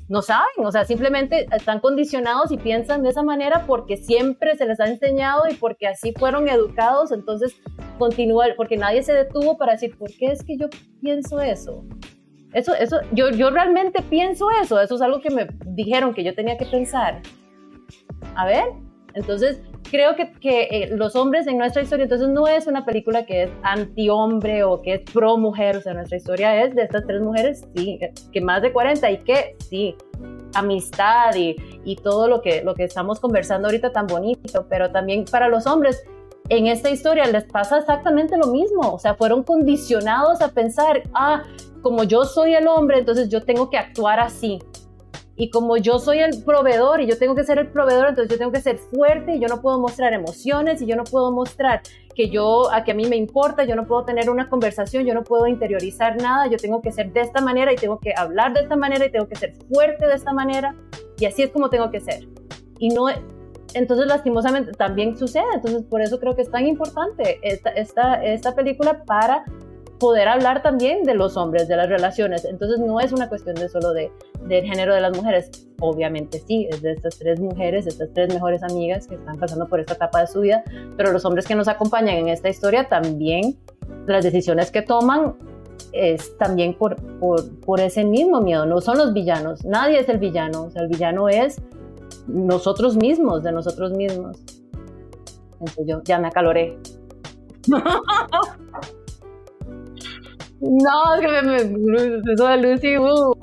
no 0.08 0.22
saben, 0.22 0.64
o 0.64 0.70
sea, 0.70 0.84
simplemente 0.84 1.46
están 1.50 1.80
condicionados 1.80 2.52
y 2.52 2.58
piensan 2.58 3.02
de 3.02 3.10
esa 3.10 3.22
manera 3.22 3.64
porque 3.66 3.96
siempre 3.96 4.54
se 4.56 4.66
les 4.66 4.78
ha 4.80 4.86
enseñado 4.86 5.44
y 5.50 5.54
porque 5.54 5.86
así 5.86 6.12
fueron 6.12 6.48
educados, 6.48 7.10
entonces 7.10 7.56
continúa, 7.98 8.46
porque 8.56 8.76
nadie 8.76 9.02
se 9.02 9.14
detuvo 9.14 9.56
para 9.56 9.72
decir, 9.72 9.96
¿por 9.96 10.10
qué 10.10 10.26
es 10.26 10.44
que 10.44 10.58
yo 10.58 10.68
pienso 11.00 11.40
eso? 11.40 11.84
Eso, 12.52 12.74
eso, 12.74 13.00
yo, 13.12 13.30
yo 13.30 13.50
realmente 13.50 14.02
pienso 14.02 14.48
eso, 14.62 14.80
eso 14.80 14.94
es 14.94 15.02
algo 15.02 15.20
que 15.20 15.30
me 15.30 15.48
dijeron 15.66 16.14
que 16.14 16.22
yo 16.22 16.34
tenía 16.34 16.56
que 16.56 16.66
pensar. 16.66 17.20
A 18.36 18.46
ver, 18.46 18.64
entonces 19.14 19.60
creo 19.90 20.16
que, 20.16 20.32
que 20.32 20.62
eh, 20.70 20.96
los 20.96 21.14
hombres 21.14 21.46
en 21.46 21.58
nuestra 21.58 21.82
historia, 21.82 22.04
entonces 22.04 22.28
no 22.28 22.48
es 22.48 22.66
una 22.66 22.84
película 22.84 23.26
que 23.26 23.44
es 23.44 23.50
anti-hombre 23.62 24.64
o 24.64 24.82
que 24.82 24.94
es 24.94 25.00
pro-mujer, 25.12 25.76
o 25.76 25.80
sea, 25.80 25.94
nuestra 25.94 26.16
historia 26.16 26.64
es 26.64 26.74
de 26.74 26.82
estas 26.82 27.06
tres 27.06 27.20
mujeres, 27.20 27.64
sí, 27.76 27.98
que 28.32 28.40
más 28.40 28.62
de 28.62 28.72
40 28.72 29.10
y 29.10 29.18
que 29.18 29.56
sí, 29.68 29.96
amistad 30.54 31.34
y, 31.36 31.56
y 31.84 31.96
todo 31.96 32.28
lo 32.28 32.40
que, 32.40 32.62
lo 32.62 32.74
que 32.74 32.84
estamos 32.84 33.20
conversando 33.20 33.68
ahorita 33.68 33.92
tan 33.92 34.06
bonito, 34.06 34.66
pero 34.68 34.90
también 34.90 35.24
para 35.24 35.48
los 35.48 35.66
hombres, 35.66 36.04
en 36.48 36.66
esta 36.66 36.90
historia 36.90 37.24
les 37.26 37.44
pasa 37.44 37.78
exactamente 37.78 38.36
lo 38.36 38.48
mismo, 38.48 38.94
o 38.94 38.98
sea, 38.98 39.14
fueron 39.14 39.42
condicionados 39.42 40.42
a 40.42 40.48
pensar, 40.48 41.02
ah, 41.14 41.42
como 41.82 42.04
yo 42.04 42.24
soy 42.24 42.54
el 42.54 42.66
hombre, 42.66 42.98
entonces 42.98 43.28
yo 43.28 43.42
tengo 43.42 43.70
que 43.70 43.78
actuar 43.78 44.20
así, 44.20 44.58
y 45.36 45.50
como 45.50 45.76
yo 45.76 45.98
soy 45.98 46.20
el 46.20 46.42
proveedor 46.44 47.00
y 47.00 47.06
yo 47.06 47.18
tengo 47.18 47.34
que 47.34 47.44
ser 47.44 47.58
el 47.58 47.68
proveedor, 47.68 48.08
entonces 48.08 48.30
yo 48.30 48.38
tengo 48.38 48.52
que 48.52 48.60
ser 48.60 48.78
fuerte 48.78 49.34
y 49.34 49.40
yo 49.40 49.48
no 49.48 49.60
puedo 49.60 49.80
mostrar 49.80 50.12
emociones 50.12 50.80
y 50.80 50.86
yo 50.86 50.94
no 50.94 51.04
puedo 51.04 51.32
mostrar 51.32 51.82
que 52.14 52.28
yo, 52.28 52.72
a 52.72 52.84
que 52.84 52.92
a 52.92 52.94
mí 52.94 53.06
me 53.06 53.16
importa, 53.16 53.64
yo 53.64 53.74
no 53.74 53.86
puedo 53.86 54.04
tener 54.04 54.30
una 54.30 54.48
conversación, 54.48 55.04
yo 55.04 55.14
no 55.14 55.24
puedo 55.24 55.48
interiorizar 55.48 56.16
nada, 56.16 56.46
yo 56.46 56.56
tengo 56.56 56.80
que 56.80 56.92
ser 56.92 57.12
de 57.12 57.22
esta 57.22 57.40
manera 57.40 57.72
y 57.72 57.76
tengo 57.76 57.98
que 57.98 58.12
hablar 58.16 58.54
de 58.54 58.60
esta 58.60 58.76
manera 58.76 59.06
y 59.06 59.10
tengo 59.10 59.26
que 59.26 59.34
ser 59.34 59.54
fuerte 59.72 60.06
de 60.06 60.14
esta 60.14 60.32
manera 60.32 60.76
y 61.18 61.24
así 61.26 61.42
es 61.42 61.50
como 61.50 61.68
tengo 61.68 61.90
que 61.90 62.00
ser. 62.00 62.28
Y 62.78 62.90
no, 62.90 63.06
entonces 63.74 64.06
lastimosamente 64.06 64.70
también 64.72 65.16
sucede, 65.16 65.46
entonces 65.54 65.82
por 65.82 66.00
eso 66.00 66.20
creo 66.20 66.36
que 66.36 66.42
es 66.42 66.50
tan 66.50 66.66
importante 66.66 67.40
esta, 67.42 67.70
esta, 67.70 68.22
esta 68.22 68.54
película 68.54 69.02
para 69.04 69.44
poder 70.04 70.28
hablar 70.28 70.60
también 70.60 71.02
de 71.04 71.14
los 71.14 71.34
hombres, 71.38 71.66
de 71.66 71.76
las 71.78 71.88
relaciones. 71.88 72.44
Entonces 72.44 72.78
no 72.78 73.00
es 73.00 73.10
una 73.10 73.26
cuestión 73.26 73.54
de 73.54 73.70
solo 73.70 73.94
de, 73.94 74.12
del 74.46 74.62
género 74.62 74.94
de 74.94 75.00
las 75.00 75.16
mujeres. 75.16 75.66
Obviamente 75.80 76.40
sí, 76.46 76.68
es 76.68 76.82
de 76.82 76.92
estas 76.92 77.18
tres 77.18 77.40
mujeres, 77.40 77.86
estas 77.86 78.12
tres 78.12 78.28
mejores 78.28 78.62
amigas 78.62 79.06
que 79.06 79.14
están 79.14 79.38
pasando 79.38 79.66
por 79.66 79.80
esta 79.80 79.94
etapa 79.94 80.20
de 80.20 80.26
su 80.26 80.42
vida, 80.42 80.62
pero 80.98 81.10
los 81.10 81.24
hombres 81.24 81.46
que 81.46 81.54
nos 81.54 81.68
acompañan 81.68 82.16
en 82.16 82.28
esta 82.28 82.50
historia 82.50 82.86
también, 82.86 83.56
las 84.06 84.22
decisiones 84.22 84.70
que 84.70 84.82
toman 84.82 85.36
es 85.92 86.36
también 86.36 86.74
por, 86.74 86.96
por, 87.18 87.58
por 87.60 87.80
ese 87.80 88.04
mismo 88.04 88.42
miedo, 88.42 88.66
no 88.66 88.82
son 88.82 88.98
los 88.98 89.14
villanos, 89.14 89.64
nadie 89.64 90.00
es 90.00 90.08
el 90.10 90.18
villano, 90.18 90.64
o 90.64 90.70
sea, 90.70 90.82
el 90.82 90.88
villano 90.88 91.30
es 91.30 91.62
nosotros 92.26 92.98
mismos, 92.98 93.42
de 93.42 93.52
nosotros 93.52 93.92
mismos. 93.92 94.36
Entonces 95.52 95.86
yo 95.86 96.02
ya 96.04 96.18
me 96.18 96.28
acaloré. 96.28 96.78
No, 100.60 101.14
es 101.14 101.20
que 101.20 101.42
me, 101.42 101.64
me 101.64 102.00
de 102.00 102.56
Lucy, 102.62 102.98
uh. 102.98 103.34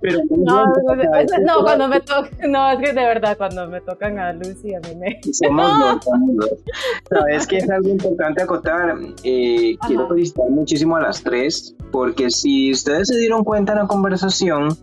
Pero 0.00 0.18
no, 0.28 0.66
no, 0.66 1.62
cuando 1.62 1.88
me 1.88 1.98
tocan, 2.00 2.50
no, 2.50 2.72
es 2.72 2.78
que 2.78 2.92
de 2.92 3.06
verdad, 3.06 3.38
cuando 3.38 3.66
me 3.68 3.80
tocan 3.80 4.18
a 4.18 4.34
Lucy, 4.34 4.74
a 4.74 4.80
mí 4.80 4.94
me. 4.96 5.18
Somos 5.32 5.78
dos, 5.78 6.06
No, 7.10 7.26
es 7.26 7.46
que 7.46 7.56
es 7.56 7.70
algo 7.70 7.88
importante 7.88 8.42
acotar. 8.42 8.98
Eh, 9.22 9.78
quiero 9.86 10.06
felicitar 10.08 10.50
muchísimo 10.50 10.96
a 10.96 11.00
las 11.00 11.22
tres, 11.22 11.74
porque 11.90 12.30
si 12.30 12.70
ustedes 12.70 13.08
se 13.08 13.16
dieron 13.16 13.44
cuenta 13.44 13.72
en 13.72 13.78
la 13.78 13.86
conversación, 13.86 14.76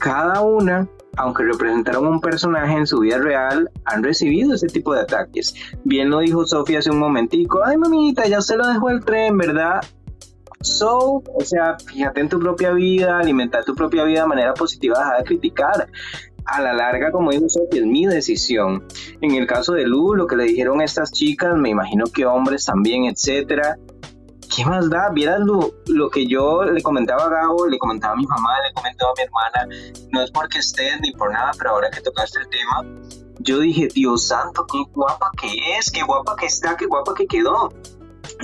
cada 0.00 0.40
una 0.40 0.88
aunque 1.16 1.44
representaron 1.44 2.06
un 2.06 2.20
personaje 2.20 2.74
en 2.74 2.86
su 2.86 3.00
vida 3.00 3.18
real, 3.18 3.70
han 3.84 4.02
recibido 4.02 4.54
ese 4.54 4.66
tipo 4.66 4.94
de 4.94 5.00
ataques. 5.00 5.54
Bien 5.84 6.10
lo 6.10 6.20
dijo 6.20 6.46
Sofía 6.46 6.78
hace 6.78 6.90
un 6.90 6.98
momentico, 6.98 7.60
ay 7.64 7.76
mamita, 7.76 8.26
ya 8.26 8.40
se 8.40 8.56
lo 8.56 8.66
dejó 8.66 8.90
el 8.90 9.04
tren, 9.04 9.36
¿verdad? 9.36 9.80
So, 10.62 11.22
o 11.26 11.40
sea, 11.42 11.78
fíjate 11.78 12.20
en 12.20 12.28
tu 12.28 12.38
propia 12.38 12.72
vida, 12.72 13.18
alimentar 13.18 13.64
tu 13.64 13.74
propia 13.74 14.04
vida 14.04 14.22
de 14.22 14.26
manera 14.26 14.54
positiva, 14.54 14.98
deja 14.98 15.16
de 15.18 15.24
criticar. 15.24 15.88
A 16.46 16.60
la 16.60 16.72
larga, 16.72 17.12
como 17.12 17.30
dijo 17.30 17.48
Sofía, 17.48 17.80
es 17.80 17.86
mi 17.86 18.06
decisión. 18.06 18.84
En 19.20 19.34
el 19.34 19.46
caso 19.46 19.74
de 19.74 19.86
Lu, 19.86 20.14
lo 20.14 20.26
que 20.26 20.36
le 20.36 20.44
dijeron 20.44 20.80
a 20.80 20.84
estas 20.84 21.12
chicas, 21.12 21.56
me 21.56 21.68
imagino 21.68 22.06
que 22.06 22.24
hombres 22.24 22.64
también, 22.64 23.04
etcétera, 23.04 23.78
¿qué 24.54 24.64
más 24.64 24.90
da? 24.90 25.10
Vieras 25.10 25.40
lo, 25.40 25.72
lo, 25.86 26.10
que 26.10 26.26
yo 26.26 26.64
le 26.64 26.82
comentaba 26.82 27.24
a 27.24 27.28
Gabo, 27.28 27.66
le 27.66 27.78
comentaba 27.78 28.14
a 28.14 28.16
mi 28.16 28.26
mamá, 28.26 28.50
le 28.66 28.72
comentaba 28.74 29.12
a 29.12 29.14
mi 29.16 29.22
hermana, 29.22 29.94
no 30.10 30.22
es 30.22 30.30
porque 30.30 30.58
estés 30.58 31.00
ni 31.00 31.12
por 31.12 31.32
nada, 31.32 31.52
pero 31.56 31.70
ahora 31.70 31.90
que 31.90 32.00
tocaste 32.00 32.40
el 32.40 32.48
tema, 32.48 32.84
yo 33.40 33.60
dije, 33.60 33.88
Dios 33.94 34.26
santo, 34.26 34.66
qué 34.70 34.78
guapa 34.92 35.30
que 35.40 35.48
es, 35.78 35.90
qué 35.90 36.02
guapa 36.02 36.36
que 36.36 36.46
está, 36.46 36.76
qué 36.76 36.86
guapa 36.86 37.14
que 37.14 37.26
quedó. 37.26 37.70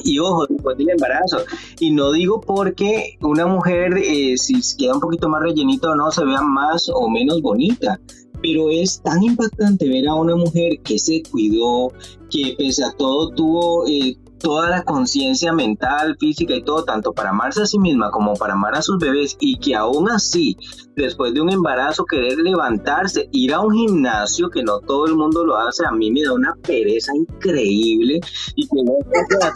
Y 0.04 0.18
ojo, 0.18 0.46
después 0.46 0.76
del 0.76 0.90
embarazo. 0.90 1.38
Y 1.80 1.90
no 1.90 2.12
digo 2.12 2.40
porque 2.40 3.16
una 3.20 3.46
mujer, 3.46 3.96
eh, 3.98 4.36
si 4.36 4.60
queda 4.76 4.94
un 4.94 5.00
poquito 5.00 5.28
más 5.28 5.42
rellenito 5.42 5.90
o 5.90 5.94
no, 5.94 6.10
se 6.10 6.24
vea 6.24 6.42
más 6.42 6.90
o 6.92 7.08
menos 7.08 7.40
bonita. 7.40 7.98
Pero 8.42 8.70
es 8.70 9.00
tan 9.02 9.22
impactante 9.22 9.88
ver 9.88 10.08
a 10.08 10.14
una 10.14 10.36
mujer 10.36 10.80
que 10.82 10.98
se 10.98 11.22
cuidó, 11.30 11.92
que 12.30 12.54
pese 12.58 12.84
a 12.84 12.92
todo 12.92 13.30
tuvo 13.30 13.86
eh, 13.86 14.16
toda 14.38 14.68
la 14.68 14.82
conciencia 14.82 15.52
mental, 15.52 16.16
física 16.18 16.54
y 16.54 16.62
todo, 16.62 16.84
tanto 16.84 17.12
para 17.12 17.30
amarse 17.30 17.62
a 17.62 17.66
sí 17.66 17.78
misma 17.78 18.10
como 18.10 18.34
para 18.34 18.54
amar 18.54 18.74
a 18.74 18.82
sus 18.82 18.98
bebés 18.98 19.36
y 19.40 19.58
que 19.58 19.74
aún 19.74 20.10
así, 20.10 20.56
después 20.94 21.34
de 21.34 21.40
un 21.40 21.50
embarazo, 21.50 22.04
querer 22.04 22.38
levantarse, 22.38 23.28
ir 23.32 23.54
a 23.54 23.60
un 23.60 23.74
gimnasio, 23.74 24.50
que 24.50 24.62
no 24.62 24.80
todo 24.80 25.06
el 25.06 25.14
mundo 25.14 25.44
lo 25.44 25.56
hace, 25.56 25.84
a 25.86 25.92
mí 25.92 26.10
me 26.10 26.22
da 26.22 26.32
una 26.32 26.54
pereza 26.62 27.12
increíble 27.14 28.20
y 28.54 28.66
que 28.66 28.84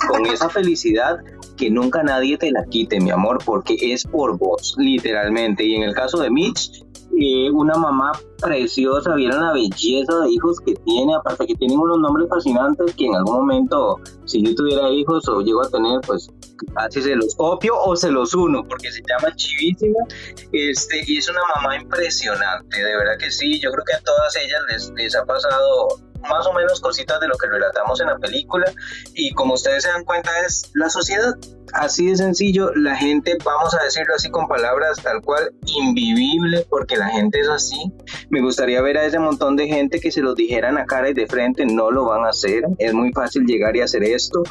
con 0.08 0.26
esa 0.26 0.48
felicidad 0.48 1.18
que 1.56 1.70
nunca 1.70 2.02
nadie 2.02 2.38
te 2.38 2.50
la 2.50 2.64
quite, 2.64 3.00
mi 3.00 3.10
amor, 3.10 3.38
porque 3.44 3.76
es 3.80 4.04
por 4.04 4.38
vos, 4.38 4.74
literalmente. 4.78 5.64
Y 5.64 5.74
en 5.74 5.82
el 5.82 5.94
caso 5.94 6.18
de 6.18 6.30
Mitch, 6.30 6.84
eh, 7.18 7.50
una 7.50 7.74
mamá 7.74 8.12
preciosa, 8.40 9.14
vieron 9.14 9.40
la 9.40 9.52
belleza 9.52 10.20
de 10.20 10.30
hijos 10.30 10.58
que 10.60 10.74
tiene, 10.74 11.14
aparte 11.14 11.46
que 11.46 11.54
tienen 11.54 11.78
unos 11.78 11.98
nombres 11.98 12.28
fascinantes 12.28 12.94
que 12.94 13.06
en 13.06 13.16
algún 13.16 13.36
momento, 13.36 13.96
si 14.24 14.42
yo 14.42 14.54
tuviera 14.54 14.90
hijos 14.90 15.28
o 15.28 15.40
llego 15.40 15.62
a 15.62 15.68
tener, 15.68 16.00
pues 16.06 16.30
así 16.76 17.02
se 17.02 17.16
los 17.16 17.34
copio 17.34 17.74
o 17.78 17.96
se 17.96 18.10
los 18.10 18.34
uno, 18.34 18.64
porque 18.68 18.90
se 18.90 19.02
llama 19.08 19.34
Chivísima, 19.34 19.98
este, 20.52 21.02
y 21.06 21.18
es 21.18 21.28
una 21.28 21.40
mamá 21.56 21.76
impresionante, 21.76 22.82
de 22.82 22.96
verdad 22.96 23.18
que 23.18 23.30
sí, 23.30 23.60
yo 23.60 23.70
creo 23.72 23.84
que 23.84 23.94
a 23.94 24.00
todas 24.00 24.36
ellas 24.36 24.60
les, 24.70 24.92
les 24.96 25.16
ha 25.16 25.24
pasado 25.24 26.09
más 26.28 26.46
o 26.46 26.52
menos 26.52 26.80
cositas 26.80 27.20
de 27.20 27.28
lo 27.28 27.36
que 27.36 27.46
relatamos 27.46 28.00
en 28.00 28.08
la 28.08 28.18
película 28.18 28.70
y 29.14 29.32
como 29.32 29.54
ustedes 29.54 29.84
se 29.84 29.88
dan 29.90 30.04
cuenta 30.04 30.30
es 30.46 30.70
la 30.74 30.90
sociedad. 30.90 31.34
Así 31.72 32.06
de 32.06 32.16
sencillo, 32.16 32.72
la 32.74 32.96
gente, 32.96 33.38
vamos 33.44 33.74
a 33.74 33.84
decirlo 33.84 34.14
así 34.16 34.28
con 34.28 34.48
palabras 34.48 35.00
tal 35.02 35.22
cual, 35.22 35.52
invivible, 35.66 36.66
porque 36.68 36.96
la 36.96 37.08
gente 37.08 37.38
es 37.38 37.48
así. 37.48 37.92
Me 38.28 38.40
gustaría 38.40 38.82
ver 38.82 38.98
a 38.98 39.04
ese 39.04 39.20
montón 39.20 39.54
de 39.54 39.68
gente 39.68 40.00
que 40.00 40.10
se 40.10 40.20
los 40.20 40.34
dijeran 40.34 40.78
a 40.78 40.86
cara 40.86 41.10
y 41.10 41.14
de 41.14 41.28
frente, 41.28 41.64
no 41.66 41.92
lo 41.92 42.06
van 42.06 42.24
a 42.24 42.30
hacer. 42.30 42.64
Es 42.78 42.92
muy 42.92 43.12
fácil 43.12 43.44
llegar 43.46 43.76
y 43.76 43.82
hacer 43.82 44.02
esto, 44.02 44.42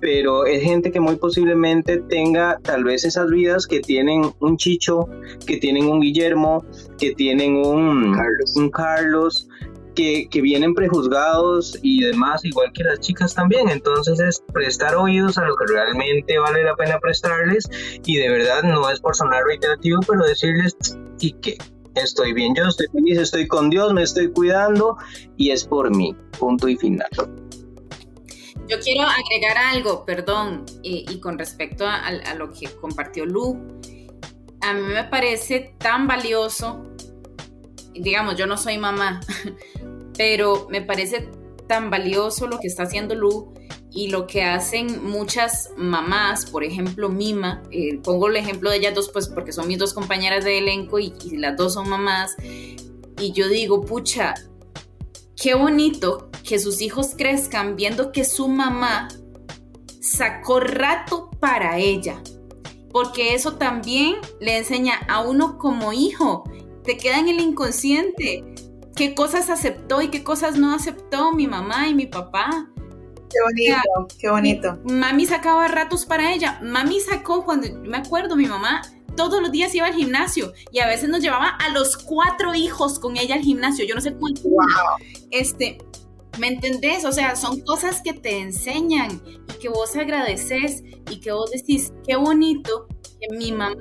pero 0.00 0.46
es 0.46 0.62
gente 0.64 0.90
que 0.90 0.98
muy 0.98 1.14
posiblemente 1.14 1.98
tenga 2.08 2.58
tal 2.62 2.82
vez 2.82 3.04
esas 3.04 3.28
vidas 3.28 3.68
que 3.68 3.78
tienen 3.78 4.34
un 4.40 4.56
Chicho, 4.56 5.08
que 5.46 5.58
tienen 5.58 5.86
un 5.86 6.00
Guillermo, 6.00 6.64
que 6.98 7.14
tienen 7.14 7.56
un 7.56 8.14
un 8.56 8.70
Carlos 8.70 9.48
que, 9.94 10.28
vienen 10.42 10.74
prejuzgados 10.74 11.78
y 11.82 12.02
demás, 12.02 12.44
igual 12.44 12.72
que 12.72 12.84
las 12.84 13.00
chicas 13.00 13.34
también. 13.34 13.68
Entonces 13.68 14.20
es 14.20 14.42
prestar 14.52 14.94
oídos 14.94 15.38
a 15.38 15.44
lo 15.44 15.56
que 15.56 15.66
realmente 15.66 16.38
vale 16.38 16.62
la 16.64 16.76
pena 16.76 16.98
prestarles 16.98 17.68
y 18.04 18.16
de 18.16 18.28
verdad 18.28 18.62
no 18.62 18.90
es 18.90 19.00
por 19.00 19.16
sonar 19.16 19.44
reiterativo, 19.44 20.00
pero 20.06 20.24
decirles 20.24 20.76
y 21.20 21.32
que 21.32 21.56
estoy 21.94 22.32
bien, 22.32 22.54
yo 22.54 22.64
estoy 22.64 22.86
feliz, 22.88 23.18
estoy 23.18 23.46
con 23.46 23.70
Dios, 23.70 23.92
me 23.92 24.02
estoy 24.02 24.30
cuidando 24.30 24.96
y 25.36 25.50
es 25.50 25.64
por 25.64 25.94
mí, 25.94 26.14
punto 26.38 26.68
y 26.68 26.76
final. 26.76 27.08
Yo 28.66 28.80
quiero 28.80 29.02
agregar 29.02 29.58
algo, 29.58 30.04
perdón, 30.04 30.64
y, 30.82 31.20
con 31.20 31.38
respecto 31.38 31.86
a, 31.86 31.96
a 32.06 32.34
lo 32.34 32.50
que 32.50 32.70
compartió 32.80 33.26
Lu, 33.26 33.58
a 34.62 34.72
mí 34.72 34.82
me 34.82 35.04
parece 35.04 35.74
tan 35.78 36.06
valioso 36.06 36.93
digamos, 37.94 38.36
yo 38.36 38.46
no 38.46 38.56
soy 38.56 38.78
mamá, 38.78 39.20
pero 40.16 40.66
me 40.70 40.82
parece 40.82 41.30
tan 41.66 41.90
valioso 41.90 42.46
lo 42.46 42.58
que 42.58 42.66
está 42.66 42.84
haciendo 42.84 43.14
Lu 43.14 43.54
y 43.90 44.08
lo 44.08 44.26
que 44.26 44.42
hacen 44.42 45.04
muchas 45.04 45.70
mamás, 45.76 46.46
por 46.46 46.64
ejemplo, 46.64 47.08
Mima, 47.08 47.62
eh, 47.70 48.00
pongo 48.02 48.28
el 48.28 48.36
ejemplo 48.36 48.70
de 48.70 48.78
ellas 48.78 48.94
dos, 48.94 49.08
pues 49.10 49.28
porque 49.28 49.52
son 49.52 49.68
mis 49.68 49.78
dos 49.78 49.94
compañeras 49.94 50.44
de 50.44 50.58
elenco 50.58 50.98
y, 50.98 51.14
y 51.24 51.36
las 51.36 51.56
dos 51.56 51.74
son 51.74 51.88
mamás, 51.88 52.34
y 52.40 53.32
yo 53.32 53.48
digo, 53.48 53.84
pucha, 53.84 54.34
qué 55.40 55.54
bonito 55.54 56.28
que 56.42 56.58
sus 56.58 56.80
hijos 56.80 57.14
crezcan 57.16 57.76
viendo 57.76 58.10
que 58.10 58.24
su 58.24 58.48
mamá 58.48 59.08
sacó 60.00 60.58
rato 60.58 61.30
para 61.38 61.78
ella, 61.78 62.20
porque 62.90 63.34
eso 63.34 63.54
también 63.54 64.16
le 64.40 64.58
enseña 64.58 64.98
a 65.08 65.20
uno 65.20 65.56
como 65.56 65.92
hijo 65.92 66.44
te 66.84 66.96
queda 66.96 67.18
en 67.18 67.28
el 67.28 67.40
inconsciente. 67.40 68.44
¿Qué 68.94 69.14
cosas 69.14 69.50
aceptó 69.50 70.02
y 70.02 70.08
qué 70.08 70.22
cosas 70.22 70.56
no 70.56 70.72
aceptó 70.72 71.32
mi 71.32 71.48
mamá 71.48 71.88
y 71.88 71.94
mi 71.94 72.06
papá? 72.06 72.68
Qué 73.30 73.40
bonito, 73.42 74.08
qué 74.20 74.30
bonito. 74.30 74.78
Mami 74.84 75.26
sacaba 75.26 75.66
ratos 75.66 76.06
para 76.06 76.32
ella. 76.32 76.60
Mami 76.62 77.00
sacó 77.00 77.44
cuando, 77.44 77.66
me 77.80 77.96
acuerdo, 77.96 78.36
mi 78.36 78.46
mamá 78.46 78.82
todos 79.16 79.40
los 79.40 79.52
días 79.52 79.74
iba 79.74 79.86
al 79.86 79.94
gimnasio 79.94 80.52
y 80.72 80.80
a 80.80 80.86
veces 80.86 81.08
nos 81.08 81.20
llevaba 81.20 81.48
a 81.48 81.68
los 81.70 81.96
cuatro 81.96 82.54
hijos 82.54 82.98
con 82.98 83.16
ella 83.16 83.36
al 83.36 83.42
gimnasio. 83.42 83.84
Yo 83.84 83.94
no 83.94 84.00
sé 84.00 84.14
cuánto. 84.14 84.42
Este, 85.30 85.78
¿me 86.38 86.48
entendés? 86.48 87.04
O 87.04 87.12
sea, 87.12 87.36
son 87.36 87.60
cosas 87.60 88.00
que 88.02 88.12
te 88.12 88.40
enseñan 88.40 89.22
y 89.26 89.58
que 89.58 89.68
vos 89.68 89.96
agradeces 89.96 90.82
y 91.10 91.20
que 91.20 91.32
vos 91.32 91.50
decís, 91.50 91.92
qué 92.06 92.16
bonito 92.16 92.86
que 93.20 93.36
mi 93.36 93.52
mamá, 93.52 93.74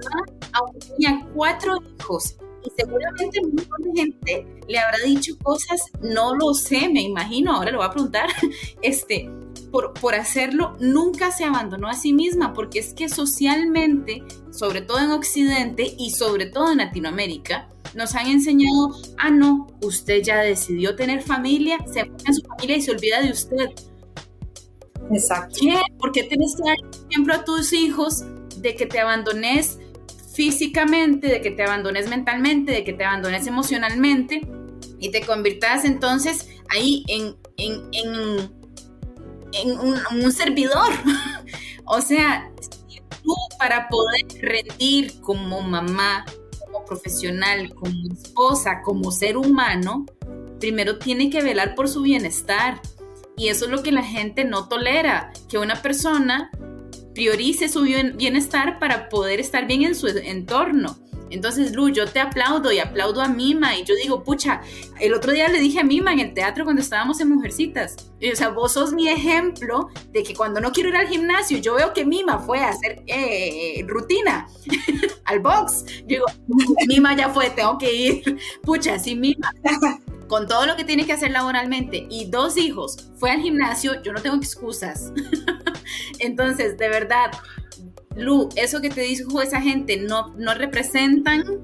aunque 0.54 0.80
tenía 0.88 1.28
cuatro 1.34 1.78
hijos, 2.00 2.38
y 2.66 2.72
seguramente 2.78 3.40
un 3.42 3.56
montón 3.56 3.82
de 3.82 4.02
gente 4.02 4.48
le 4.68 4.80
habrá 4.80 4.98
dicho 5.06 5.38
cosas, 5.42 5.82
no 6.02 6.36
lo 6.36 6.54
sé, 6.54 6.90
me 6.90 7.02
imagino, 7.02 7.56
ahora 7.56 7.72
lo 7.72 7.80
voy 7.80 7.88
a 7.88 7.92
preguntar, 7.92 8.28
este, 8.82 9.30
por, 9.72 9.94
por 9.94 10.16
hacerlo, 10.16 10.76
nunca 10.80 11.32
se 11.32 11.44
abandonó 11.44 11.88
a 11.88 11.94
sí 11.94 12.14
misma, 12.14 12.54
porque 12.54 12.80
es 12.80 12.94
que 12.94 13.10
socialmente, 13.10 14.24
sobre 14.52 14.82
todo 14.82 15.00
en 15.00 15.12
Occidente 15.12 15.96
y 15.98 16.12
sobre 16.12 16.46
todo 16.46 16.72
en 16.72 16.78
Latinoamérica, 16.78 17.70
nos 17.96 18.16
han 18.16 18.28
enseñado, 18.28 18.96
ah, 19.18 19.30
no, 19.30 19.68
usted 19.82 20.22
ya 20.24 20.42
decidió 20.42 20.96
tener 20.96 21.22
familia, 21.22 21.78
se 21.92 22.02
enfoca 22.02 22.24
en 22.28 22.34
su 22.34 22.42
familia 22.44 22.78
y 22.78 22.82
se 22.82 22.92
olvida 22.92 23.22
de 23.22 23.32
usted. 23.32 23.70
Exacto. 25.12 25.56
¿Qué? 25.60 25.80
¿Por 26.00 26.12
qué 26.12 26.24
tienes 26.24 26.56
que 26.56 26.64
dar 26.64 26.78
ejemplo 27.10 27.34
a 27.34 27.44
tus 27.44 27.74
hijos 27.74 28.24
de 28.58 28.76
que 28.76 28.86
te 28.86 29.00
abandones 29.00 29.80
físicamente, 30.34 31.28
de 31.28 31.42
que 31.42 31.52
te 31.52 31.64
abandones 31.64 32.10
mentalmente, 32.10 32.72
de 32.72 32.84
que 32.84 32.94
te 32.94 33.04
abandones 33.04 33.48
emocionalmente 33.48 34.42
y 35.00 35.12
te 35.12 35.26
conviertas 35.26 35.86
entonces 35.86 36.50
ahí 36.70 37.04
en, 37.08 37.36
en, 37.58 38.10
un, 39.80 40.32
servidor. 40.32 40.92
o 41.86 42.02
sea, 42.02 42.52
tú 43.24 43.36
para 43.60 43.88
poder 43.90 44.26
rendir 44.42 45.22
como 45.22 45.62
mamá, 45.62 46.26
como 46.66 46.84
profesional, 46.86 47.74
como 47.76 47.94
esposa, 48.12 48.82
como 48.82 49.12
ser 49.12 49.38
humano, 49.38 50.06
primero 50.60 50.98
tiene 50.98 51.30
que 51.30 51.44
velar 51.44 51.76
por 51.76 51.88
su 51.88 52.02
bienestar. 52.02 52.82
Y 53.36 53.50
eso 53.50 53.66
es 53.66 53.72
lo 53.72 53.84
que 53.84 53.92
la 53.92 54.04
gente 54.04 54.46
no 54.46 54.68
tolera, 54.68 55.32
que 55.50 55.58
una 55.58 55.82
persona 55.82 56.52
priorice 57.14 57.70
su 57.70 57.84
bienestar 57.84 58.80
para 58.80 59.10
poder 59.10 59.40
estar 59.40 59.68
bien 59.68 59.84
en 59.84 59.96
su 59.96 60.08
entorno. 60.08 60.98
Entonces, 61.34 61.74
Lu, 61.74 61.90
yo 61.90 62.06
te 62.06 62.20
aplaudo 62.20 62.72
y 62.72 62.78
aplaudo 62.78 63.20
a 63.20 63.28
Mima. 63.28 63.76
Y 63.76 63.84
yo 63.84 63.96
digo, 63.96 64.24
pucha, 64.24 64.62
el 65.00 65.16
otro 65.16 65.32
día 65.32 65.48
le 65.48 65.60
dije 65.60 65.80
a 65.80 65.84
Mima 65.84 66.14
en 66.14 66.20
el 66.20 66.34
teatro 66.34 66.64
cuando 66.64 66.82
estábamos 66.82 67.20
en 67.22 67.30
Mujercitas. 67.30 67.96
o 68.32 68.36
sea, 68.36 68.50
vos 68.50 68.74
sos 68.74 68.94
mi 68.94 69.10
ejemplo 69.10 69.90
de 70.12 70.22
que 70.22 70.36
cuando 70.36 70.62
no 70.62 70.72
quiero 70.72 70.90
ir 70.90 70.96
al 70.96 71.08
gimnasio, 71.08 71.58
yo 71.58 71.74
veo 71.74 71.92
que 71.92 72.06
Mima 72.06 72.38
fue 72.38 72.60
a 72.60 72.70
hacer 72.70 73.02
eh, 73.08 73.84
rutina 73.88 74.48
al 75.26 75.40
box. 75.40 75.86
Yo 76.02 76.06
digo, 76.08 76.26
Mima 76.88 77.16
ya 77.16 77.30
fue, 77.30 77.50
tengo 77.50 77.80
que 77.80 77.92
ir. 77.92 78.38
Pucha, 78.62 79.00
sí, 79.00 79.16
Mima. 79.16 79.52
Con 80.28 80.48
todo 80.48 80.66
lo 80.68 80.76
que 80.76 80.84
tiene 80.84 81.06
que 81.06 81.14
hacer 81.14 81.32
laboralmente 81.32 82.08
y 82.10 82.26
dos 82.26 82.58
hijos, 82.58 83.12
fue 83.18 83.32
al 83.32 83.42
gimnasio, 83.42 84.02
yo 84.04 84.14
no 84.14 84.22
tengo 84.22 84.36
excusas. 84.38 85.12
Entonces, 86.20 86.78
de 86.78 86.90
verdad, 86.90 87.32
Lu, 88.16 88.50
eso 88.56 88.82
que 88.82 88.90
te 88.90 89.02
dijo 89.02 89.42
esa 89.42 89.62
gente 89.62 89.98
no, 89.98 90.34
no 90.38 90.54
representan 90.54 91.64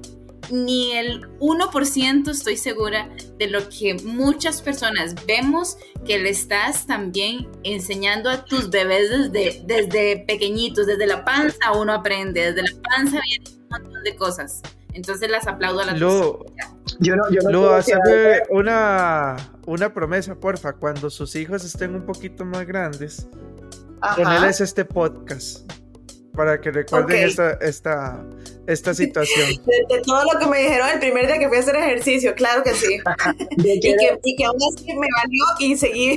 ni 0.50 0.92
el 0.92 1.28
1% 1.38 2.28
estoy 2.28 2.56
segura 2.56 3.08
de 3.38 3.48
lo 3.48 3.68
que 3.68 3.94
muchas 4.04 4.62
personas 4.62 5.14
vemos 5.26 5.76
que 6.04 6.18
le 6.18 6.30
estás 6.30 6.86
también 6.86 7.48
enseñando 7.62 8.28
a 8.30 8.44
tus 8.44 8.70
bebés 8.70 9.10
desde, 9.10 9.62
desde 9.64 10.24
pequeñitos, 10.26 10.86
desde 10.86 11.06
la 11.06 11.24
panza 11.24 11.72
uno 11.78 11.92
aprende, 11.92 12.52
desde 12.52 12.62
la 12.62 12.82
panza 12.82 13.20
viene 13.24 13.44
un 13.62 13.68
montón 13.68 14.02
de 14.02 14.16
cosas. 14.16 14.62
Entonces 14.92 15.30
las 15.30 15.46
aplaudo 15.46 15.80
a 15.80 15.86
las 15.86 16.00
Lo, 16.00 16.44
yo 16.98 17.14
no, 17.14 17.30
yo 17.30 17.48
no 17.48 17.70
hacerme 17.70 18.42
una, 18.50 19.36
una 19.66 19.94
promesa, 19.94 20.34
porfa, 20.34 20.72
cuando 20.72 21.10
sus 21.10 21.36
hijos 21.36 21.64
estén 21.64 21.94
un 21.94 22.04
poquito 22.04 22.44
más 22.44 22.66
grandes, 22.66 23.28
ponerles 24.16 24.60
este 24.60 24.84
podcast 24.84 25.79
para 26.34 26.60
que 26.60 26.70
recuerden 26.70 27.28
esta, 27.28 27.52
esta, 27.54 28.24
esta 28.66 28.94
situación. 28.94 29.48
De, 29.88 30.00
todo 30.04 30.22
lo 30.32 30.38
que 30.38 30.46
me 30.46 30.58
dijeron 30.62 30.88
el 30.92 31.00
primer 31.00 31.26
día 31.26 31.38
que 31.38 31.48
fui 31.48 31.56
a 31.56 31.60
hacer 31.60 31.76
ejercicio, 31.76 32.34
claro 32.34 32.62
que 32.62 32.70
sí. 32.70 32.98
y, 33.56 33.80
que, 33.80 34.18
y, 34.22 34.36
que, 34.36 34.44
aún 34.44 34.58
así 34.74 34.86
me 34.86 35.06
valió 35.16 35.44
y 35.58 35.76
seguí. 35.76 36.16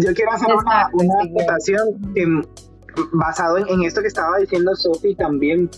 Yo 0.00 0.14
quiero 0.14 0.32
hacer 0.32 0.54
una, 0.54 0.88
una 0.92 2.44
basado 3.12 3.58
en, 3.58 3.82
esto 3.82 4.00
que 4.00 4.08
estaba 4.08 4.38
diciendo 4.38 4.74
Sofi 4.74 5.14
también. 5.14 5.70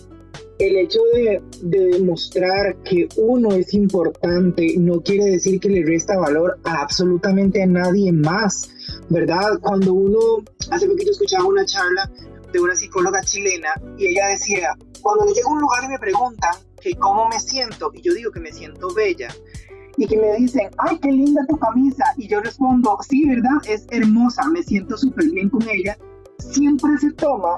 El 0.58 0.76
hecho 0.76 0.98
de, 1.12 1.40
de 1.62 1.84
demostrar 1.98 2.76
que 2.82 3.08
uno 3.16 3.52
es 3.52 3.74
importante 3.74 4.74
no 4.76 5.00
quiere 5.00 5.26
decir 5.26 5.60
que 5.60 5.68
le 5.68 5.84
resta 5.84 6.18
valor 6.18 6.58
a 6.64 6.82
absolutamente 6.82 7.62
a 7.62 7.66
nadie 7.66 8.10
más, 8.12 8.68
¿verdad? 9.08 9.58
Cuando 9.60 9.94
uno, 9.94 10.18
hace 10.70 10.88
poquito 10.88 11.12
escuchaba 11.12 11.44
una 11.44 11.64
charla 11.64 12.10
de 12.52 12.60
una 12.60 12.76
psicóloga 12.76 13.20
chilena 13.22 13.68
y 13.96 14.06
ella 14.06 14.28
decía, 14.28 14.76
cuando 15.02 15.26
yo 15.26 15.34
llego 15.34 15.50
a 15.50 15.52
un 15.52 15.60
lugar 15.60 15.84
y 15.84 15.88
me 15.88 15.98
preguntan 15.98 16.54
que 16.80 16.94
cómo 16.94 17.28
me 17.28 17.40
siento 17.40 17.90
y 17.94 18.02
yo 18.02 18.14
digo 18.14 18.30
que 18.30 18.40
me 18.40 18.52
siento 18.52 18.92
bella 18.94 19.28
y 19.96 20.06
que 20.06 20.16
me 20.16 20.34
dicen, 20.36 20.70
ay, 20.78 20.98
qué 21.00 21.10
linda 21.10 21.44
tu 21.48 21.58
camisa 21.58 22.04
y 22.16 22.28
yo 22.28 22.40
respondo, 22.40 22.96
sí, 23.08 23.28
¿verdad? 23.28 23.58
Es 23.68 23.86
hermosa, 23.90 24.48
me 24.48 24.62
siento 24.62 24.96
súper 24.96 25.28
bien 25.30 25.50
con 25.50 25.68
ella, 25.68 25.98
siempre 26.38 26.96
se 26.98 27.12
toma 27.12 27.56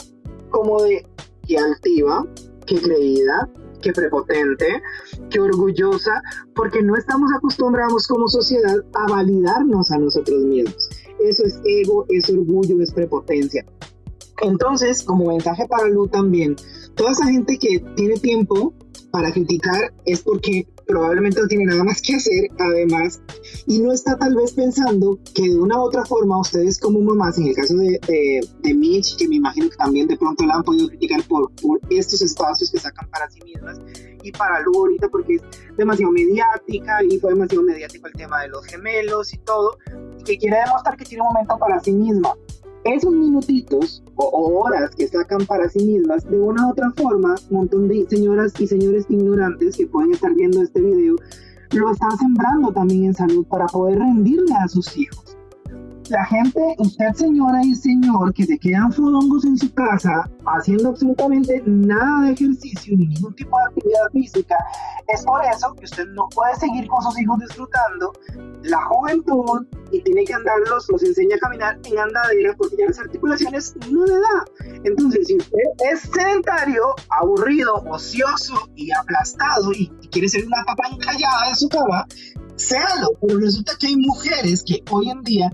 como 0.49 0.83
de 0.83 1.07
qué 1.47 1.59
altiva, 1.59 2.27
qué 2.67 2.81
creída, 2.81 3.49
qué 3.83 3.93
prepotente, 3.93 4.83
qué 5.31 5.41
orgullosa, 5.41 6.23
porque 6.55 6.83
no 6.83 6.97
estamos 6.97 7.31
acostumbrados 7.37 8.07
como 8.07 8.29
sociedad 8.29 8.77
a 8.95 9.13
validarnos 9.13 9.91
a 9.91 9.99
nosotros 9.99 10.43
mismos. 10.45 10.89
Eso 11.21 11.45
es 11.45 11.61
ego, 11.65 12.07
es 12.09 12.31
orgullo, 12.31 12.81
es 12.83 12.93
prepotencia. 12.93 13.65
Entonces, 14.43 15.03
como 15.03 15.27
mensaje 15.27 15.67
para 15.67 15.89
Lu 15.89 16.09
también, 16.09 16.57
toda 16.95 17.13
esa 17.13 17.27
gente 17.27 17.59
que 17.59 17.81
tiene 17.97 18.17
tiempo 18.17 18.73
para 19.11 19.33
criticar 19.33 19.93
es 20.05 20.23
porque 20.23 20.67
probablemente 20.87 21.41
no 21.41 21.47
tiene 21.47 21.67
nada 21.67 21.85
más 21.85 22.03
que 22.03 22.17
hacer, 22.17 22.49
además, 22.59 23.21
y 23.67 23.81
no 23.81 23.93
está 23.93 24.17
tal 24.17 24.35
vez 24.35 24.53
pensando 24.53 25.19
que 25.35 25.49
de 25.49 25.57
una 25.57 25.79
u 25.79 25.83
otra 25.83 26.05
forma 26.05 26.41
ustedes 26.41 26.79
como 26.79 27.01
mamás, 27.01 27.39
en 27.39 27.49
el 27.49 27.55
caso 27.55 27.77
de, 27.77 28.01
de, 28.63 28.75
Mitch, 28.75 29.17
que 29.17 29.29
me 29.29 29.37
imagino 29.37 29.69
que 29.71 29.77
también 29.77 30.09
de 30.09 30.17
pronto 30.17 30.45
la 30.45 30.55
han 30.55 30.65
podido 30.65 30.89
criticar 30.89 31.23
por, 31.25 31.51
por 31.57 31.81
estos 31.91 32.23
espacios 32.23 32.71
que 32.71 32.79
sacan 32.79 33.09
para 33.11 33.31
sí 33.31 33.41
mismas, 33.45 33.79
y 34.23 34.33
para 34.33 34.61
Lu 34.61 34.77
ahorita 34.77 35.09
porque 35.09 35.37
es 35.37 35.43
demasiado 35.77 36.13
mediática 36.13 37.03
y 37.05 37.19
fue 37.19 37.33
demasiado 37.33 37.63
mediático 37.65 38.07
el 38.09 38.13
tema 38.15 38.43
de 38.43 38.49
los 38.49 38.65
gemelos 38.67 39.33
y 39.33 39.39
todo, 39.39 39.79
y 40.19 40.25
que 40.25 40.39
quiere 40.39 40.59
demostrar 40.65 40.97
que 40.97 41.05
tiene 41.05 41.23
un 41.23 41.29
momento 41.29 41.57
para 41.59 41.79
sí 41.81 41.93
misma 41.93 42.35
esos 42.85 43.13
minutitos 43.13 44.03
o, 44.17 44.61
horas 44.61 44.91
que 44.95 45.09
sacan 45.09 45.47
para 45.47 45.69
sí 45.69 45.85
mismas, 45.85 46.25
de 46.29 46.39
una 46.39 46.67
u 46.67 46.71
otra 46.71 46.91
forma, 46.97 47.35
un 47.51 47.57
montón 47.57 47.89
de 47.89 48.07
señoras 48.09 48.53
y 48.59 48.67
señores 48.67 49.07
ignorantes 49.09 49.77
que 49.77 49.87
pueden 49.87 50.13
estar 50.13 50.35
viendo 50.35 50.63
este 50.63 50.81
video, 50.81 51.17
lo 51.73 51.91
están 51.91 52.17
sembrando 52.19 52.73
también 52.73 53.07
en 53.07 53.15
salud 53.15 53.47
para 53.47 53.67
poder 53.67 53.99
rendirle 53.99 54.55
a 54.55 54.69
sus 54.69 54.97
hijos. 54.97 55.37
La 56.09 56.25
gente, 56.25 56.75
usted 56.79 57.13
señora 57.15 57.63
y 57.63 57.73
señor, 57.73 58.35
que 58.35 58.45
se 58.45 58.59
quedan 58.59 58.93
fodongos 58.93 59.45
en 59.45 59.57
su 59.57 59.73
casa 59.73 60.29
haciendo 60.45 60.89
absolutamente 60.89 61.63
nada 61.67 62.27
de 62.27 62.33
ejercicio 62.33 62.97
ni 62.97 63.07
ningún 63.07 63.33
tipo 63.37 63.57
de 63.57 63.65
actividad 63.69 64.11
física, 64.13 64.57
es 65.07 65.23
por 65.25 65.41
eso 65.45 65.73
que 65.75 65.85
usted 65.85 66.09
no 66.09 66.29
puede 66.35 66.57
seguir 66.57 66.89
con 66.89 67.01
sus 67.03 67.21
hijos 67.21 67.39
disfrutando 67.39 68.13
la 68.63 68.83
juventud 68.85 69.67
y 69.91 70.01
tiene 70.03 70.25
que 70.25 70.35
andarlos, 70.35 70.87
los 70.89 71.03
enseña 71.03 71.37
a 71.37 71.39
caminar 71.39 71.79
en 71.85 71.99
andadera 71.99 72.55
porque 72.57 72.77
ya 72.79 72.87
las 72.87 72.99
articulaciones 72.99 73.75
no 73.91 74.05
le 74.05 74.15
da. 74.15 74.45
Entonces, 74.85 75.27
si 75.27 75.37
usted 75.37 75.59
es 75.91 76.01
sedentario, 76.01 76.83
aburrido, 77.21 77.75
ocioso 77.89 78.55
y 78.77 78.91
aplastado 78.93 79.73
y, 79.73 79.89
quiere 80.11 80.29
ser 80.29 80.45
una 80.45 80.65
papa 80.67 80.89
encallada 80.93 81.49
en 81.49 81.57
su 81.57 81.69
cama, 81.69 82.07
séalo. 82.57 83.09
Pero 83.21 83.39
resulta 83.39 83.73
que 83.79 83.89
hay 83.89 83.97
mujeres 83.97 84.65
que 84.67 84.83
hoy 84.91 85.09
en 85.11 85.23
día 85.23 85.51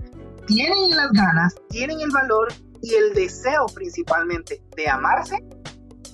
tienen 0.47 0.91
las 0.91 1.11
ganas, 1.11 1.55
tienen 1.69 1.99
el 2.01 2.09
valor 2.11 2.47
y 2.81 2.93
el 2.93 3.13
deseo 3.13 3.65
principalmente 3.67 4.61
de 4.75 4.87
amarse 4.87 5.43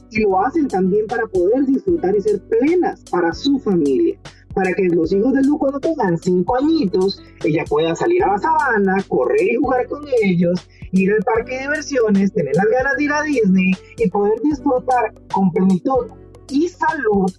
y 0.09 0.21
lo 0.21 0.45
hacen 0.45 0.67
también 0.67 1.07
para 1.07 1.25
poder 1.27 1.65
disfrutar 1.65 2.15
y 2.15 2.21
ser 2.21 2.41
plenas 2.43 3.01
para 3.09 3.33
su 3.33 3.59
familia. 3.59 4.19
Para 4.53 4.73
que 4.73 4.83
los 4.83 5.11
hijos 5.11 5.33
de 5.33 5.41
Lu 5.43 5.57
cuando 5.57 5.79
tengan 5.79 6.17
cinco 6.17 6.57
añitos, 6.57 7.21
ella 7.43 7.63
pueda 7.67 7.95
salir 7.95 8.23
a 8.23 8.33
la 8.33 8.37
sabana, 8.37 9.03
correr 9.07 9.41
y 9.41 9.55
jugar 9.55 9.87
con 9.87 10.03
ellos, 10.21 10.67
ir 10.91 11.11
al 11.11 11.23
parque 11.23 11.55
de 11.55 11.61
diversiones, 11.61 12.33
tener 12.33 12.55
las 12.55 12.65
ganas 12.65 12.97
de 12.97 13.03
ir 13.03 13.11
a 13.11 13.21
Disney 13.23 13.71
y 13.97 14.09
poder 14.09 14.39
disfrutar 14.43 15.13
con 15.33 15.51
plenitud 15.51 16.07
y 16.49 16.67
salud 16.67 17.31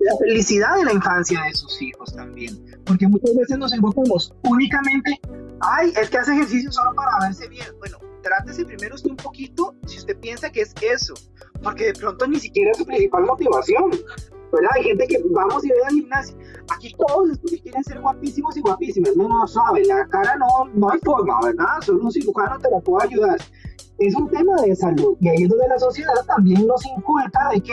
la 0.00 0.16
felicidad 0.16 0.76
de 0.76 0.84
la 0.84 0.92
infancia 0.92 1.42
de 1.42 1.54
sus 1.54 1.80
hijos 1.82 2.14
también. 2.14 2.56
Porque 2.84 3.06
muchas 3.08 3.34
veces 3.34 3.58
nos 3.58 3.72
enfocamos 3.72 4.32
únicamente 4.44 5.20
ay, 5.60 5.92
es 6.00 6.10
que 6.10 6.18
hace 6.18 6.32
ejercicio 6.32 6.72
solo 6.72 6.94
para 6.94 7.26
verse 7.26 7.48
bien. 7.48 7.66
Bueno, 7.78 7.98
trátese 8.22 8.64
primero 8.64 8.94
usted 8.94 9.10
un 9.10 9.16
poquito 9.16 9.74
si 9.86 9.98
usted 9.98 10.18
piensa 10.18 10.50
que 10.50 10.62
es 10.62 10.74
eso, 10.82 11.14
porque 11.62 11.86
de 11.86 11.92
pronto 11.94 12.26
ni 12.26 12.38
siquiera 12.38 12.72
es 12.72 12.78
su 12.78 12.86
principal 12.86 13.24
motivación. 13.24 13.90
¿Verdad? 14.52 14.70
Hay 14.76 14.84
gente 14.84 15.06
que 15.06 15.22
vamos 15.30 15.64
y 15.64 15.68
ve 15.68 15.74
al 15.86 15.94
gimnasio. 15.94 16.36
Aquí 16.74 16.94
todos 16.96 17.30
estos 17.30 17.50
que 17.50 17.60
quieren 17.60 17.84
ser 17.84 18.00
guapísimos 18.00 18.56
y 18.56 18.60
guapísimas. 18.60 19.16
No, 19.16 19.28
no, 19.28 19.46
sabe, 19.46 19.84
la 19.84 20.06
cara 20.08 20.36
no, 20.36 20.70
no 20.74 20.90
hay 20.90 20.98
forma, 21.00 21.38
¿verdad? 21.42 21.80
Solo 21.82 22.04
un 22.04 22.12
cirujano 22.12 22.58
te 22.58 22.70
la 22.70 22.80
puede 22.80 23.08
ayudar. 23.08 23.38
Es 23.98 24.14
un 24.14 24.28
tema 24.28 24.60
de 24.62 24.74
salud. 24.76 25.16
Y 25.20 25.28
ahí 25.28 25.42
es 25.42 25.48
donde 25.48 25.68
la 25.68 25.78
sociedad 25.78 26.14
también 26.26 26.66
nos 26.66 26.84
inculca 26.86 27.50
de 27.52 27.60
que 27.60 27.72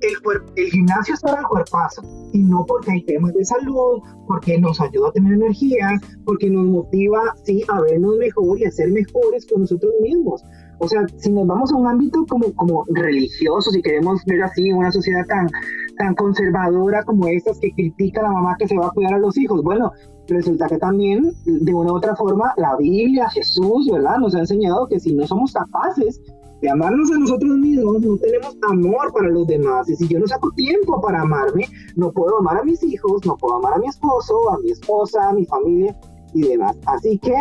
el, 0.00 0.16
el 0.56 0.70
gimnasio 0.70 1.14
es 1.14 1.20
para 1.20 1.40
el 1.40 1.46
cuerpazo 1.46 2.02
y 2.32 2.38
no 2.38 2.64
porque 2.66 2.92
hay 2.92 3.04
temas 3.04 3.32
de 3.32 3.44
salud, 3.44 4.02
porque 4.26 4.58
nos 4.58 4.80
ayuda 4.80 5.08
a 5.08 5.12
tener 5.12 5.34
energía, 5.34 5.88
porque 6.24 6.50
nos 6.50 6.66
motiva, 6.66 7.34
sí, 7.44 7.62
a 7.68 7.80
vernos 7.80 8.16
mejor 8.16 8.58
y 8.58 8.64
a 8.64 8.70
ser 8.70 8.90
mejores 8.90 9.46
con 9.46 9.62
nosotros 9.62 9.92
mismos. 10.02 10.42
O 10.80 10.88
sea, 10.88 11.06
si 11.16 11.30
nos 11.30 11.46
vamos 11.46 11.72
a 11.72 11.76
un 11.76 11.86
ámbito 11.86 12.26
como, 12.28 12.52
como 12.54 12.84
religioso, 12.88 13.70
si 13.70 13.80
queremos 13.80 14.24
ver 14.26 14.42
así 14.42 14.72
una 14.72 14.90
sociedad 14.90 15.24
tan, 15.26 15.48
tan 15.96 16.14
conservadora 16.14 17.04
como 17.04 17.26
estas 17.26 17.58
que 17.58 17.72
critica 17.72 18.20
a 18.20 18.24
la 18.24 18.32
mamá 18.32 18.56
que 18.58 18.68
se 18.68 18.76
va 18.76 18.86
a 18.86 18.90
cuidar 18.90 19.14
a 19.14 19.18
los 19.18 19.36
hijos, 19.38 19.62
bueno, 19.62 19.92
resulta 20.28 20.66
que 20.66 20.78
también 20.78 21.32
de 21.44 21.74
una 21.74 21.92
u 21.92 21.96
otra 21.96 22.16
forma 22.16 22.52
la 22.56 22.76
Biblia, 22.76 23.28
Jesús, 23.30 23.88
¿verdad? 23.92 24.18
Nos 24.18 24.34
ha 24.34 24.40
enseñado 24.40 24.86
que 24.88 25.00
si 25.00 25.14
no 25.14 25.26
somos 25.26 25.52
capaces 25.52 26.20
de 26.60 26.70
amarnos 26.70 27.10
a 27.10 27.18
nosotros 27.18 27.58
mismos, 27.58 28.00
no 28.00 28.16
tenemos 28.16 28.56
amor 28.70 29.12
para 29.12 29.28
los 29.28 29.46
demás. 29.46 29.88
Y 29.90 29.96
si 29.96 30.08
yo 30.08 30.18
no 30.18 30.26
saco 30.26 30.50
tiempo 30.52 31.00
para 31.00 31.20
amarme, 31.20 31.66
no 31.96 32.10
puedo 32.10 32.38
amar 32.38 32.58
a 32.58 32.64
mis 32.64 32.82
hijos, 32.82 33.24
no 33.26 33.36
puedo 33.36 33.56
amar 33.56 33.74
a 33.74 33.78
mi 33.78 33.88
esposo, 33.88 34.50
a 34.50 34.58
mi 34.60 34.70
esposa, 34.70 35.28
a 35.28 35.32
mi 35.34 35.44
familia 35.44 35.94
y 36.32 36.42
demás. 36.42 36.76
Así 36.86 37.18
que, 37.18 37.34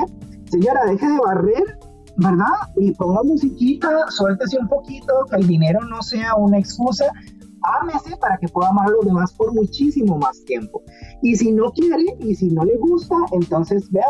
señora, 0.52 0.86
deje 0.88 1.08
de 1.08 1.20
barrer, 1.20 1.80
¿verdad? 2.18 2.54
Y 2.76 2.92
ponga 2.92 3.24
musiquita, 3.24 3.90
suéltese 4.10 4.58
un 4.60 4.68
poquito, 4.68 5.14
que 5.30 5.38
el 5.38 5.48
dinero 5.48 5.80
no 5.90 6.02
sea 6.02 6.36
una 6.36 6.60
excusa. 6.60 7.06
Ámese 7.82 8.18
para 8.18 8.38
que 8.38 8.48
pueda 8.48 8.70
amar 8.70 8.88
a 8.88 8.92
los 8.92 9.06
demás 9.06 9.34
por 9.34 9.54
muchísimo 9.54 10.18
más 10.18 10.44
tiempo. 10.46 10.82
Y 11.22 11.36
si 11.36 11.52
no 11.52 11.72
quiere 11.72 12.06
y 12.20 12.36
si 12.36 12.50
no 12.50 12.64
le 12.64 12.78
gusta, 12.78 13.16
entonces 13.32 13.90
vea, 13.92 14.08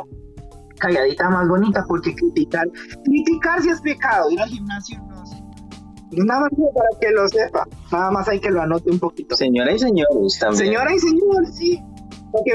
calladita 0.80 1.30
más 1.30 1.48
bonita, 1.48 1.86
porque 1.88 2.16
criticar, 2.16 2.68
criticar 3.04 3.62
si 3.62 3.70
es 3.70 3.82
pecado, 3.82 4.30
ir 4.32 4.40
al 4.40 4.50
gimnasio 4.50 5.00
no 5.08 5.26
sé. 5.26 5.38
Nada 6.12 6.42
más 6.42 6.52
para 6.74 7.00
que 7.00 7.12
lo 7.12 7.28
sepa, 7.28 7.68
nada 7.92 8.12
más 8.12 8.28
hay 8.28 8.40
que 8.40 8.52
lo 8.52 8.62
anote 8.62 8.92
un 8.92 9.00
poquito. 9.00 9.36
Señora 9.36 9.72
y 9.72 9.80
señores 9.80 10.40
también. 10.40 10.66
Señora 10.66 10.94
y 10.94 11.00
señor, 11.00 11.48
sí. 11.52 11.82
Porque 12.32 12.52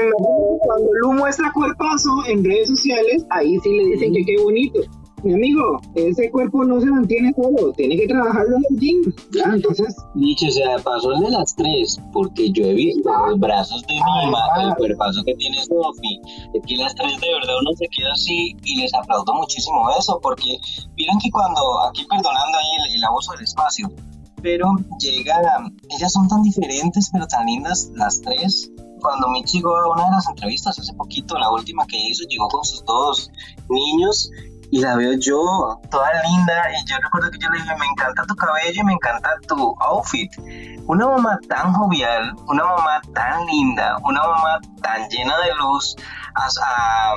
cuando 0.59 0.89
Lu 1.01 1.13
muestra 1.13 1.51
cuerpazo 1.53 2.09
en 2.27 2.43
redes 2.43 2.67
sociales, 2.67 3.25
ahí 3.29 3.57
sí 3.63 3.71
le 3.71 3.85
dicen 3.85 4.13
que 4.13 4.25
qué 4.25 4.41
bonito 4.41 4.81
mi 5.23 5.33
amigo, 5.33 5.81
ese 5.95 6.29
cuerpo 6.31 6.63
no 6.63 6.79
se 6.79 6.87
mantiene 6.87 7.33
solo, 7.33 7.71
tiene 7.73 7.97
que 7.97 8.07
trabajarlo 8.07 8.57
en 8.57 8.63
el 8.69 8.79
gym. 8.79 9.13
¿ya? 9.31 9.43
Entonces. 9.53 9.95
Dicho 10.15 10.49
sea 10.51 10.77
de 10.77 10.83
paso, 10.83 11.11
el 11.13 11.21
de 11.21 11.31
las 11.31 11.55
tres, 11.55 11.99
porque 12.13 12.51
yo 12.51 12.65
he 12.65 12.73
visto 12.73 13.09
los 13.27 13.39
brazos 13.39 13.81
de 13.87 13.93
Mima, 13.93 14.39
el 14.61 14.75
cuerpazo 14.75 15.23
que 15.23 15.33
tiene 15.35 15.57
Sofi, 15.63 16.19
es 16.53 16.61
que 16.65 16.75
las 16.77 16.95
tres 16.95 17.19
de 17.19 17.33
verdad 17.33 17.55
uno 17.61 17.71
se 17.75 17.87
queda 17.87 18.11
así 18.13 18.55
y 18.63 18.81
les 18.81 18.93
aplaudo 18.93 19.33
muchísimo 19.33 19.89
eso, 19.97 20.19
porque 20.21 20.57
miren 20.97 21.17
que 21.19 21.29
cuando, 21.31 21.61
aquí 21.89 22.05
perdonando 22.09 22.57
ahí 22.57 22.89
el, 22.89 22.95
el 22.95 23.03
abuso 23.03 23.31
del 23.33 23.43
espacio, 23.43 23.89
pero 24.41 24.73
llega, 24.99 25.71
ellas 25.89 26.11
son 26.11 26.27
tan 26.27 26.41
diferentes, 26.43 27.09
pero 27.11 27.27
tan 27.27 27.45
lindas 27.45 27.89
las 27.95 28.21
tres. 28.21 28.71
Cuando 29.01 29.29
Mitch 29.29 29.53
llegó 29.53 29.75
a 29.75 29.91
una 29.93 30.05
de 30.05 30.11
las 30.11 30.27
entrevistas 30.27 30.77
hace 30.77 30.93
poquito, 30.93 31.37
la 31.37 31.51
última 31.51 31.85
que 31.87 31.97
hizo, 31.97 32.23
llegó 32.29 32.47
con 32.49 32.63
sus 32.63 32.83
dos 32.85 33.29
niños 33.69 34.29
y 34.71 34.79
la 34.81 34.95
veo 34.95 35.13
yo 35.13 35.79
toda 35.89 36.09
linda 36.23 36.69
y 36.71 36.89
yo 36.89 36.97
recuerdo 37.01 37.31
que 37.31 37.39
yo 37.39 37.49
le 37.49 37.59
dije, 37.59 37.75
me 37.77 37.85
encanta 37.87 38.23
tu 38.25 38.35
cabello 38.35 38.81
y 38.81 38.83
me 38.83 38.93
encanta 38.93 39.29
tu 39.47 39.75
outfit. 39.79 40.31
Una 40.87 41.07
mamá 41.07 41.39
tan 41.47 41.73
jovial, 41.73 42.35
una 42.47 42.63
mamá 42.63 43.01
tan 43.13 43.45
linda, 43.45 43.97
una 44.03 44.21
mamá 44.21 44.59
tan 44.81 45.09
llena 45.09 45.37
de 45.39 45.55
luz, 45.55 45.95
a, 46.35 46.45
a, 46.45 47.15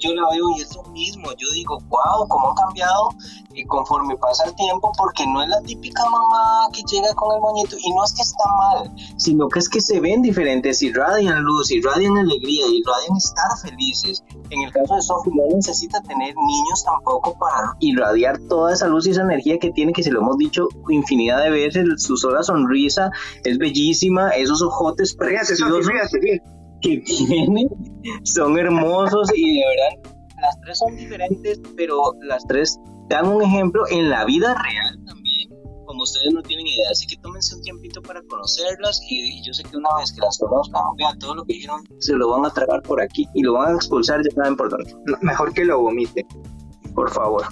yo 0.00 0.14
la 0.14 0.28
veo 0.30 0.50
y 0.56 0.60
es 0.60 0.74
lo 0.74 0.82
mismo, 0.90 1.30
yo 1.36 1.50
digo, 1.52 1.78
wow, 1.88 2.28
cómo 2.28 2.50
han 2.50 2.54
cambiado 2.54 3.08
y 3.54 3.64
conforme 3.64 4.16
pasa 4.16 4.44
el 4.44 4.54
tiempo, 4.54 4.92
porque 4.98 5.26
no 5.26 5.42
es 5.42 5.48
la 5.48 5.60
típica 5.62 6.04
mamá 6.04 6.68
que 6.72 6.82
llega 6.82 7.12
con 7.14 7.34
el 7.34 7.40
moñito 7.40 7.76
y 7.78 7.90
no 7.90 8.04
es 8.04 8.12
que 8.12 8.22
está 8.22 8.44
mal, 8.58 8.92
sino 9.16 9.48
que 9.48 9.58
es 9.58 9.68
que 9.68 9.80
se 9.80 10.00
ven 10.00 10.22
diferentes, 10.22 10.82
irradian 10.82 11.42
luz, 11.42 11.70
irradian 11.70 12.18
alegría, 12.18 12.66
irradian 12.66 13.16
estar 13.16 13.58
felices. 13.62 14.22
En 14.50 14.62
el 14.62 14.72
caso 14.72 14.94
de 14.94 15.02
Sophie 15.02 15.32
no 15.34 15.56
necesita 15.56 16.00
tener 16.02 16.34
niños 16.36 16.84
tampoco 16.84 17.36
para 17.38 17.74
irradiar 17.80 18.38
toda 18.48 18.74
esa 18.74 18.86
luz 18.88 19.06
y 19.06 19.10
esa 19.10 19.22
energía 19.22 19.58
que 19.58 19.70
tiene, 19.70 19.92
que 19.92 20.02
se 20.02 20.10
lo 20.10 20.20
hemos 20.20 20.36
dicho 20.36 20.68
infinidad 20.88 21.42
de 21.42 21.50
veces, 21.50 21.84
su 22.02 22.16
sola 22.16 22.42
sonrisa 22.42 23.10
es 23.44 23.58
bellísima, 23.58 24.30
esos 24.30 24.62
ojotes 24.62 25.14
preciosos 25.14 25.86
que 26.86 26.98
tiene 27.06 27.66
son 28.24 28.58
hermosos 28.58 29.30
y 29.34 29.58
de 29.58 29.64
verdad 29.66 30.12
las 30.40 30.60
tres 30.60 30.78
son 30.78 30.96
diferentes, 30.96 31.60
pero 31.76 32.12
las 32.22 32.46
tres 32.46 32.78
dan 33.08 33.26
un 33.26 33.42
ejemplo 33.42 33.82
en 33.90 34.10
la 34.10 34.24
vida 34.24 34.54
real 34.54 35.04
también, 35.06 35.48
como 35.86 36.02
ustedes 36.02 36.32
no 36.32 36.42
tienen 36.42 36.66
idea. 36.66 36.90
Así 36.90 37.06
que 37.06 37.16
tómense 37.16 37.54
un 37.56 37.62
tiempito 37.62 38.02
para 38.02 38.20
conocerlas 38.22 39.00
y, 39.08 39.42
yo 39.44 39.52
sé 39.54 39.62
que 39.64 39.76
una 39.76 39.88
vez 39.98 40.12
que 40.12 40.20
las 40.20 40.38
conozcan, 40.38 40.82
vean 40.98 41.18
todo 41.18 41.36
lo 41.36 41.44
que 41.44 41.54
dijeron, 41.54 41.82
se 41.98 42.14
lo 42.14 42.30
van 42.30 42.44
a 42.44 42.50
tragar 42.50 42.82
por 42.82 43.00
aquí 43.00 43.26
y 43.34 43.42
lo 43.42 43.54
van 43.54 43.72
a 43.72 43.76
expulsar, 43.76 44.22
ya 44.22 44.30
saben 44.34 44.56
por 44.56 44.68
dónde. 44.68 44.94
Mejor 45.22 45.52
que 45.54 45.64
lo 45.64 45.80
vomiten, 45.80 46.26
por 46.94 47.10
favor. 47.10 47.44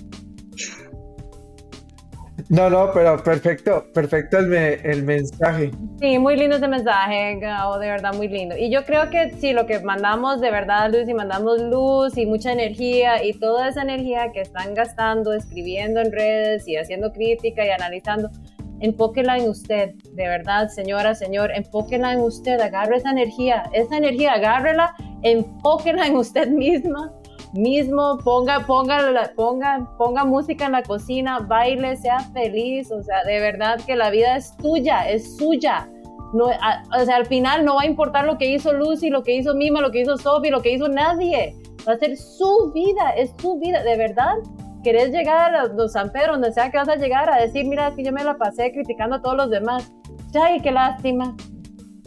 No, 2.54 2.70
no, 2.70 2.92
pero 2.94 3.20
perfecto, 3.20 3.84
perfecto 3.92 4.38
el, 4.38 4.54
el 4.54 5.02
mensaje. 5.02 5.72
Sí, 6.00 6.20
muy 6.20 6.36
lindo 6.36 6.54
ese 6.54 6.68
mensaje, 6.68 7.36
Gao, 7.40 7.80
de 7.80 7.88
verdad 7.88 8.14
muy 8.14 8.28
lindo. 8.28 8.56
Y 8.56 8.70
yo 8.70 8.84
creo 8.84 9.10
que 9.10 9.32
sí, 9.40 9.52
lo 9.52 9.66
que 9.66 9.80
mandamos 9.80 10.40
de 10.40 10.52
verdad 10.52 10.88
luz 10.92 11.08
y 11.08 11.14
mandamos 11.14 11.60
luz 11.60 12.16
y 12.16 12.26
mucha 12.26 12.52
energía 12.52 13.24
y 13.24 13.32
toda 13.32 13.70
esa 13.70 13.82
energía 13.82 14.30
que 14.30 14.40
están 14.40 14.72
gastando, 14.72 15.32
escribiendo 15.32 16.00
en 16.00 16.12
redes 16.12 16.68
y 16.68 16.76
haciendo 16.76 17.10
crítica 17.10 17.66
y 17.66 17.70
analizando, 17.70 18.30
enfóquela 18.78 19.36
en 19.36 19.48
usted, 19.48 19.94
de 20.12 20.28
verdad, 20.28 20.68
señora, 20.68 21.16
señor, 21.16 21.50
enfóquela 21.50 22.12
en 22.12 22.20
usted, 22.20 22.60
agarre 22.60 22.98
esa 22.98 23.10
energía, 23.10 23.64
esa 23.72 23.96
energía, 23.96 24.34
agárrela, 24.34 24.94
enfóquela 25.22 26.06
en 26.06 26.14
usted 26.18 26.46
misma 26.46 27.12
mismo, 27.54 28.18
ponga, 28.18 28.60
ponga, 28.66 29.32
ponga, 29.36 29.88
ponga 29.96 30.24
música 30.24 30.66
en 30.66 30.72
la 30.72 30.82
cocina, 30.82 31.38
baile, 31.40 31.96
sea 31.96 32.20
feliz, 32.32 32.90
o 32.90 33.02
sea, 33.02 33.22
de 33.24 33.40
verdad 33.40 33.80
que 33.86 33.96
la 33.96 34.10
vida 34.10 34.36
es 34.36 34.56
tuya, 34.56 35.08
es 35.08 35.36
suya. 35.36 35.88
No, 36.32 36.46
o 36.46 37.04
sea, 37.04 37.16
al 37.16 37.26
final 37.26 37.64
no 37.64 37.76
va 37.76 37.82
a 37.82 37.86
importar 37.86 38.24
lo 38.24 38.38
que 38.38 38.50
hizo 38.50 38.72
Lucy, 38.72 39.08
lo 39.08 39.22
que 39.22 39.36
hizo 39.36 39.54
Mima, 39.54 39.80
lo 39.80 39.92
que 39.92 40.00
hizo 40.00 40.16
Sophie, 40.18 40.50
lo 40.50 40.62
que 40.62 40.72
hizo 40.72 40.88
nadie. 40.88 41.54
Va 41.86 41.92
a 41.92 41.98
ser 41.98 42.16
su 42.16 42.72
vida, 42.74 43.10
es 43.16 43.32
su 43.38 43.58
vida, 43.60 43.84
de 43.84 43.96
verdad. 43.96 44.34
¿Querés 44.82 45.12
llegar 45.12 45.54
a 45.54 45.66
los 45.66 45.92
San 45.92 46.10
Pedro, 46.10 46.32
donde 46.32 46.52
sea 46.52 46.70
que 46.70 46.78
vas 46.78 46.88
a 46.88 46.96
llegar, 46.96 47.30
a 47.30 47.40
decir, 47.40 47.66
mira, 47.66 47.88
es 47.88 47.94
que 47.94 48.02
yo 48.02 48.12
me 48.12 48.24
la 48.24 48.36
pasé 48.36 48.72
criticando 48.72 49.16
a 49.16 49.22
todos 49.22 49.36
los 49.36 49.50
demás? 49.50 49.92
¡Ay, 50.34 50.60
qué 50.60 50.72
lástima! 50.72 51.36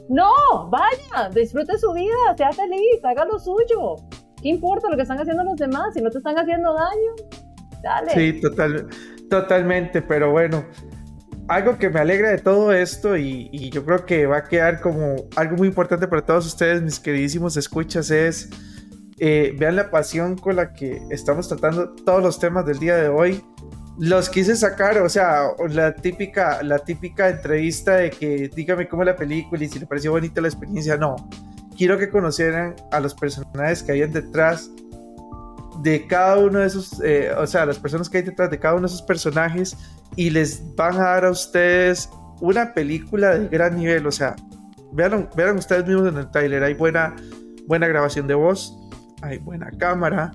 No, 0.10 0.32
vaya, 0.70 1.30
disfrute 1.34 1.78
su 1.78 1.92
vida, 1.94 2.14
sea 2.36 2.52
feliz, 2.52 3.04
haga 3.04 3.26
lo 3.26 3.40
suyo. 3.40 3.96
¿Qué 4.42 4.50
importa 4.50 4.90
lo 4.90 4.96
que 4.96 5.02
están 5.02 5.20
haciendo 5.20 5.44
los 5.44 5.58
demás? 5.58 5.94
Si 5.94 6.02
no 6.02 6.10
te 6.12 6.20
están 6.20 6.38
haciendo 6.38 6.74
daño, 6.74 7.82
dale. 7.82 8.12
Sí, 8.12 8.40
total, 8.40 8.88
totalmente, 9.30 10.02
pero 10.02 10.32
bueno, 10.32 10.66
algo 11.48 11.78
que 11.78 11.90
me 11.90 12.00
alegra 12.00 12.30
de 12.30 12.38
todo 12.38 12.72
esto 12.72 13.18
y, 13.18 13.70
yo 13.72 13.84
creo 13.86 14.06
que 14.06 14.28
va 14.28 14.38
a 14.38 14.44
quedar 14.44 14.82
como 14.82 15.16
algo 15.36 15.56
muy 15.58 15.68
importante 15.68 16.08
para 16.08 16.26
todos 16.26 16.46
ustedes, 16.46 16.82
mis 16.82 17.00
queridísimos 17.00 17.58
escuchas, 17.58 18.12
es 18.12 18.50
eh, 19.20 19.56
vean 19.58 19.76
la 19.76 19.90
pasión 19.90 20.38
con 20.38 20.56
la 20.56 20.74
que 20.74 21.02
estamos 21.10 21.48
tratando 21.48 21.96
todos 22.06 22.22
los 22.22 22.40
temas 22.40 22.66
del 22.66 22.78
día 22.78 22.96
de 22.96 23.10
hoy. 23.10 23.44
Los 23.98 24.30
quise 24.30 24.56
sacar, 24.56 25.00
o 25.00 25.10
sea, 25.10 25.42
la 25.70 25.96
típica, 25.96 26.62
la 26.62 26.78
típica 26.78 27.30
entrevista 27.30 27.96
de 27.96 28.12
que 28.12 28.52
dígame 28.56 28.88
cómo 28.88 29.02
es 29.02 29.08
la 29.08 29.16
película 29.16 29.64
y 29.64 29.70
si 29.70 29.80
le 29.80 29.88
pareció 29.88 30.12
bonita 30.12 30.40
la 30.40 30.50
experiencia, 30.50 30.98
no 30.98 31.16
quiero 31.78 31.98
que 31.98 32.10
conocieran 32.10 32.76
a 32.92 33.00
los 33.00 33.14
personajes 33.14 33.84
que 33.84 33.94
hay 33.94 34.02
detrás 34.08 34.72
de 35.82 36.08
cada 36.08 36.40
uno 36.40 36.60
de 36.60 36.68
esos, 36.68 37.02
eh, 37.04 37.32
o 37.38 37.46
sea, 37.46 37.66
las 37.66 37.78
personas 37.78 38.10
que 38.10 38.18
hay 38.18 38.24
detrás 38.24 38.50
de 38.50 38.60
cada 38.60 38.74
uno 38.74 38.82
de 38.82 38.88
esos 38.88 39.04
personajes 39.04 39.78
y 40.16 40.32
les 40.32 40.76
van 40.76 40.96
a 40.96 41.04
dar 41.04 41.26
a 41.26 41.32
ustedes 41.32 42.10
una 42.42 42.74
película 42.74 43.38
de 43.38 43.48
gran 43.48 43.76
nivel, 43.78 44.08
o 44.08 44.12
sea, 44.12 44.36
vean, 44.92 45.30
vean 45.36 45.58
ustedes 45.58 45.86
mismos 45.86 46.08
en 46.08 46.18
el 46.18 46.32
trailer, 46.32 46.64
hay 46.64 46.74
buena, 46.74 47.16
buena 47.68 47.88
grabación 47.88 48.28
de 48.28 48.34
voz, 48.34 48.76
hay 49.22 49.38
buena 49.38 49.70
cámara, 49.78 50.34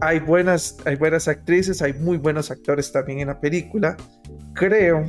hay 0.00 0.20
buenas, 0.20 0.76
hay 0.84 0.96
buenas 0.96 1.28
actrices, 1.28 1.80
hay 1.80 1.94
muy 1.94 2.18
buenos 2.18 2.50
actores 2.50 2.92
también 2.92 3.20
en 3.20 3.28
la 3.28 3.40
película. 3.40 3.96
Creo 4.54 5.06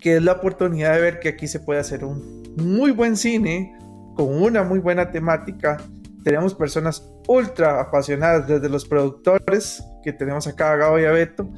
que 0.00 0.16
es 0.16 0.22
la 0.22 0.32
oportunidad 0.32 0.94
de 0.94 1.00
ver 1.00 1.20
que 1.20 1.30
aquí 1.30 1.48
se 1.48 1.60
puede 1.60 1.80
hacer 1.80 2.04
un 2.04 2.42
muy 2.56 2.92
buen 2.92 3.16
cine 3.16 3.76
con 4.14 4.42
una 4.42 4.62
muy 4.62 4.78
buena 4.78 5.10
temática. 5.10 5.76
Tenemos 6.22 6.54
personas 6.54 7.06
ultra 7.28 7.80
apasionadas, 7.80 8.48
desde 8.48 8.68
los 8.68 8.86
productores 8.86 9.82
que 10.02 10.12
tenemos 10.12 10.46
acá, 10.46 10.76
Gabo 10.76 10.98
y 10.98 11.04
Abeto, 11.04 11.48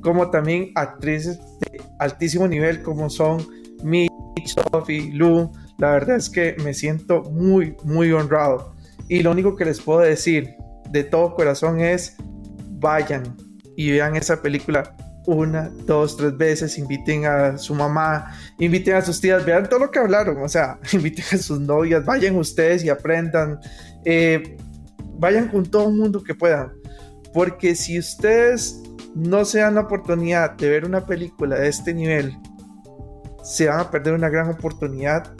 como 0.00 0.30
también 0.30 0.70
actrices 0.74 1.38
de 1.60 1.82
altísimo 1.98 2.46
nivel 2.46 2.82
como 2.82 3.10
son 3.10 3.46
Mitch, 3.82 4.10
Sophie, 4.72 5.12
Lu. 5.12 5.50
La 5.78 5.92
verdad 5.92 6.16
es 6.16 6.30
que 6.30 6.56
me 6.64 6.74
siento 6.74 7.22
muy, 7.22 7.76
muy 7.84 8.12
honrado. 8.12 8.74
Y 9.08 9.22
lo 9.22 9.30
único 9.30 9.56
que 9.56 9.64
les 9.64 9.80
puedo 9.80 10.00
decir 10.00 10.54
de 10.90 11.04
todo 11.04 11.34
corazón 11.34 11.80
es 11.80 12.16
vayan 12.78 13.36
y 13.76 13.90
vean 13.90 14.16
esa 14.16 14.40
película 14.40 14.96
una, 15.26 15.70
dos, 15.86 16.16
tres 16.16 16.36
veces, 16.36 16.78
inviten 16.78 17.26
a 17.26 17.56
su 17.56 17.74
mamá, 17.74 18.32
inviten 18.58 18.96
a 18.96 19.02
sus 19.02 19.20
tías, 19.20 19.44
vean 19.44 19.68
todo 19.68 19.80
lo 19.80 19.90
que 19.90 19.98
hablaron, 19.98 20.42
o 20.42 20.48
sea, 20.48 20.78
inviten 20.92 21.24
a 21.32 21.38
sus 21.38 21.60
novias, 21.60 22.04
vayan 22.04 22.36
ustedes 22.36 22.84
y 22.84 22.90
aprendan, 22.90 23.58
eh, 24.04 24.56
vayan 25.18 25.48
con 25.48 25.64
todo 25.64 25.88
el 25.88 25.94
mundo 25.94 26.22
que 26.22 26.34
puedan, 26.34 26.72
porque 27.32 27.74
si 27.74 27.98
ustedes 27.98 28.82
no 29.14 29.44
se 29.44 29.60
dan 29.60 29.76
la 29.76 29.82
oportunidad 29.82 30.52
de 30.56 30.68
ver 30.68 30.84
una 30.84 31.06
película 31.06 31.56
de 31.56 31.68
este 31.68 31.94
nivel, 31.94 32.36
se 33.42 33.68
van 33.68 33.80
a 33.80 33.90
perder 33.90 34.14
una 34.14 34.28
gran 34.28 34.50
oportunidad 34.50 35.32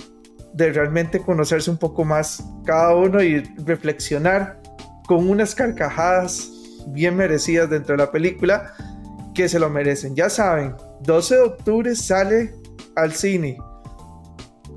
de 0.55 0.73
realmente 0.73 1.19
conocerse 1.19 1.71
un 1.71 1.79
poco 1.79 2.05
más 2.05 2.45
cada 2.65 2.95
uno 2.95 3.23
y 3.23 3.41
reflexionar 3.67 4.61
con 5.07 5.29
unas 5.29 5.55
carcajadas 5.55 6.51
bien 6.89 7.17
merecidas 7.17 7.69
dentro 7.69 7.97
de 7.97 8.05
la 8.05 8.11
película 8.11 8.73
que 9.35 9.49
se 9.49 9.59
lo 9.59 9.69
merecen. 9.69 10.15
Ya 10.15 10.31
saben, 10.31 10.75
12 11.03 11.35
de 11.35 11.41
octubre 11.41 11.95
sale 11.95 12.55
al 12.97 13.13
cine. 13.13 13.59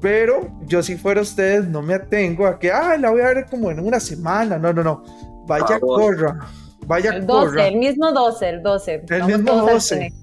Pero 0.01 0.51
yo 0.65 0.83
si 0.83 0.95
fuera 0.95 1.21
ustedes 1.21 1.67
no 1.67 1.81
me 1.81 1.95
atengo 1.95 2.45
a 2.45 2.59
que, 2.59 2.71
ah, 2.71 2.97
la 2.97 3.09
voy 3.09 3.21
a 3.21 3.27
ver 3.27 3.45
como 3.49 3.71
en 3.71 3.79
una 3.79 3.99
semana. 3.99 4.57
No, 4.57 4.73
no, 4.73 4.83
no. 4.83 5.03
Vaya, 5.47 5.79
corra. 5.79 6.39
Vaya, 6.85 7.11
el 7.11 7.25
12, 7.25 7.67
El 7.67 7.77
mismo 7.77 8.11
12, 8.11 8.49
el 8.49 8.63
12. 8.63 9.05
El 9.09 9.23
mismo 9.25 9.53
12. 9.53 10.13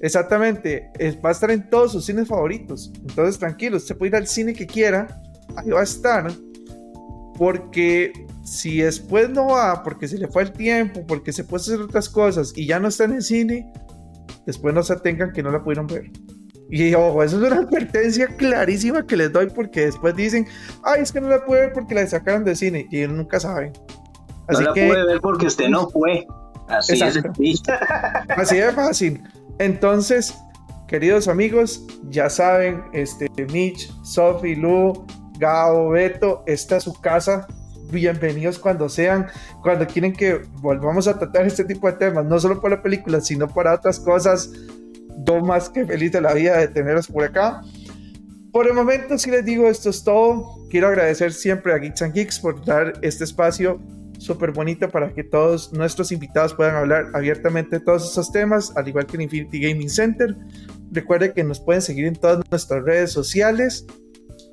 Exactamente. 0.00 0.90
Va 1.24 1.30
a 1.30 1.32
estar 1.32 1.50
en 1.50 1.68
todos 1.68 1.92
sus 1.92 2.04
cines 2.04 2.28
favoritos. 2.28 2.92
Entonces, 3.00 3.38
tranquilo, 3.38 3.76
usted 3.76 3.96
puede 3.96 4.10
ir 4.10 4.16
al 4.16 4.26
cine 4.26 4.52
que 4.52 4.66
quiera. 4.66 5.20
Ahí 5.56 5.70
va 5.70 5.80
a 5.80 5.84
estar. 5.84 6.30
Porque 7.38 8.12
si 8.44 8.82
después 8.82 9.30
no 9.30 9.48
va 9.48 9.82
porque 9.82 10.06
se 10.06 10.18
le 10.18 10.28
fue 10.28 10.42
el 10.42 10.52
tiempo, 10.52 11.04
porque 11.06 11.32
se 11.32 11.44
puede 11.44 11.62
hacer 11.62 11.80
otras 11.80 12.08
cosas 12.08 12.52
y 12.54 12.66
ya 12.66 12.78
no 12.78 12.88
está 12.88 13.04
en 13.04 13.14
el 13.14 13.22
cine, 13.22 13.72
después 14.46 14.74
no 14.74 14.82
se 14.82 14.92
atengan 14.92 15.32
que 15.32 15.42
no 15.42 15.50
la 15.50 15.64
pudieron 15.64 15.86
ver. 15.86 16.10
Y 16.68 16.94
ojo, 16.94 17.22
eso 17.22 17.42
es 17.42 17.52
una 17.52 17.60
advertencia 17.60 18.26
clarísima 18.36 19.06
que 19.06 19.16
les 19.16 19.32
doy 19.32 19.48
porque 19.48 19.86
después 19.86 20.14
dicen, 20.14 20.46
ay, 20.82 21.02
es 21.02 21.12
que 21.12 21.20
no 21.20 21.28
la 21.28 21.44
pude 21.44 21.60
ver 21.60 21.72
porque 21.72 21.94
la 21.94 22.06
sacaron 22.06 22.44
de 22.44 22.54
cine 22.54 22.86
y 22.90 23.06
nunca 23.06 23.40
saben. 23.40 23.72
Así 24.46 24.62
no 24.62 24.68
la 24.68 24.72
puede 24.72 25.06
ver 25.06 25.20
porque 25.20 25.46
usted 25.46 25.68
no 25.68 25.88
fue. 25.88 26.26
Así 26.68 26.94
es. 27.02 27.18
Así 28.36 28.56
de 28.56 28.72
fácil. 28.72 29.22
Entonces, 29.58 30.34
queridos 30.86 31.28
amigos, 31.28 31.86
ya 32.10 32.28
saben, 32.28 32.82
este, 32.92 33.28
Mitch, 33.52 33.90
Sophie, 34.02 34.56
Lu, 34.56 35.06
Gabo, 35.38 35.90
Beto, 35.90 36.42
esta 36.46 36.76
es 36.76 36.84
su 36.84 36.92
casa 36.94 37.46
bienvenidos 37.94 38.58
cuando 38.58 38.88
sean, 38.88 39.28
cuando 39.62 39.86
quieren 39.86 40.12
que 40.12 40.42
volvamos 40.60 41.08
a 41.08 41.18
tratar 41.18 41.46
este 41.46 41.64
tipo 41.64 41.86
de 41.86 41.94
temas, 41.94 42.26
no 42.26 42.38
solo 42.38 42.60
para 42.60 42.76
la 42.76 42.82
película, 42.82 43.20
sino 43.20 43.48
para 43.48 43.74
otras 43.74 43.98
cosas. 44.00 44.50
yo 45.26 45.40
más 45.40 45.70
que 45.70 45.86
feliz 45.86 46.12
de 46.12 46.20
la 46.20 46.34
vida 46.34 46.58
de 46.58 46.68
tenerlos 46.68 47.06
por 47.06 47.24
acá. 47.24 47.62
Por 48.52 48.66
el 48.66 48.74
momento, 48.74 49.16
si 49.16 49.30
les 49.30 49.44
digo, 49.44 49.66
esto 49.68 49.90
es 49.90 50.04
todo. 50.04 50.66
Quiero 50.70 50.88
agradecer 50.88 51.32
siempre 51.32 51.72
a 51.72 51.78
Geeks 51.78 52.02
and 52.02 52.14
Geeks 52.14 52.38
por 52.40 52.64
dar 52.64 52.92
este 53.02 53.24
espacio 53.24 53.80
súper 54.18 54.52
bonito 54.52 54.88
para 54.88 55.12
que 55.12 55.24
todos 55.24 55.72
nuestros 55.72 56.12
invitados 56.12 56.54
puedan 56.54 56.76
hablar 56.76 57.06
abiertamente 57.14 57.78
de 57.78 57.84
todos 57.84 58.10
esos 58.10 58.30
temas, 58.30 58.72
al 58.76 58.88
igual 58.88 59.06
que 59.06 59.16
en 59.16 59.22
Infinity 59.22 59.60
Gaming 59.60 59.90
Center. 59.90 60.36
Recuerde 60.92 61.32
que 61.32 61.44
nos 61.44 61.60
pueden 61.60 61.82
seguir 61.82 62.06
en 62.06 62.14
todas 62.14 62.40
nuestras 62.50 62.84
redes 62.84 63.12
sociales 63.12 63.86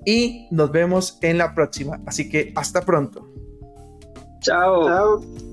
y 0.05 0.47
nos 0.51 0.71
vemos 0.71 1.17
en 1.21 1.37
la 1.37 1.53
próxima. 1.53 1.99
Así 2.05 2.29
que 2.29 2.53
hasta 2.55 2.81
pronto. 2.81 3.27
Chao. 4.41 4.85
Chao. 4.85 5.50